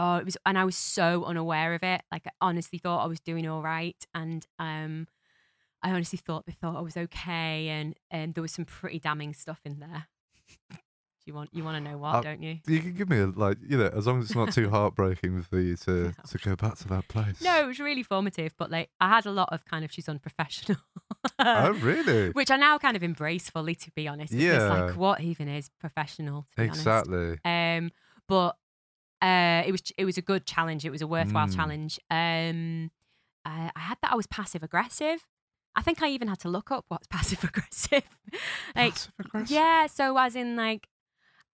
oh, 0.00 0.16
it 0.16 0.24
was, 0.24 0.36
and 0.46 0.58
I 0.58 0.64
was 0.64 0.76
so 0.76 1.24
unaware 1.24 1.74
of 1.74 1.82
it. 1.82 2.00
Like 2.10 2.26
I 2.26 2.30
honestly 2.40 2.78
thought 2.78 3.04
I 3.04 3.06
was 3.06 3.20
doing 3.20 3.46
all 3.48 3.62
right, 3.62 4.02
and 4.14 4.46
um, 4.58 5.06
I 5.82 5.90
honestly 5.90 6.18
thought 6.18 6.46
they 6.46 6.52
thought 6.52 6.76
I 6.76 6.80
was 6.80 6.96
okay, 6.96 7.68
and 7.68 7.94
and 8.10 8.34
there 8.34 8.42
was 8.42 8.52
some 8.52 8.64
pretty 8.64 8.98
damning 8.98 9.34
stuff 9.34 9.60
in 9.64 9.78
there. 9.80 10.06
Do 10.70 11.24
you 11.26 11.34
want 11.34 11.50
you 11.52 11.64
want 11.64 11.76
to 11.84 11.90
know 11.90 11.98
what, 11.98 12.14
Uh, 12.16 12.22
don't 12.22 12.42
you? 12.42 12.58
You 12.66 12.80
can 12.80 12.94
give 12.94 13.10
me 13.10 13.18
a 13.18 13.26
like, 13.26 13.58
you 13.66 13.76
know, 13.76 13.88
as 13.94 14.06
long 14.06 14.20
as 14.20 14.26
it's 14.26 14.34
not 14.34 14.52
too 14.52 14.70
heartbreaking 14.76 15.42
for 15.42 15.60
you 15.60 15.76
to 15.76 15.92
No. 15.92 16.12
to 16.30 16.38
go 16.38 16.56
back 16.56 16.76
to 16.78 16.88
that 16.88 17.08
place. 17.08 17.42
No, 17.42 17.60
it 17.62 17.66
was 17.66 17.78
really 17.78 18.02
formative, 18.02 18.54
but 18.56 18.70
like 18.70 18.88
I 19.00 19.08
had 19.10 19.26
a 19.26 19.30
lot 19.30 19.50
of 19.52 19.64
kind 19.66 19.84
of 19.84 19.92
she's 19.92 20.08
unprofessional. 20.08 20.80
Oh 21.38 21.72
really? 21.82 22.30
Which 22.30 22.50
I 22.50 22.56
now 22.56 22.78
kind 22.78 22.96
of 22.96 23.02
embrace 23.02 23.50
fully, 23.50 23.74
to 23.74 23.90
be 23.92 24.08
honest. 24.08 24.32
It's 24.32 24.42
Yeah. 24.42 24.68
like 24.68 24.96
what 24.96 25.20
even 25.20 25.48
is 25.48 25.68
professional? 25.78 26.46
To 26.56 26.62
be 26.62 26.68
honest. 26.68 26.80
Exactly. 26.86 27.38
Um, 27.44 27.90
but 28.26 28.56
uh, 29.22 29.62
it 29.66 29.72
was 29.72 29.82
it 29.98 30.04
was 30.04 30.16
a 30.18 30.22
good 30.22 30.46
challenge. 30.46 30.84
It 30.84 30.90
was 30.90 31.02
a 31.02 31.06
worthwhile 31.06 31.46
Mm. 31.48 31.54
challenge. 31.56 32.00
Um, 32.10 32.90
I, 33.44 33.70
I 33.74 33.80
had 33.80 33.98
that 34.02 34.12
I 34.12 34.16
was 34.16 34.26
passive 34.26 34.62
aggressive. 34.62 35.26
I 35.76 35.82
think 35.82 36.02
I 36.02 36.08
even 36.08 36.28
had 36.28 36.40
to 36.40 36.48
look 36.48 36.70
up 36.70 36.84
what's 36.88 37.06
passive 37.16 37.42
aggressive. 37.44 38.02
like, 38.74 38.92
Passive 38.94 39.12
aggressive. 39.18 39.50
yeah, 39.50 39.86
so 39.86 40.16
as 40.18 40.34
in 40.36 40.56
like. 40.56 40.88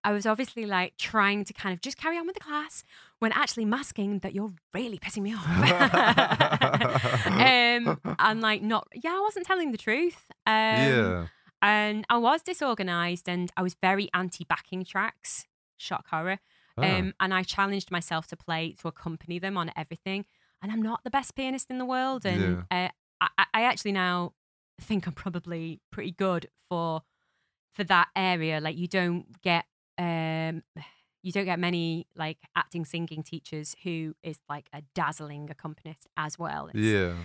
I 0.03 0.11
was 0.13 0.25
obviously 0.25 0.65
like 0.65 0.95
trying 0.97 1.43
to 1.43 1.53
kind 1.53 1.73
of 1.73 1.81
just 1.81 1.97
carry 1.97 2.17
on 2.17 2.25
with 2.27 2.35
the 2.35 2.39
class 2.39 2.83
when 3.19 3.33
actually 3.33 3.65
masking 3.65 4.19
that 4.19 4.33
you're 4.33 4.53
really 4.73 4.99
pissing 4.99 5.23
me 5.23 5.33
off. 5.35 5.45
um, 7.25 7.99
and 8.19 8.41
like 8.41 8.61
not, 8.61 8.87
yeah, 8.93 9.11
I 9.17 9.19
wasn't 9.21 9.45
telling 9.45 9.71
the 9.71 9.77
truth. 9.77 10.25
Um, 10.45 10.53
yeah. 10.55 11.27
and 11.61 12.05
I 12.09 12.17
was 12.17 12.41
disorganized 12.41 13.27
and 13.27 13.51
I 13.57 13.61
was 13.63 13.75
very 13.81 14.07
anti 14.13 14.45
backing 14.45 14.85
tracks. 14.85 15.45
Shock 15.77 16.05
horror. 16.09 16.39
Oh. 16.77 16.83
Um, 16.83 17.13
and 17.19 17.33
I 17.33 17.43
challenged 17.43 17.89
myself 17.91 18.27
to 18.27 18.37
play 18.37 18.73
to 18.81 18.87
accompany 18.87 19.39
them 19.39 19.57
on 19.57 19.71
everything. 19.75 20.25
And 20.61 20.71
I'm 20.71 20.81
not 20.81 21.03
the 21.03 21.09
best 21.09 21.35
pianist 21.35 21.69
in 21.69 21.77
the 21.77 21.85
world. 21.85 22.25
And 22.25 22.41
uh, 22.71 22.89
I, 23.21 23.27
I- 23.37 23.45
I 23.53 23.63
actually 23.63 23.93
now 23.93 24.33
think 24.79 25.07
I'm 25.07 25.13
probably 25.13 25.79
pretty 25.91 26.11
good 26.11 26.47
for 26.69 27.01
for 27.73 27.83
that 27.85 28.07
area. 28.15 28.59
Like 28.59 28.77
you 28.77 28.87
don't 28.87 29.41
get 29.41 29.65
um 29.97 30.61
you 31.23 31.31
don't 31.31 31.45
get 31.45 31.59
many 31.59 32.07
like 32.15 32.37
acting 32.55 32.85
singing 32.85 33.23
teachers 33.23 33.75
who 33.83 34.15
is 34.23 34.39
like 34.47 34.69
a 34.73 34.83
dazzling 34.93 35.49
accompanist 35.49 36.07
as 36.15 36.37
well. 36.37 36.67
It's- 36.69 36.83
yeah. 36.83 37.15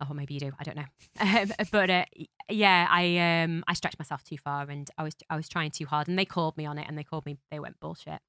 Oh, 0.00 0.12
maybe 0.12 0.34
you 0.34 0.40
do. 0.40 0.52
I 0.58 0.64
don't 0.64 0.76
know. 0.76 0.84
Um, 1.18 1.50
but 1.72 1.88
uh, 1.90 2.04
yeah, 2.50 2.86
I 2.90 3.42
um 3.44 3.64
I 3.66 3.72
stretched 3.74 3.98
myself 3.98 4.22
too 4.22 4.36
far, 4.36 4.68
and 4.68 4.90
I 4.98 5.02
was 5.02 5.14
I 5.30 5.36
was 5.36 5.48
trying 5.48 5.70
too 5.70 5.86
hard, 5.86 6.08
and 6.08 6.18
they 6.18 6.24
called 6.26 6.56
me 6.56 6.66
on 6.66 6.78
it, 6.78 6.86
and 6.88 6.96
they 6.98 7.04
called 7.04 7.24
me. 7.26 7.38
They 7.50 7.58
went 7.58 7.80
bullshit, 7.80 8.20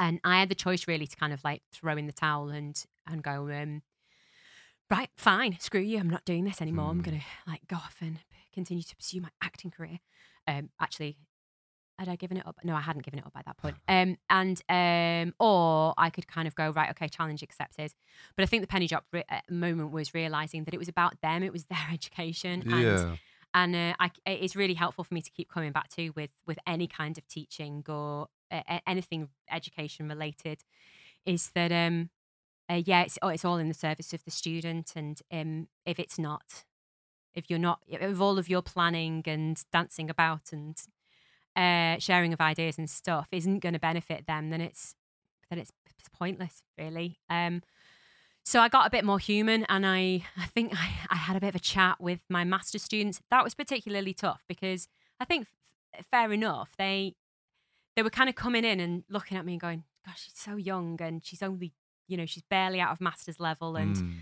and 0.00 0.20
I 0.24 0.40
had 0.40 0.48
the 0.48 0.54
choice 0.56 0.88
really 0.88 1.06
to 1.06 1.16
kind 1.16 1.32
of 1.32 1.42
like 1.44 1.62
throw 1.72 1.96
in 1.96 2.06
the 2.06 2.12
towel 2.12 2.48
and 2.48 2.82
and 3.06 3.22
go 3.22 3.48
um 3.50 3.82
right 4.90 5.08
fine 5.16 5.56
screw 5.60 5.80
you 5.80 5.98
I'm 5.98 6.10
not 6.10 6.24
doing 6.24 6.44
this 6.44 6.60
anymore 6.60 6.90
I'm 6.90 6.96
Hmm. 6.98 7.02
gonna 7.02 7.22
like 7.46 7.66
go 7.68 7.76
off 7.76 7.96
and 8.00 8.18
continue 8.52 8.82
to 8.82 8.96
pursue 8.96 9.20
my 9.20 9.30
acting 9.42 9.70
career. 9.70 9.98
Um, 10.46 10.70
actually. 10.80 11.16
Had 11.98 12.08
I 12.08 12.16
given 12.16 12.36
it 12.36 12.46
up? 12.46 12.58
No, 12.64 12.74
I 12.74 12.80
hadn't 12.80 13.04
given 13.04 13.20
it 13.20 13.26
up 13.26 13.32
by 13.32 13.42
that 13.46 13.56
point. 13.56 13.76
Um, 13.86 14.16
and 14.28 14.60
um, 14.68 15.34
or 15.38 15.94
I 15.96 16.10
could 16.10 16.26
kind 16.26 16.48
of 16.48 16.54
go 16.56 16.70
right, 16.70 16.90
okay, 16.90 17.06
challenge 17.08 17.42
accepted. 17.42 17.94
But 18.36 18.42
I 18.42 18.46
think 18.46 18.62
the 18.62 18.66
penny 18.66 18.88
drop 18.88 19.04
re- 19.12 19.24
uh, 19.30 19.40
moment 19.48 19.92
was 19.92 20.12
realizing 20.12 20.64
that 20.64 20.74
it 20.74 20.78
was 20.78 20.88
about 20.88 21.20
them, 21.20 21.42
it 21.44 21.52
was 21.52 21.64
their 21.70 21.86
education, 21.92 22.62
and 22.62 22.82
Yeah. 22.82 23.16
and 23.54 23.76
uh, 23.76 23.94
I, 24.00 24.10
it's 24.26 24.56
really 24.56 24.74
helpful 24.74 25.04
for 25.04 25.14
me 25.14 25.22
to 25.22 25.30
keep 25.30 25.48
coming 25.48 25.70
back 25.70 25.88
to 25.90 26.10
with 26.10 26.30
with 26.46 26.58
any 26.66 26.88
kind 26.88 27.16
of 27.16 27.28
teaching 27.28 27.84
or 27.88 28.26
uh, 28.50 28.80
anything 28.86 29.28
education 29.50 30.08
related. 30.08 30.64
Is 31.24 31.50
that 31.54 31.70
um, 31.70 32.10
uh, 32.68 32.82
yeah, 32.84 33.02
it's 33.02 33.18
oh, 33.22 33.28
it's 33.28 33.44
all 33.44 33.58
in 33.58 33.68
the 33.68 33.74
service 33.74 34.12
of 34.12 34.24
the 34.24 34.32
student, 34.32 34.94
and 34.96 35.20
um, 35.30 35.68
if 35.86 36.00
it's 36.00 36.18
not, 36.18 36.64
if 37.34 37.48
you're 37.48 37.58
not, 37.58 37.80
if 37.86 38.20
all 38.20 38.36
of 38.36 38.48
your 38.48 38.62
planning 38.62 39.22
and 39.26 39.62
dancing 39.72 40.10
about 40.10 40.50
and 40.52 40.76
uh, 41.56 41.98
sharing 41.98 42.32
of 42.32 42.40
ideas 42.40 42.78
and 42.78 42.88
stuff 42.88 43.28
isn't 43.32 43.60
going 43.60 43.72
to 43.72 43.78
benefit 43.78 44.26
them, 44.26 44.50
then 44.50 44.60
it's 44.60 44.94
then 45.50 45.58
it's, 45.58 45.72
it's 45.98 46.08
pointless, 46.08 46.62
really. 46.78 47.18
Um, 47.28 47.62
so 48.44 48.60
I 48.60 48.68
got 48.68 48.86
a 48.86 48.90
bit 48.90 49.04
more 49.04 49.18
human, 49.18 49.64
and 49.68 49.86
I 49.86 50.24
I 50.36 50.46
think 50.46 50.74
I, 50.74 50.90
I 51.10 51.16
had 51.16 51.36
a 51.36 51.40
bit 51.40 51.48
of 51.48 51.54
a 51.54 51.60
chat 51.60 52.00
with 52.00 52.20
my 52.28 52.44
master 52.44 52.78
students. 52.78 53.20
That 53.30 53.44
was 53.44 53.54
particularly 53.54 54.14
tough 54.14 54.42
because 54.48 54.88
I 55.20 55.24
think 55.24 55.46
f- 55.94 56.06
fair 56.10 56.32
enough 56.32 56.72
they 56.76 57.14
they 57.96 58.02
were 58.02 58.10
kind 58.10 58.28
of 58.28 58.34
coming 58.34 58.64
in 58.64 58.80
and 58.80 59.04
looking 59.08 59.38
at 59.38 59.44
me 59.46 59.52
and 59.52 59.60
going, 59.60 59.84
"Gosh, 60.04 60.24
she's 60.24 60.34
so 60.36 60.56
young, 60.56 61.00
and 61.00 61.24
she's 61.24 61.42
only 61.42 61.72
you 62.06 62.16
know 62.16 62.26
she's 62.26 62.42
barely 62.42 62.80
out 62.80 62.92
of 62.92 63.00
master's 63.00 63.40
level, 63.40 63.76
and." 63.76 63.96
Mm. 63.96 64.14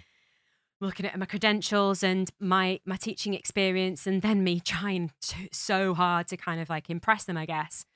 Looking 0.83 1.07
at 1.07 1.19
my 1.19 1.27
credentials 1.27 2.03
and 2.03 2.31
my 2.41 2.81
my 2.85 2.97
teaching 2.97 3.35
experience 3.35 4.07
and 4.07 4.21
then 4.21 4.45
me 4.45 4.61
trying 4.65 5.11
to, 5.23 5.49
so 5.53 5.95
hard 5.95 6.29
to 6.29 6.37
kind 6.37 6.61
of 6.61 6.69
like 6.69 6.91
impress 6.91 7.25
them 7.25 7.37
i 7.37 7.47
guess. 7.47 7.87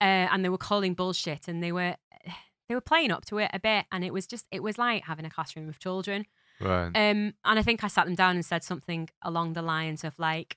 Uh, 0.00 0.26
and 0.30 0.44
they 0.44 0.48
were 0.48 0.58
calling 0.58 0.92
bullshit 0.92 1.46
and 1.48 1.62
they 1.62 1.72
were 1.72 1.94
they 2.68 2.74
were 2.74 2.80
playing 2.80 3.10
up 3.10 3.24
to 3.24 3.38
it 3.38 3.50
a 3.54 3.60
bit 3.60 3.86
and 3.92 4.04
it 4.04 4.12
was 4.12 4.26
just 4.26 4.46
it 4.50 4.62
was 4.62 4.76
like 4.76 5.04
having 5.04 5.24
a 5.24 5.30
classroom 5.30 5.68
of 5.68 5.78
children. 5.78 6.26
Right. 6.60 6.86
um 6.86 7.34
and 7.44 7.58
i 7.58 7.62
think 7.62 7.82
i 7.82 7.88
sat 7.88 8.06
them 8.06 8.14
down 8.14 8.36
and 8.36 8.44
said 8.44 8.62
something 8.62 9.10
along 9.22 9.54
the 9.54 9.60
lines 9.60 10.04
of 10.04 10.16
like 10.20 10.56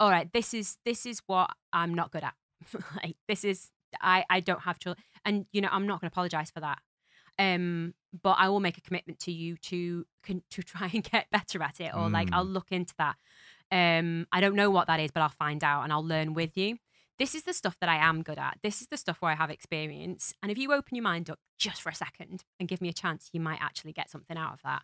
all 0.00 0.10
right 0.10 0.28
this 0.32 0.52
is 0.52 0.76
this 0.84 1.06
is 1.06 1.22
what 1.26 1.50
i'm 1.72 1.94
not 1.94 2.10
good 2.10 2.24
at. 2.24 2.34
Like 2.96 3.16
this 3.28 3.44
is 3.44 3.70
i 4.00 4.24
i 4.28 4.40
don't 4.40 4.62
have 4.62 4.80
children 4.80 5.02
and 5.24 5.46
you 5.52 5.60
know 5.60 5.68
i'm 5.70 5.86
not 5.86 6.00
going 6.00 6.10
to 6.10 6.12
apologize 6.12 6.50
for 6.50 6.60
that 6.60 6.80
Um, 7.40 7.94
but 8.22 8.36
I 8.38 8.48
will 8.50 8.60
make 8.60 8.76
a 8.78 8.80
commitment 8.82 9.18
to 9.20 9.32
you 9.32 9.56
to 9.56 10.04
to 10.50 10.62
try 10.62 10.90
and 10.92 11.02
get 11.02 11.26
better 11.32 11.62
at 11.62 11.80
it, 11.80 11.92
or 11.94 12.08
like 12.10 12.28
I'll 12.32 12.46
Mm. 12.46 12.52
look 12.52 12.70
into 12.70 12.94
that. 12.98 13.16
Um, 13.72 14.26
I 14.32 14.40
don't 14.40 14.54
know 14.56 14.70
what 14.70 14.86
that 14.88 15.00
is, 15.00 15.10
but 15.10 15.22
I'll 15.22 15.28
find 15.28 15.62
out 15.64 15.84
and 15.84 15.92
I'll 15.92 16.04
learn 16.04 16.34
with 16.34 16.56
you. 16.56 16.76
This 17.18 17.34
is 17.34 17.44
the 17.44 17.52
stuff 17.52 17.76
that 17.80 17.88
I 17.88 17.96
am 17.96 18.22
good 18.22 18.38
at. 18.38 18.58
This 18.62 18.80
is 18.80 18.88
the 18.88 18.96
stuff 18.96 19.18
where 19.20 19.30
I 19.30 19.36
have 19.36 19.50
experience. 19.50 20.34
And 20.42 20.50
if 20.50 20.58
you 20.58 20.72
open 20.72 20.96
your 20.96 21.02
mind 21.04 21.28
up 21.30 21.38
just 21.58 21.80
for 21.82 21.90
a 21.90 21.94
second 21.94 22.44
and 22.58 22.68
give 22.68 22.80
me 22.80 22.88
a 22.88 22.92
chance, 22.94 23.28
you 23.32 23.40
might 23.40 23.60
actually 23.60 23.92
get 23.92 24.10
something 24.10 24.36
out 24.36 24.54
of 24.54 24.60
that. 24.62 24.82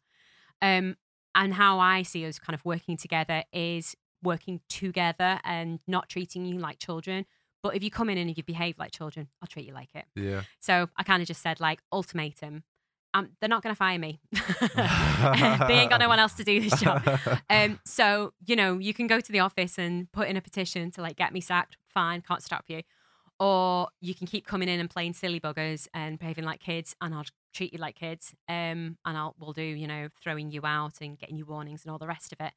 Um, 0.63 0.97
and 1.35 1.55
how 1.55 1.79
I 1.79 2.03
see 2.03 2.27
us 2.27 2.39
kind 2.39 2.55
of 2.55 2.65
working 2.65 2.97
together 2.97 3.45
is 3.53 3.97
working 4.23 4.61
together 4.69 5.41
and 5.45 5.81
not 5.87 6.09
treating 6.09 6.45
you 6.47 6.59
like 6.59 6.79
children. 6.79 7.27
But 7.67 7.75
if 7.75 7.83
you 7.83 7.91
come 7.91 8.09
in 8.09 8.17
and 8.17 8.37
you 8.37 8.45
behave 8.45 8.79
like 8.79 8.93
children, 8.93 9.27
I'll 9.43 9.49
treat 9.49 9.67
you 9.67 9.75
like 9.75 9.89
it. 9.93 10.05
Yeah. 10.15 10.43
So 10.61 10.89
I 10.97 11.03
kind 11.03 11.21
of 11.21 11.27
just 11.27 11.43
said 11.43 11.59
like 11.59 11.81
ultimatum. 11.93 12.63
Um, 13.13 13.31
they're 13.41 13.49
not 13.49 13.65
going 13.65 13.75
to 13.75 13.77
fire 13.77 13.99
me. 13.99 14.21
they 14.33 14.39
ain't 14.39 15.91
got 15.91 15.99
no 15.99 16.09
one 16.09 16.21
else 16.21 16.35
to 16.35 16.45
do 16.45 16.61
this 16.61 16.81
job. 16.81 17.03
Um, 17.51 17.81
so 17.85 18.35
you 18.47 18.55
know, 18.55 18.79
you 18.79 18.95
can 18.95 19.09
go 19.09 19.19
to 19.19 19.33
the 19.33 19.41
office 19.41 19.79
and 19.79 20.11
put 20.13 20.29
in 20.29 20.37
a 20.37 20.41
petition 20.41 20.93
to 20.93 21.03
like 21.03 21.17
get 21.17 21.33
me 21.33 21.41
sacked. 21.41 21.77
Fine, 21.93 22.21
can't 22.21 22.43
stop 22.43 22.67
you. 22.69 22.83
Or 23.41 23.89
you 24.01 24.15
can 24.15 24.29
keep 24.29 24.47
coming 24.47 24.69
in 24.69 24.79
and 24.79 24.89
playing 24.89 25.15
silly 25.15 25.41
buggers 25.41 25.89
and 25.93 26.21
behaving 26.21 26.45
like 26.45 26.61
kids, 26.61 26.95
and 27.01 27.15
I'll 27.15 27.25
treat 27.53 27.73
you 27.73 27.81
like 27.81 27.97
kids. 27.97 28.33
Um, 28.49 28.97
and 29.05 29.17
I'll 29.19 29.35
we'll 29.41 29.53
do 29.53 29.63
you 29.63 29.89
know 29.89 30.09
throwing 30.23 30.53
you 30.53 30.61
out 30.65 31.01
and 31.01 31.19
getting 31.19 31.37
you 31.37 31.47
warnings 31.47 31.83
and 31.85 31.91
all 31.91 31.99
the 31.99 32.07
rest 32.07 32.33
of 32.33 32.41
it. 32.41 32.53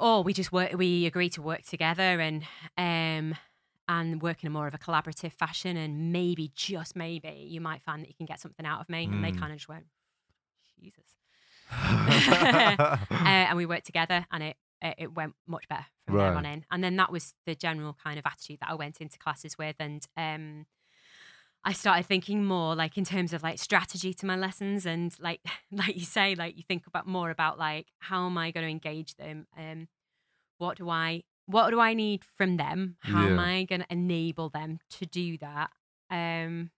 Or 0.00 0.24
we 0.24 0.32
just 0.32 0.50
work. 0.50 0.72
We 0.74 1.06
agree 1.06 1.28
to 1.30 1.42
work 1.42 1.62
together 1.62 2.20
and 2.20 2.42
um 2.76 3.36
and 3.88 4.20
work 4.22 4.42
in 4.42 4.48
a 4.48 4.50
more 4.50 4.66
of 4.66 4.74
a 4.74 4.78
collaborative 4.78 5.32
fashion. 5.32 5.76
And 5.76 6.12
maybe 6.12 6.50
just 6.54 6.96
maybe 6.96 7.46
you 7.48 7.60
might 7.60 7.82
find 7.82 8.02
that 8.02 8.08
you 8.08 8.14
can 8.14 8.26
get 8.26 8.40
something 8.40 8.66
out 8.66 8.80
of 8.80 8.88
me. 8.88 9.04
And 9.12 9.22
they 9.24 9.30
Mm. 9.32 9.38
kind 9.38 9.52
of 9.52 9.58
just 9.58 9.68
went, 9.68 9.86
Jesus 10.80 11.16
uh, 12.08 12.76
and 13.24 13.56
we 13.56 13.66
worked 13.66 13.86
together, 13.86 14.26
and 14.30 14.42
it 14.42 14.56
it, 14.82 14.94
it 14.98 15.14
went 15.14 15.34
much 15.46 15.66
better 15.68 15.86
from 16.06 16.16
there 16.18 16.34
on 16.34 16.44
in. 16.46 16.64
And 16.70 16.84
then 16.84 16.96
that 16.96 17.10
was 17.10 17.34
the 17.46 17.54
general 17.54 17.96
kind 18.02 18.18
of 18.18 18.26
attitude 18.26 18.58
that 18.60 18.70
I 18.70 18.74
went 18.74 19.00
into 19.00 19.18
classes 19.18 19.56
with, 19.58 19.76
and 19.80 20.06
um, 20.16 20.66
I 21.64 21.72
started 21.72 22.06
thinking 22.06 22.44
more 22.44 22.74
like 22.76 22.96
in 22.98 23.04
terms 23.04 23.32
of 23.32 23.42
like 23.42 23.58
strategy 23.58 24.12
to 24.14 24.26
my 24.26 24.36
lessons, 24.36 24.86
and 24.86 25.14
like 25.18 25.40
like 25.72 25.96
you 25.96 26.04
say, 26.04 26.34
like 26.34 26.56
you 26.56 26.62
think 26.62 26.86
about 26.86 27.06
more 27.06 27.30
about 27.30 27.58
like 27.58 27.86
how 27.98 28.26
am 28.26 28.38
I 28.38 28.50
going 28.50 28.64
to 28.66 28.70
engage 28.70 29.16
them, 29.16 29.46
um, 29.58 29.88
what 30.58 30.76
do 30.78 30.88
I 30.90 31.24
what 31.46 31.70
do 31.70 31.80
I 31.80 31.94
need 31.94 32.24
from 32.24 32.56
them, 32.56 32.96
how 33.00 33.26
am 33.26 33.38
I 33.38 33.64
going 33.64 33.82
to 33.82 33.92
enable 33.92 34.48
them 34.48 34.80
to 34.90 35.06
do 35.06 35.38
that, 35.38 35.70
um, 36.10 36.70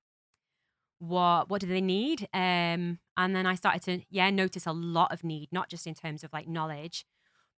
what 0.98 1.48
what 1.48 1.60
do 1.60 1.66
they 1.66 1.80
need? 1.80 2.28
Um 2.34 2.98
and 3.18 3.34
then 3.34 3.46
i 3.46 3.54
started 3.54 3.82
to 3.82 4.00
yeah 4.10 4.30
notice 4.30 4.66
a 4.66 4.72
lot 4.72 5.12
of 5.12 5.24
need 5.24 5.48
not 5.52 5.68
just 5.68 5.86
in 5.86 5.94
terms 5.94 6.24
of 6.24 6.32
like 6.32 6.48
knowledge 6.48 7.04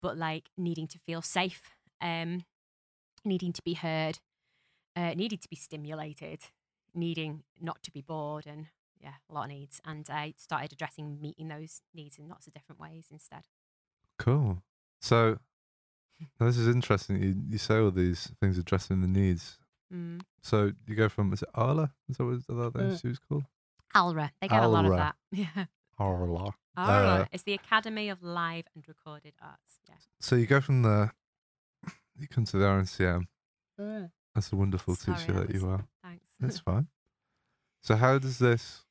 but 0.00 0.16
like 0.16 0.50
needing 0.56 0.86
to 0.86 0.98
feel 0.98 1.20
safe 1.20 1.62
um 2.00 2.44
needing 3.24 3.52
to 3.52 3.62
be 3.62 3.74
heard 3.74 4.20
uh 4.96 5.12
needing 5.14 5.38
to 5.38 5.48
be 5.48 5.56
stimulated 5.56 6.40
needing 6.94 7.42
not 7.60 7.82
to 7.82 7.90
be 7.90 8.00
bored 8.00 8.46
and 8.46 8.66
yeah 9.00 9.14
a 9.30 9.34
lot 9.34 9.44
of 9.44 9.50
needs. 9.50 9.80
And 9.84 10.08
i 10.10 10.34
started 10.36 10.72
addressing 10.72 11.20
meeting 11.20 11.48
those 11.48 11.82
needs 11.94 12.18
in 12.18 12.28
lots 12.28 12.46
of 12.46 12.54
different 12.54 12.80
ways 12.80 13.06
instead. 13.10 13.42
Cool. 14.18 14.62
So 15.00 15.38
this 16.40 16.56
is 16.58 16.68
interesting. 16.68 17.22
You 17.22 17.34
you 17.48 17.58
say 17.58 17.78
all 17.78 17.90
these 17.90 18.32
things 18.40 18.58
addressing 18.58 19.00
the 19.00 19.08
needs. 19.08 19.58
mm. 19.92 20.20
So 20.42 20.72
you 20.86 20.94
go 20.94 21.08
from 21.08 21.32
is 21.32 21.42
it 21.42 21.48
Arla? 21.54 21.92
Is 22.08 22.16
that 22.16 22.24
what 22.24 22.34
is 22.36 22.46
that 22.46 22.72
Mm. 22.74 23.00
she 23.00 23.08
was 23.08 23.18
called? 23.18 23.44
alra 23.94 24.30
they 24.40 24.48
get 24.48 24.62
a 24.62 24.68
lot 24.68 24.84
of 24.84 24.92
Alra. 24.92 24.96
that 24.98 25.16
yeah 25.32 25.64
Arla. 25.98 26.52
alra 26.76 27.22
Uh, 27.22 27.24
it's 27.32 27.42
the 27.44 27.54
academy 27.54 28.10
of 28.10 28.22
live 28.22 28.66
and 28.74 28.86
recorded 28.86 29.32
arts 29.40 29.80
yeah 29.88 29.94
So 30.20 30.36
you 30.36 30.44
go 30.46 30.60
from 30.60 30.82
the 30.82 31.10
you 32.18 32.28
come 32.28 32.44
to 32.44 32.58
the 32.58 32.66
RNCM 32.66 33.28
That's 34.34 34.52
a 34.52 34.56
wonderful 34.56 34.94
Sorry, 34.94 35.16
teacher 35.18 35.32
that 35.32 35.54
you 35.54 35.66
are. 35.68 35.86
thanks 36.02 36.34
That's 36.38 36.58
fine. 36.70 36.88
So 37.82 37.96
how 37.96 38.18
does 38.18 38.38
this? 38.38 38.84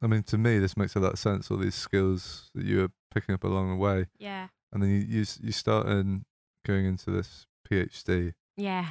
I 0.00 0.06
mean, 0.06 0.22
to 0.24 0.38
me, 0.38 0.58
this 0.58 0.76
makes 0.76 0.96
a 0.96 1.00
lot 1.00 1.12
of 1.12 1.18
sense. 1.18 1.50
All 1.50 1.56
these 1.58 1.74
skills 1.74 2.50
that 2.54 2.64
you 2.64 2.78
were 2.80 2.88
picking 3.14 3.34
up 3.34 3.44
along 3.44 3.68
the 3.70 3.76
way, 3.76 4.06
yeah 4.18 4.48
and 4.72 4.82
then 4.82 4.90
you 4.90 4.98
you 4.98 5.24
you 5.42 5.52
start 5.52 5.86
in 5.88 6.24
going 6.64 6.86
into 6.86 7.10
this 7.10 7.46
PhD. 7.70 8.34
yeah 8.56 8.90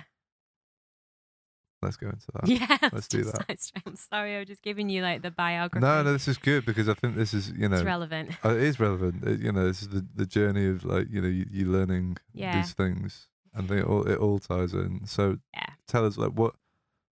Let's 1.83 1.97
go 1.97 2.09
into 2.09 2.27
that. 2.35 2.47
Yeah, 2.47 2.89
let's 2.93 3.07
do 3.07 3.23
that. 3.23 3.57
I'm 3.87 3.95
sorry, 3.95 4.37
I'm 4.37 4.45
just 4.45 4.61
giving 4.61 4.87
you 4.89 5.01
like 5.01 5.23
the 5.23 5.31
biography. 5.31 5.81
No, 5.81 6.03
no, 6.03 6.13
this 6.13 6.27
is 6.27 6.37
good 6.37 6.63
because 6.63 6.87
I 6.87 6.93
think 6.93 7.15
this 7.15 7.33
is 7.33 7.49
you 7.49 7.65
it's 7.65 7.71
know 7.71 7.83
relevant. 7.83 8.33
uh, 8.45 8.49
it 8.49 8.61
is 8.61 8.79
relevant. 8.79 9.23
It, 9.27 9.39
you 9.39 9.51
know, 9.51 9.65
this 9.65 9.81
is 9.81 9.89
the, 9.89 10.05
the 10.13 10.27
journey 10.27 10.67
of 10.67 10.85
like 10.85 11.07
you 11.09 11.21
know 11.21 11.27
you, 11.27 11.47
you 11.49 11.65
learning 11.71 12.17
Yeah. 12.33 12.55
these 12.55 12.73
things, 12.73 13.29
and 13.55 13.67
they 13.67 13.81
all 13.81 14.07
it 14.07 14.19
all 14.19 14.37
ties 14.37 14.73
in. 14.75 15.07
So 15.07 15.39
Yeah. 15.55 15.69
tell 15.87 16.05
us 16.05 16.17
like 16.17 16.33
what 16.33 16.53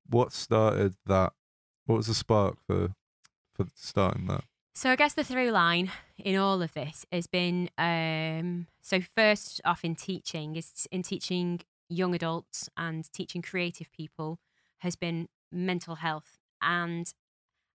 what 0.07 0.32
started 0.34 0.93
that. 1.07 1.34
What 1.88 1.95
was 1.97 2.05
the 2.07 2.14
spark 2.14 2.57
for 2.68 2.89
for 3.55 3.66
starting 3.74 4.28
that? 4.28 4.43
So 4.80 4.89
I 4.89 4.95
guess 4.95 5.13
the 5.13 5.25
through 5.25 5.51
line 5.51 5.91
in 6.17 6.38
all 6.38 6.61
of 6.61 6.73
this 6.73 7.05
has 7.11 7.27
been 7.27 7.69
um, 7.77 8.67
so 8.82 9.01
first 9.01 9.59
off 9.65 9.84
in 9.84 9.93
teaching 9.93 10.55
is 10.55 10.88
in 10.89 11.03
teaching 11.03 11.59
young 11.89 12.15
adults 12.15 12.69
and 12.77 13.11
teaching 13.11 13.41
creative 13.41 13.91
people 13.91 14.39
has 14.77 14.95
been 14.95 15.27
mental 15.51 15.95
health 15.95 16.39
and 16.61 17.13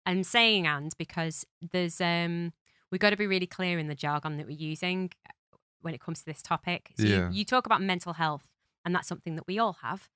I'm 0.07 0.25
saying 0.25 0.67
and 0.67 0.93
because 0.97 1.45
there's 1.73 2.01
um 2.01 2.55
we've 2.91 3.03
got 3.03 3.11
to 3.11 3.19
be 3.19 3.27
really 3.27 3.47
clear 3.47 3.79
in 3.79 3.89
the 3.89 3.95
jargon 3.95 4.39
that 4.39 4.47
we're 4.47 4.57
using 4.57 5.11
uh, 5.29 5.59
when 5.83 5.93
it 5.93 6.01
comes 6.01 6.21
to 6.21 6.25
this 6.25 6.41
topic. 6.41 6.93
So 6.97 7.03
Yeah. 7.03 7.29
you, 7.29 7.41
you 7.41 7.45
talk 7.45 7.67
about 7.67 7.83
mental 7.83 8.15
health 8.15 8.47
and 8.83 8.95
that's 8.95 9.09
something 9.09 9.37
that 9.37 9.47
we 9.47 9.59
all 9.59 9.77
have 9.83 10.09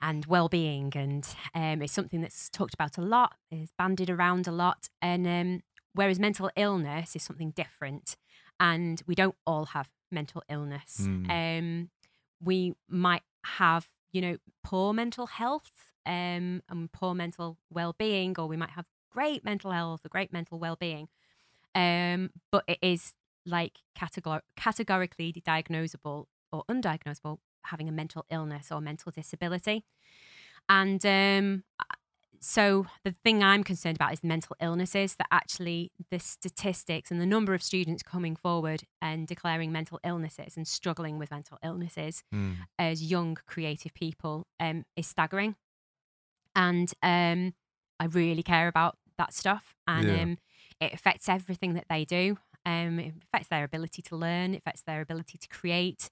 and 0.00 0.24
well-being 0.24 0.92
and 0.94 1.28
um, 1.54 1.82
it's 1.82 1.92
something 1.92 2.22
that's 2.22 2.48
talked 2.48 2.72
about 2.72 2.96
a 2.96 3.02
lot 3.02 3.34
is 3.50 3.70
bandied 3.76 4.08
around 4.08 4.46
a 4.46 4.52
lot 4.52 4.88
and 5.02 5.26
um, 5.26 5.62
whereas 5.96 6.18
mental 6.18 6.50
illness 6.56 7.16
is 7.16 7.22
something 7.22 7.50
different 7.50 8.16
and 8.60 9.02
we 9.06 9.14
don't 9.14 9.34
all 9.46 9.66
have 9.66 9.88
mental 10.10 10.42
illness. 10.48 11.02
Mm. 11.02 11.30
um, 11.30 11.90
we 12.42 12.74
might 12.88 13.22
have 13.44 13.88
you 14.12 14.20
know 14.20 14.36
poor 14.62 14.92
mental 14.92 15.26
health 15.26 15.72
um, 16.04 16.62
and 16.68 16.92
poor 16.92 17.14
mental 17.14 17.58
well-being 17.70 18.34
or 18.38 18.46
we 18.46 18.56
might 18.56 18.70
have 18.70 18.86
great 19.10 19.44
mental 19.44 19.72
health 19.72 20.02
or 20.04 20.08
great 20.08 20.32
mental 20.32 20.58
well-being. 20.58 21.08
Um, 21.74 22.30
but 22.52 22.64
it 22.68 22.78
is 22.80 23.12
like 23.44 23.78
categor- 23.98 24.42
categorically 24.56 25.32
diagnosable 25.32 26.26
or 26.52 26.64
undiagnosable 26.70 27.38
having 27.64 27.88
a 27.88 27.92
mental 27.92 28.24
illness 28.30 28.70
or 28.70 28.80
mental 28.80 29.12
disability. 29.12 29.84
And 30.68 31.04
um, 31.04 31.64
so 32.46 32.86
the 33.04 33.12
thing 33.24 33.42
I'm 33.42 33.64
concerned 33.64 33.96
about 33.96 34.12
is 34.12 34.22
mental 34.22 34.54
illnesses 34.60 35.16
that 35.16 35.26
actually 35.30 35.90
the 36.10 36.18
statistics 36.18 37.10
and 37.10 37.20
the 37.20 37.26
number 37.26 37.54
of 37.54 37.62
students 37.62 38.02
coming 38.02 38.36
forward 38.36 38.82
and 39.02 39.26
declaring 39.26 39.72
mental 39.72 39.98
illnesses 40.04 40.56
and 40.56 40.66
struggling 40.66 41.18
with 41.18 41.30
mental 41.30 41.58
illnesses 41.62 42.22
Mm. 42.32 42.56
as 42.78 43.02
young 43.02 43.36
creative 43.46 43.92
people 43.94 44.46
um, 44.60 44.84
is 44.96 45.06
staggering. 45.06 45.56
And 46.54 46.92
um, 47.02 47.54
I 48.00 48.06
really 48.06 48.42
care 48.42 48.68
about 48.68 48.96
that 49.18 49.32
stuff, 49.32 49.74
and 49.86 50.06
Yeah. 50.08 50.22
um, 50.22 50.38
it 50.80 50.92
affects 50.92 51.28
everything 51.28 51.74
that 51.74 51.86
they 51.88 52.04
do. 52.04 52.38
Um, 52.64 52.98
it 52.98 53.14
affects 53.24 53.48
their 53.48 53.64
ability 53.64 54.02
to 54.02 54.16
learn. 54.16 54.54
It 54.54 54.58
affects 54.58 54.82
their 54.82 55.00
ability 55.00 55.38
to 55.38 55.48
create. 55.48 56.10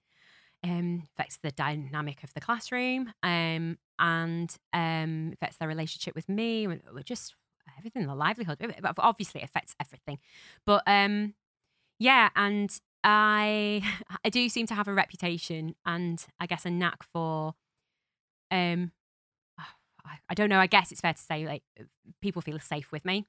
Um, 0.62 1.02
affects 1.12 1.36
the 1.36 1.50
dynamic 1.50 2.22
of 2.24 2.32
the 2.32 2.40
classroom. 2.40 3.12
Um, 3.22 3.76
and 3.98 4.56
um, 4.72 5.30
affects 5.34 5.56
their 5.56 5.68
relationship 5.68 6.14
with 6.14 6.28
me. 6.28 6.68
Just 7.04 7.34
everything, 7.78 8.06
the 8.06 8.14
livelihood. 8.14 8.58
But 8.80 8.94
Obviously, 8.98 9.40
it 9.40 9.44
affects 9.44 9.74
everything. 9.80 10.18
But 10.64 10.82
um, 10.86 11.34
yeah, 11.98 12.30
and 12.36 12.70
I 13.02 13.82
I 14.24 14.28
do 14.30 14.48
seem 14.48 14.66
to 14.68 14.74
have 14.74 14.88
a 14.88 14.94
reputation 14.94 15.74
and 15.84 16.24
I 16.40 16.46
guess 16.46 16.64
a 16.64 16.70
knack 16.70 17.02
for 17.02 17.54
um 18.50 18.92
I, 19.58 20.18
I 20.28 20.34
don't 20.34 20.48
know, 20.48 20.58
I 20.58 20.66
guess 20.66 20.92
it's 20.92 21.00
fair 21.00 21.14
to 21.14 21.22
say 21.22 21.46
like 21.46 21.62
people 22.20 22.42
feel 22.42 22.58
safe 22.58 22.92
with 22.92 23.04
me, 23.04 23.26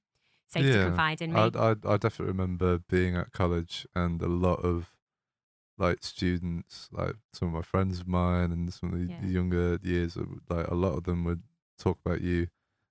safe 0.48 0.66
to 0.66 0.84
confide 0.86 1.22
in 1.22 1.34
me. 1.34 1.40
I, 1.40 1.46
I 1.56 1.70
I 1.86 1.98
definitely 1.98 2.28
remember 2.28 2.80
being 2.90 3.16
at 3.16 3.32
college 3.32 3.86
and 3.96 4.22
a 4.22 4.28
lot 4.28 4.60
of 4.64 4.95
like 5.78 6.04
students, 6.04 6.90
like 6.92 7.16
some 7.34 7.50
of 7.50 7.54
my 7.54 7.62
friends 7.62 8.00
of 8.00 8.08
mine 8.08 8.52
and 8.52 8.74
some 8.74 8.94
of 8.94 9.00
the, 9.00 9.06
Yeah. 9.06 9.22
the 9.22 9.28
younger 9.28 9.80
years, 9.84 10.18
uh, 10.18 10.24
like 10.50 10.68
a 10.68 10.76
lot 10.76 10.94
of 10.98 11.04
them 11.04 11.24
would 11.26 11.44
talk 11.78 12.00
about 12.06 12.22
you 12.22 12.48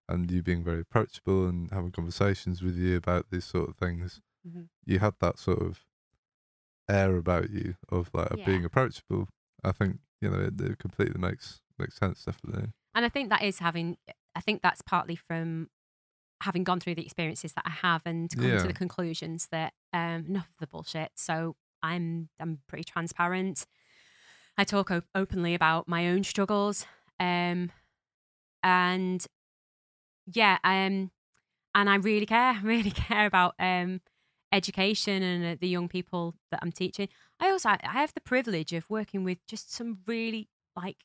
and 0.09 0.31
you 0.31 0.43
being 0.43 0.63
very 0.63 0.81
approachable 0.81 1.47
and 1.47 1.71
having 1.71 1.93
conversations 1.93 2.63
with 2.63 2.77
you 2.77 2.97
about 2.97 3.31
these 3.31 3.45
sort 3.47 3.71
of 3.71 3.77
things. 3.77 4.21
Mhm. 4.45 4.69
You 4.85 4.99
had 4.99 5.15
that 5.21 5.39
sort 5.39 5.63
of 5.63 5.87
air 6.89 7.17
about 7.17 7.51
you 7.51 7.77
of 7.91 8.11
like 8.13 8.31
of 8.31 8.45
being 8.45 8.65
approachable. 8.65 9.29
I 9.63 9.73
think 9.73 9.99
you 10.21 10.31
know 10.31 10.39
it, 10.41 10.61
it 10.61 10.79
completely 10.79 11.21
makes 11.21 11.61
makes 11.79 11.97
sense, 11.97 12.25
definitely. 12.25 12.71
And 12.95 13.05
I 13.05 13.09
think 13.09 13.31
that 13.31 13.43
is 13.43 13.59
having 13.59 13.97
I 14.35 14.41
think 14.41 14.63
that's 14.63 14.83
partly 14.83 15.17
from 15.17 15.69
having 16.43 16.65
gone 16.65 16.81
through 16.81 16.97
the 16.97 17.05
experiences 17.05 17.55
that 17.55 17.65
I 17.67 17.71
have 17.71 18.03
and 18.05 18.31
come 18.37 18.51
Yeah. 18.51 18.59
to 18.59 18.67
the 18.69 18.75
conclusions 18.75 19.49
that 19.51 19.73
um, 19.93 20.27
enough 20.27 20.49
of 20.51 20.57
the 20.61 20.67
bullshit. 20.67 21.13
So 21.17 21.57
I'm 21.85 22.29
I'm 22.41 22.61
pretty 22.67 22.85
transparent. 22.85 23.67
I 24.57 24.65
talk 24.65 24.91
op- 24.91 25.05
openly 25.15 25.55
about 25.55 25.89
my 25.89 26.09
own 26.09 26.25
struggles, 26.25 26.87
um, 27.21 27.71
and 28.63 29.27
yeah, 30.27 30.59
um, 30.65 31.11
and 31.75 31.91
I 31.91 31.97
really 31.97 32.27
care, 32.27 32.59
really 32.65 32.91
care 32.91 33.27
about 33.27 33.55
um, 33.59 34.01
education 34.53 35.23
and 35.23 35.45
uh, 35.45 35.57
the 35.61 35.69
young 35.69 35.89
people 35.89 36.35
that 36.51 36.61
I'm 36.63 36.73
teaching. 36.73 37.09
I 37.41 37.51
also 37.51 37.69
I 37.71 37.79
have 37.83 38.15
the 38.15 38.21
privilege 38.21 38.73
of 38.73 38.89
working 38.89 39.25
with 39.25 39.39
just 39.47 39.73
some 39.73 39.99
really 40.07 40.49
like 40.77 40.99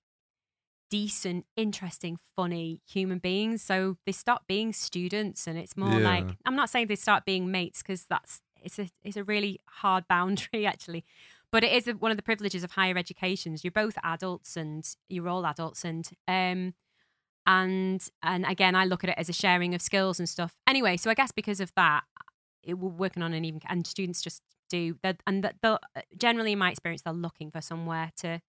decent, 0.90 1.46
interesting, 1.56 2.18
funny 2.36 2.82
human 2.88 3.20
beings. 3.20 3.62
So 3.62 3.98
they 4.06 4.12
start 4.12 4.44
being 4.48 4.74
students, 4.74 5.48
and 5.48 5.58
it's 5.58 5.76
more 5.78 6.00
like 6.04 6.24
I'm 6.46 6.56
not 6.56 6.70
saying 6.70 6.88
they 6.88 6.96
start 6.96 7.26
being 7.26 7.52
mates 7.52 7.82
because 7.82 8.06
that's 8.06 8.42
it's 8.64 8.80
a 8.80 8.90
it's 9.04 9.18
a 9.18 9.24
really 9.24 9.60
hard 9.68 10.08
boundary 10.10 10.66
actually. 10.66 11.06
But 11.52 11.64
it 11.64 11.72
is 11.74 11.88
a, 11.88 11.94
one 11.94 12.12
of 12.12 12.18
the 12.18 12.24
privileges 12.24 12.64
of 12.64 12.72
higher 12.72 12.96
educations. 12.98 13.64
You're 13.64 13.72
both 13.72 13.98
adults, 14.04 14.56
and 14.56 14.88
you're 15.08 15.28
all 15.28 15.46
adults, 15.48 15.84
and 15.84 16.08
um, 16.28 16.76
and 17.48 18.08
and 18.22 18.46
again, 18.46 18.76
I 18.76 18.86
look 18.86 19.04
at 19.04 19.10
it 19.10 19.16
as 19.18 19.30
a 19.30 19.34
sharing 19.34 19.74
of 19.74 19.82
skills 19.82 20.20
and 20.20 20.30
stuff. 20.30 20.54
Anyway, 20.68 20.96
so 20.98 21.10
I 21.10 21.16
guess 21.16 21.32
because 21.32 21.60
of 21.60 21.72
that, 21.76 22.04
it, 22.62 22.76
we're 22.76 22.90
working 22.90 23.24
on 23.24 23.34
an 23.34 23.44
even, 23.46 23.62
and 23.68 23.88
students 23.88 24.22
just 24.22 24.44
do 24.70 24.98
that, 25.02 25.24
and 25.26 25.44
that 25.44 25.56
they'll 25.64 25.80
generally, 26.18 26.52
in 26.52 26.60
my 26.60 26.70
experience, 26.70 27.02
they're 27.02 27.14
looking 27.14 27.50
for 27.50 27.62
somewhere 27.62 28.12
to 28.18 28.42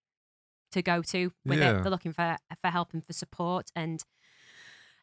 to 0.72 0.82
go 0.82 1.00
to 1.02 1.32
with 1.46 1.58
Yeah. 1.58 1.78
it. 1.78 1.82
They're 1.82 1.90
looking 1.90 2.12
for 2.12 2.36
for 2.60 2.68
help 2.68 2.92
and 2.92 3.02
for 3.06 3.14
support, 3.14 3.70
and 3.74 4.04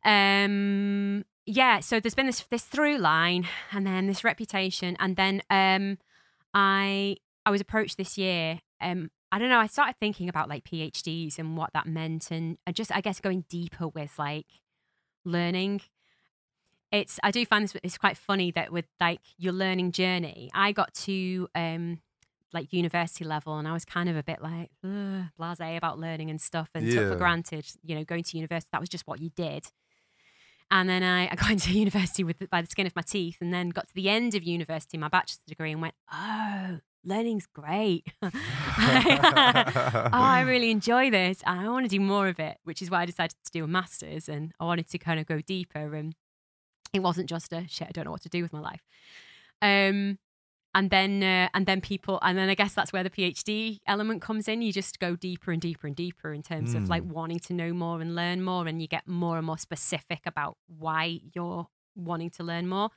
um, 0.06 1.26
yeah. 1.48 1.80
So 1.80 2.00
there's 2.00 2.14
been 2.14 2.28
this 2.28 2.42
this 2.42 2.64
through 2.64 2.98
line, 2.98 3.48
and 3.72 3.88
then 3.88 4.06
this 4.08 4.24
reputation, 4.24 4.96
and 5.00 5.16
then 5.16 5.42
um, 5.50 5.98
I 6.54 7.18
I 7.46 7.50
was 7.52 7.62
approached 7.62 7.98
this 7.98 8.18
year. 8.18 8.60
Um, 8.82 9.10
I 9.32 9.40
don't 9.40 9.50
know. 9.50 9.60
I 9.60 9.68
started 9.68 9.96
thinking 10.00 10.30
about 10.30 10.50
like 10.50 10.66
PhDs 10.66 11.40
and 11.40 11.58
what 11.58 11.72
that 11.74 11.88
meant, 11.88 12.30
and, 12.32 12.58
just 12.74 12.96
I 12.96 13.02
guess 13.02 13.20
going 13.20 13.46
deeper 13.50 13.88
with 13.88 14.20
like 14.20 14.46
learning. 15.26 15.82
It's 16.92 17.20
I 17.24 17.32
do 17.32 17.46
find 17.46 17.64
this 17.64 17.76
it's 17.82 17.98
quite 17.98 18.18
funny 18.18 18.52
that 18.52 18.72
with 18.72 18.86
like 19.00 19.22
your 19.38 19.54
learning 19.54 19.94
journey, 19.94 20.52
I 20.54 20.74
got 20.74 20.94
to 21.06 21.48
um 21.56 22.02
like 22.54 22.74
university 22.74 23.24
level, 23.24 23.58
and 23.58 23.68
I 23.68 23.74
was 23.74 23.86
kind 23.86 24.10
of 24.10 24.18
a 24.18 24.24
bit 24.24 24.42
like 24.42 24.70
blasé 25.40 25.78
about 25.78 25.98
learning 25.98 26.30
and 26.30 26.42
stuff, 26.42 26.70
and 26.76 26.92
took 26.92 27.12
for 27.12 27.18
granted, 27.18 27.66
you 27.84 27.96
know, 27.96 28.04
going 28.04 28.24
to 28.24 28.38
university 28.38 28.70
that 28.74 28.82
was 28.82 28.90
just 28.90 29.08
what 29.08 29.22
you 29.22 29.30
did. 29.30 29.66
And 30.70 30.90
then 30.90 31.04
I, 31.04 31.30
I 31.32 31.36
got 31.36 31.52
into 31.52 31.72
university 31.72 32.24
with 32.24 32.40
the, 32.40 32.48
by 32.48 32.62
the 32.62 32.68
skin 32.68 32.88
of 32.88 32.96
my 32.96 33.02
teeth, 33.02 33.38
and 33.42 33.54
then 33.54 33.70
got 33.70 33.88
to 33.88 33.94
the 33.94 34.10
end 34.10 34.36
of 34.36 34.44
university, 34.44 34.98
my 34.98 35.08
bachelor's 35.08 35.40
degree, 35.48 35.72
and 35.72 35.82
went, 35.82 35.96
oh, 36.12 36.80
learning's 37.04 37.46
great. 37.46 38.08
oh, 38.22 38.30
I 38.74 40.42
really 40.48 40.72
enjoy 40.72 41.10
this, 41.10 41.42
and 41.46 41.60
I 41.60 41.70
want 41.70 41.86
to 41.86 41.90
do 41.90 42.00
more 42.00 42.28
of 42.28 42.40
it, 42.40 42.58
which 42.64 42.82
is 42.82 42.92
why 42.92 43.02
I 43.02 43.06
decided 43.06 43.36
to 43.46 43.52
do 43.52 43.64
a 43.64 43.68
master's, 43.68 44.28
and 44.28 44.54
I 44.60 44.66
wanted 44.66 44.90
to 44.90 44.98
kind 44.98 45.20
of 45.20 45.26
go 45.26 45.42
deeper. 45.42 45.96
And 45.96 46.16
it 46.94 47.00
wasn't 47.00 47.30
just 47.30 47.54
a 47.54 47.66
shit. 47.68 47.88
I 47.88 47.92
don't 47.92 48.06
know 48.06 48.12
what 48.12 48.22
to 48.24 48.30
do 48.30 48.42
with 48.42 48.54
my 48.54 48.60
life. 48.60 48.82
Um, 49.62 50.20
and 50.78 50.92
then 50.92 51.24
uh, 51.24 51.50
and 51.56 51.66
then 51.66 51.82
people 51.82 52.20
and 52.22 52.38
then 52.38 52.50
I 52.50 52.56
guess 52.56 52.74
that's 52.74 52.94
where 52.94 53.04
the 53.04 53.10
PhD 53.10 53.80
element 53.88 54.22
comes 54.22 54.48
in. 54.48 54.62
You 54.62 54.72
just 54.72 55.00
go 55.00 55.16
deeper 55.16 55.52
and 55.52 55.60
deeper 55.62 55.88
and 55.88 55.96
deeper 55.96 56.32
in 56.34 56.44
terms 56.44 56.76
of 56.76 56.88
like 56.88 57.04
Mm. 57.04 57.08
wanting 57.20 57.40
to 57.48 57.54
know 57.54 57.74
more 57.74 58.00
and 58.00 58.16
learn 58.16 58.44
more, 58.44 58.68
and 58.68 58.80
you 58.82 58.88
get 58.88 59.08
more 59.08 59.38
and 59.38 59.46
more 59.46 59.58
specific 59.58 60.22
about 60.26 60.58
why 60.68 61.20
you're 61.34 61.68
wanting 61.96 62.30
to 62.38 62.44
learn 62.44 62.68
more. 62.68 62.90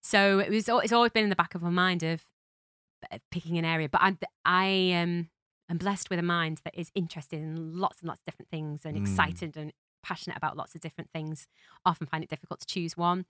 So 0.00 0.38
it 0.38 0.50
was 0.50 0.68
it's 0.68 0.92
always 0.92 1.10
been 1.12 1.24
in 1.24 1.28
the 1.30 1.42
back 1.44 1.54
of 1.56 1.62
my 1.62 1.70
mind 1.70 2.02
of 2.04 2.24
uh, 3.12 3.18
picking 3.32 3.58
an 3.58 3.64
area, 3.64 3.88
but 3.88 4.00
I'm 4.00 4.16
I 4.44 4.92
um 5.02 5.28
am 5.68 5.78
blessed 5.78 6.10
with 6.10 6.20
a 6.20 6.22
mind 6.38 6.60
that 6.64 6.74
is 6.78 6.90
interested 6.94 7.40
in 7.40 7.78
lots 7.78 8.00
and 8.00 8.08
lots 8.08 8.20
of 8.20 8.26
different 8.26 8.50
things 8.50 8.86
and 8.86 8.94
Mm. 8.96 9.02
excited 9.02 9.56
and 9.56 9.72
passionate 10.04 10.36
about 10.36 10.56
lots 10.56 10.74
of 10.76 10.80
different 10.80 11.10
things. 11.10 11.48
Often 11.84 12.06
find 12.06 12.22
it 12.22 12.30
difficult 12.30 12.60
to 12.60 12.66
choose 12.66 12.96
one. 12.96 13.26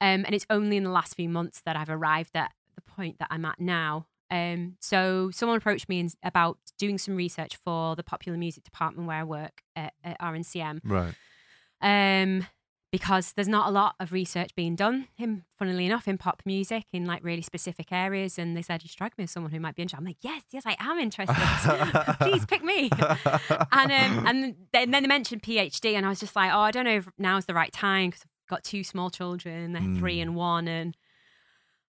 Um, 0.00 0.24
and 0.26 0.34
it's 0.34 0.46
only 0.50 0.76
in 0.76 0.84
the 0.84 0.90
last 0.90 1.14
few 1.14 1.28
months 1.28 1.62
that 1.64 1.76
I've 1.76 1.88
arrived 1.88 2.36
at 2.36 2.50
the 2.74 2.80
point 2.82 3.18
that 3.18 3.28
I'm 3.30 3.44
at 3.44 3.60
now. 3.60 4.06
Um, 4.30 4.76
so 4.80 5.30
someone 5.30 5.58
approached 5.58 5.88
me 5.90 6.00
in, 6.00 6.10
about 6.22 6.58
doing 6.78 6.96
some 6.98 7.16
research 7.16 7.56
for 7.56 7.94
the 7.96 8.02
popular 8.02 8.38
music 8.38 8.64
department 8.64 9.06
where 9.06 9.18
I 9.18 9.24
work 9.24 9.62
at, 9.76 9.92
at 10.02 10.18
RNCM 10.20 10.80
right. 10.84 11.14
um, 11.82 12.46
because 12.90 13.32
there's 13.32 13.48
not 13.48 13.68
a 13.68 13.70
lot 13.70 13.94
of 14.00 14.12
research 14.12 14.54
being 14.54 14.76
done, 14.76 15.08
in, 15.18 15.44
funnily 15.58 15.86
enough, 15.86 16.06
in 16.06 16.18
pop 16.18 16.42
music 16.44 16.84
in 16.92 17.06
like 17.06 17.24
really 17.24 17.40
specific 17.42 17.90
areas. 17.90 18.38
And 18.38 18.54
they 18.56 18.60
said, 18.62 18.82
You 18.82 18.88
strike 18.90 19.16
me 19.16 19.24
as 19.24 19.30
someone 19.30 19.50
who 19.52 19.60
might 19.60 19.74
be 19.74 19.82
interested. 19.82 20.00
I'm 20.02 20.06
like, 20.06 20.18
Yes, 20.20 20.42
yes, 20.50 20.64
I 20.66 20.76
am 20.78 20.98
interested. 20.98 22.16
Please 22.20 22.44
pick 22.44 22.62
me. 22.62 22.90
and 22.92 23.92
um, 23.92 24.26
and 24.26 24.54
then, 24.72 24.90
they 24.90 25.00
mentioned 25.00 25.42
PhD, 25.42 25.94
and 25.94 26.04
I 26.04 26.10
was 26.10 26.20
just 26.20 26.36
like, 26.36 26.52
Oh, 26.52 26.60
I 26.60 26.70
don't 26.70 26.84
know 26.84 26.96
if 26.98 27.08
now's 27.18 27.46
the 27.46 27.54
right 27.54 27.72
time 27.72 28.10
because 28.10 28.22
I've 28.24 28.50
got 28.50 28.64
two 28.64 28.84
small 28.84 29.08
children, 29.10 29.72
they're 29.72 29.82
three 29.98 30.18
Mm. 30.18 30.22
and 30.22 30.36
one, 30.36 30.68
and 30.68 30.94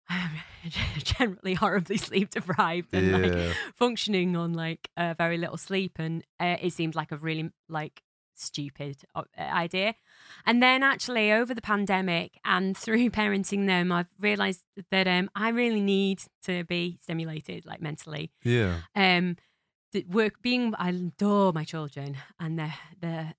I'm 0.10 0.32
generally 1.00 1.54
horribly 1.54 1.98
sleep 1.98 2.30
deprived 2.32 2.94
and 2.94 3.12
like 3.12 3.56
functioning 3.76 4.36
on 4.36 4.54
like 4.54 4.90
uh, 4.98 5.14
very 5.18 5.38
little 5.38 5.58
sleep 5.58 5.98
and 6.00 6.24
uh, 6.40 6.58
it 6.62 6.74
seemed 6.74 6.96
like 6.96 7.12
a 7.12 7.18
really 7.18 7.52
like 7.70 8.04
stupid 8.36 8.98
uh, 9.16 9.24
idea. 9.38 9.96
And 10.46 10.62
then 10.62 10.84
actually 10.84 11.32
over 11.32 11.54
the 11.54 11.62
pandemic 11.62 12.40
and 12.44 12.76
through 12.84 13.10
parenting 13.12 13.68
them 13.68 13.92
i've 13.92 14.10
realized 14.20 14.64
that 14.92 15.08
um, 15.08 15.30
i 15.36 15.50
really 15.50 15.82
need 15.82 16.22
to 16.44 16.64
be 16.66 16.98
stimulated 17.02 17.66
like 17.66 17.82
mentally. 17.82 18.32
Yeah. 18.44 18.80
um 18.96 19.38
work 20.10 20.42
being 20.42 20.74
i 20.80 20.90
adore 20.90 21.54
my 21.54 21.64
children 21.64 22.18
and 22.40 22.58
they're 22.58 22.74
they're 23.00 23.34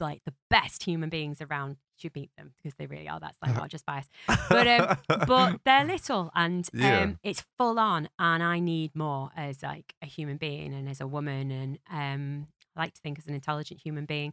like 0.00 0.22
the 0.24 0.34
best 0.50 0.82
human 0.84 1.08
beings 1.08 1.40
around 1.40 1.76
should 1.96 2.14
meet 2.14 2.30
them 2.36 2.52
because 2.56 2.76
they 2.76 2.86
really 2.86 3.08
are 3.08 3.18
that's 3.20 3.36
like 3.42 3.54
not 3.56 3.68
just 3.68 3.84
bias 3.86 4.06
but 4.48 4.66
um, 4.66 4.96
but 5.26 5.60
they're 5.64 5.84
little 5.84 6.30
and 6.34 6.68
um, 6.74 6.80
Yeah. 6.80 7.12
it's 7.22 7.44
full 7.58 7.78
on 7.78 8.08
and 8.18 8.42
i 8.42 8.58
need 8.60 8.94
more 8.94 9.30
as 9.36 9.62
like 9.62 9.94
a 10.02 10.06
human 10.06 10.36
being 10.36 10.72
and 10.72 10.88
as 10.88 11.00
a 11.00 11.06
woman 11.06 11.50
and 11.50 11.78
um, 11.90 12.46
i 12.76 12.80
like 12.82 12.94
to 12.94 13.00
think 13.00 13.18
as 13.18 13.26
an 13.26 13.34
intelligent 13.34 13.80
human 13.80 14.04
being 14.04 14.32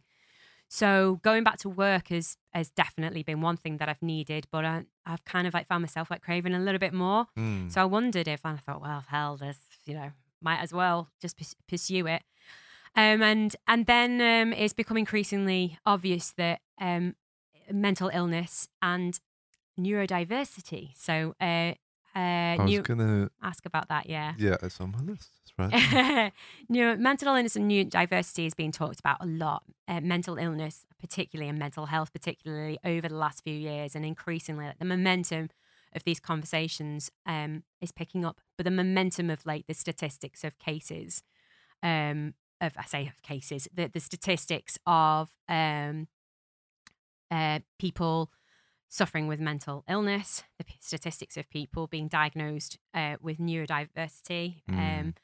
so 0.68 1.20
going 1.22 1.44
back 1.44 1.58
to 1.58 1.68
work 1.68 2.08
has 2.08 2.36
has 2.52 2.70
definitely 2.70 3.22
been 3.22 3.40
one 3.40 3.56
thing 3.56 3.76
that 3.76 3.88
i've 3.88 4.02
needed 4.02 4.46
but 4.50 4.64
I, 4.64 4.84
i've 5.04 5.24
kind 5.24 5.46
of 5.46 5.54
like 5.54 5.68
found 5.68 5.82
myself 5.82 6.10
like 6.10 6.22
craving 6.22 6.54
a 6.54 6.58
little 6.60 6.80
bit 6.80 6.92
more 6.92 7.26
Mm. 7.36 7.70
so 7.70 7.80
i 7.80 7.84
wondered 7.84 8.26
if 8.28 8.40
and 8.44 8.58
i 8.58 8.60
thought 8.60 8.80
well 8.82 9.04
hell 9.08 9.36
there's 9.36 9.58
you 9.84 9.94
know 9.94 10.10
might 10.40 10.58
as 10.60 10.72
well 10.72 11.08
just 11.20 11.36
pursue 11.68 12.06
it 12.06 12.22
um, 12.96 13.22
and 13.22 13.54
and 13.68 13.86
then 13.86 14.20
um, 14.20 14.52
it's 14.52 14.74
become 14.74 14.96
increasingly 14.96 15.78
obvious 15.84 16.32
that 16.36 16.60
um, 16.80 17.14
mental 17.70 18.10
illness 18.12 18.68
and 18.82 19.20
neurodiversity. 19.78 20.90
So, 20.96 21.34
uh, 21.40 21.74
uh, 22.14 22.18
I 22.18 22.56
was 22.58 22.70
new, 22.70 22.82
gonna. 22.82 23.30
ask 23.42 23.66
about 23.66 23.88
that. 23.88 24.08
Yeah. 24.08 24.32
Yeah, 24.38 24.56
it's 24.62 24.80
on 24.80 24.92
my 24.92 25.00
list. 25.00 25.30
That's 25.58 25.72
right. 25.74 26.32
Neuro, 26.68 26.96
mental 26.96 27.28
illness 27.28 27.56
and 27.56 27.70
neurodiversity 27.70 28.46
is 28.46 28.54
being 28.54 28.72
talked 28.72 28.98
about 28.98 29.18
a 29.20 29.26
lot. 29.26 29.64
Uh, 29.86 30.00
mental 30.00 30.38
illness, 30.38 30.86
particularly, 30.98 31.50
and 31.50 31.58
mental 31.58 31.86
health, 31.86 32.12
particularly, 32.14 32.78
over 32.84 33.08
the 33.08 33.16
last 33.16 33.44
few 33.44 33.54
years, 33.54 33.94
and 33.94 34.04
increasingly, 34.04 34.64
like, 34.64 34.78
the 34.78 34.86
momentum 34.86 35.50
of 35.94 36.04
these 36.04 36.18
conversations 36.20 37.10
um, 37.26 37.64
is 37.82 37.92
picking 37.92 38.24
up. 38.24 38.40
But 38.56 38.64
the 38.64 38.70
momentum 38.70 39.28
of 39.30 39.44
like 39.44 39.66
the 39.66 39.74
statistics 39.74 40.42
of 40.42 40.58
cases, 40.58 41.22
um, 41.82 42.34
of 42.60 42.74
I 42.76 42.84
say 42.84 43.06
of 43.06 43.22
cases, 43.22 43.68
the 43.72 43.88
the 43.92 44.00
statistics 44.00 44.78
of 44.86 45.30
um, 45.48 46.08
uh, 47.30 47.60
people 47.78 48.30
suffering 48.88 49.26
with 49.26 49.40
mental 49.40 49.84
illness, 49.88 50.44
the 50.58 50.64
statistics 50.80 51.36
of 51.36 51.50
people 51.50 51.86
being 51.86 52.08
diagnosed 52.08 52.78
uh, 52.94 53.16
with 53.20 53.38
neurodiversity 53.38 54.62
Mm. 54.70 55.00
um, 55.00 55.14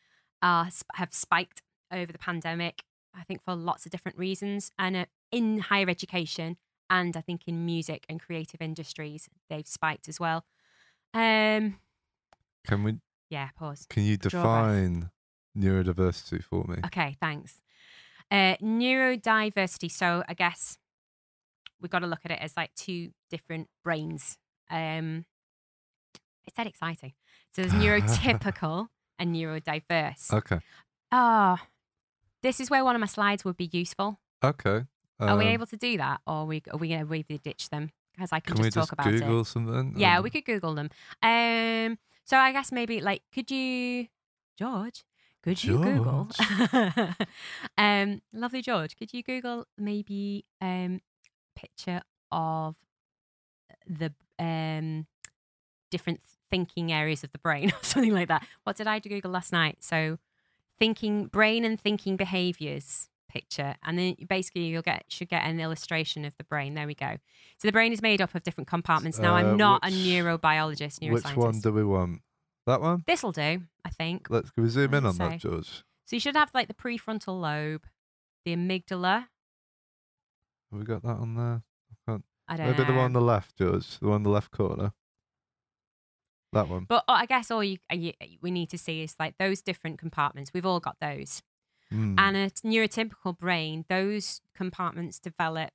are 0.43 0.69
have 0.95 1.15
spiked 1.15 1.63
over 1.91 2.11
the 2.13 2.19
pandemic. 2.19 2.85
I 3.15 3.25
think 3.25 3.43
for 3.45 3.55
lots 3.55 3.85
of 3.87 3.93
different 3.93 4.19
reasons, 4.19 4.73
and 4.79 4.97
uh, 4.97 5.05
in 5.31 5.59
higher 5.59 5.89
education, 5.89 6.57
and 6.91 7.17
I 7.17 7.21
think 7.21 7.43
in 7.47 7.65
music 7.65 8.05
and 8.09 8.21
creative 8.21 8.61
industries, 8.61 9.29
they've 9.49 9.67
spiked 9.67 10.09
as 10.09 10.19
well. 10.19 10.45
Um, 11.15 11.79
Can 12.67 12.83
we? 12.85 12.97
yeah, 13.29 13.51
pause. 13.57 13.87
Can 13.89 14.05
you 14.05 14.17
define 14.17 15.11
neurodiversity 15.57 16.43
for 16.43 16.65
me? 16.65 16.77
Okay, 16.87 17.17
thanks. 17.21 17.63
Uh, 18.31 18.57
neurodiversity. 18.63 19.91
So 19.91 20.23
I 20.29 20.35
guess 20.35 20.79
we've 21.81 21.91
got 21.91 22.01
to 22.01 22.07
look 22.07 22.21
at 22.25 22.31
it 22.31 22.39
as 22.41 22.57
like 22.57 22.75
two 22.75 23.11
different 23.31 23.69
brains. 23.85 24.39
Um, 24.71 25.27
it's 26.47 26.57
that 26.57 26.67
exciting. 26.67 27.13
So 27.55 27.63
there's 27.63 27.73
neurotypical 27.83 28.89
and 29.19 29.35
neurodiverse. 29.35 30.33
Okay. 30.33 30.61
Ah, 31.11 31.67
this 32.43 32.59
is 32.61 32.71
where 32.71 32.85
one 32.85 32.95
of 32.97 33.01
my 33.01 33.07
slides 33.07 33.45
would 33.45 33.57
be 33.57 33.69
useful. 33.73 34.19
Okay. 34.43 34.85
Are 35.21 35.37
we 35.37 35.45
um, 35.45 35.51
able 35.51 35.67
to 35.67 35.77
do 35.77 35.99
that, 35.99 36.21
or 36.27 36.35
are 36.35 36.45
we 36.47 36.63
are 36.73 36.77
we 36.77 36.89
going 36.89 37.01
to 37.01 37.07
really 37.07 37.39
ditch 37.45 37.71
them? 37.71 37.91
because 38.13 38.33
I 38.33 38.41
can, 38.41 38.55
Can 38.55 38.63
we 38.63 38.71
just 38.71 38.75
talk 38.75 38.83
just 38.85 38.93
about 38.93 39.11
Google 39.11 39.41
it. 39.41 39.45
something? 39.47 39.95
Yeah, 39.97 40.19
Um, 40.19 40.25
we 40.25 40.31
could 40.31 40.45
Google 40.45 40.75
them. 40.75 40.91
Um, 41.23 41.99
so 42.25 42.37
I 42.37 42.53
guess 42.53 42.71
maybe 42.73 43.01
like, 43.01 43.23
could 43.33 43.51
you, 43.51 44.09
George? 44.59 45.03
Could 45.43 45.63
you 45.65 45.79
Google? 45.83 46.29
um, 47.79 48.23
lovely 48.33 48.63
George, 48.63 48.97
could 48.97 49.13
you 49.13 49.23
Google 49.23 49.67
maybe 49.77 50.45
um 50.61 51.01
picture 51.57 52.03
of 52.31 52.77
the 53.87 54.13
um 54.39 55.07
different 55.91 56.21
thinking 56.51 56.93
areas 56.93 57.25
of 57.25 57.33
the 57.33 57.39
brain 57.39 57.71
or 57.73 57.83
something 57.83 58.13
like 58.15 58.29
that? 58.29 58.47
What 58.65 58.77
did 58.77 58.87
I 58.87 58.99
do 58.99 59.09
Google 59.09 59.33
last 59.33 59.53
night? 59.53 59.79
So 59.81 60.19
thinking 60.79 61.27
brain 61.27 61.65
and 61.65 61.81
thinking 61.81 62.17
behaviors 62.17 63.09
picture 63.29 63.77
and 63.83 63.99
then 63.99 64.15
basically 64.29 64.65
you'll 64.67 64.83
get 64.83 65.05
should 65.09 65.29
get 65.29 65.43
an 65.45 65.59
illustration 65.59 66.25
of 66.27 66.37
the 66.37 66.45
brain 66.45 66.75
there 66.75 66.87
we 66.87 66.95
go 66.95 67.17
so 67.57 67.67
the 67.67 67.73
brain 67.73 67.91
is 67.91 68.03
made 68.03 68.21
up 68.21 68.35
of 68.35 68.43
different 68.43 68.69
compartments 68.69 69.19
now 69.19 69.35
Uh, 69.35 69.39
i'm 69.39 69.57
not 69.57 69.83
which- 69.83 69.95
a 69.95 69.97
neurobiologist 69.97 71.11
Which 71.11 71.25
one 71.37 71.61
do 71.61 71.73
we 71.73 71.83
want? 71.83 72.21
That 72.67 72.81
one? 72.81 73.03
this'll 73.07 73.33
do 73.33 73.63
i 73.85 73.91
think 73.91 74.29
Let's 74.31 74.51
can 74.51 74.63
we 74.63 74.69
zoom 74.71 74.95
in 74.95 75.05
on 75.07 75.15
say. 75.15 75.29
that, 75.31 75.41
George? 75.41 75.83
so 76.05 76.17
you 76.17 76.21
should 76.21 76.37
have 76.37 76.51
like 76.55 76.69
the 76.69 76.75
prefrontal 76.75 77.41
lobe 77.41 77.85
the 78.45 78.55
amygdala 78.57 79.27
Have 80.71 80.81
we 80.81 80.85
got 80.85 81.03
that 81.03 81.17
on 81.17 81.35
there? 81.35 81.63
i 82.49 82.57
don't 82.57 82.67
Maybe 82.67 82.79
know 82.79 82.85
the 82.85 82.93
one 82.93 83.05
on 83.07 83.13
the 83.15 83.21
left, 83.21 83.57
George. 83.57 83.99
The 84.01 84.09
one 84.09 84.17
in 84.17 84.23
the 84.25 84.29
left 84.31 84.51
corner. 84.51 84.93
That 86.53 86.69
one. 86.69 86.85
but 86.89 87.05
uh, 87.09 87.13
i 87.13 87.25
guess 87.27 87.51
all 87.51 87.65
you, 87.65 87.79
uh, 87.91 87.95
you 87.97 88.13
we 88.43 88.51
need 88.51 88.69
to 88.71 88.79
see 88.79 89.03
is 89.03 89.15
like 89.19 89.39
those 89.39 89.63
different 89.63 89.99
compartments 89.99 90.51
we've 90.53 90.67
all 90.67 90.81
got 90.81 90.97
those 91.01 91.43
Mm. 91.93 92.15
and 92.19 92.37
a 92.39 92.49
neurotypical 92.67 93.37
brain 93.39 93.85
those 93.91 94.41
compartments 94.57 95.19
develop 95.19 95.73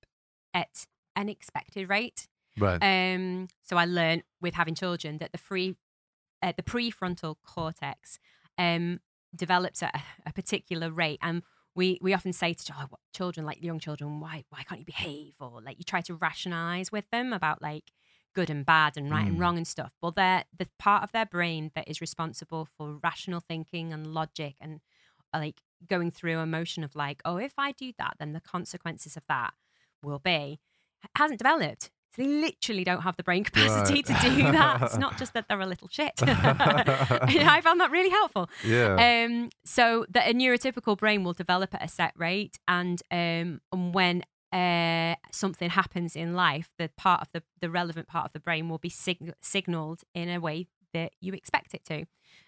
at 0.52 0.88
an 1.16 1.30
expected 1.30 1.88
rate 1.90 2.28
right. 2.58 2.80
Um, 2.82 3.50
so 3.62 3.78
I 3.78 3.86
learned 3.86 4.24
with 4.42 4.56
having 4.56 4.74
children 4.74 5.20
that 5.20 5.32
the 5.32 5.38
free, 5.38 5.76
uh, 6.42 6.54
the 6.56 6.64
prefrontal 6.64 7.36
cortex, 7.44 8.20
um, 8.58 9.00
develops 9.36 9.84
at 9.84 9.96
a, 9.96 10.30
a 10.30 10.34
particular 10.34 10.92
rate, 10.92 11.20
and 11.22 11.44
we 11.76 12.00
we 12.02 12.14
often 12.14 12.34
say 12.34 12.54
to 12.54 12.74
oh, 12.80 12.98
children, 13.14 13.46
like 13.46 13.64
young 13.64 13.80
children, 13.80 14.20
why 14.20 14.44
why 14.50 14.64
can't 14.64 14.80
you 14.80 14.86
behave, 14.86 15.34
or 15.40 15.62
like 15.62 15.78
you 15.78 15.84
try 15.84 16.02
to 16.02 16.16
rationalize 16.16 16.92
with 16.92 17.10
them 17.12 17.34
about 17.34 17.62
like 17.62 17.92
good 18.34 18.50
and 18.50 18.66
bad 18.66 18.98
and 18.98 19.10
right 19.12 19.28
and 19.28 19.38
Mm. 19.38 19.42
wrong 19.42 19.58
and 19.58 19.68
stuff. 19.68 19.94
But 20.02 20.16
they're 20.16 20.46
the 20.58 20.68
part 20.78 21.04
of 21.04 21.12
their 21.12 21.26
brain 21.26 21.72
that 21.76 21.88
is 21.88 22.02
responsible 22.02 22.66
for 22.78 23.00
rational 23.04 23.40
thinking 23.40 23.94
and 23.94 24.08
logic 24.08 24.56
and 24.62 24.80
uh, 25.34 25.40
like 25.40 25.62
going 25.88 26.12
through 26.12 26.40
emotion 26.40 26.84
of 26.84 26.96
like, 26.96 27.22
oh, 27.26 27.38
if 27.38 27.54
I 27.58 27.72
do 27.72 27.94
that, 27.98 28.16
then 28.20 28.34
the 28.34 28.42
consequences 28.42 29.18
of 29.18 29.24
that 29.28 29.54
will 30.04 30.20
be 30.20 30.60
hasn't 31.16 31.40
developed. 31.40 31.90
They 32.18 32.26
literally 32.26 32.84
don't 32.84 33.02
have 33.02 33.16
the 33.16 33.24
brain 33.24 33.44
capacity 33.44 34.02
Right. 34.08 34.22
to 34.22 34.30
do 34.30 34.44
that. 34.52 34.82
It's 34.88 34.98
not 34.98 35.18
just 35.18 35.34
that 35.34 35.46
they're 35.48 35.60
a 35.62 35.66
little 35.68 35.88
shit. 35.88 36.14
I 36.22 37.62
found 37.64 37.80
that 37.82 37.92
really 37.92 38.10
helpful. 38.10 38.50
yeah. 38.66 38.96
Um, 39.26 39.50
so 39.66 40.06
that 40.10 40.28
a 40.30 40.34
neurotypical 40.34 40.98
brain 40.98 41.24
will 41.24 41.34
develop 41.34 41.74
at 41.76 41.84
a 41.84 41.88
set 41.88 42.14
rate, 42.18 42.58
and 42.68 43.02
um, 43.12 43.62
and 43.72 43.94
when 43.94 44.24
uh, 44.52 45.16
something 45.32 45.70
happens 45.70 46.16
in 46.16 46.34
life, 46.34 46.72
the 46.80 46.90
part 46.98 47.22
of 47.22 47.28
the 47.34 47.44
the 47.62 47.70
relevant 47.70 48.08
part 48.08 48.26
of 48.26 48.34
the 48.34 48.40
brain 48.40 48.70
will 48.70 48.78
be 48.80 48.90
sig- 48.90 49.34
signaled 49.42 50.02
in 50.14 50.30
a 50.30 50.40
way 50.40 50.68
that 50.94 51.12
you 51.20 51.34
expect 51.34 51.74
it 51.74 51.84
to. 51.86 52.06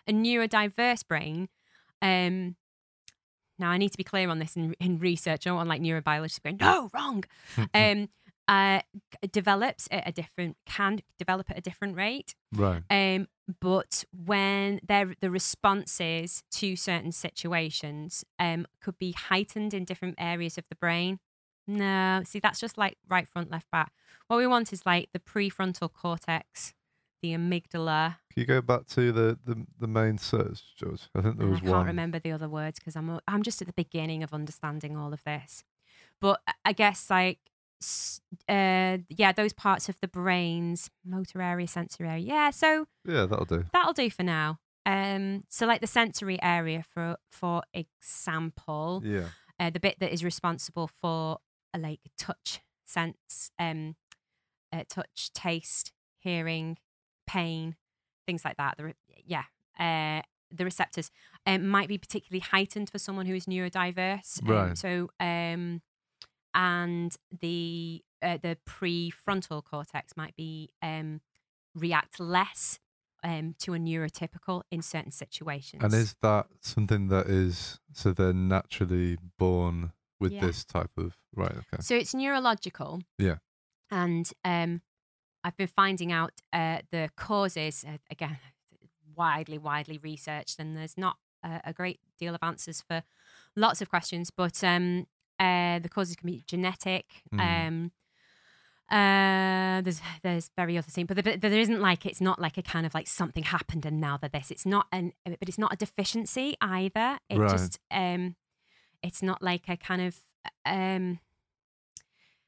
A 0.07 0.13
neurodiverse 0.13 1.05
brain. 1.07 1.49
Um, 2.01 2.55
now 3.59 3.69
I 3.71 3.77
need 3.77 3.89
to 3.91 3.97
be 3.97 4.05
clear 4.05 4.29
on 4.29 4.39
this 4.39 4.55
in, 4.55 4.73
in 4.79 4.99
research. 4.99 5.45
I 5.45 5.49
don't 5.49 5.57
want 5.57 5.67
like 5.67 5.81
neurobiologists 5.81 6.41
going, 6.41 6.57
no, 6.61 6.89
wrong. 6.93 7.25
um, 7.73 8.07
uh, 8.49 8.81
develops 9.31 9.87
at 9.91 10.07
a 10.07 10.11
different 10.11 10.57
can 10.65 10.99
develop 11.17 11.49
at 11.51 11.57
a 11.57 11.61
different 11.61 11.95
rate. 11.95 12.35
right. 12.53 12.81
Um, 12.89 13.27
but 13.61 14.03
when 14.11 14.79
their 14.83 15.13
the 15.21 15.31
responses 15.31 16.43
to 16.51 16.75
certain 16.75 17.11
situations 17.11 18.23
um 18.39 18.65
could 18.81 18.97
be 18.99 19.11
heightened 19.11 19.73
in 19.73 19.85
different 19.85 20.15
areas 20.19 20.57
of 20.57 20.65
the 20.69 20.75
brain. 20.75 21.19
No, 21.67 22.21
see 22.25 22.39
that's 22.39 22.59
just 22.59 22.77
like 22.79 22.97
right 23.07 23.27
front, 23.27 23.51
left 23.51 23.69
back. 23.71 23.91
What 24.27 24.37
we 24.37 24.47
want 24.47 24.73
is 24.73 24.85
like 24.87 25.09
the 25.13 25.19
prefrontal 25.19 25.91
cortex, 25.93 26.73
the 27.21 27.33
amygdala. 27.33 28.15
Can 28.33 28.41
you 28.41 28.45
go 28.47 28.61
back 28.61 28.87
to 28.87 29.11
the, 29.11 29.37
the, 29.45 29.65
the 29.79 29.87
main 29.87 30.17
search, 30.17 30.61
George? 30.75 31.03
I 31.13 31.21
think 31.21 31.37
there 31.37 31.47
was 31.47 31.59
I 31.59 31.61
can't 31.61 31.73
one. 31.73 31.85
remember 31.85 32.17
the 32.17 32.31
other 32.31 32.49
words 32.49 32.79
because 32.79 32.95
I'm 32.95 33.19
I'm 33.27 33.43
just 33.43 33.61
at 33.61 33.67
the 33.67 33.73
beginning 33.73 34.23
of 34.23 34.33
understanding 34.33 34.97
all 34.97 35.13
of 35.13 35.23
this. 35.23 35.63
But 36.19 36.41
I- 36.65 36.73
guess 36.73 37.09
like 37.09 37.39
uh 38.47 38.97
yeah, 39.09 39.31
those 39.31 39.53
parts 39.53 39.89
of 39.89 39.99
the 40.01 40.07
brains, 40.07 40.89
motor 41.05 41.41
area, 41.41 41.67
sensory 41.67 42.07
area. 42.09 42.23
Yeah, 42.25 42.49
so 42.51 42.87
Yeah, 43.05 43.25
that'll 43.25 43.45
do. 43.45 43.65
that'll 43.73 43.93
do 43.93 44.09
for 44.09 44.23
now. 44.23 44.59
Um, 44.85 45.43
so 45.49 45.65
like 45.67 45.81
the 45.81 45.87
sensory 45.87 46.41
area, 46.41 46.83
for 46.83 47.17
for 47.31 47.61
example, 47.73 49.01
Yeah. 49.05 49.29
uh, 49.59 49.69
the 49.69 49.79
bit 49.79 49.99
that 49.99 50.11
is 50.11 50.23
responsible 50.23 50.87
for 50.87 51.39
uh, 51.73 51.79
like 51.79 51.99
touch, 52.17 52.61
sense, 52.85 53.51
um, 53.59 53.95
uh, 54.73 54.83
touch, 54.89 55.31
taste, 55.33 55.91
hearing, 56.17 56.77
pain, 57.27 57.75
things 58.25 58.43
like 58.43 58.57
that. 58.57 58.77
The 58.77 58.85
re- 58.85 58.95
yeah, 59.25 59.43
uh, 59.79 60.21
the 60.51 60.65
receptors 60.65 61.11
um, 61.45 61.67
might 61.67 61.87
be 61.87 61.97
particularly 61.99 62.39
heightened 62.41 62.89
for 62.89 62.97
someone 62.97 63.25
who 63.27 63.35
is 63.35 63.45
neurodiverse. 63.45 64.41
Um, 64.41 64.47
Right. 64.49 64.77
So 64.77 65.09
um, 65.19 65.81
and 66.53 67.15
the 67.41 68.03
uh, 68.21 68.37
the 68.41 68.57
prefrontal 68.67 69.63
cortex 69.63 70.13
might 70.17 70.35
be 70.35 70.69
um, 70.81 71.21
react 71.75 72.19
less 72.19 72.79
um, 73.23 73.55
to 73.59 73.73
a 73.73 73.77
neurotypical 73.77 74.63
in 74.71 74.81
certain 74.81 75.11
situations. 75.11 75.83
And 75.83 75.93
is 75.93 76.15
that 76.21 76.47
something 76.61 77.07
that 77.09 77.27
is 77.27 77.79
so 77.93 78.11
they're 78.11 78.33
naturally 78.33 79.17
born 79.37 79.91
with 80.19 80.33
Yeah. 80.33 80.41
this 80.47 80.65
type 80.65 80.91
of 80.97 81.15
right? 81.35 81.51
Okay. 81.51 81.81
So 81.81 81.95
it's 81.95 82.13
neurological. 82.13 83.01
Yeah. 83.17 83.37
And 83.91 84.29
um, 84.43 84.81
I've 85.43 85.55
been 85.57 85.67
finding 85.67 86.11
out 86.11 86.33
uh, 86.51 86.79
the 86.91 87.09
causes, 87.15 87.85
uh, 87.87 87.97
again, 88.11 88.37
widely, 89.15 89.57
widely 89.57 89.97
researched, 89.97 90.59
and 90.59 90.75
there's 90.75 90.97
not 90.97 91.17
a, 91.43 91.61
a 91.65 91.73
great 91.73 91.99
deal 92.17 92.35
of 92.35 92.39
answers 92.43 92.81
for 92.85 93.03
lots 93.55 93.81
of 93.81 93.89
questions, 93.89 94.29
but 94.29 94.61
um, 94.63 95.07
uh, 95.39 95.79
the 95.79 95.89
causes 95.89 96.15
can 96.15 96.27
be 96.27 96.43
genetic. 96.47 97.05
Mm. 97.33 97.67
Um, 97.67 97.91
uh, 98.91 99.81
there's 99.81 100.01
there's 100.23 100.49
very 100.57 100.77
other 100.77 100.89
things, 100.89 101.07
but 101.07 101.23
there, 101.23 101.51
isn't 101.59 101.79
like 101.79 102.05
it's 102.05 102.21
not 102.21 102.39
like 102.39 102.57
a 102.57 102.63
kind 102.63 102.85
of 102.85 102.93
like 102.93 103.07
something 103.07 103.43
happened 103.43 103.85
and 103.85 104.01
now 104.01 104.17
they're 104.17 104.29
this. 104.29 104.49
It's 104.49 104.65
not 104.65 104.87
an, 104.91 105.13
but 105.25 105.47
it's 105.47 105.59
not 105.59 105.73
a 105.73 105.75
deficiency 105.75 106.55
either. 106.59 107.19
It 107.29 107.37
Right. 107.37 107.51
just 107.51 107.79
um, 107.91 108.35
it's 109.03 109.21
not 109.21 109.43
like 109.43 109.69
a 109.69 109.77
kind 109.77 110.01
of 110.01 110.17
um, 110.65 111.19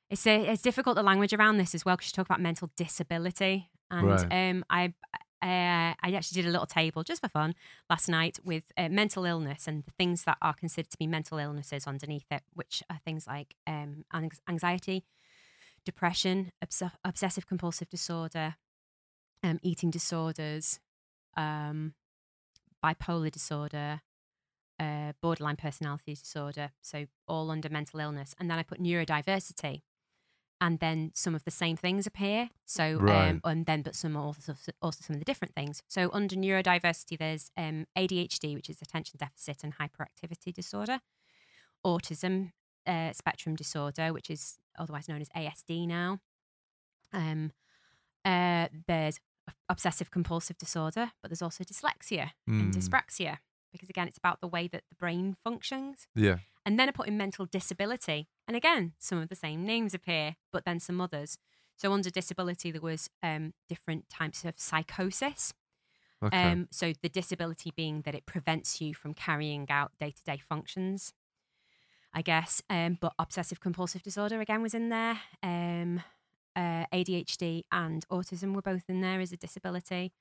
it's 0.10 0.26
a, 0.28 0.46
it's 0.48 0.62
difficult 0.62 0.96
the 0.96 1.04
language 1.04 1.34
around 1.34 1.58
this 1.58 1.74
as 1.76 1.86
well 1.86 1.96
because 1.96 2.10
you 2.10 2.14
talk 2.14 2.26
about 2.28 2.42
mental 2.42 2.70
disability 2.76 3.70
and 3.90 4.08
Right. 4.08 4.50
um 4.50 4.66
I 4.70 4.94
uh, 5.42 5.94
I 6.02 6.14
actually 6.14 6.42
did 6.42 6.50
a 6.50 6.52
little 6.52 6.68
table 6.68 7.04
just 7.04 7.22
for 7.22 7.30
fun 7.30 7.56
last 7.90 8.08
night 8.08 8.40
with 8.44 8.72
uh, 8.78 8.90
mental 8.90 9.26
illness 9.26 9.68
and 9.68 9.84
the 9.84 9.92
things 9.92 10.24
that 10.26 10.38
are 10.42 10.54
considered 10.54 10.92
to 10.92 10.98
be 10.98 11.08
mental 11.08 11.40
illnesses 11.40 11.88
underneath 11.88 12.26
it, 12.30 12.44
which 12.54 12.84
are 12.90 13.00
things 13.04 13.26
like 13.26 13.56
um, 13.66 14.06
anxiety, 14.48 15.04
depression, 15.84 16.52
obs- 16.62 16.84
obsessive 17.04 17.48
compulsive 17.48 17.90
disorder, 17.90 18.56
um, 19.44 19.60
eating 19.64 19.90
disorders, 19.90 20.80
um, 21.36 21.94
bipolar 22.84 23.32
disorder, 23.32 24.02
uh, 24.80 25.14
borderline 25.22 25.56
personality 25.56 26.16
disorder. 26.16 26.72
So 26.82 27.06
all 27.28 27.52
under 27.52 27.70
mental 27.70 28.00
illness. 28.00 28.36
And 28.40 28.50
then 28.50 28.60
I 28.60 28.64
put 28.64 28.82
neurodiversity. 28.82 29.82
And 30.62 30.80
then 30.80 31.12
some 31.16 31.34
of 31.36 31.44
the 31.44 31.50
same 31.52 31.76
things 31.76 32.06
appear. 32.06 32.50
So, 32.66 32.98
Right. 33.00 33.30
um, 33.32 33.42
and 33.44 33.66
then, 33.66 33.82
but 33.82 33.96
some 33.96 34.16
also, 34.16 34.54
also 34.82 35.00
some 35.02 35.16
of 35.16 35.20
the 35.20 35.26
different 35.26 35.56
things. 35.56 35.82
So, 35.88 36.10
under 36.14 36.36
neurodiversity, 36.36 37.18
there's 37.18 37.50
um, 37.58 37.88
ADHD, 37.98 38.54
which 38.54 38.70
is 38.70 38.80
attention 38.82 39.18
deficit 39.20 39.64
and 39.64 39.74
hyperactivity 39.78 40.54
disorder, 40.54 41.00
autism 41.86 42.52
uh, 42.86 43.12
spectrum 43.14 43.56
disorder, 43.56 44.14
which 44.14 44.30
is 44.30 44.60
otherwise 44.78 45.08
known 45.10 45.22
as 45.22 45.30
ASD 45.30 45.88
now. 45.88 46.20
Um, 47.12 47.52
uh, 48.24 48.68
there's 48.88 49.20
obsessive 49.68 50.12
compulsive 50.12 50.58
disorder, 50.58 51.12
but 51.22 51.30
there's 51.32 51.42
also 51.42 51.64
dyslexia 51.64 52.32
and 52.48 52.72
Mm. 52.74 52.78
dyspraxia 52.78 53.40
because 53.72 53.90
again, 53.90 54.08
it's 54.08 54.18
about 54.18 54.42
the 54.42 54.48
way 54.48 54.68
that 54.68 54.84
the 54.90 54.96
brain 54.96 55.38
functions. 55.44 56.08
Yeah. 56.14 56.40
And 56.66 56.78
then 56.78 56.90
I 56.90 56.92
put 56.92 57.08
in 57.08 57.18
mental 57.18 57.46
disability, 57.46 58.28
and 58.52 58.58
again, 58.58 58.92
some 59.00 59.18
of 59.18 59.30
the 59.30 59.36
same 59.36 59.66
names 59.66 59.94
appear, 59.94 60.36
but 60.52 60.66
then 60.66 60.78
some 60.82 61.00
others. 61.00 61.38
So 61.78 61.94
under 61.94 62.10
disability, 62.10 62.70
there 62.70 62.82
was 62.82 63.10
um, 63.24 63.54
different 63.70 64.10
types 64.10 64.44
of 64.44 64.60
psychosis. 64.60 65.54
Okay. 66.22 66.52
Um, 66.52 66.68
so 66.70 66.92
the 67.02 67.08
disability 67.08 67.72
being 67.74 68.02
that 68.02 68.14
it 68.14 68.26
prevents 68.26 68.82
you 68.82 68.94
from 68.94 69.14
carrying 69.14 69.68
out 69.70 69.94
day 70.02 70.12
to 70.12 70.24
day 70.24 70.38
functions, 70.38 71.14
I 72.14 72.22
guess. 72.22 72.62
Um, 72.70 72.98
but 73.00 73.14
obsessive 73.18 73.62
compulsive 73.62 74.04
disorder 74.04 74.42
again 74.42 74.62
was 74.62 74.74
in 74.74 74.90
there. 74.90 75.22
Um, 75.42 76.04
uh, 76.54 76.88
ADHD 76.94 77.62
and 77.72 78.06
autism 78.10 78.54
were 78.54 78.62
both 78.62 78.90
in 78.90 79.00
there 79.00 79.22
as 79.22 79.32
a 79.32 79.38
disability. 79.38 80.12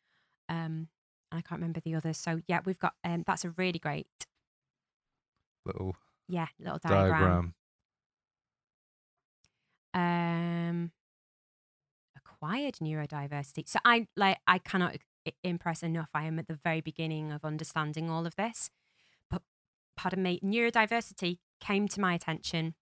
Um, 0.48 0.86
and 1.32 1.38
I 1.38 1.40
can't 1.40 1.60
remember 1.60 1.80
the 1.80 1.96
others. 1.96 2.16
So 2.16 2.42
yeah, 2.46 2.60
we've 2.64 2.78
got 2.78 2.94
um, 3.02 3.24
that's 3.26 3.44
a 3.44 3.50
really 3.50 3.80
great 3.80 4.06
Little 5.66 5.96
yeah 6.28 6.46
little 6.60 6.78
diagram. 6.78 7.10
diagram. 7.10 7.54
Um, 9.94 10.92
acquired 12.16 12.74
neurodiversity. 12.76 13.68
So 13.68 13.78
I 13.84 14.06
like 14.16 14.38
I 14.46 14.58
cannot 14.58 14.96
impress 15.44 15.82
enough. 15.82 16.10
I 16.14 16.24
am 16.24 16.38
at 16.38 16.48
the 16.48 16.54
very 16.54 16.80
beginning 16.80 17.32
of 17.32 17.44
understanding 17.44 18.10
all 18.10 18.26
of 18.26 18.36
this. 18.36 18.70
But 19.30 19.42
pardon 19.96 20.22
me, 20.22 20.40
neurodiversity 20.42 21.38
came 21.60 21.88
to 21.88 22.00
my 22.00 22.14
attention 22.14 22.74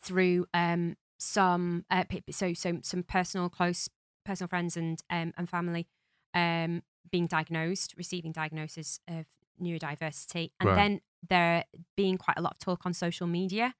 through 0.00 0.46
um 0.54 0.96
some 1.18 1.84
uh, 1.90 2.04
so 2.30 2.52
so 2.52 2.78
some 2.82 3.02
personal 3.02 3.48
close 3.48 3.88
personal 4.24 4.48
friends 4.48 4.76
and 4.76 5.00
um 5.10 5.32
and 5.36 5.48
family 5.48 5.86
um 6.34 6.82
being 7.10 7.26
diagnosed, 7.26 7.94
receiving 7.96 8.32
diagnosis 8.32 8.98
of 9.08 9.26
neurodiversity, 9.62 10.50
and 10.58 10.68
Right. 10.68 10.78
then 10.78 11.00
there 11.28 11.64
being 11.96 12.18
quite 12.18 12.36
a 12.38 12.42
lot 12.42 12.52
of 12.54 12.58
talk 12.58 12.84
on 12.86 12.92
social 12.92 13.26
media. 13.26 13.74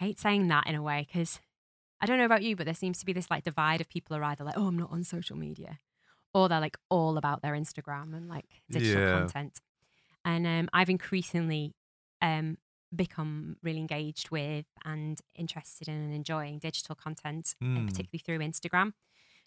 I 0.00 0.04
hate 0.04 0.18
saying 0.18 0.48
that 0.48 0.66
in 0.66 0.74
a 0.74 0.82
way 0.82 1.06
because 1.10 1.40
I 2.00 2.06
don't 2.06 2.18
know 2.18 2.24
about 2.24 2.42
you, 2.42 2.54
but 2.56 2.64
there 2.66 2.74
seems 2.74 2.98
to 3.00 3.06
be 3.06 3.12
this 3.12 3.30
like 3.30 3.44
divide 3.44 3.80
of 3.80 3.88
people 3.88 4.16
are 4.16 4.24
either 4.24 4.44
like, 4.44 4.56
oh, 4.56 4.66
I'm 4.68 4.78
not 4.78 4.92
on 4.92 5.02
social 5.04 5.36
media, 5.36 5.80
or 6.32 6.48
they're 6.48 6.60
like 6.60 6.76
all 6.88 7.18
about 7.18 7.42
their 7.42 7.54
Instagram 7.54 8.14
and 8.16 8.28
like 8.28 8.62
digital 8.70 9.02
Yeah. 9.02 9.10
content. 9.10 9.60
And 10.24 10.46
um, 10.46 10.68
I've 10.72 10.90
increasingly 10.90 11.74
um, 12.22 12.58
become 12.94 13.56
really 13.62 13.78
engaged 13.78 14.30
with 14.30 14.66
and 14.84 15.20
interested 15.34 15.88
in 15.88 15.94
and 15.94 16.12
enjoying 16.14 16.58
digital 16.58 16.94
content, 16.94 17.54
Mm. 17.62 17.86
particularly 17.86 18.18
through 18.24 18.38
Instagram. 18.38 18.82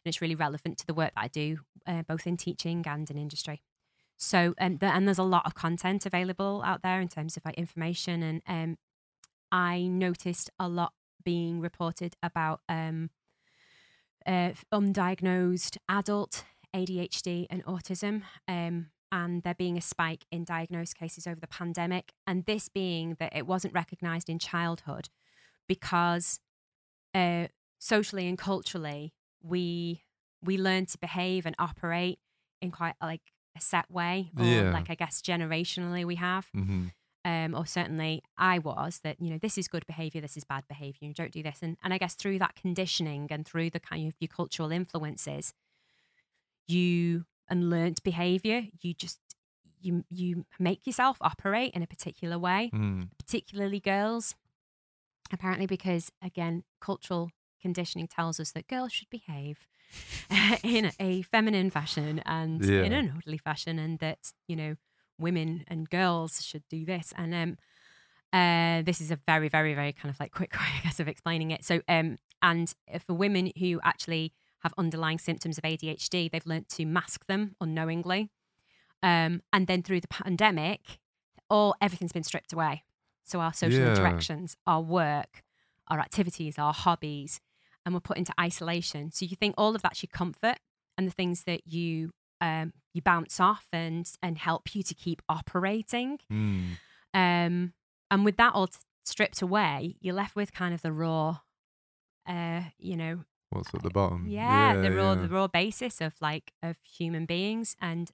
And 0.04 0.10
it's 0.10 0.22
really 0.22 0.36
relevant 0.36 0.78
to 0.80 0.88
the 0.88 0.94
work 0.94 1.14
that 1.16 1.22
I 1.24 1.28
do, 1.28 1.60
uh, 1.86 2.02
both 2.04 2.26
in 2.26 2.36
teaching 2.38 2.84
and 2.88 3.10
in 3.10 3.18
industry. 3.18 3.62
So, 4.18 4.54
um, 4.60 4.78
the, 4.78 4.88
and 4.88 5.08
there's 5.08 5.18
a 5.18 5.24
lot 5.24 5.46
of 5.46 5.54
content 5.56 6.06
available 6.06 6.62
out 6.66 6.82
there 6.82 7.00
in 7.02 7.08
terms 7.08 7.38
of 7.38 7.46
like 7.46 7.56
information. 7.56 8.24
And 8.24 8.42
um, 8.48 8.78
I 9.52 9.84
noticed 9.88 10.50
a 10.60 10.68
lot 10.68 10.94
being 11.24 11.60
reported 11.60 12.16
about 12.24 12.62
um, 12.70 13.10
uh, 14.26 14.52
undiagnosed 14.74 15.78
adult 15.90 16.46
ADHD 16.76 17.48
and 17.50 17.64
autism. 17.66 18.24
Um, 18.48 18.88
and 19.12 19.44
there 19.44 19.54
being 19.56 19.78
a 19.78 19.82
spike 19.82 20.26
in 20.32 20.46
diagnosed 20.46 20.96
cases 20.96 21.28
over 21.28 21.40
the 21.40 21.48
pandemic. 21.48 22.14
And 22.26 22.46
this 22.46 22.70
being 22.70 23.18
that 23.20 23.36
it 23.36 23.46
wasn't 23.46 23.74
recognized 23.74 24.30
in 24.30 24.40
childhood 24.40 25.10
because 25.68 26.40
uh, 27.14 27.48
socially 27.78 28.28
and 28.28 28.38
culturally, 28.38 29.14
we 29.44 30.04
we 30.42 30.58
learn 30.58 30.86
to 30.88 30.98
behave 30.98 31.46
and 31.46 31.56
operate 31.60 32.20
in 32.62 32.72
quite 32.72 32.96
like 33.02 33.22
a 33.58 33.62
set 33.62 33.92
way, 33.92 34.32
or 34.38 34.46
Yeah. 34.46 34.72
like 34.72 34.90
I 34.90 34.96
guess 34.96 35.22
generationally 35.22 36.06
we 36.06 36.16
have 36.16 36.48
hmm 36.54 36.88
um, 37.24 37.54
or 37.56 37.66
certainly 37.66 38.24
I 38.38 38.60
was 38.60 39.00
that 39.04 39.22
you 39.22 39.30
know 39.30 39.38
this 39.38 39.58
is 39.58 39.68
good 39.68 39.86
behavior, 39.86 40.22
this 40.22 40.38
is 40.38 40.44
bad 40.44 40.64
behavior. 40.68 41.08
You 41.08 41.14
don't 41.14 41.32
do 41.32 41.44
this, 41.44 41.60
and 41.62 41.78
and 41.84 41.94
I 41.94 41.98
guess 41.98 42.16
through 42.16 42.40
that 42.40 42.56
conditioning 42.56 43.28
and 43.32 43.46
through 43.46 43.70
the 43.70 43.80
kind 43.80 44.08
of 44.08 44.16
your 44.20 44.28
cultural 44.30 44.72
influences, 44.72 45.54
you 46.68 47.26
and 47.50 47.70
learnt 47.70 48.02
behavior, 48.04 48.64
you 48.82 48.94
just 48.94 49.20
you 49.82 50.04
you 50.10 50.46
make 50.60 50.86
yourself 50.86 51.18
operate 51.22 51.74
in 51.74 51.82
a 51.84 51.88
particular 51.88 52.38
way, 52.40 52.70
Mm. 52.74 53.10
particularly 53.18 53.80
girls. 53.80 54.36
Apparently, 55.34 55.66
because 55.66 56.12
again, 56.22 56.64
cultural 56.82 57.32
conditioning 57.62 58.08
tells 58.08 58.40
us 58.40 58.52
that 58.52 58.68
girls 58.68 58.92
should 58.92 59.10
behave 59.10 59.68
in 60.64 60.92
a 61.00 61.22
feminine 61.24 61.70
fashion 61.70 62.20
and 62.26 62.62
in 62.86 62.94
an 62.94 63.12
orderly 63.16 63.38
fashion, 63.38 63.80
and 63.80 64.00
that 64.00 64.34
you 64.48 64.56
know 64.56 64.76
women 65.20 65.64
and 65.68 65.90
girls 65.90 66.44
should 66.44 66.64
do 66.70 66.86
this. 66.86 67.14
And 67.18 67.34
um, 67.34 67.58
uh, 68.34 68.82
this 68.84 69.02
is 69.02 69.12
a 69.12 69.18
very, 69.28 69.50
very, 69.50 69.74
very 69.74 69.94
kind 69.94 70.10
of 70.14 70.20
like 70.20 70.32
quick 70.32 70.54
way, 70.60 70.60
I 70.80 70.84
guess, 70.84 71.00
of 71.00 71.08
explaining 71.08 71.52
it. 71.52 71.64
So, 71.66 71.82
um, 71.88 72.18
and 72.42 72.74
for 73.06 73.14
women 73.14 73.52
who 73.60 73.80
actually 73.84 74.34
have 74.64 74.74
underlying 74.78 75.20
symptoms 75.20 75.58
of 75.58 75.64
ADHD, 75.64 76.32
they've 76.32 76.46
learnt 76.46 76.70
to 76.70 76.86
mask 76.86 77.26
them 77.28 77.56
unknowingly. 77.60 78.30
Um, 79.04 79.42
and 79.52 79.68
then 79.68 79.82
through 79.84 80.02
the 80.02 80.08
pandemic, 80.08 81.00
all 81.50 81.76
everything's 81.82 82.12
been 82.12 82.24
stripped 82.24 82.54
away. 82.54 82.84
So 83.24 83.40
our 83.40 83.54
social 83.54 83.80
Yeah. 83.82 83.90
interactions, 83.90 84.56
our 84.68 84.82
work, 84.82 85.44
our 85.88 86.00
activities, 86.00 86.58
our 86.58 86.74
hobbies, 86.74 87.40
and 87.86 87.94
we're 87.94 88.02
put 88.02 88.18
into 88.18 88.34
isolation. 88.40 89.12
So 89.12 89.26
you 89.26 89.36
think 89.36 89.56
all 89.58 89.76
of 89.76 89.82
that's 89.82 90.04
your 90.04 90.10
comfort 90.14 90.58
and 90.98 91.08
the 91.08 91.12
things 91.12 91.44
that 91.44 91.68
you 91.68 92.12
um, 92.40 92.74
you 92.94 93.02
bounce 93.02 93.40
off 93.40 93.68
and 93.72 94.10
and 94.22 94.38
help 94.38 94.76
you 94.76 94.84
to 94.84 94.94
keep 94.94 95.22
operating. 95.30 96.20
Mm. 96.32 96.78
Um, 97.14 97.74
and 98.10 98.26
with 98.26 98.38
that 98.38 98.54
all 98.54 98.68
t- 98.68 98.80
stripped 99.06 99.42
away, 99.42 99.96
you're 100.00 100.16
left 100.16 100.36
with 100.36 100.54
kind 100.54 100.74
of 100.74 100.82
the 100.82 100.92
raw, 100.92 101.40
uh, 102.28 102.62
you 102.78 102.98
know, 102.98 103.24
What's 103.50 103.74
at 103.74 103.84
the 103.84 103.90
bottom? 103.90 104.28
yeah, 104.28 104.82
the 104.82 104.92
raw, 104.92 105.14
yeah. 105.14 105.22
the 105.22 105.30
raw 105.30 105.48
basis 105.48 106.02
of 106.02 106.14
like 106.22 106.54
of 106.64 106.78
human 106.84 107.26
beings, 107.26 107.76
and 107.82 108.10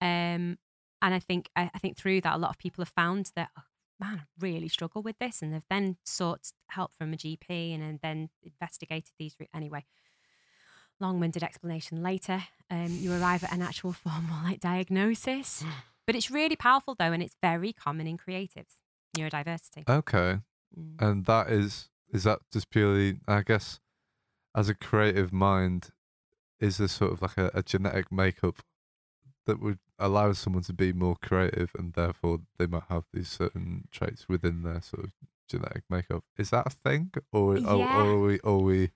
um, 0.00 0.58
and 1.02 1.14
I 1.14 1.18
think 1.18 1.50
I, 1.54 1.70
I 1.74 1.78
think 1.78 1.96
through 1.96 2.22
that, 2.22 2.34
a 2.34 2.38
lot 2.38 2.50
of 2.50 2.58
people 2.58 2.82
have 2.82 2.92
found 2.92 3.30
that 3.36 3.50
oh, 3.58 3.62
man, 4.00 4.20
I 4.20 4.24
really 4.40 4.68
struggle 4.68 5.02
with 5.02 5.18
this, 5.18 5.42
and 5.42 5.52
they've 5.52 5.62
then 5.68 5.96
sought 6.04 6.52
help 6.68 6.94
from 6.96 7.12
a 7.12 7.16
GP, 7.16 7.74
and, 7.74 7.82
then 7.82 7.98
then 8.02 8.30
investigated 8.42 9.12
these. 9.18 9.36
Re- 9.38 9.48
anyway, 9.54 9.84
long-winded 11.00 11.42
explanation 11.42 12.02
later, 12.02 12.44
um, 12.70 12.88
you 12.88 13.12
arrive 13.12 13.44
at 13.44 13.52
an 13.52 13.62
actual 13.62 13.92
formal 14.04 14.42
like 14.44 14.60
diagnosis, 14.60 15.64
but 16.06 16.14
it's 16.14 16.30
really 16.30 16.56
powerful 16.56 16.94
though, 16.98 17.12
and 17.12 17.22
it's 17.22 17.36
very 17.42 17.72
common 17.72 18.06
in 18.06 18.16
creatives, 18.18 18.76
neurodiversity. 19.16 19.88
Okay. 19.88 20.38
Mm. 20.78 21.00
And 21.00 21.24
that 21.26 21.50
is 21.50 21.88
is 22.12 22.24
that 22.24 22.40
just 22.52 22.70
purely 22.70 23.18
I 23.26 23.42
guess 23.42 23.80
as 24.54 24.68
a 24.68 24.74
creative 24.74 25.32
mind, 25.32 25.90
is 26.60 26.78
there 26.78 26.88
sort 26.88 27.12
of 27.12 27.22
like 27.22 27.36
a, 27.36 27.50
a 27.54 27.62
genetic 27.62 28.12
makeup 28.12 28.62
that 29.46 29.60
would 29.60 29.78
allow 29.98 30.32
someone 30.32 30.62
to 30.62 30.72
be 30.72 30.92
more 30.92 31.16
creative 31.20 31.70
and 31.78 31.92
therefore 31.92 32.38
they 32.58 32.66
might 32.66 32.84
have 32.88 33.04
these 33.12 33.28
certain 33.28 33.86
traits 33.90 34.26
within 34.28 34.62
their 34.62 34.80
sort 34.80 35.04
of 35.04 35.10
genetic 35.48 35.82
makeup. 35.90 36.24
Is 36.38 36.50
that 36.50 36.66
a 36.66 36.70
thing? 36.70 37.10
Or 37.32 37.56
or, 37.56 37.58
Yeah. 37.58 38.02
or 38.02 38.10
are 38.10 38.20
we 38.20 38.40
are 38.40 38.58
we 38.58 38.90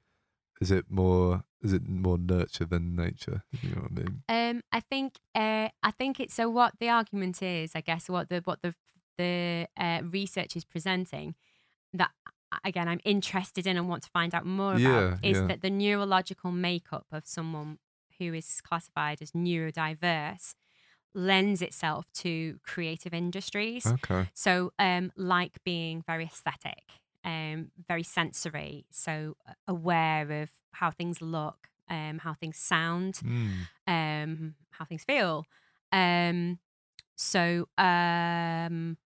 is 0.60 0.70
it 0.70 0.86
more 0.88 1.44
is 1.62 1.72
it 1.72 1.88
more 1.88 2.18
nurture 2.18 2.64
than 2.64 2.94
nature? 2.94 3.42
You 3.62 3.70
know 3.70 3.82
what 3.82 3.90
I 3.90 3.94
mean? 3.94 4.22
Um, 4.28 4.62
I 4.72 4.80
think 4.80 5.14
uh, 5.34 5.68
I 5.82 5.90
think 5.90 6.20
it's 6.20 6.34
so. 6.34 6.48
What 6.48 6.74
the 6.78 6.88
argument 6.88 7.42
is, 7.42 7.72
I 7.74 7.80
guess, 7.80 8.08
what 8.08 8.28
the 8.28 8.42
what 8.44 8.62
the 8.62 8.74
the 9.16 9.66
uh, 9.76 10.00
research 10.04 10.56
is 10.56 10.64
presenting, 10.64 11.34
that 11.92 12.10
again 12.64 12.88
I'm 12.88 13.00
interested 13.04 13.66
in 13.66 13.76
and 13.76 13.88
want 13.88 14.02
to 14.04 14.10
find 14.10 14.34
out 14.34 14.46
more 14.46 14.74
about, 14.74 14.80
Yeah, 14.80 15.16
is 15.22 15.38
yeah. 15.38 15.46
that 15.48 15.62
the 15.62 15.70
neurological 15.70 16.52
makeup 16.52 17.06
of 17.12 17.26
someone 17.26 17.78
who 18.18 18.34
is 18.34 18.60
classified 18.60 19.22
as 19.22 19.32
neurodiverse 19.32 20.54
lends 21.14 21.62
itself 21.62 22.06
to 22.12 22.58
creative 22.62 23.14
industries. 23.14 23.86
Okay. 23.86 24.28
So, 24.34 24.72
um, 24.78 25.10
like 25.16 25.58
being 25.64 26.02
very 26.06 26.24
aesthetic, 26.24 26.82
um, 27.24 27.70
very 27.88 28.02
sensory, 28.02 28.86
so 28.90 29.36
uh, 29.48 29.54
aware 29.66 30.42
of 30.42 30.50
how 30.72 30.90
things 30.90 31.20
look, 31.22 31.68
um, 31.88 32.18
how 32.18 32.34
things 32.34 32.56
sound, 32.58 33.22
Mm. 33.22 33.68
um, 33.86 34.54
how 34.70 34.84
things 34.84 35.04
feel. 35.04 35.46
Um, 35.92 36.58
so, 37.16 37.68
um, 37.78 38.98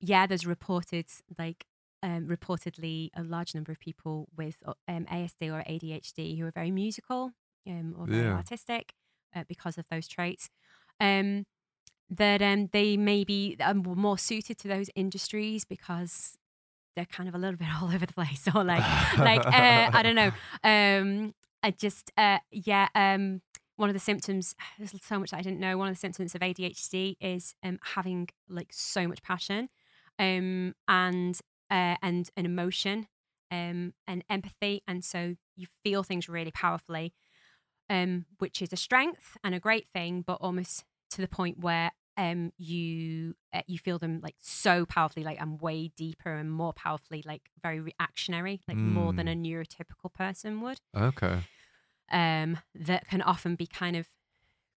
yeah, 0.00 0.26
there's 0.26 0.46
reported 0.46 1.06
like 1.38 1.66
um, 2.02 2.26
reportedly 2.28 3.10
a 3.14 3.22
large 3.22 3.54
number 3.54 3.72
of 3.72 3.78
people 3.80 4.28
with 4.36 4.56
uh, 4.66 4.74
um, 4.88 5.06
ASD 5.10 5.50
or 5.50 5.62
ADHD 5.66 6.36
who 6.38 6.46
are 6.46 6.52
very 6.52 6.70
musical 6.70 7.32
um, 7.66 7.94
or 7.98 8.08
very 8.08 8.30
Yeah. 8.30 8.32
artistic 8.32 8.94
uh, 9.34 9.44
because 9.48 9.78
of 9.78 9.86
those 9.90 10.08
traits. 10.08 10.48
Um, 11.00 11.46
that 12.10 12.42
um, 12.42 12.68
they 12.72 12.96
may 12.96 13.24
be 13.24 13.56
um, 13.60 13.82
more 13.96 14.18
suited 14.18 14.58
to 14.58 14.68
those 14.68 14.90
industries 14.94 15.64
because 15.64 16.36
they're 16.96 17.06
kind 17.06 17.28
of 17.28 17.34
a 17.34 17.38
little 17.38 17.56
bit 17.58 17.68
all 17.80 17.88
over 17.88 18.06
the 18.06 18.12
place 18.12 18.46
or 18.54 18.64
like 18.64 18.84
like 19.18 19.46
uh, 19.46 19.90
I 19.92 20.02
don't 20.02 20.16
know. 20.16 20.32
Um, 20.64 21.34
I 21.62 21.70
just 21.70 22.10
uh, 22.16 22.38
yeah. 22.50 22.88
Um, 22.94 23.42
one 23.76 23.88
of 23.88 23.94
the 23.94 24.00
symptoms. 24.00 24.54
There's 24.78 24.94
so 25.02 25.18
much 25.18 25.30
that 25.30 25.38
I 25.38 25.42
didn't 25.42 25.60
know. 25.60 25.76
One 25.76 25.88
of 25.88 25.94
the 25.94 26.00
symptoms 26.00 26.34
of 26.34 26.40
ADHD 26.40 27.16
is 27.20 27.54
um, 27.62 27.78
having 27.94 28.28
like 28.48 28.72
so 28.72 29.08
much 29.08 29.22
passion, 29.22 29.68
um, 30.18 30.74
and 30.88 31.38
uh, 31.70 31.96
and 32.02 32.28
an 32.36 32.46
emotion, 32.46 33.08
um, 33.50 33.94
and 34.06 34.24
empathy, 34.28 34.82
and 34.86 35.04
so 35.04 35.36
you 35.56 35.66
feel 35.82 36.02
things 36.02 36.28
really 36.28 36.50
powerfully, 36.50 37.12
um, 37.90 38.26
which 38.38 38.62
is 38.62 38.72
a 38.72 38.76
strength 38.76 39.36
and 39.44 39.54
a 39.54 39.60
great 39.60 39.88
thing, 39.92 40.22
but 40.26 40.38
almost 40.40 40.84
to 41.10 41.20
the 41.20 41.28
point 41.28 41.60
where 41.60 41.92
um, 42.16 42.52
you 42.58 43.34
uh, 43.52 43.62
you 43.66 43.78
feel 43.78 43.98
them 43.98 44.20
like 44.22 44.36
so 44.40 44.84
powerfully, 44.84 45.24
like 45.24 45.40
and 45.40 45.60
way 45.60 45.88
deeper 45.96 46.32
and 46.34 46.50
more 46.50 46.72
powerfully, 46.72 47.22
like 47.24 47.42
very 47.62 47.80
reactionary, 47.80 48.60
like 48.68 48.76
more 48.76 49.12
than 49.12 49.28
a 49.28 49.34
neurotypical 49.34 50.12
person 50.12 50.60
would. 50.60 50.80
Okay. 50.96 51.40
Um, 52.10 52.58
that 52.74 53.08
can 53.08 53.22
often 53.22 53.54
be 53.54 53.66
kind 53.66 53.96
of 53.96 54.06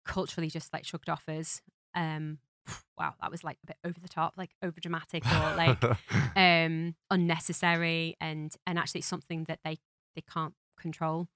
culturally 0.05 0.51
just 0.51 0.73
like 0.73 0.85
shrugged 0.85 1.09
off 1.09 1.25
as 1.29 1.63
um 1.95 2.39
wow 2.99 3.15
that 3.21 3.31
was 3.31 3.43
like 3.43 3.57
a 3.65 3.67
bit 3.69 3.77
over 3.85 3.99
the 4.01 4.09
top 4.09 4.35
like 4.37 4.51
over 4.63 4.79
dramatic 4.81 5.25
or 5.27 5.57
like 5.57 5.83
um 6.37 6.95
unnecessary 7.11 8.17
and 8.21 8.55
and 8.67 8.79
actually 8.79 8.99
it's 8.99 9.09
something 9.09 9.45
that 9.45 9.61
they 9.65 9.79
they 10.15 10.23
can't 10.23 10.55
control 10.79 11.29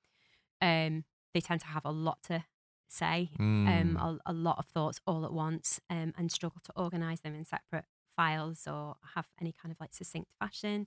um 0.61 1.05
they 1.33 1.41
tend 1.41 1.61
to 1.61 1.67
have 1.67 1.85
a 1.85 1.91
lot 1.91 2.23
to 2.23 2.45
say 2.89 3.31
um 3.67 3.97
Mm. 3.97 4.01
a, 4.01 4.19
a 4.27 4.33
lot 4.33 4.59
of 4.59 4.67
thoughts 4.67 5.01
all 5.07 5.25
at 5.25 5.33
once 5.33 5.81
um 5.91 6.13
and 6.17 6.33
struggle 6.33 6.61
to 6.65 6.73
organize 6.77 7.21
them 7.21 7.35
in 7.35 7.45
separate 7.45 7.85
files 8.17 8.67
or 8.67 8.97
have 9.15 9.27
any 9.41 9.53
kind 9.53 9.71
of 9.73 9.79
like 9.81 9.95
succinct 9.95 10.31
fashion 10.39 10.87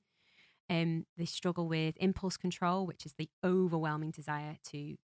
um 0.69 1.05
they 1.17 1.25
struggle 1.25 1.67
with 1.67 1.95
impulse 1.97 2.37
control 2.37 2.85
which 2.85 3.05
is 3.05 3.13
the 3.17 3.29
overwhelming 3.43 4.11
desire 4.11 4.57
to 4.63 4.95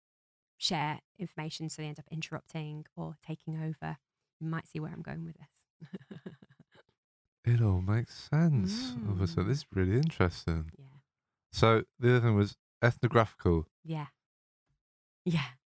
share 0.57 1.01
information 1.19 1.69
so 1.69 1.81
they 1.81 1.87
end 1.87 1.99
up 1.99 2.05
interrupting 2.11 2.85
or 2.95 3.15
taking 3.25 3.55
over 3.61 3.97
you 4.39 4.47
might 4.47 4.67
see 4.67 4.79
where 4.79 4.91
i'm 4.91 5.01
going 5.03 5.25
with 5.25 5.35
this 5.37 5.89
It 7.43 7.61
all 7.61 7.81
makes 7.81 8.29
sense. 8.29 8.95
Oh, 9.07 9.25
So 9.25 9.41
Mm. 9.41 9.47
this 9.47 9.59
is 9.61 9.65
really 9.73 9.95
interesting. 9.95 10.71
yeah 10.77 10.99
So 11.51 11.83
the 11.99 12.11
other 12.17 12.21
thing 12.27 12.35
was 12.35 12.57
ethnographical. 12.83 13.67
yeah 13.83 14.07
yeah 15.25 15.56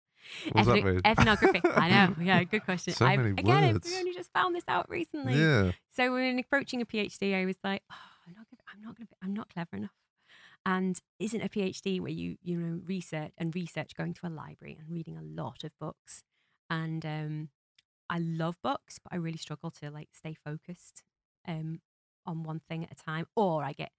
What 0.51 0.65
does 0.65 0.67
that 0.67 0.83
mean? 0.83 1.01
ethnography 1.05 1.61
i 1.75 1.89
know 1.89 2.15
yeah 2.21 2.43
good 2.43 2.63
question 2.63 2.93
So 2.93 3.05
I've, 3.05 3.19
many 3.19 3.31
again 3.31 3.63
I've 3.63 3.81
only 3.99 4.13
just 4.13 4.31
found 4.33 4.55
this 4.55 4.63
out 4.67 4.89
recently 4.89 5.35
Yeah. 5.35 5.71
So 5.95 6.13
when 6.13 6.39
approaching 6.39 6.81
a 6.81 6.85
PhD, 6.85 7.35
I 7.35 7.45
was 7.45 7.57
like, 7.63 7.83
oh, 7.91 7.95
I'm 8.25 8.33
not, 8.33 8.45
gonna, 8.49 8.63
I'm 8.73 8.81
not, 8.81 8.95
gonna, 8.97 9.07
be- 9.07 9.17
I'm 9.21 9.33
not 9.33 9.53
clever 9.53 9.75
enough. 9.75 9.91
And 10.65 10.97
isn't 11.19 11.41
a 11.41 11.49
PhD 11.49 11.99
where 11.99 12.11
you, 12.11 12.37
you 12.41 12.57
know, 12.57 12.81
research 12.85 13.33
and 13.37 13.53
research 13.53 13.95
going 13.95 14.13
to 14.15 14.27
a 14.27 14.29
library 14.29 14.77
and 14.79 14.89
reading 14.89 15.17
a 15.17 15.21
lot 15.21 15.63
of 15.63 15.71
books? 15.79 16.23
And 16.69 17.05
um, 17.05 17.49
I 18.09 18.19
love 18.19 18.57
books, 18.63 18.99
but 19.03 19.11
I 19.11 19.17
really 19.17 19.37
struggle 19.37 19.71
to 19.81 19.89
like 19.91 20.09
stay 20.13 20.33
focused 20.33 21.03
um, 21.47 21.81
on 22.25 22.43
one 22.43 22.61
thing 22.69 22.83
at 22.85 22.91
a 22.91 22.95
time, 22.95 23.25
or 23.35 23.63
I 23.63 23.73
get 23.73 23.91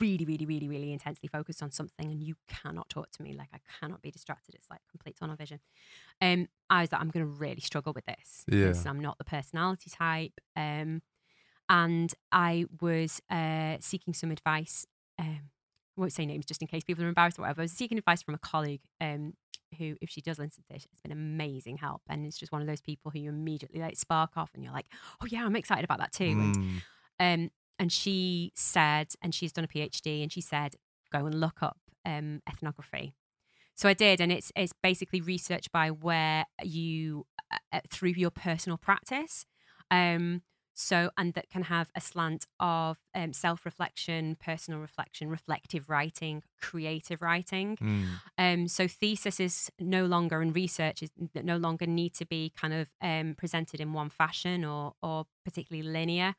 really, 0.00 0.24
really, 0.24 0.46
really, 0.46 0.68
really 0.68 0.92
intensely 0.92 1.28
focused 1.28 1.62
on 1.62 1.70
something, 1.70 2.10
and 2.10 2.22
you 2.22 2.34
cannot 2.48 2.88
talk 2.88 3.10
to 3.12 3.22
me. 3.22 3.32
Like 3.34 3.48
I 3.52 3.58
cannot 3.80 4.02
be 4.02 4.10
distracted. 4.10 4.54
It's 4.54 4.68
like 4.70 4.80
complete 4.90 5.16
tunnel 5.16 5.36
vision. 5.36 5.60
Um, 6.20 6.48
I 6.70 6.82
was 6.82 6.92
like, 6.92 7.00
I'm 7.00 7.10
going 7.10 7.24
to 7.26 7.30
really 7.32 7.60
struggle 7.60 7.92
with 7.92 8.04
this 8.06 8.44
Yeah. 8.84 8.90
I'm 8.90 9.00
not 9.00 9.18
the 9.18 9.24
personality 9.24 9.90
type. 9.90 10.32
Um, 10.56 11.02
and 11.68 12.12
I 12.30 12.66
was 12.80 13.20
uh, 13.30 13.76
seeking 13.80 14.14
some 14.14 14.30
advice. 14.30 14.86
Um, 15.18 15.50
I 15.96 16.00
won't 16.00 16.12
say 16.12 16.26
names 16.26 16.44
just 16.44 16.60
in 16.60 16.68
case 16.68 16.84
people 16.84 17.04
are 17.04 17.08
embarrassed 17.08 17.38
or 17.38 17.42
whatever. 17.42 17.62
I 17.62 17.64
was 17.64 17.72
seeking 17.72 17.96
advice 17.98 18.22
from 18.22 18.34
a 18.34 18.38
colleague 18.38 18.82
um, 19.00 19.34
who, 19.78 19.96
if 20.02 20.10
she 20.10 20.20
does 20.20 20.38
listen 20.38 20.62
to 20.62 20.74
this, 20.74 20.86
it's 20.92 21.00
been 21.00 21.12
amazing 21.12 21.78
help. 21.78 22.02
And 22.08 22.26
it's 22.26 22.36
just 22.38 22.52
one 22.52 22.60
of 22.60 22.66
those 22.66 22.80
people 22.80 23.10
who 23.10 23.20
you 23.20 23.28
immediately 23.30 23.80
like 23.80 23.96
spark 23.96 24.32
off 24.36 24.50
and 24.54 24.62
you're 24.62 24.72
like, 24.72 24.86
oh, 25.22 25.26
yeah, 25.26 25.44
I'm 25.44 25.56
excited 25.56 25.84
about 25.84 25.98
that 25.98 26.12
too. 26.12 26.24
And 26.24 26.56
Mm. 26.56 26.82
um, 27.20 27.50
and 27.78 27.92
she 27.92 28.52
said, 28.54 29.08
and 29.22 29.34
she's 29.34 29.52
done 29.52 29.64
a 29.64 29.68
PhD, 29.68 30.22
and 30.22 30.32
she 30.32 30.40
said, 30.40 30.76
go 31.12 31.26
and 31.26 31.40
look 31.40 31.62
up 31.62 31.78
um, 32.04 32.42
ethnography. 32.48 33.14
So 33.74 33.88
I 33.88 33.94
did, 33.94 34.20
and 34.20 34.30
it's 34.30 34.52
it's 34.54 34.72
basically 34.82 35.20
research 35.20 35.70
by 35.72 35.90
where 35.90 36.46
you 36.62 37.26
uh, 37.52 37.58
uh, 37.72 37.80
through 37.90 38.14
your 38.16 38.30
personal 38.30 38.78
practice. 38.78 39.46
Um, 39.90 40.42
so 40.74 41.10
and 41.16 41.32
that 41.34 41.48
can 41.50 41.62
have 41.62 41.90
a 41.96 42.00
slant 42.00 42.46
of 42.58 42.98
um, 43.14 43.32
self 43.32 43.64
reflection, 43.64 44.36
personal 44.40 44.80
reflection, 44.80 45.28
reflective 45.28 45.88
writing, 45.88 46.42
creative 46.60 47.22
writing. 47.22 47.76
Mm. 47.80 48.06
Um, 48.36 48.68
so 48.68 48.88
thesis 48.88 49.40
is 49.40 49.70
no 49.78 50.04
longer 50.04 50.40
and 50.40 50.54
research 50.54 51.02
is 51.02 51.10
no 51.34 51.56
longer 51.56 51.86
need 51.86 52.14
to 52.14 52.26
be 52.26 52.52
kind 52.56 52.74
of 52.74 52.90
um, 53.00 53.34
presented 53.36 53.80
in 53.80 53.92
one 53.92 54.10
fashion 54.10 54.64
or 54.64 54.94
or 55.02 55.26
particularly 55.44 55.88
linear. 55.88 56.34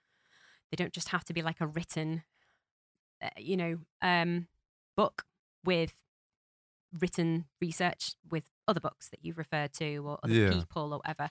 They 0.72 0.76
don't 0.76 0.94
just 0.94 1.10
have 1.10 1.24
to 1.26 1.34
be 1.34 1.42
like 1.42 1.62
a 1.62 1.68
written, 1.68 2.24
uh, 3.22 3.30
you 3.38 3.58
know, 3.58 3.80
um, 4.02 4.48
book 4.96 5.26
with 5.64 5.94
written 6.98 7.46
research 7.62 8.14
with 8.30 8.44
other 8.68 8.80
books 8.80 9.10
that 9.10 9.20
you've 9.24 9.38
referred 9.38 9.74
to 9.74 9.98
or 9.98 10.20
other 10.24 10.34
Yeah. 10.34 10.52
people 10.52 10.94
or 10.94 10.98
whatever. 11.00 11.30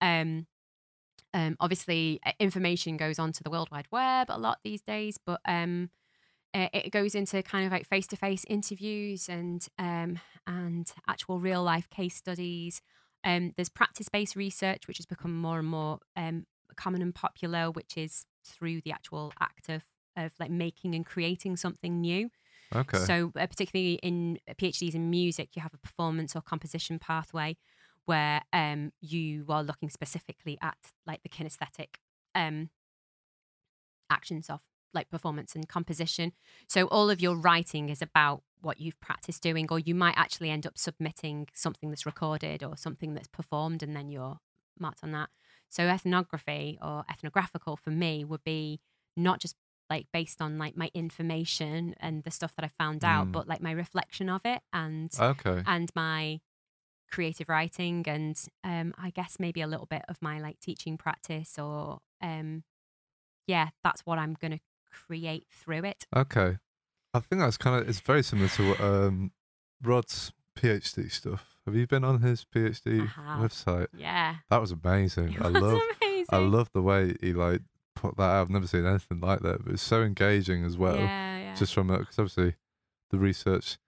Um, 0.00 0.46
um, 1.34 1.56
obviously, 1.60 2.20
uh, 2.24 2.32
information 2.38 2.96
goes 2.96 3.18
onto 3.18 3.42
the 3.42 3.50
World 3.50 3.70
Wide 3.70 3.88
Web 3.90 4.28
a 4.30 4.38
lot 4.38 4.60
these 4.62 4.82
days, 4.82 5.18
but 5.24 5.40
um, 5.44 5.90
uh, 6.54 6.68
it 6.72 6.90
goes 6.90 7.14
into 7.14 7.42
kind 7.42 7.64
of 7.66 7.72
like 7.72 7.86
face-to-face 7.86 8.44
interviews 8.48 9.28
and 9.28 9.66
um, 9.78 10.20
and 10.46 10.92
actual 11.08 11.38
real-life 11.40 11.88
case 11.88 12.14
studies. 12.16 12.82
Um, 13.24 13.52
there's 13.56 13.68
practice-based 13.70 14.36
research, 14.36 14.86
which 14.88 14.98
has 14.98 15.06
become 15.06 15.34
more 15.34 15.58
and 15.58 15.68
more 15.68 16.00
um, 16.16 16.44
common 16.76 17.02
and 17.02 17.14
popular, 17.14 17.70
which 17.70 17.96
is 17.96 18.24
through 18.44 18.80
the 18.82 18.92
actual 18.92 19.32
act 19.40 19.68
of 19.68 19.84
of 20.16 20.32
like 20.38 20.50
making 20.50 20.94
and 20.94 21.06
creating 21.06 21.56
something 21.56 22.00
new. 22.00 22.30
Okay. 22.74 22.98
So, 22.98 23.32
uh, 23.38 23.46
particularly 23.46 23.94
in 24.02 24.38
PhDs 24.50 24.94
in 24.94 25.10
music, 25.10 25.50
you 25.54 25.62
have 25.62 25.74
a 25.74 25.78
performance 25.78 26.34
or 26.34 26.40
composition 26.40 26.98
pathway 26.98 27.56
where 28.06 28.42
um, 28.52 28.92
you 29.00 29.44
are 29.48 29.62
looking 29.62 29.90
specifically 29.90 30.58
at 30.62 30.76
like 31.06 31.22
the 31.22 31.28
kinesthetic 31.28 31.96
um, 32.34 32.70
actions 34.10 34.50
of 34.50 34.60
like 34.94 35.10
performance 35.10 35.54
and 35.54 35.68
composition. 35.68 36.32
So, 36.68 36.86
all 36.86 37.10
of 37.10 37.20
your 37.20 37.36
writing 37.36 37.88
is 37.88 38.02
about 38.02 38.42
what 38.60 38.80
you've 38.80 39.00
practiced 39.00 39.42
doing, 39.42 39.66
or 39.70 39.78
you 39.78 39.94
might 39.94 40.16
actually 40.16 40.50
end 40.50 40.66
up 40.66 40.78
submitting 40.78 41.48
something 41.52 41.90
that's 41.90 42.06
recorded 42.06 42.62
or 42.62 42.76
something 42.76 43.14
that's 43.14 43.28
performed, 43.28 43.82
and 43.82 43.94
then 43.94 44.08
you're 44.08 44.38
marked 44.78 45.00
on 45.02 45.12
that. 45.12 45.28
So, 45.72 45.84
ethnography 45.84 46.78
or 46.82 47.04
ethnographical 47.10 47.76
for 47.76 47.90
me 47.90 48.24
would 48.24 48.44
be 48.44 48.80
not 49.16 49.40
just 49.40 49.56
like 49.88 50.06
based 50.12 50.40
on 50.42 50.58
like 50.58 50.76
my 50.76 50.90
information 50.94 51.94
and 51.98 52.24
the 52.24 52.30
stuff 52.30 52.54
that 52.56 52.64
I 52.64 52.68
found 52.68 53.04
out, 53.04 53.28
Mm. 53.28 53.32
but 53.32 53.48
like 53.48 53.60
my 53.62 53.72
reflection 53.72 54.28
of 54.28 54.42
it 54.44 54.60
and 54.72 55.10
okay. 55.18 55.62
and 55.66 55.90
my 55.96 56.40
creative 57.10 57.48
writing 57.48 58.04
and 58.06 58.36
um 58.64 58.94
I 58.96 59.10
guess 59.10 59.36
maybe 59.38 59.60
a 59.60 59.66
little 59.66 59.86
bit 59.86 60.02
of 60.08 60.16
my 60.22 60.40
like 60.40 60.60
teaching 60.60 60.96
practice 60.96 61.58
or 61.58 62.00
um 62.22 62.64
yeah, 63.46 63.68
that's 63.84 64.02
what 64.06 64.18
I'm 64.18 64.34
gonna 64.40 64.60
create 64.90 65.46
through 65.50 65.84
it. 65.84 66.06
Okay. 66.14 66.58
I 67.14 67.20
think 67.20 67.40
that's 67.42 67.58
kind 67.58 67.80
of 67.80 67.88
it's 67.88 68.00
very 68.00 68.22
similar 68.22 68.48
to 68.50 68.68
what 68.68 68.80
um, 68.80 69.32
Rod's 69.82 70.32
PhD 70.56 71.10
stuff. 71.10 71.51
Have 71.66 71.74
you 71.76 71.86
been 71.86 72.04
on 72.04 72.20
his 72.22 72.44
PhD 72.44 73.08
website? 73.38 73.86
Yeah. 73.96 74.36
That 74.50 74.60
was 74.60 74.72
amazing. 74.72 75.34
It 75.34 75.42
I 75.42 75.48
was 75.50 75.62
love 75.62 75.80
amazing. 76.02 76.26
I 76.30 76.36
love 76.38 76.70
the 76.74 76.82
way 76.82 77.14
he 77.20 77.32
like 77.32 77.60
put 77.94 78.16
that 78.16 78.22
out. 78.22 78.40
I've 78.42 78.50
never 78.50 78.66
seen 78.66 78.84
anything 78.86 79.20
like 79.20 79.40
that. 79.40 79.64
But 79.64 79.74
it's 79.74 79.82
so 79.82 80.02
engaging 80.02 80.64
as 80.64 80.76
well. 80.76 80.96
yeah, 80.96 81.38
yeah. 81.38 81.54
Just 81.54 81.74
from 81.74 81.88
because 81.88 82.18
obviously 82.18 82.56
the 83.10 83.18
research 83.18 83.78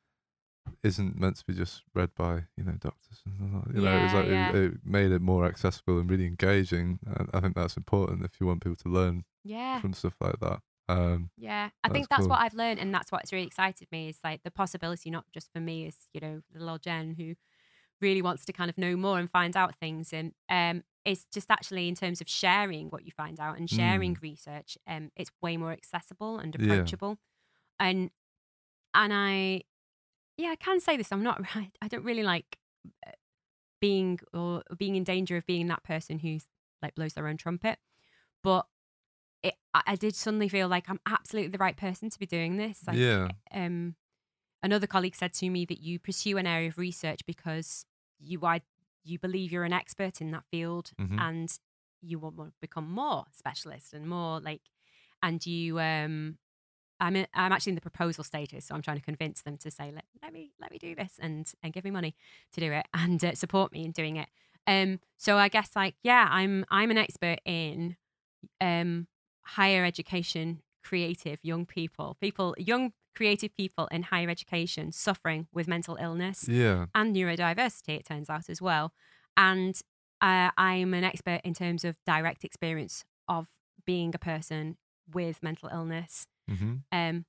isn't 0.83 1.19
meant 1.19 1.37
to 1.37 1.45
be 1.45 1.53
just 1.55 1.83
read 1.95 2.11
by 2.15 2.45
you 2.57 2.65
know 2.65 2.73
doctors. 2.79 3.23
and 3.27 3.65
You 3.75 3.83
know, 3.83 3.91
Yeah, 3.91 4.13
like 4.15 4.27
yeah. 4.27 4.49
it, 4.51 4.55
it 4.57 4.73
made 4.85 5.11
it 5.13 5.21
more 5.21 5.45
accessible 5.47 5.99
and 5.99 6.09
really 6.09 6.27
engaging. 6.27 6.99
And 7.07 7.29
I 7.35 7.41
think 7.41 7.55
that's 7.55 7.77
important 7.77 8.25
if 8.25 8.41
you 8.41 8.47
want 8.47 8.63
people 8.63 8.77
to 8.77 8.89
learn 8.89 9.25
yeah. 9.43 9.81
from 9.81 9.93
stuff 9.95 10.15
like 10.21 10.39
that. 10.41 10.61
Um, 10.89 11.31
Yeah, 11.39 11.71
I 11.83 11.89
That's 11.89 11.93
think 11.95 12.09
that's 12.11 12.21
cool. 12.21 12.29
what 12.29 12.41
I've 12.41 12.53
learned, 12.55 12.79
and 12.79 12.95
that's 12.95 13.11
what's 13.11 13.33
really 13.33 13.47
excited 13.47 13.89
me 13.91 14.11
is 14.11 14.19
like 14.23 14.43
the 14.43 14.51
possibility, 14.51 15.11
not 15.11 15.25
just 15.33 15.51
for 15.53 15.61
me, 15.61 15.87
as 15.87 15.97
you 16.13 16.21
know, 16.21 16.43
the 16.53 16.59
little 16.59 16.71
old 16.73 16.83
Jen 16.83 17.15
who 17.19 17.35
really 18.05 18.23
wants 18.23 18.45
to 18.45 18.53
kind 18.53 18.71
of 18.71 18.77
know 18.79 18.95
more 18.97 19.19
and 19.19 19.29
find 19.31 19.57
out 19.57 19.75
things, 19.85 20.13
and 20.13 20.33
um, 20.49 20.85
it's 21.05 21.25
just 21.33 21.51
actually 21.51 21.89
in 21.89 21.95
terms 21.95 22.21
of 22.21 22.29
sharing 22.29 22.89
what 22.91 23.05
you 23.05 23.13
find 23.23 23.41
out 23.41 23.59
and 23.59 23.69
sharing 23.69 24.17
research, 24.23 24.79
um, 24.87 25.11
it's 25.17 25.31
way 25.43 25.57
more 25.57 25.73
accessible 25.73 26.39
and 26.39 26.55
Yeah. 26.55 26.65
approachable, 26.65 27.19
and 27.81 28.11
and 28.95 29.13
I, 29.13 29.63
yeah, 30.37 30.51
I 30.51 30.57
can 30.57 30.79
say 30.81 30.97
this. 30.97 31.11
I'm 31.13 31.23
not 31.25 31.39
right. 31.57 31.73
I 31.83 31.89
don't 31.89 32.05
really 32.05 32.23
like 32.23 32.59
uh, 33.07 33.11
being 33.81 34.21
or 34.33 34.63
being 34.79 34.97
in 34.97 35.05
danger 35.05 35.37
of 35.37 35.47
being 35.47 35.67
that 35.69 35.83
person 35.83 36.19
who's 36.21 36.45
like 36.83 36.95
blows 36.95 37.15
their 37.15 37.27
own 37.29 37.37
trumpet, 37.37 37.79
but 38.43 38.67
it, 39.43 39.55
I, 39.75 39.83
I 39.89 39.97
did 39.97 40.15
suddenly 40.15 40.49
feel 40.49 40.69
like 40.69 40.89
I'm 40.89 41.01
absolutely 41.07 41.51
the 41.51 41.59
right 41.67 41.77
person 41.77 42.09
to 42.11 42.19
be 42.19 42.27
doing 42.27 42.57
this. 42.57 42.81
Like, 42.87 42.99
yeah. 42.99 43.29
um, 43.53 43.97
another 44.63 44.87
colleague 44.87 45.15
said 45.17 45.33
to 45.35 45.51
me 45.51 45.65
that 45.67 45.81
you 45.81 45.99
pursue 45.99 46.39
an 46.39 46.47
area 46.47 46.69
of 46.69 46.79
research 46.79 47.21
because 47.27 47.85
you 48.25 48.41
are, 48.43 48.61
you 49.05 49.19
believe 49.19 49.53
you're 49.53 49.65
an 49.65 49.73
expert 49.73 50.21
in 50.21 50.31
that 50.33 50.45
field 50.51 50.93
Mhm. 51.01 51.21
and 51.21 51.59
you 52.01 52.19
want 52.19 52.37
to 52.37 52.53
become 52.61 52.91
more 52.91 53.25
specialist 53.33 53.93
and 53.95 54.09
more 54.09 54.41
like, 54.41 54.63
and 55.23 55.45
you, 55.47 55.79
um, 55.81 56.39
I'm 57.01 57.17
in, 57.17 57.27
I'm 57.35 57.53
actually 57.53 57.71
in 57.73 57.75
the 57.77 57.81
proposal 57.81 58.25
status, 58.25 58.67
so 58.67 58.75
I'm 58.75 58.83
trying 58.83 58.99
to 58.99 59.03
convince 59.03 59.43
them 59.43 59.57
to 59.59 59.71
say 59.71 59.91
let 59.91 60.05
let 60.23 60.33
me 60.33 60.53
let 60.61 60.71
me 60.71 60.79
do 60.79 60.95
this 60.95 61.19
and 61.21 61.51
and 61.63 61.73
give 61.73 61.85
me 61.85 61.91
money 61.91 62.15
to 62.53 62.61
do 62.61 62.71
it 62.73 62.87
and 62.95 63.23
uh, 63.25 63.35
support 63.35 63.73
me 63.73 63.85
in 63.85 63.91
doing 63.91 64.17
it. 64.17 64.29
Um, 64.67 65.01
so 65.19 65.37
I 65.37 65.49
guess 65.49 65.75
like 65.75 65.97
yeah, 66.03 66.29
I'm 66.31 66.65
I'm 66.71 66.91
an 66.91 66.99
expert 66.99 67.41
in 67.45 67.97
um 68.61 69.09
higher 69.43 69.85
education, 69.85 70.63
creative 70.83 71.41
young 71.43 71.67
people, 71.67 72.17
people 72.21 72.55
young 72.59 72.93
creative 73.15 73.55
people 73.57 73.87
in 73.89 74.05
higher 74.05 74.31
education 74.31 74.93
suffering 74.93 75.47
with 75.53 75.69
mental 75.69 75.97
illness 76.01 76.49
Yeah. 76.49 76.87
and 76.95 77.15
neurodiversity. 77.15 77.99
It 78.01 78.07
turns 78.07 78.31
out 78.31 78.49
as 78.49 78.61
well, 78.63 78.93
and 79.37 79.81
uh, 80.21 80.51
I'm 80.57 80.95
an 80.95 81.05
expert 81.05 81.41
in 81.45 81.55
terms 81.55 81.85
of 81.85 81.99
direct 82.07 82.45
experience 82.45 83.05
of 83.29 83.49
being 83.85 84.15
a 84.15 84.19
person 84.19 84.77
with 85.13 85.43
mental 85.43 85.69
illness 85.69 86.27
hmm 86.49 86.85
um, 86.93 87.27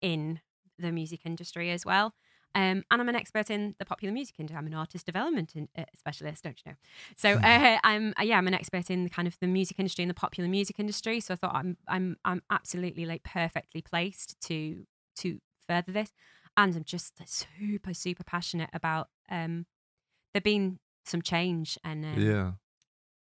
in 0.00 0.40
the 0.78 0.92
music 0.92 1.20
industry 1.24 1.70
as 1.70 1.84
well. 1.86 2.14
Um, 2.54 2.84
and 2.90 3.00
I'm 3.00 3.08
an 3.08 3.14
expert 3.16 3.50
in 3.50 3.74
the 3.78 3.86
popular 3.86 4.12
music 4.12 4.34
industry. 4.38 4.58
I'm 4.58 4.66
an 4.66 4.74
artist 4.74 5.06
development 5.06 5.56
in, 5.56 5.68
uh, 5.76 5.84
specialist, 5.96 6.44
don't 6.44 6.60
you 6.66 6.72
know? 6.72 6.76
So 7.16 7.36
uh, 7.42 7.78
I'm 7.82 8.12
uh, 8.18 8.22
yeah, 8.24 8.36
I'm 8.36 8.46
an 8.46 8.52
expert 8.54 8.90
in 8.90 9.04
the 9.04 9.10
kind 9.10 9.26
of 9.26 9.38
the 9.40 9.46
music 9.46 9.78
industry 9.78 10.02
and 10.02 10.10
the 10.10 10.14
popular 10.14 10.48
music 10.50 10.78
industry. 10.78 11.20
So 11.20 11.32
I 11.34 11.36
thought 11.38 11.54
I'm 11.54 11.78
I'm 11.88 12.16
I'm 12.26 12.42
absolutely 12.50 13.06
like 13.06 13.22
perfectly 13.22 13.80
placed 13.80 14.38
to 14.48 14.84
to 15.16 15.38
further 15.68 15.92
this. 15.92 16.12
And 16.56 16.74
I'm 16.76 16.84
just 16.84 17.14
super 17.26 17.94
super 17.94 18.24
passionate 18.24 18.70
about 18.72 19.08
um, 19.30 19.66
there 20.34 20.40
being 20.42 20.78
some 21.04 21.22
change 21.22 21.78
and 21.82 22.04
um, 22.04 22.20
Yeah. 22.20 22.52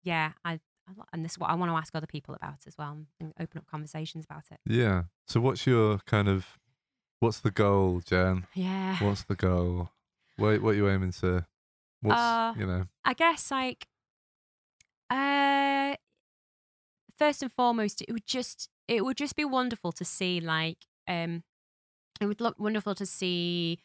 yeah, 0.04 0.32
I, 0.46 0.54
I 0.88 0.94
and 1.12 1.26
this 1.26 1.34
is 1.34 1.40
what 1.40 1.50
I 1.50 1.56
want 1.56 1.72
to 1.72 1.76
ask 1.76 1.94
other 1.96 2.08
people 2.08 2.36
about 2.36 2.60
as 2.68 2.78
well 2.78 2.98
and 3.20 3.34
open 3.40 3.58
up 3.58 3.66
conversations 3.68 4.26
about 4.26 4.44
it. 4.52 4.60
Yeah. 4.66 5.04
So 5.28 5.42
what's 5.42 5.66
your 5.66 6.00
kind 6.06 6.28
of 6.28 6.46
what's 7.20 7.40
the 7.40 7.52
goal, 7.52 8.02
Jan? 8.06 8.46
Yeah. 8.54 8.98
What's 9.00 9.24
the 9.24 9.36
goal? 9.36 9.90
What 10.38 10.62
what 10.62 10.72
are 10.76 10.78
you 10.78 10.90
aiming 10.90 11.12
to? 11.14 11.46
What's 12.02 12.22
Uh, 12.22 12.54
you 12.58 12.68
know? 12.68 12.86
I 13.04 13.14
guess 13.16 13.50
like 13.52 13.88
uh 15.10 15.96
first 17.18 17.42
and 17.42 17.52
foremost 17.52 18.02
it 18.02 18.12
would 18.12 18.26
just 18.28 18.70
it 18.88 19.04
would 19.04 19.18
just 19.18 19.36
be 19.36 19.46
wonderful 19.46 19.92
to 19.92 20.06
see 20.06 20.40
like 20.40 20.78
um 21.08 21.44
it 22.22 22.26
would 22.26 22.42
look 22.42 22.60
wonderful 22.60 22.96
to 22.96 23.06
see 23.06 23.80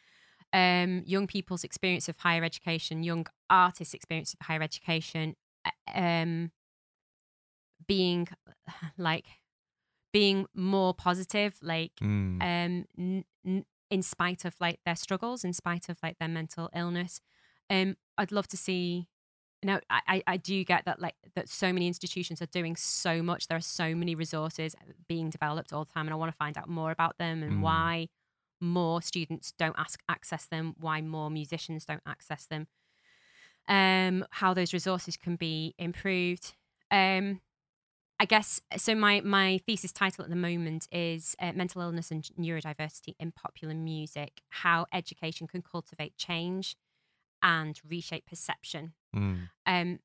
um 0.52 1.02
young 1.06 1.26
people's 1.26 1.64
experience 1.64 2.08
of 2.08 2.16
higher 2.18 2.44
education, 2.44 3.02
young 3.02 3.26
artists' 3.48 3.94
experience 3.94 4.34
of 4.34 4.46
higher 4.46 4.62
education 4.62 5.36
um 5.94 6.50
being 7.86 8.28
like 8.98 9.26
being 10.12 10.46
more 10.54 10.92
positive 10.94 11.56
like 11.62 11.92
Mm. 12.00 12.42
um 12.42 12.84
n- 12.98 13.24
n- 13.46 13.64
in 13.90 14.02
spite 14.02 14.44
of 14.44 14.54
like 14.60 14.80
their 14.84 14.96
struggles 14.96 15.44
in 15.44 15.52
spite 15.52 15.88
of 15.88 15.98
like 16.02 16.18
their 16.18 16.28
mental 16.28 16.68
illness 16.74 17.20
um 17.70 17.96
i'd 18.18 18.32
love 18.32 18.48
to 18.48 18.56
see 18.56 19.08
now 19.62 19.80
I, 19.90 20.00
I 20.08 20.22
I 20.26 20.36
do 20.36 20.64
get 20.64 20.84
that 20.86 21.00
like 21.00 21.14
that 21.34 21.48
so 21.48 21.72
many 21.72 21.86
institutions 21.86 22.42
are 22.42 22.46
doing 22.46 22.74
so 22.76 23.22
much 23.22 23.48
there 23.48 23.56
are 23.56 23.60
so 23.60 23.94
many 23.94 24.14
resources 24.14 24.74
being 25.08 25.30
developed 25.30 25.72
all 25.72 25.84
the 25.84 25.92
time 25.92 26.06
and 26.06 26.12
i 26.12 26.16
want 26.16 26.30
to 26.32 26.36
find 26.36 26.58
out 26.58 26.68
more 26.68 26.90
about 26.90 27.18
them 27.18 27.42
and 27.42 27.52
Mm. 27.58 27.60
why 27.62 28.08
more 28.62 29.02
students 29.02 29.52
don't 29.58 29.74
ask 29.78 30.00
access 30.08 30.46
them 30.46 30.74
why 30.80 31.02
more 31.02 31.30
musicians 31.30 31.84
don't 31.84 32.02
access 32.06 32.46
them 32.46 32.68
um 33.68 34.24
how 34.30 34.54
those 34.54 34.72
resources 34.72 35.16
can 35.16 35.36
be 35.36 35.74
improved 35.78 36.54
um 36.90 37.40
I 38.20 38.24
guess 38.24 38.60
so. 38.76 38.94
My 38.94 39.20
my 39.22 39.58
thesis 39.66 39.92
title 39.92 40.22
at 40.22 40.30
the 40.30 40.36
moment 40.36 40.86
is 40.92 41.34
uh, 41.40 41.52
mental 41.54 41.82
illness 41.82 42.12
and 42.12 42.22
neurodiversity 42.38 43.16
in 43.18 43.32
popular 43.32 43.74
music: 43.74 44.42
how 44.48 44.86
education 44.92 45.48
can 45.48 45.60
cultivate 45.60 46.16
change 46.16 46.76
and 47.42 47.80
reshape 47.88 48.26
perception 48.26 48.92
Mm. 49.16 49.48
um, 49.66 49.98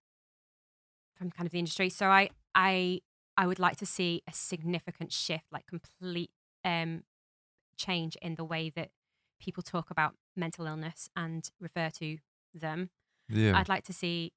from 1.15 1.31
kind 1.31 1.45
of 1.45 1.51
the 1.51 1.59
industry. 1.59 1.89
So 1.89 2.07
I 2.07 2.29
I 2.55 3.01
I 3.37 3.45
would 3.47 3.59
like 3.59 3.77
to 3.77 3.85
see 3.85 4.23
a 4.27 4.33
significant 4.33 5.11
shift, 5.13 5.45
like 5.51 5.67
complete 5.67 6.31
um, 6.65 7.03
change 7.77 8.17
in 8.21 8.35
the 8.35 8.43
way 8.43 8.69
that 8.75 8.89
people 9.39 9.63
talk 9.63 9.89
about 9.89 10.15
mental 10.35 10.65
illness 10.65 11.09
and 11.15 11.49
refer 11.59 11.89
to 11.99 12.17
them. 12.53 12.89
Yeah. 13.29 13.57
I'd 13.57 13.69
like 13.69 13.83
to 13.85 13.93
see 13.93 14.33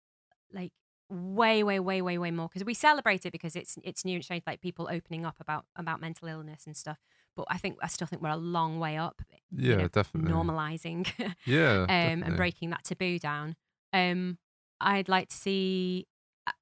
like 0.53 0.73
way, 1.09 1.63
way, 1.63 1.81
way, 1.81 2.03
way, 2.03 2.19
way 2.19 2.31
more 2.31 2.49
because 2.49 2.65
we 2.65 2.75
celebrate 2.75 3.27
it 3.27 3.33
because 3.33 3.57
it's 3.57 3.77
it's 3.83 4.05
new 4.05 4.17
and 4.17 4.25
strange, 4.25 4.43
like 4.47 4.61
people 4.61 4.89
opening 4.91 5.25
up 5.27 5.37
about 5.41 5.65
about 5.77 6.01
mental 6.01 6.29
illness 6.29 6.67
and 6.67 6.77
stuff. 6.77 6.99
But 7.37 7.47
I 7.49 7.59
think 7.59 7.79
I 7.83 7.87
still 7.87 8.07
think 8.07 8.23
we're 8.23 8.31
a 8.31 8.37
long 8.37 8.79
way 8.79 8.97
up. 8.97 9.23
you 9.51 9.71
yeah, 9.71 9.77
know, 9.77 9.89
definitely. 9.89 10.33
normalizing 10.33 11.07
Yeah. 11.47 11.83
um, 11.83 11.87
definitely. 11.87 12.27
and 12.27 12.37
breaking 12.37 12.71
that 12.71 12.85
taboo 12.85 13.19
down. 13.19 13.57
Um, 13.93 14.39
I'd 14.81 15.09
like 15.09 15.29
to 15.29 15.37
see. 15.37 16.07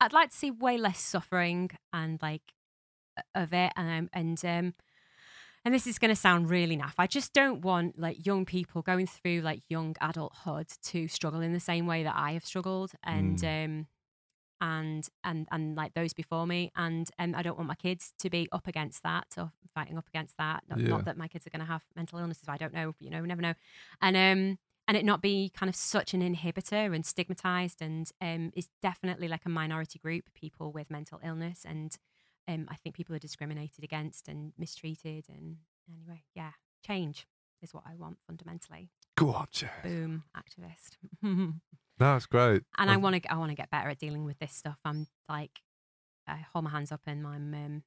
I'd 0.01 0.13
like 0.13 0.31
to 0.31 0.37
see 0.37 0.51
way 0.51 0.77
less 0.77 1.01
suffering 1.01 1.71
and 1.93 2.21
like 2.21 2.43
of 3.35 3.53
it, 3.53 3.73
and 3.77 4.09
and 4.13 4.45
um, 4.45 4.75
and 5.69 5.75
this 5.75 5.87
is 5.87 5.99
going 5.99 6.09
to 6.09 6.17
sound 6.17 6.49
really 6.49 6.79
naff. 6.79 6.95
I 6.97 7.07
just 7.07 7.35
don't 7.35 7.61
want 7.61 7.99
like 7.99 8.25
young 8.25 8.47
people 8.47 8.81
going 8.81 9.07
through 9.07 9.43
like 9.43 9.61
young 9.69 9.95
adulthood 10.01 10.69
to 10.85 11.09
struggle 11.09 11.43
in 11.43 11.53
the 11.53 11.61
same 11.61 11.87
way 11.87 12.05
that 12.05 12.15
I 12.17 12.33
have 12.33 12.47
struggled, 12.47 12.93
and 13.05 13.45
um, 13.45 13.87
and 14.63 15.07
and 15.23 15.47
and 15.53 15.77
like 15.77 15.93
those 15.93 16.15
before 16.15 16.47
me, 16.47 16.73
and 16.75 17.07
um, 17.19 17.35
I 17.35 17.43
don't 17.43 17.59
want 17.59 17.69
my 17.69 17.75
kids 17.75 18.15
to 18.21 18.31
be 18.31 18.49
up 18.51 18.67
against 18.67 19.03
that 19.03 19.27
or 19.37 19.53
fighting 19.75 19.99
up 19.99 20.09
against 20.09 20.39
that. 20.39 20.63
Not, 20.71 20.81
Yeah. 20.81 20.89
not 20.89 21.05
that 21.05 21.19
my 21.19 21.29
kids 21.29 21.47
are 21.47 21.51
going 21.51 21.61
to 21.61 21.67
have 21.67 21.85
mental 21.95 22.19
illnesses. 22.19 22.45
I 22.49 22.57
don't 22.57 22.73
know. 22.73 22.95
You 22.99 23.11
know, 23.11 23.21
we 23.21 23.29
never 23.29 23.43
know, 23.43 23.53
and 24.01 24.17
um, 24.17 24.59
and 24.89 24.97
it 24.97 25.05
not 25.05 25.21
be 25.21 25.51
kind 25.55 25.69
of 25.69 25.77
such 25.77 26.15
an 26.15 26.23
inhibitor 26.23 26.95
and 26.95 27.05
stigmatized, 27.05 27.83
and 27.83 28.11
um, 28.23 28.53
is 28.57 28.71
definitely 28.81 29.29
like 29.29 29.45
a 29.45 29.51
minority 29.51 29.99
group, 29.99 30.31
people 30.33 30.73
with 30.73 30.91
mental 30.91 31.21
illness, 31.23 31.67
and 31.69 31.95
um, 32.49 32.67
I 32.71 32.77
think 32.77 32.95
people 32.97 33.15
are 33.15 33.19
discriminated 33.21 33.85
against 33.85 34.27
and 34.29 34.53
mistreated, 34.59 35.27
and 35.29 35.59
anyway, 35.93 36.23
yeah, 36.35 36.53
change 36.85 37.27
is 37.63 37.73
what 37.75 37.85
I 37.87 37.95
want 37.95 38.19
fundamentally. 38.27 38.91
Go 39.17 39.31
on, 39.33 39.49
Jan. 39.53 39.71
Boom, 39.83 40.25
activist. 40.37 40.97
and 41.23 41.55
No, 42.01 42.17
it's 42.17 42.27
great. 42.27 42.63
I 42.77 42.95
Um, 42.95 43.03
want 43.03 43.23
to, 43.23 43.33
I 43.33 43.37
want 43.37 43.51
to 43.51 43.57
get 43.57 43.71
better 43.71 43.89
at 43.89 43.99
dealing 43.99 44.25
with 44.25 44.39
this 44.39 44.53
stuff. 44.55 44.79
I'm 44.85 45.09
like, 45.29 45.61
I 46.27 46.45
hold 46.53 46.65
my 46.65 46.71
hands 46.71 46.91
up, 46.93 47.03
and 47.07 47.27
I'm 47.27 47.53
um, 47.55 47.83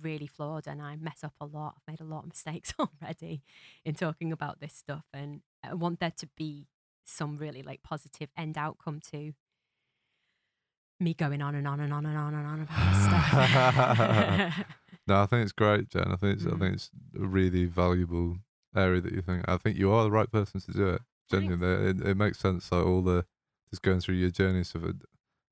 really 0.00 0.26
flawed, 0.26 0.66
and 0.66 0.80
I 0.82 0.96
mess 0.96 1.22
up 1.22 1.34
a 1.40 1.46
lot. 1.46 1.74
I've 1.76 1.92
made 1.92 2.00
a 2.00 2.04
lot 2.08 2.24
of 2.24 2.28
mistakes 2.34 2.74
already 2.78 3.42
in 3.84 3.94
talking 3.94 4.32
about 4.32 4.60
this 4.60 4.74
stuff, 4.74 5.04
and 5.12 5.42
I 5.62 5.74
want 5.74 6.00
there 6.00 6.12
to 6.16 6.26
be 6.36 6.66
some 7.04 7.36
really 7.36 7.62
like 7.62 7.82
positive 7.82 8.30
end 8.36 8.56
outcome 8.56 9.00
to 9.12 9.32
me 11.00 11.14
going 11.14 11.40
on 11.42 11.54
and 11.54 11.66
on 11.66 11.80
and 11.80 11.92
on 11.92 12.04
and 12.06 12.16
on 12.16 12.34
and 12.34 12.46
on 12.46 12.60
about 12.60 12.92
this 12.92 13.04
stuff. 13.04 14.66
No, 15.06 15.22
I 15.22 15.26
think 15.26 15.42
it's 15.42 15.52
great, 15.52 15.88
Jen. 15.88 16.12
I 16.12 16.16
think 16.16 16.36
it's, 16.36 16.46
I 16.46 16.50
Mm. 16.50 16.58
think 16.60 16.74
it's 16.74 16.90
a 17.20 17.26
really 17.26 17.64
valuable 17.64 18.36
area 18.76 19.00
that 19.00 19.12
you 19.12 19.22
think. 19.22 19.44
I 19.48 19.56
think 19.56 19.76
you 19.76 19.90
are 19.90 20.04
the 20.04 20.10
right 20.10 20.30
person 20.30 20.60
to 20.60 20.72
do 20.72 20.88
it. 20.90 21.02
Genuinely, 21.30 21.90
it, 21.90 22.00
it 22.06 22.16
makes 22.16 22.38
sense. 22.38 22.70
Like 22.70 22.84
all 22.86 23.02
the 23.02 23.24
just 23.70 23.82
going 23.82 23.98
through 24.00 24.16
your 24.16 24.30
journey 24.30 24.62
stuff. 24.62 24.84
It 24.84 24.96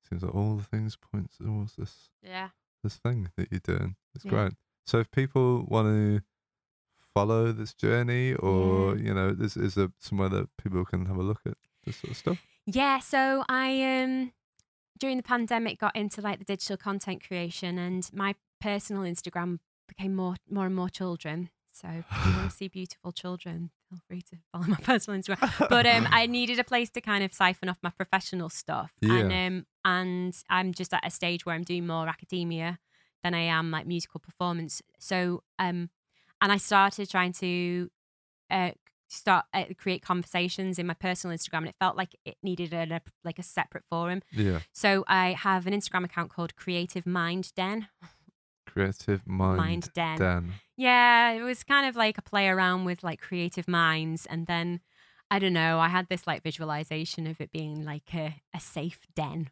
seems 0.07 0.23
like 0.23 0.33
all 0.33 0.55
the 0.55 0.63
things 0.63 0.95
point 0.95 1.31
towards 1.37 1.75
this 1.75 2.09
yeah. 2.21 2.49
this 2.83 2.95
thing 2.97 3.31
that 3.35 3.49
you're 3.51 3.59
doing. 3.59 3.95
It's 4.15 4.23
Yeah. 4.23 4.29
great. 4.31 4.53
So 4.85 4.99
if 4.99 5.11
people 5.11 5.65
want 5.67 5.87
to 5.87 6.21
follow 7.13 7.51
this 7.51 7.73
journey, 7.73 8.35
or 8.35 8.95
Yeah. 8.95 9.03
you 9.03 9.13
know, 9.13 9.35
is 9.39 9.57
is 9.57 9.75
there 9.75 9.89
somewhere 9.99 10.29
that 10.29 10.55
people 10.57 10.85
can 10.85 11.05
have 11.07 11.17
a 11.17 11.23
look 11.23 11.41
at 11.45 11.57
this 11.85 11.97
sort 11.97 12.11
of 12.11 12.17
stuff? 12.17 12.37
Yeah, 12.65 12.99
so 12.99 13.43
I 13.49 13.81
um 14.03 14.31
during 14.99 15.17
the 15.17 15.23
pandemic 15.23 15.79
got 15.79 15.95
into 15.95 16.21
like 16.21 16.39
the 16.39 16.45
digital 16.45 16.77
content 16.77 17.25
creation 17.25 17.77
and 17.77 18.09
my 18.13 18.35
personal 18.61 19.03
Instagram 19.03 19.59
became 19.87 20.15
more 20.15 20.35
more 20.49 20.65
and 20.65 20.75
more 20.75 20.89
children. 20.89 21.49
So 21.71 21.87
if 21.87 22.05
you 22.25 22.33
want 22.35 22.49
to 22.51 22.55
see 22.57 22.67
beautiful 22.67 23.11
children, 23.11 23.71
feel 23.89 23.99
free 24.07 24.21
to 24.23 24.37
follow 24.51 24.65
my 24.67 24.77
personal 24.83 25.19
Instagram. 25.19 25.69
But 25.69 25.85
um 25.85 26.07
I 26.11 26.25
needed 26.37 26.59
a 26.59 26.63
place 26.63 26.89
to 26.91 27.01
kind 27.01 27.23
of 27.23 27.33
siphon 27.33 27.69
off 27.69 27.77
my 27.81 27.91
professional 27.91 28.49
stuff. 28.49 28.91
And 29.01 29.31
Yeah. 29.31 29.47
um 29.47 29.65
and 29.85 30.35
I'm 30.49 30.73
just 30.73 30.93
at 30.93 31.05
a 31.05 31.09
stage 31.11 31.45
where 31.45 31.55
I'm 31.55 31.63
doing 31.63 31.87
more 31.87 32.07
academia 32.09 32.79
than 33.23 33.33
I 33.33 33.41
am 33.41 33.71
like 33.71 33.87
musical 33.87 34.19
performance. 34.19 34.81
So 34.99 35.43
um 35.57 35.89
and 36.41 36.51
I 36.51 36.57
started 36.57 37.09
trying 37.09 37.33
to 37.33 37.89
uh, 38.51 38.71
start 39.09 39.45
uh, 39.53 39.65
create 39.77 40.01
conversations 40.01 40.79
in 40.79 40.87
my 40.87 40.93
personal 40.93 41.35
Instagram, 41.35 41.57
and 41.59 41.67
it 41.69 41.75
felt 41.79 41.97
like 41.97 42.15
it 42.23 42.37
needed 42.41 42.73
a, 42.73 42.87
a- 42.95 43.01
like 43.25 43.39
a 43.39 43.43
separate 43.43 43.83
forum. 43.89 44.21
yeah, 44.31 44.59
So 44.71 45.03
I 45.07 45.33
have 45.33 45.67
an 45.67 45.73
Instagram 45.73 46.05
account 46.05 46.31
called 46.31 46.55
Creative 46.55 47.05
Mind 47.05 47.51
Den. 47.55 47.87
creative 48.65 49.25
mind, 49.27 49.57
Mind 49.57 49.89
Den. 49.93 50.17
Den. 50.17 50.51
Yeah, 50.77 51.31
it 51.31 51.41
was 51.41 51.63
kind 51.63 51.87
of 51.87 51.95
like 51.95 52.17
a 52.17 52.21
play 52.21 52.47
around 52.47 52.85
with 52.85 53.03
like 53.03 53.19
creative 53.19 53.67
minds, 53.67 54.25
and 54.25 54.47
then 54.47 54.79
I 55.31 55.39
don't 55.39 55.53
know. 55.53 55.79
I 55.79 55.89
had 55.89 56.07
this 56.09 56.25
like 56.27 56.43
visualization 56.43 57.27
of 57.27 57.41
it 57.41 57.51
being 57.51 57.83
like 57.85 58.13
a, 58.13 58.35
a 58.55 58.59
safe 58.59 58.99
den 59.15 59.49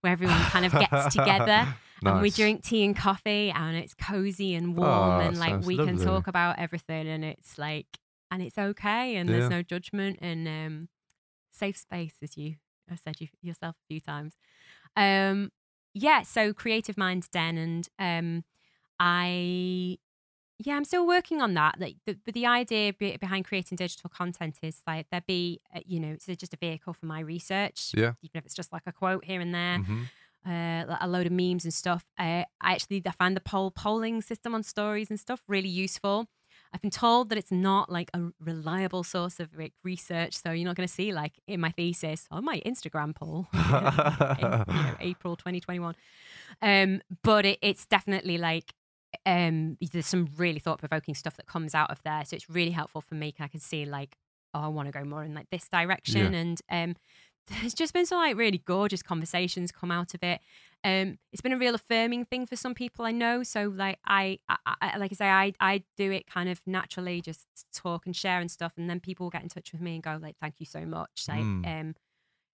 where 0.00 0.12
everyone 0.12 0.40
kind 0.42 0.64
of 0.64 0.72
gets 0.72 1.12
together 1.14 1.74
and 2.04 2.20
we 2.22 2.30
drink 2.30 2.62
tea 2.64 2.84
and 2.84 2.96
coffee 2.96 3.50
and 3.50 3.76
it's 3.76 3.94
cozy 3.94 4.54
and 4.54 4.76
warm 4.76 4.88
Oh, 4.90 5.20
and 5.20 5.38
like 5.38 5.64
we 5.64 5.76
can 5.76 5.98
talk 5.98 6.26
about 6.28 6.58
everything 6.58 7.08
and 7.08 7.24
it's 7.24 7.58
like 7.58 7.86
and 8.30 8.42
it's 8.42 8.58
okay 8.58 9.16
and 9.16 9.32
there's 9.32 9.44
Yeah. 9.44 9.48
no 9.50 9.62
judgment 9.62 10.18
and 10.20 10.46
um 10.48 10.88
safe 11.52 11.76
space 11.76 12.16
as 12.22 12.36
you 12.36 12.56
I've 12.90 13.00
said 13.00 13.20
you 13.20 13.28
yourself 13.42 13.76
a 13.76 13.86
few 13.88 14.00
times. 14.00 14.36
Um, 14.96 15.52
yeah, 15.94 16.22
so 16.22 16.52
Creative 16.54 16.96
Mind 16.96 17.28
Den, 17.32 17.58
and 17.58 17.88
um, 17.98 18.44
I, 19.00 19.98
yeah, 20.58 20.76
I'm 20.76 20.84
still 20.84 21.06
working 21.06 21.40
on 21.40 21.54
that. 21.54 21.78
Like, 21.78 21.96
the, 22.06 22.18
but 22.24 22.34
the 22.34 22.46
idea 22.46 22.92
be, 22.92 23.16
behind 23.16 23.44
creating 23.44 23.76
digital 23.76 24.10
content 24.10 24.58
is 24.62 24.82
like 24.86 25.06
there 25.10 25.22
be, 25.26 25.60
uh, 25.74 25.80
you 25.86 26.00
know, 26.00 26.10
it's 26.12 26.26
just 26.26 26.54
a 26.54 26.58
vehicle 26.58 26.92
for 26.94 27.06
my 27.06 27.20
research. 27.20 27.96
Yeah. 27.96 28.14
even 28.22 28.38
if 28.38 28.44
it's 28.46 28.54
just 28.54 28.72
like 28.72 28.82
a 28.86 28.92
quote 28.92 29.24
here 29.24 29.40
and 29.40 29.54
there 29.54 29.80
hmm 29.84 30.04
uh, 30.46 30.96
a 31.00 31.08
load 31.08 31.26
of 31.26 31.32
memes 31.32 31.64
and 31.64 31.74
stuff. 31.74 32.04
Uh, 32.18 32.44
I 32.60 32.72
actually 32.74 33.02
I 33.06 33.10
find 33.12 33.36
the 33.36 33.40
poll 33.40 33.70
polling 33.70 34.22
system 34.22 34.54
on 34.54 34.62
stories 34.62 35.10
and 35.10 35.20
stuff 35.20 35.42
really 35.48 35.68
useful. 35.68 36.26
I've 36.72 36.82
been 36.82 36.90
told 36.90 37.30
that 37.30 37.38
it's 37.38 37.52
not 37.52 37.90
like 37.90 38.10
a 38.14 38.28
reliable 38.40 39.02
source 39.02 39.40
of 39.40 39.56
like, 39.56 39.72
research, 39.82 40.34
so 40.34 40.50
you're 40.50 40.66
not 40.66 40.76
going 40.76 40.86
to 40.86 40.92
see 40.92 41.12
like 41.12 41.34
in 41.46 41.60
my 41.60 41.70
thesis 41.70 42.26
on 42.30 42.44
my 42.44 42.60
Instagram 42.64 43.14
poll 43.14 43.46
in 43.54 43.60
you 43.60 44.82
know, 44.82 44.94
April 45.00 45.36
2021. 45.36 45.94
Um, 46.60 47.00
but 47.22 47.46
it, 47.46 47.58
it's 47.62 47.86
definitely 47.86 48.38
like 48.38 48.74
um, 49.24 49.78
there's 49.92 50.06
some 50.06 50.28
really 50.36 50.58
thought 50.58 50.78
provoking 50.78 51.14
stuff 51.14 51.36
that 51.36 51.46
comes 51.46 51.74
out 51.74 51.90
of 51.90 52.02
there, 52.02 52.24
so 52.24 52.36
it's 52.36 52.50
really 52.50 52.72
helpful 52.72 53.00
for 53.00 53.14
me. 53.14 53.34
I 53.38 53.48
can 53.48 53.60
see 53.60 53.84
like 53.84 54.16
oh, 54.54 54.60
I 54.60 54.68
want 54.68 54.88
to 54.88 54.92
go 54.92 55.04
more 55.04 55.24
in 55.24 55.34
like 55.34 55.50
this 55.50 55.68
direction, 55.68 56.34
and 56.34 56.60
um, 56.70 56.96
there's 57.50 57.74
just 57.74 57.92
been 57.94 58.06
some 58.06 58.18
like 58.18 58.36
really 58.36 58.58
gorgeous 58.58 59.02
conversations 59.02 59.72
come 59.72 59.90
out 59.90 60.14
of 60.14 60.22
it. 60.22 60.40
Um, 60.84 61.18
it's 61.32 61.42
been 61.42 61.52
a 61.52 61.58
real 61.58 61.74
affirming 61.74 62.24
thing 62.24 62.46
for 62.46 62.54
some 62.54 62.74
people 62.74 63.04
I 63.04 63.10
know. 63.10 63.42
So 63.42 63.72
like 63.74 63.98
I, 64.06 64.38
I, 64.48 64.56
I 64.80 64.96
like 64.98 65.12
I 65.12 65.14
say, 65.16 65.28
I, 65.28 65.52
I 65.60 65.82
do 65.96 66.10
it 66.12 66.26
kind 66.26 66.48
of 66.48 66.60
naturally, 66.66 67.20
just 67.20 67.46
talk 67.74 68.06
and 68.06 68.14
share 68.14 68.40
and 68.40 68.50
stuff, 68.50 68.72
and 68.76 68.88
then 68.88 69.00
people 69.00 69.28
get 69.30 69.42
in 69.42 69.48
touch 69.48 69.72
with 69.72 69.80
me 69.80 69.94
and 69.94 70.02
go 70.02 70.18
like, 70.20 70.36
"Thank 70.40 70.54
you 70.58 70.66
so 70.66 70.84
much." 70.84 71.24
Like, 71.28 71.40
Mm. 71.40 71.66
um, 71.80 71.88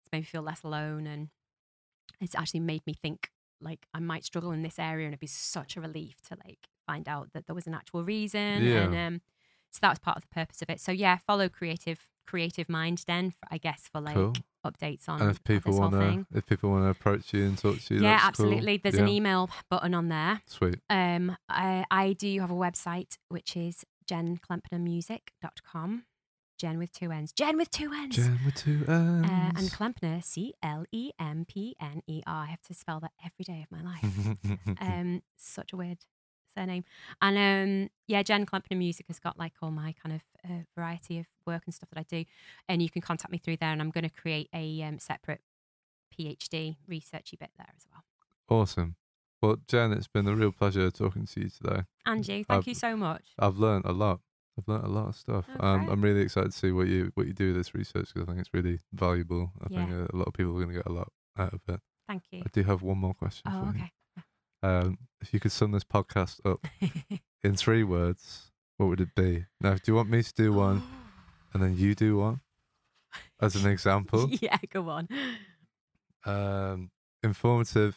it's 0.03 0.11
made 0.13 0.21
me 0.21 0.25
feel 0.25 0.43
less 0.43 0.63
alone, 0.65 1.07
and 1.07 1.29
it's 2.21 2.35
actually 2.35 2.61
made 2.61 2.85
me 2.87 2.95
think 2.95 3.31
like 3.61 3.87
I 3.95 4.01
might 4.01 4.25
struggle 4.25 4.51
in 4.51 4.63
this 4.63 4.79
area, 4.79 5.07
and 5.07 5.13
it'd 5.13 5.21
be 5.21 5.27
such 5.29 5.77
a 5.77 5.81
relief 5.81 6.17
to 6.29 6.37
like 6.45 6.67
find 6.87 7.09
out 7.09 7.33
that 7.35 7.47
there 7.47 7.55
was 7.55 7.67
an 7.69 7.75
actual 7.75 8.03
reason, 8.03 8.65
Yeah. 8.65 8.85
and 8.85 8.95
um, 8.97 9.21
so 9.71 9.79
that 9.83 9.91
was 9.91 9.99
part 10.01 10.17
of 10.17 10.23
the 10.23 10.35
purpose 10.35 10.61
of 10.63 10.71
it. 10.71 10.81
So 10.81 10.91
yeah, 10.91 11.19
follow 11.19 11.49
creative 11.49 12.09
creative 12.27 12.69
mind 12.69 13.05
then, 13.07 13.31
for, 13.31 13.47
I 13.51 13.59
guess, 13.59 13.89
for 13.93 14.01
like 14.01 14.15
Cool. 14.15 14.33
Updates 14.71 15.09
on 15.09 15.21
And 15.21 15.31
if 15.31 15.43
people 15.45 15.79
want 15.79 15.93
to, 15.93 16.27
if 16.37 16.47
people 16.47 16.71
want 16.71 16.85
to 16.85 16.91
approach 16.91 17.33
you 17.33 17.45
and 17.47 17.57
talk 17.59 17.79
to 17.81 17.95
you, 17.95 18.01
Yeah, 18.03 18.19
that's 18.19 18.39
cool. 18.39 18.47
absolutely. 18.47 18.77
There's 18.79 18.97
an 18.97 19.09
email 19.09 19.51
button 19.71 19.95
on 19.95 20.09
there. 20.09 20.41
Sweet. 20.47 20.81
Um, 20.91 21.37
I, 21.49 21.85
I 21.91 22.13
do 22.15 22.41
have 22.41 22.51
a 22.51 22.55
website 22.55 23.19
which 23.29 23.57
is 23.57 23.85
jennclempnermusic.com. 24.11 26.05
Jenn 26.59 26.79
with 26.79 26.93
two 26.93 27.13
N's. 27.13 27.31
Jenn 27.33 27.57
with 27.57 27.71
two 27.71 27.93
N's. 27.93 28.17
Jenn 28.17 28.41
with 28.45 28.57
two 28.57 28.85
N's. 28.89 29.31
Uh, 29.31 29.53
and 29.57 29.71
Clempner, 29.71 30.23
C 30.25 30.55
L 30.61 30.85
E 30.91 31.13
M 31.21 31.45
P 31.47 31.77
N 31.81 32.03
E 32.09 32.21
R. 32.27 32.43
I 32.43 32.47
have 32.47 32.63
to 32.63 32.75
spell 32.75 32.99
that 33.01 33.13
every 33.25 33.45
day 33.45 33.65
of 33.65 33.71
my 33.71 33.81
life. 33.83 34.59
um, 34.81 35.23
such 35.37 35.73
a 35.73 35.77
weird 35.77 35.99
surname. 36.55 36.85
And 37.23 37.37
um, 37.85 37.91
yeah, 38.07 38.23
Jenn 38.23 38.47
Clempner 38.47 38.77
Music 38.77 39.07
has 39.09 39.19
got 39.19 39.39
like 39.39 39.53
all 39.63 39.71
my 39.71 39.95
kind 40.03 40.15
of 40.17 40.23
uh, 40.51 40.63
variety 40.77 41.19
of 41.19 41.27
work 41.47 41.63
and 41.67 41.75
stuff 41.75 41.89
that 41.93 42.01
I 42.01 42.05
do. 42.09 42.25
And 42.69 42.83
you 42.83 42.91
can 42.91 43.03
contact 43.03 43.31
me 43.33 43.39
through 43.39 43.57
there. 43.59 43.71
And 43.71 43.81
I'm 43.81 43.91
going 43.91 44.05
to 44.05 44.11
create 44.11 44.49
a 44.55 44.83
um, 44.83 44.99
separate 44.99 45.41
PhD 46.19 46.77
researchy 46.91 47.39
bit 47.39 47.51
there 47.57 47.73
as 47.77 47.87
well. 47.91 48.05
awesome. 48.61 48.97
Well, 49.41 49.59
Jenn, 49.69 49.93
it's 49.93 50.09
been 50.09 50.27
a 50.27 50.35
real 50.35 50.51
pleasure 50.51 50.91
talking 50.91 51.25
to 51.27 51.41
you 51.41 51.49
today. 51.49 51.83
And 52.05 52.27
you, 52.27 52.43
thank 52.45 52.51
I've- 52.51 52.71
you 52.71 52.75
so 52.75 52.97
much. 52.97 53.23
I've 53.39 53.57
learned 53.59 53.85
a 53.85 53.93
lot. 53.93 54.21
I've 54.59 54.67
learned 54.67 54.85
a 54.85 54.89
lot 54.89 55.07
of 55.11 55.15
stuff. 55.15 55.45
Oh, 55.61 55.65
um. 55.65 55.89
I'm 55.89 56.01
really 56.01 56.23
excited 56.23 56.51
to 56.51 56.59
see 56.59 56.73
what 56.73 56.89
you 56.89 57.13
what 57.15 57.29
you 57.29 57.33
do 57.33 57.49
with 57.49 57.57
this 57.59 57.73
research 57.77 58.09
because 58.13 58.23
I 58.23 58.33
think 58.33 58.41
it's 58.41 58.53
really 58.53 58.81
valuable. 58.93 59.53
I 59.65 59.69
think 59.69 59.91
Yeah. 59.91 60.07
a, 60.13 60.17
a 60.17 60.17
lot 60.17 60.27
of 60.27 60.35
people 60.35 60.51
are 60.53 60.65
going 60.65 60.71
to 60.71 60.75
get 60.75 60.87
a 60.87 60.93
lot 60.93 61.13
out 61.39 61.55
of 61.55 61.61
it. 61.69 61.79
Thank 62.09 62.25
you. 62.33 62.41
I 62.41 62.49
do 62.53 62.65
have 62.65 62.83
one 62.83 62.99
more 62.99 63.15
question 63.15 63.43
Oh, 63.53 63.71
for 63.71 63.79
you. 63.79 63.85
Um, 64.63 64.99
if 65.21 65.33
you 65.33 65.41
could 65.41 65.53
sum 65.53 65.73
this 65.73 65.85
podcast 65.85 66.41
up 66.45 66.67
in 67.43 67.57
three 67.57 67.85
words, 67.85 68.51
what 68.77 68.87
would 68.87 69.01
it 69.01 69.15
be? 69.15 69.47
Now, 69.61 69.75
do 69.75 69.81
you 69.87 69.95
want 69.95 70.11
me 70.11 70.23
to 70.23 70.33
do 70.35 70.53
one 70.53 70.83
and 71.53 71.63
then 71.63 71.77
you 71.77 71.95
do 71.95 72.19
one 72.19 72.41
as 73.41 73.57
an 73.57 73.71
example? 73.71 74.29
yeah, 74.41 74.59
go 74.71 74.89
on. 74.89 75.09
um, 76.25 76.91
informative, 77.23 77.97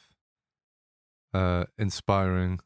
uh, 1.33 1.65
inspiring, 1.77 2.59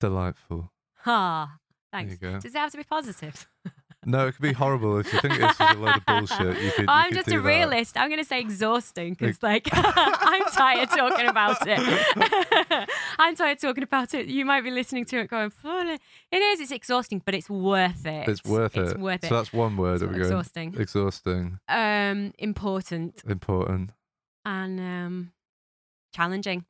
delightful. 0.00 0.72
Ha. 1.02 1.58
There 1.92 2.00
Thanks. 2.00 2.18
Does 2.18 2.54
it 2.54 2.58
have 2.58 2.70
to 2.72 2.76
be 2.76 2.84
positive? 2.84 3.48
No, 4.10 4.26
it 4.26 4.32
could 4.32 4.42
be 4.42 4.52
horrible 4.54 4.98
if 5.00 5.12
you 5.12 5.20
think 5.20 5.38
this 5.38 5.52
is 5.52 5.60
a 5.60 5.74
load 5.74 5.96
of 5.98 6.06
bullshit. 6.06 6.62
You 6.62 6.70
could. 6.70 6.78
you 6.82 6.86
I'm 6.88 7.08
could 7.10 7.16
just 7.16 7.28
a 7.28 7.32
that. 7.32 7.40
realist. 7.42 7.98
I'm 7.98 8.08
going 8.08 8.22
to 8.22 8.24
say 8.24 8.40
exhausting 8.40 9.12
because, 9.12 9.42
like, 9.42 9.68
I'm 9.72 10.44
tired 10.46 10.88
talking 10.88 11.26
about 11.28 11.58
it. 11.66 12.88
I'm 13.18 13.36
tired 13.36 13.58
talking 13.60 13.84
about 13.84 14.14
it. 14.14 14.26
You 14.26 14.46
might 14.46 14.62
be 14.62 14.70
listening 14.70 15.04
to 15.06 15.18
it 15.20 15.28
going, 15.28 15.50
"Full 15.50 15.88
it 16.32 16.38
is. 16.38 16.60
It's 16.60 16.72
exhausting, 16.72 17.20
but 17.24 17.34
it's 17.34 17.50
worth 17.50 18.06
it. 18.06 18.28
It's 18.28 18.42
worth 18.44 18.76
It's 18.78 18.92
it. 18.92 18.98
worth 18.98 19.24
it. 19.24 19.28
So 19.28 19.36
that's 19.36 19.52
one 19.52 19.76
word. 19.76 20.00
It's 20.02 20.10
go. 20.12 20.18
exhausting. 20.18 20.74
Exhausting, 20.78 21.58
Um, 21.68 22.32
important 22.38 23.22
important, 23.28 23.90
and 24.46 24.80
um, 24.80 25.32
challenging. 26.14 26.64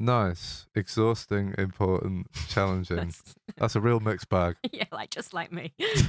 Nice, 0.00 0.66
exhausting, 0.74 1.54
important, 1.58 2.26
challenging. 2.48 2.96
That's- 2.96 3.34
That's 3.58 3.76
a 3.76 3.80
real 3.80 4.00
mixed 4.00 4.28
bag. 4.30 4.56
yeah, 4.72 4.84
like 4.90 5.10
just 5.10 5.34
like 5.34 5.52
me. 5.52 5.72
That's 5.78 6.02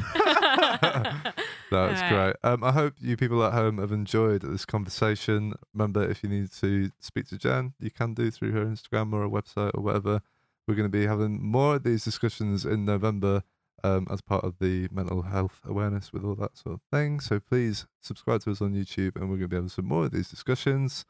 Alright. 1.72 2.10
great. 2.10 2.35
Um, 2.43 2.64
I 2.64 2.72
hope 2.72 2.93
you 2.99 3.18
people 3.18 3.43
at 3.43 3.53
home 3.53 3.77
have 3.80 3.91
enjoyed 3.91 4.41
this 4.43 4.65
conversation. 4.65 5.53
Remember, 5.73 6.03
if 6.03 6.23
you 6.23 6.30
need 6.30 6.51
to 6.53 6.89
speak 6.99 7.27
to 7.30 7.38
Jenn, 7.38 7.73
you 7.80 7.91
can 7.91 8.14
do 8.14 8.31
through 8.31 8.51
her 8.53 8.65
Instagram 8.65 9.14
or 9.14 9.23
a 9.23 9.30
website 9.30 9.72
or 9.76 9.81
whatever. 9.81 10.22
We're 10.68 10.76
going 10.76 10.89
to 10.89 10.97
be 10.97 11.05
having 11.05 11.43
more 11.43 11.76
of 11.76 11.84
these 11.84 12.03
discussions 12.05 12.65
in 12.65 12.85
November 12.85 13.43
um, 13.84 14.07
as 14.10 14.22
part 14.22 14.45
of 14.45 14.55
the 14.60 14.88
mental 14.91 15.23
health 15.23 15.60
awareness 15.65 16.14
with 16.14 16.23
all 16.23 16.35
that 16.35 16.57
sort 16.57 16.76
of 16.76 16.81
thing. 16.91 17.19
So 17.19 17.39
please 17.39 17.85
subscribe 17.99 18.41
to 18.43 18.51
us 18.51 18.61
on 18.61 18.73
YouTube, 18.73 19.15
and 19.18 19.23
we're 19.30 19.38
going 19.38 19.41
to 19.41 19.47
be 19.49 19.55
having 19.57 19.69
some 19.69 19.85
more 19.85 20.05
of 20.05 20.11
these 20.11 20.30
discussions. 20.30 21.03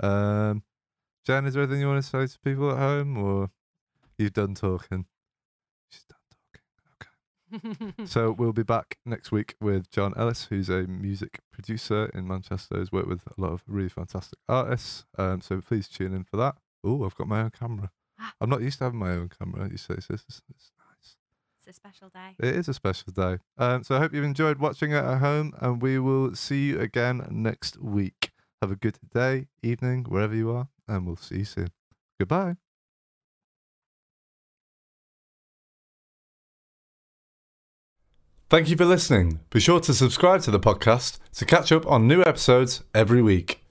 Um, 0.00 0.64
Jenn, 1.28 1.44
is 1.44 1.52
there 1.52 1.62
anything 1.62 1.82
you 1.82 1.88
want 1.88 2.02
to 2.02 2.08
say 2.08 2.26
to 2.26 2.38
people 2.40 2.70
at 2.70 2.78
home, 2.78 3.18
or 3.18 3.50
you've 4.16 4.32
done 4.32 4.54
talking? 4.54 5.04
She's 5.90 6.06
done 6.08 7.52
talking. 7.52 7.92
Okay. 7.92 8.04
so 8.06 8.32
we'll 8.32 8.54
be 8.54 8.62
back 8.62 8.96
next 9.04 9.30
week 9.30 9.54
with 9.60 9.90
John 9.90 10.14
Ellis, 10.16 10.44
who's 10.44 10.70
a 10.70 10.86
music 10.86 11.40
producer 11.52 12.06
in 12.14 12.26
Manchester. 12.26 12.78
Has 12.78 12.90
worked 12.90 13.08
with 13.08 13.24
a 13.26 13.38
lot 13.38 13.52
of 13.52 13.62
really 13.66 13.90
fantastic 13.90 14.38
artists. 14.48 15.04
Um, 15.18 15.42
so 15.42 15.60
please 15.60 15.86
tune 15.86 16.14
in 16.14 16.24
for 16.24 16.38
that. 16.38 16.54
Oh, 16.82 17.04
I've 17.04 17.14
got 17.14 17.28
my 17.28 17.42
own 17.42 17.50
camera. 17.50 17.90
Ah. 18.18 18.32
I'm 18.40 18.48
not 18.48 18.62
used 18.62 18.78
to 18.78 18.84
having 18.84 18.98
my 18.98 19.10
own 19.10 19.28
camera. 19.28 19.68
You 19.70 19.76
say 19.76 19.96
it's, 19.98 20.08
it's, 20.08 20.24
it's 20.24 20.72
nice. 20.78 21.16
it's 21.58 21.68
a 21.68 21.72
special 21.74 22.08
day. 22.08 22.36
It 22.38 22.56
is 22.56 22.68
a 22.68 22.74
special 22.74 23.12
day. 23.12 23.36
Um, 23.58 23.84
so 23.84 23.96
I 23.96 23.98
hope 23.98 24.14
you've 24.14 24.24
enjoyed 24.24 24.60
watching 24.60 24.92
it 24.92 25.04
at 25.04 25.18
home, 25.18 25.52
and 25.60 25.82
we 25.82 25.98
will 25.98 26.34
see 26.34 26.68
you 26.68 26.80
again 26.80 27.26
next 27.30 27.78
week. 27.82 28.27
Have 28.60 28.72
a 28.72 28.76
good 28.76 28.98
day, 29.14 29.46
evening, 29.62 30.04
wherever 30.08 30.34
you 30.34 30.50
are, 30.50 30.68
and 30.88 31.06
we'll 31.06 31.16
see 31.16 31.38
you 31.38 31.44
soon. 31.44 31.68
Goodbye. 32.18 32.56
Thank 38.50 38.70
you 38.70 38.76
for 38.76 38.86
listening. 38.86 39.40
Be 39.50 39.60
sure 39.60 39.78
to 39.80 39.92
subscribe 39.92 40.40
to 40.42 40.50
the 40.50 40.58
podcast 40.58 41.18
to 41.34 41.44
catch 41.44 41.70
up 41.70 41.86
on 41.86 42.08
new 42.08 42.22
episodes 42.22 42.82
every 42.94 43.20
week. 43.20 43.62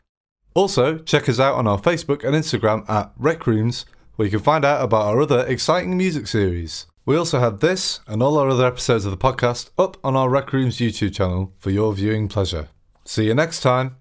Also, 0.54 1.00
check 1.00 1.28
us 1.28 1.40
out 1.40 1.56
on 1.56 1.68
our 1.68 1.80
Facebook 1.80 2.24
and 2.24 2.36
Instagram 2.36 2.88
at 2.90 3.12
Rec 3.18 3.46
Rooms, 3.48 3.86
where 4.16 4.28
you 4.28 4.32
can 4.32 4.40
find 4.40 4.64
out 4.64 4.84
about 4.84 5.08
our 5.08 5.20
other 5.20 5.46
exciting 5.48 5.98
music 5.98 6.28
series. 6.28 6.86
We 7.06 7.18
also 7.18 7.40
have 7.40 7.60
this 7.60 8.02
and 8.08 8.22
all 8.22 8.38
our 8.38 8.50
other 8.50 8.68
episodes 8.68 9.06
of 9.06 9.12
the 9.12 9.18
podcast 9.18 9.72
up 9.78 9.98
on 10.04 10.16
our 10.16 10.30
Rec 10.30 10.54
Rooms 10.54 10.78
YouTube 10.78 11.14
channel 11.14 11.54
for 11.58 11.72
your 11.72 11.92
viewing 11.94 12.28
pleasure. 12.28 12.70
See 13.04 13.26
you 13.26 13.34
next 13.34 13.62
time. 13.62 13.98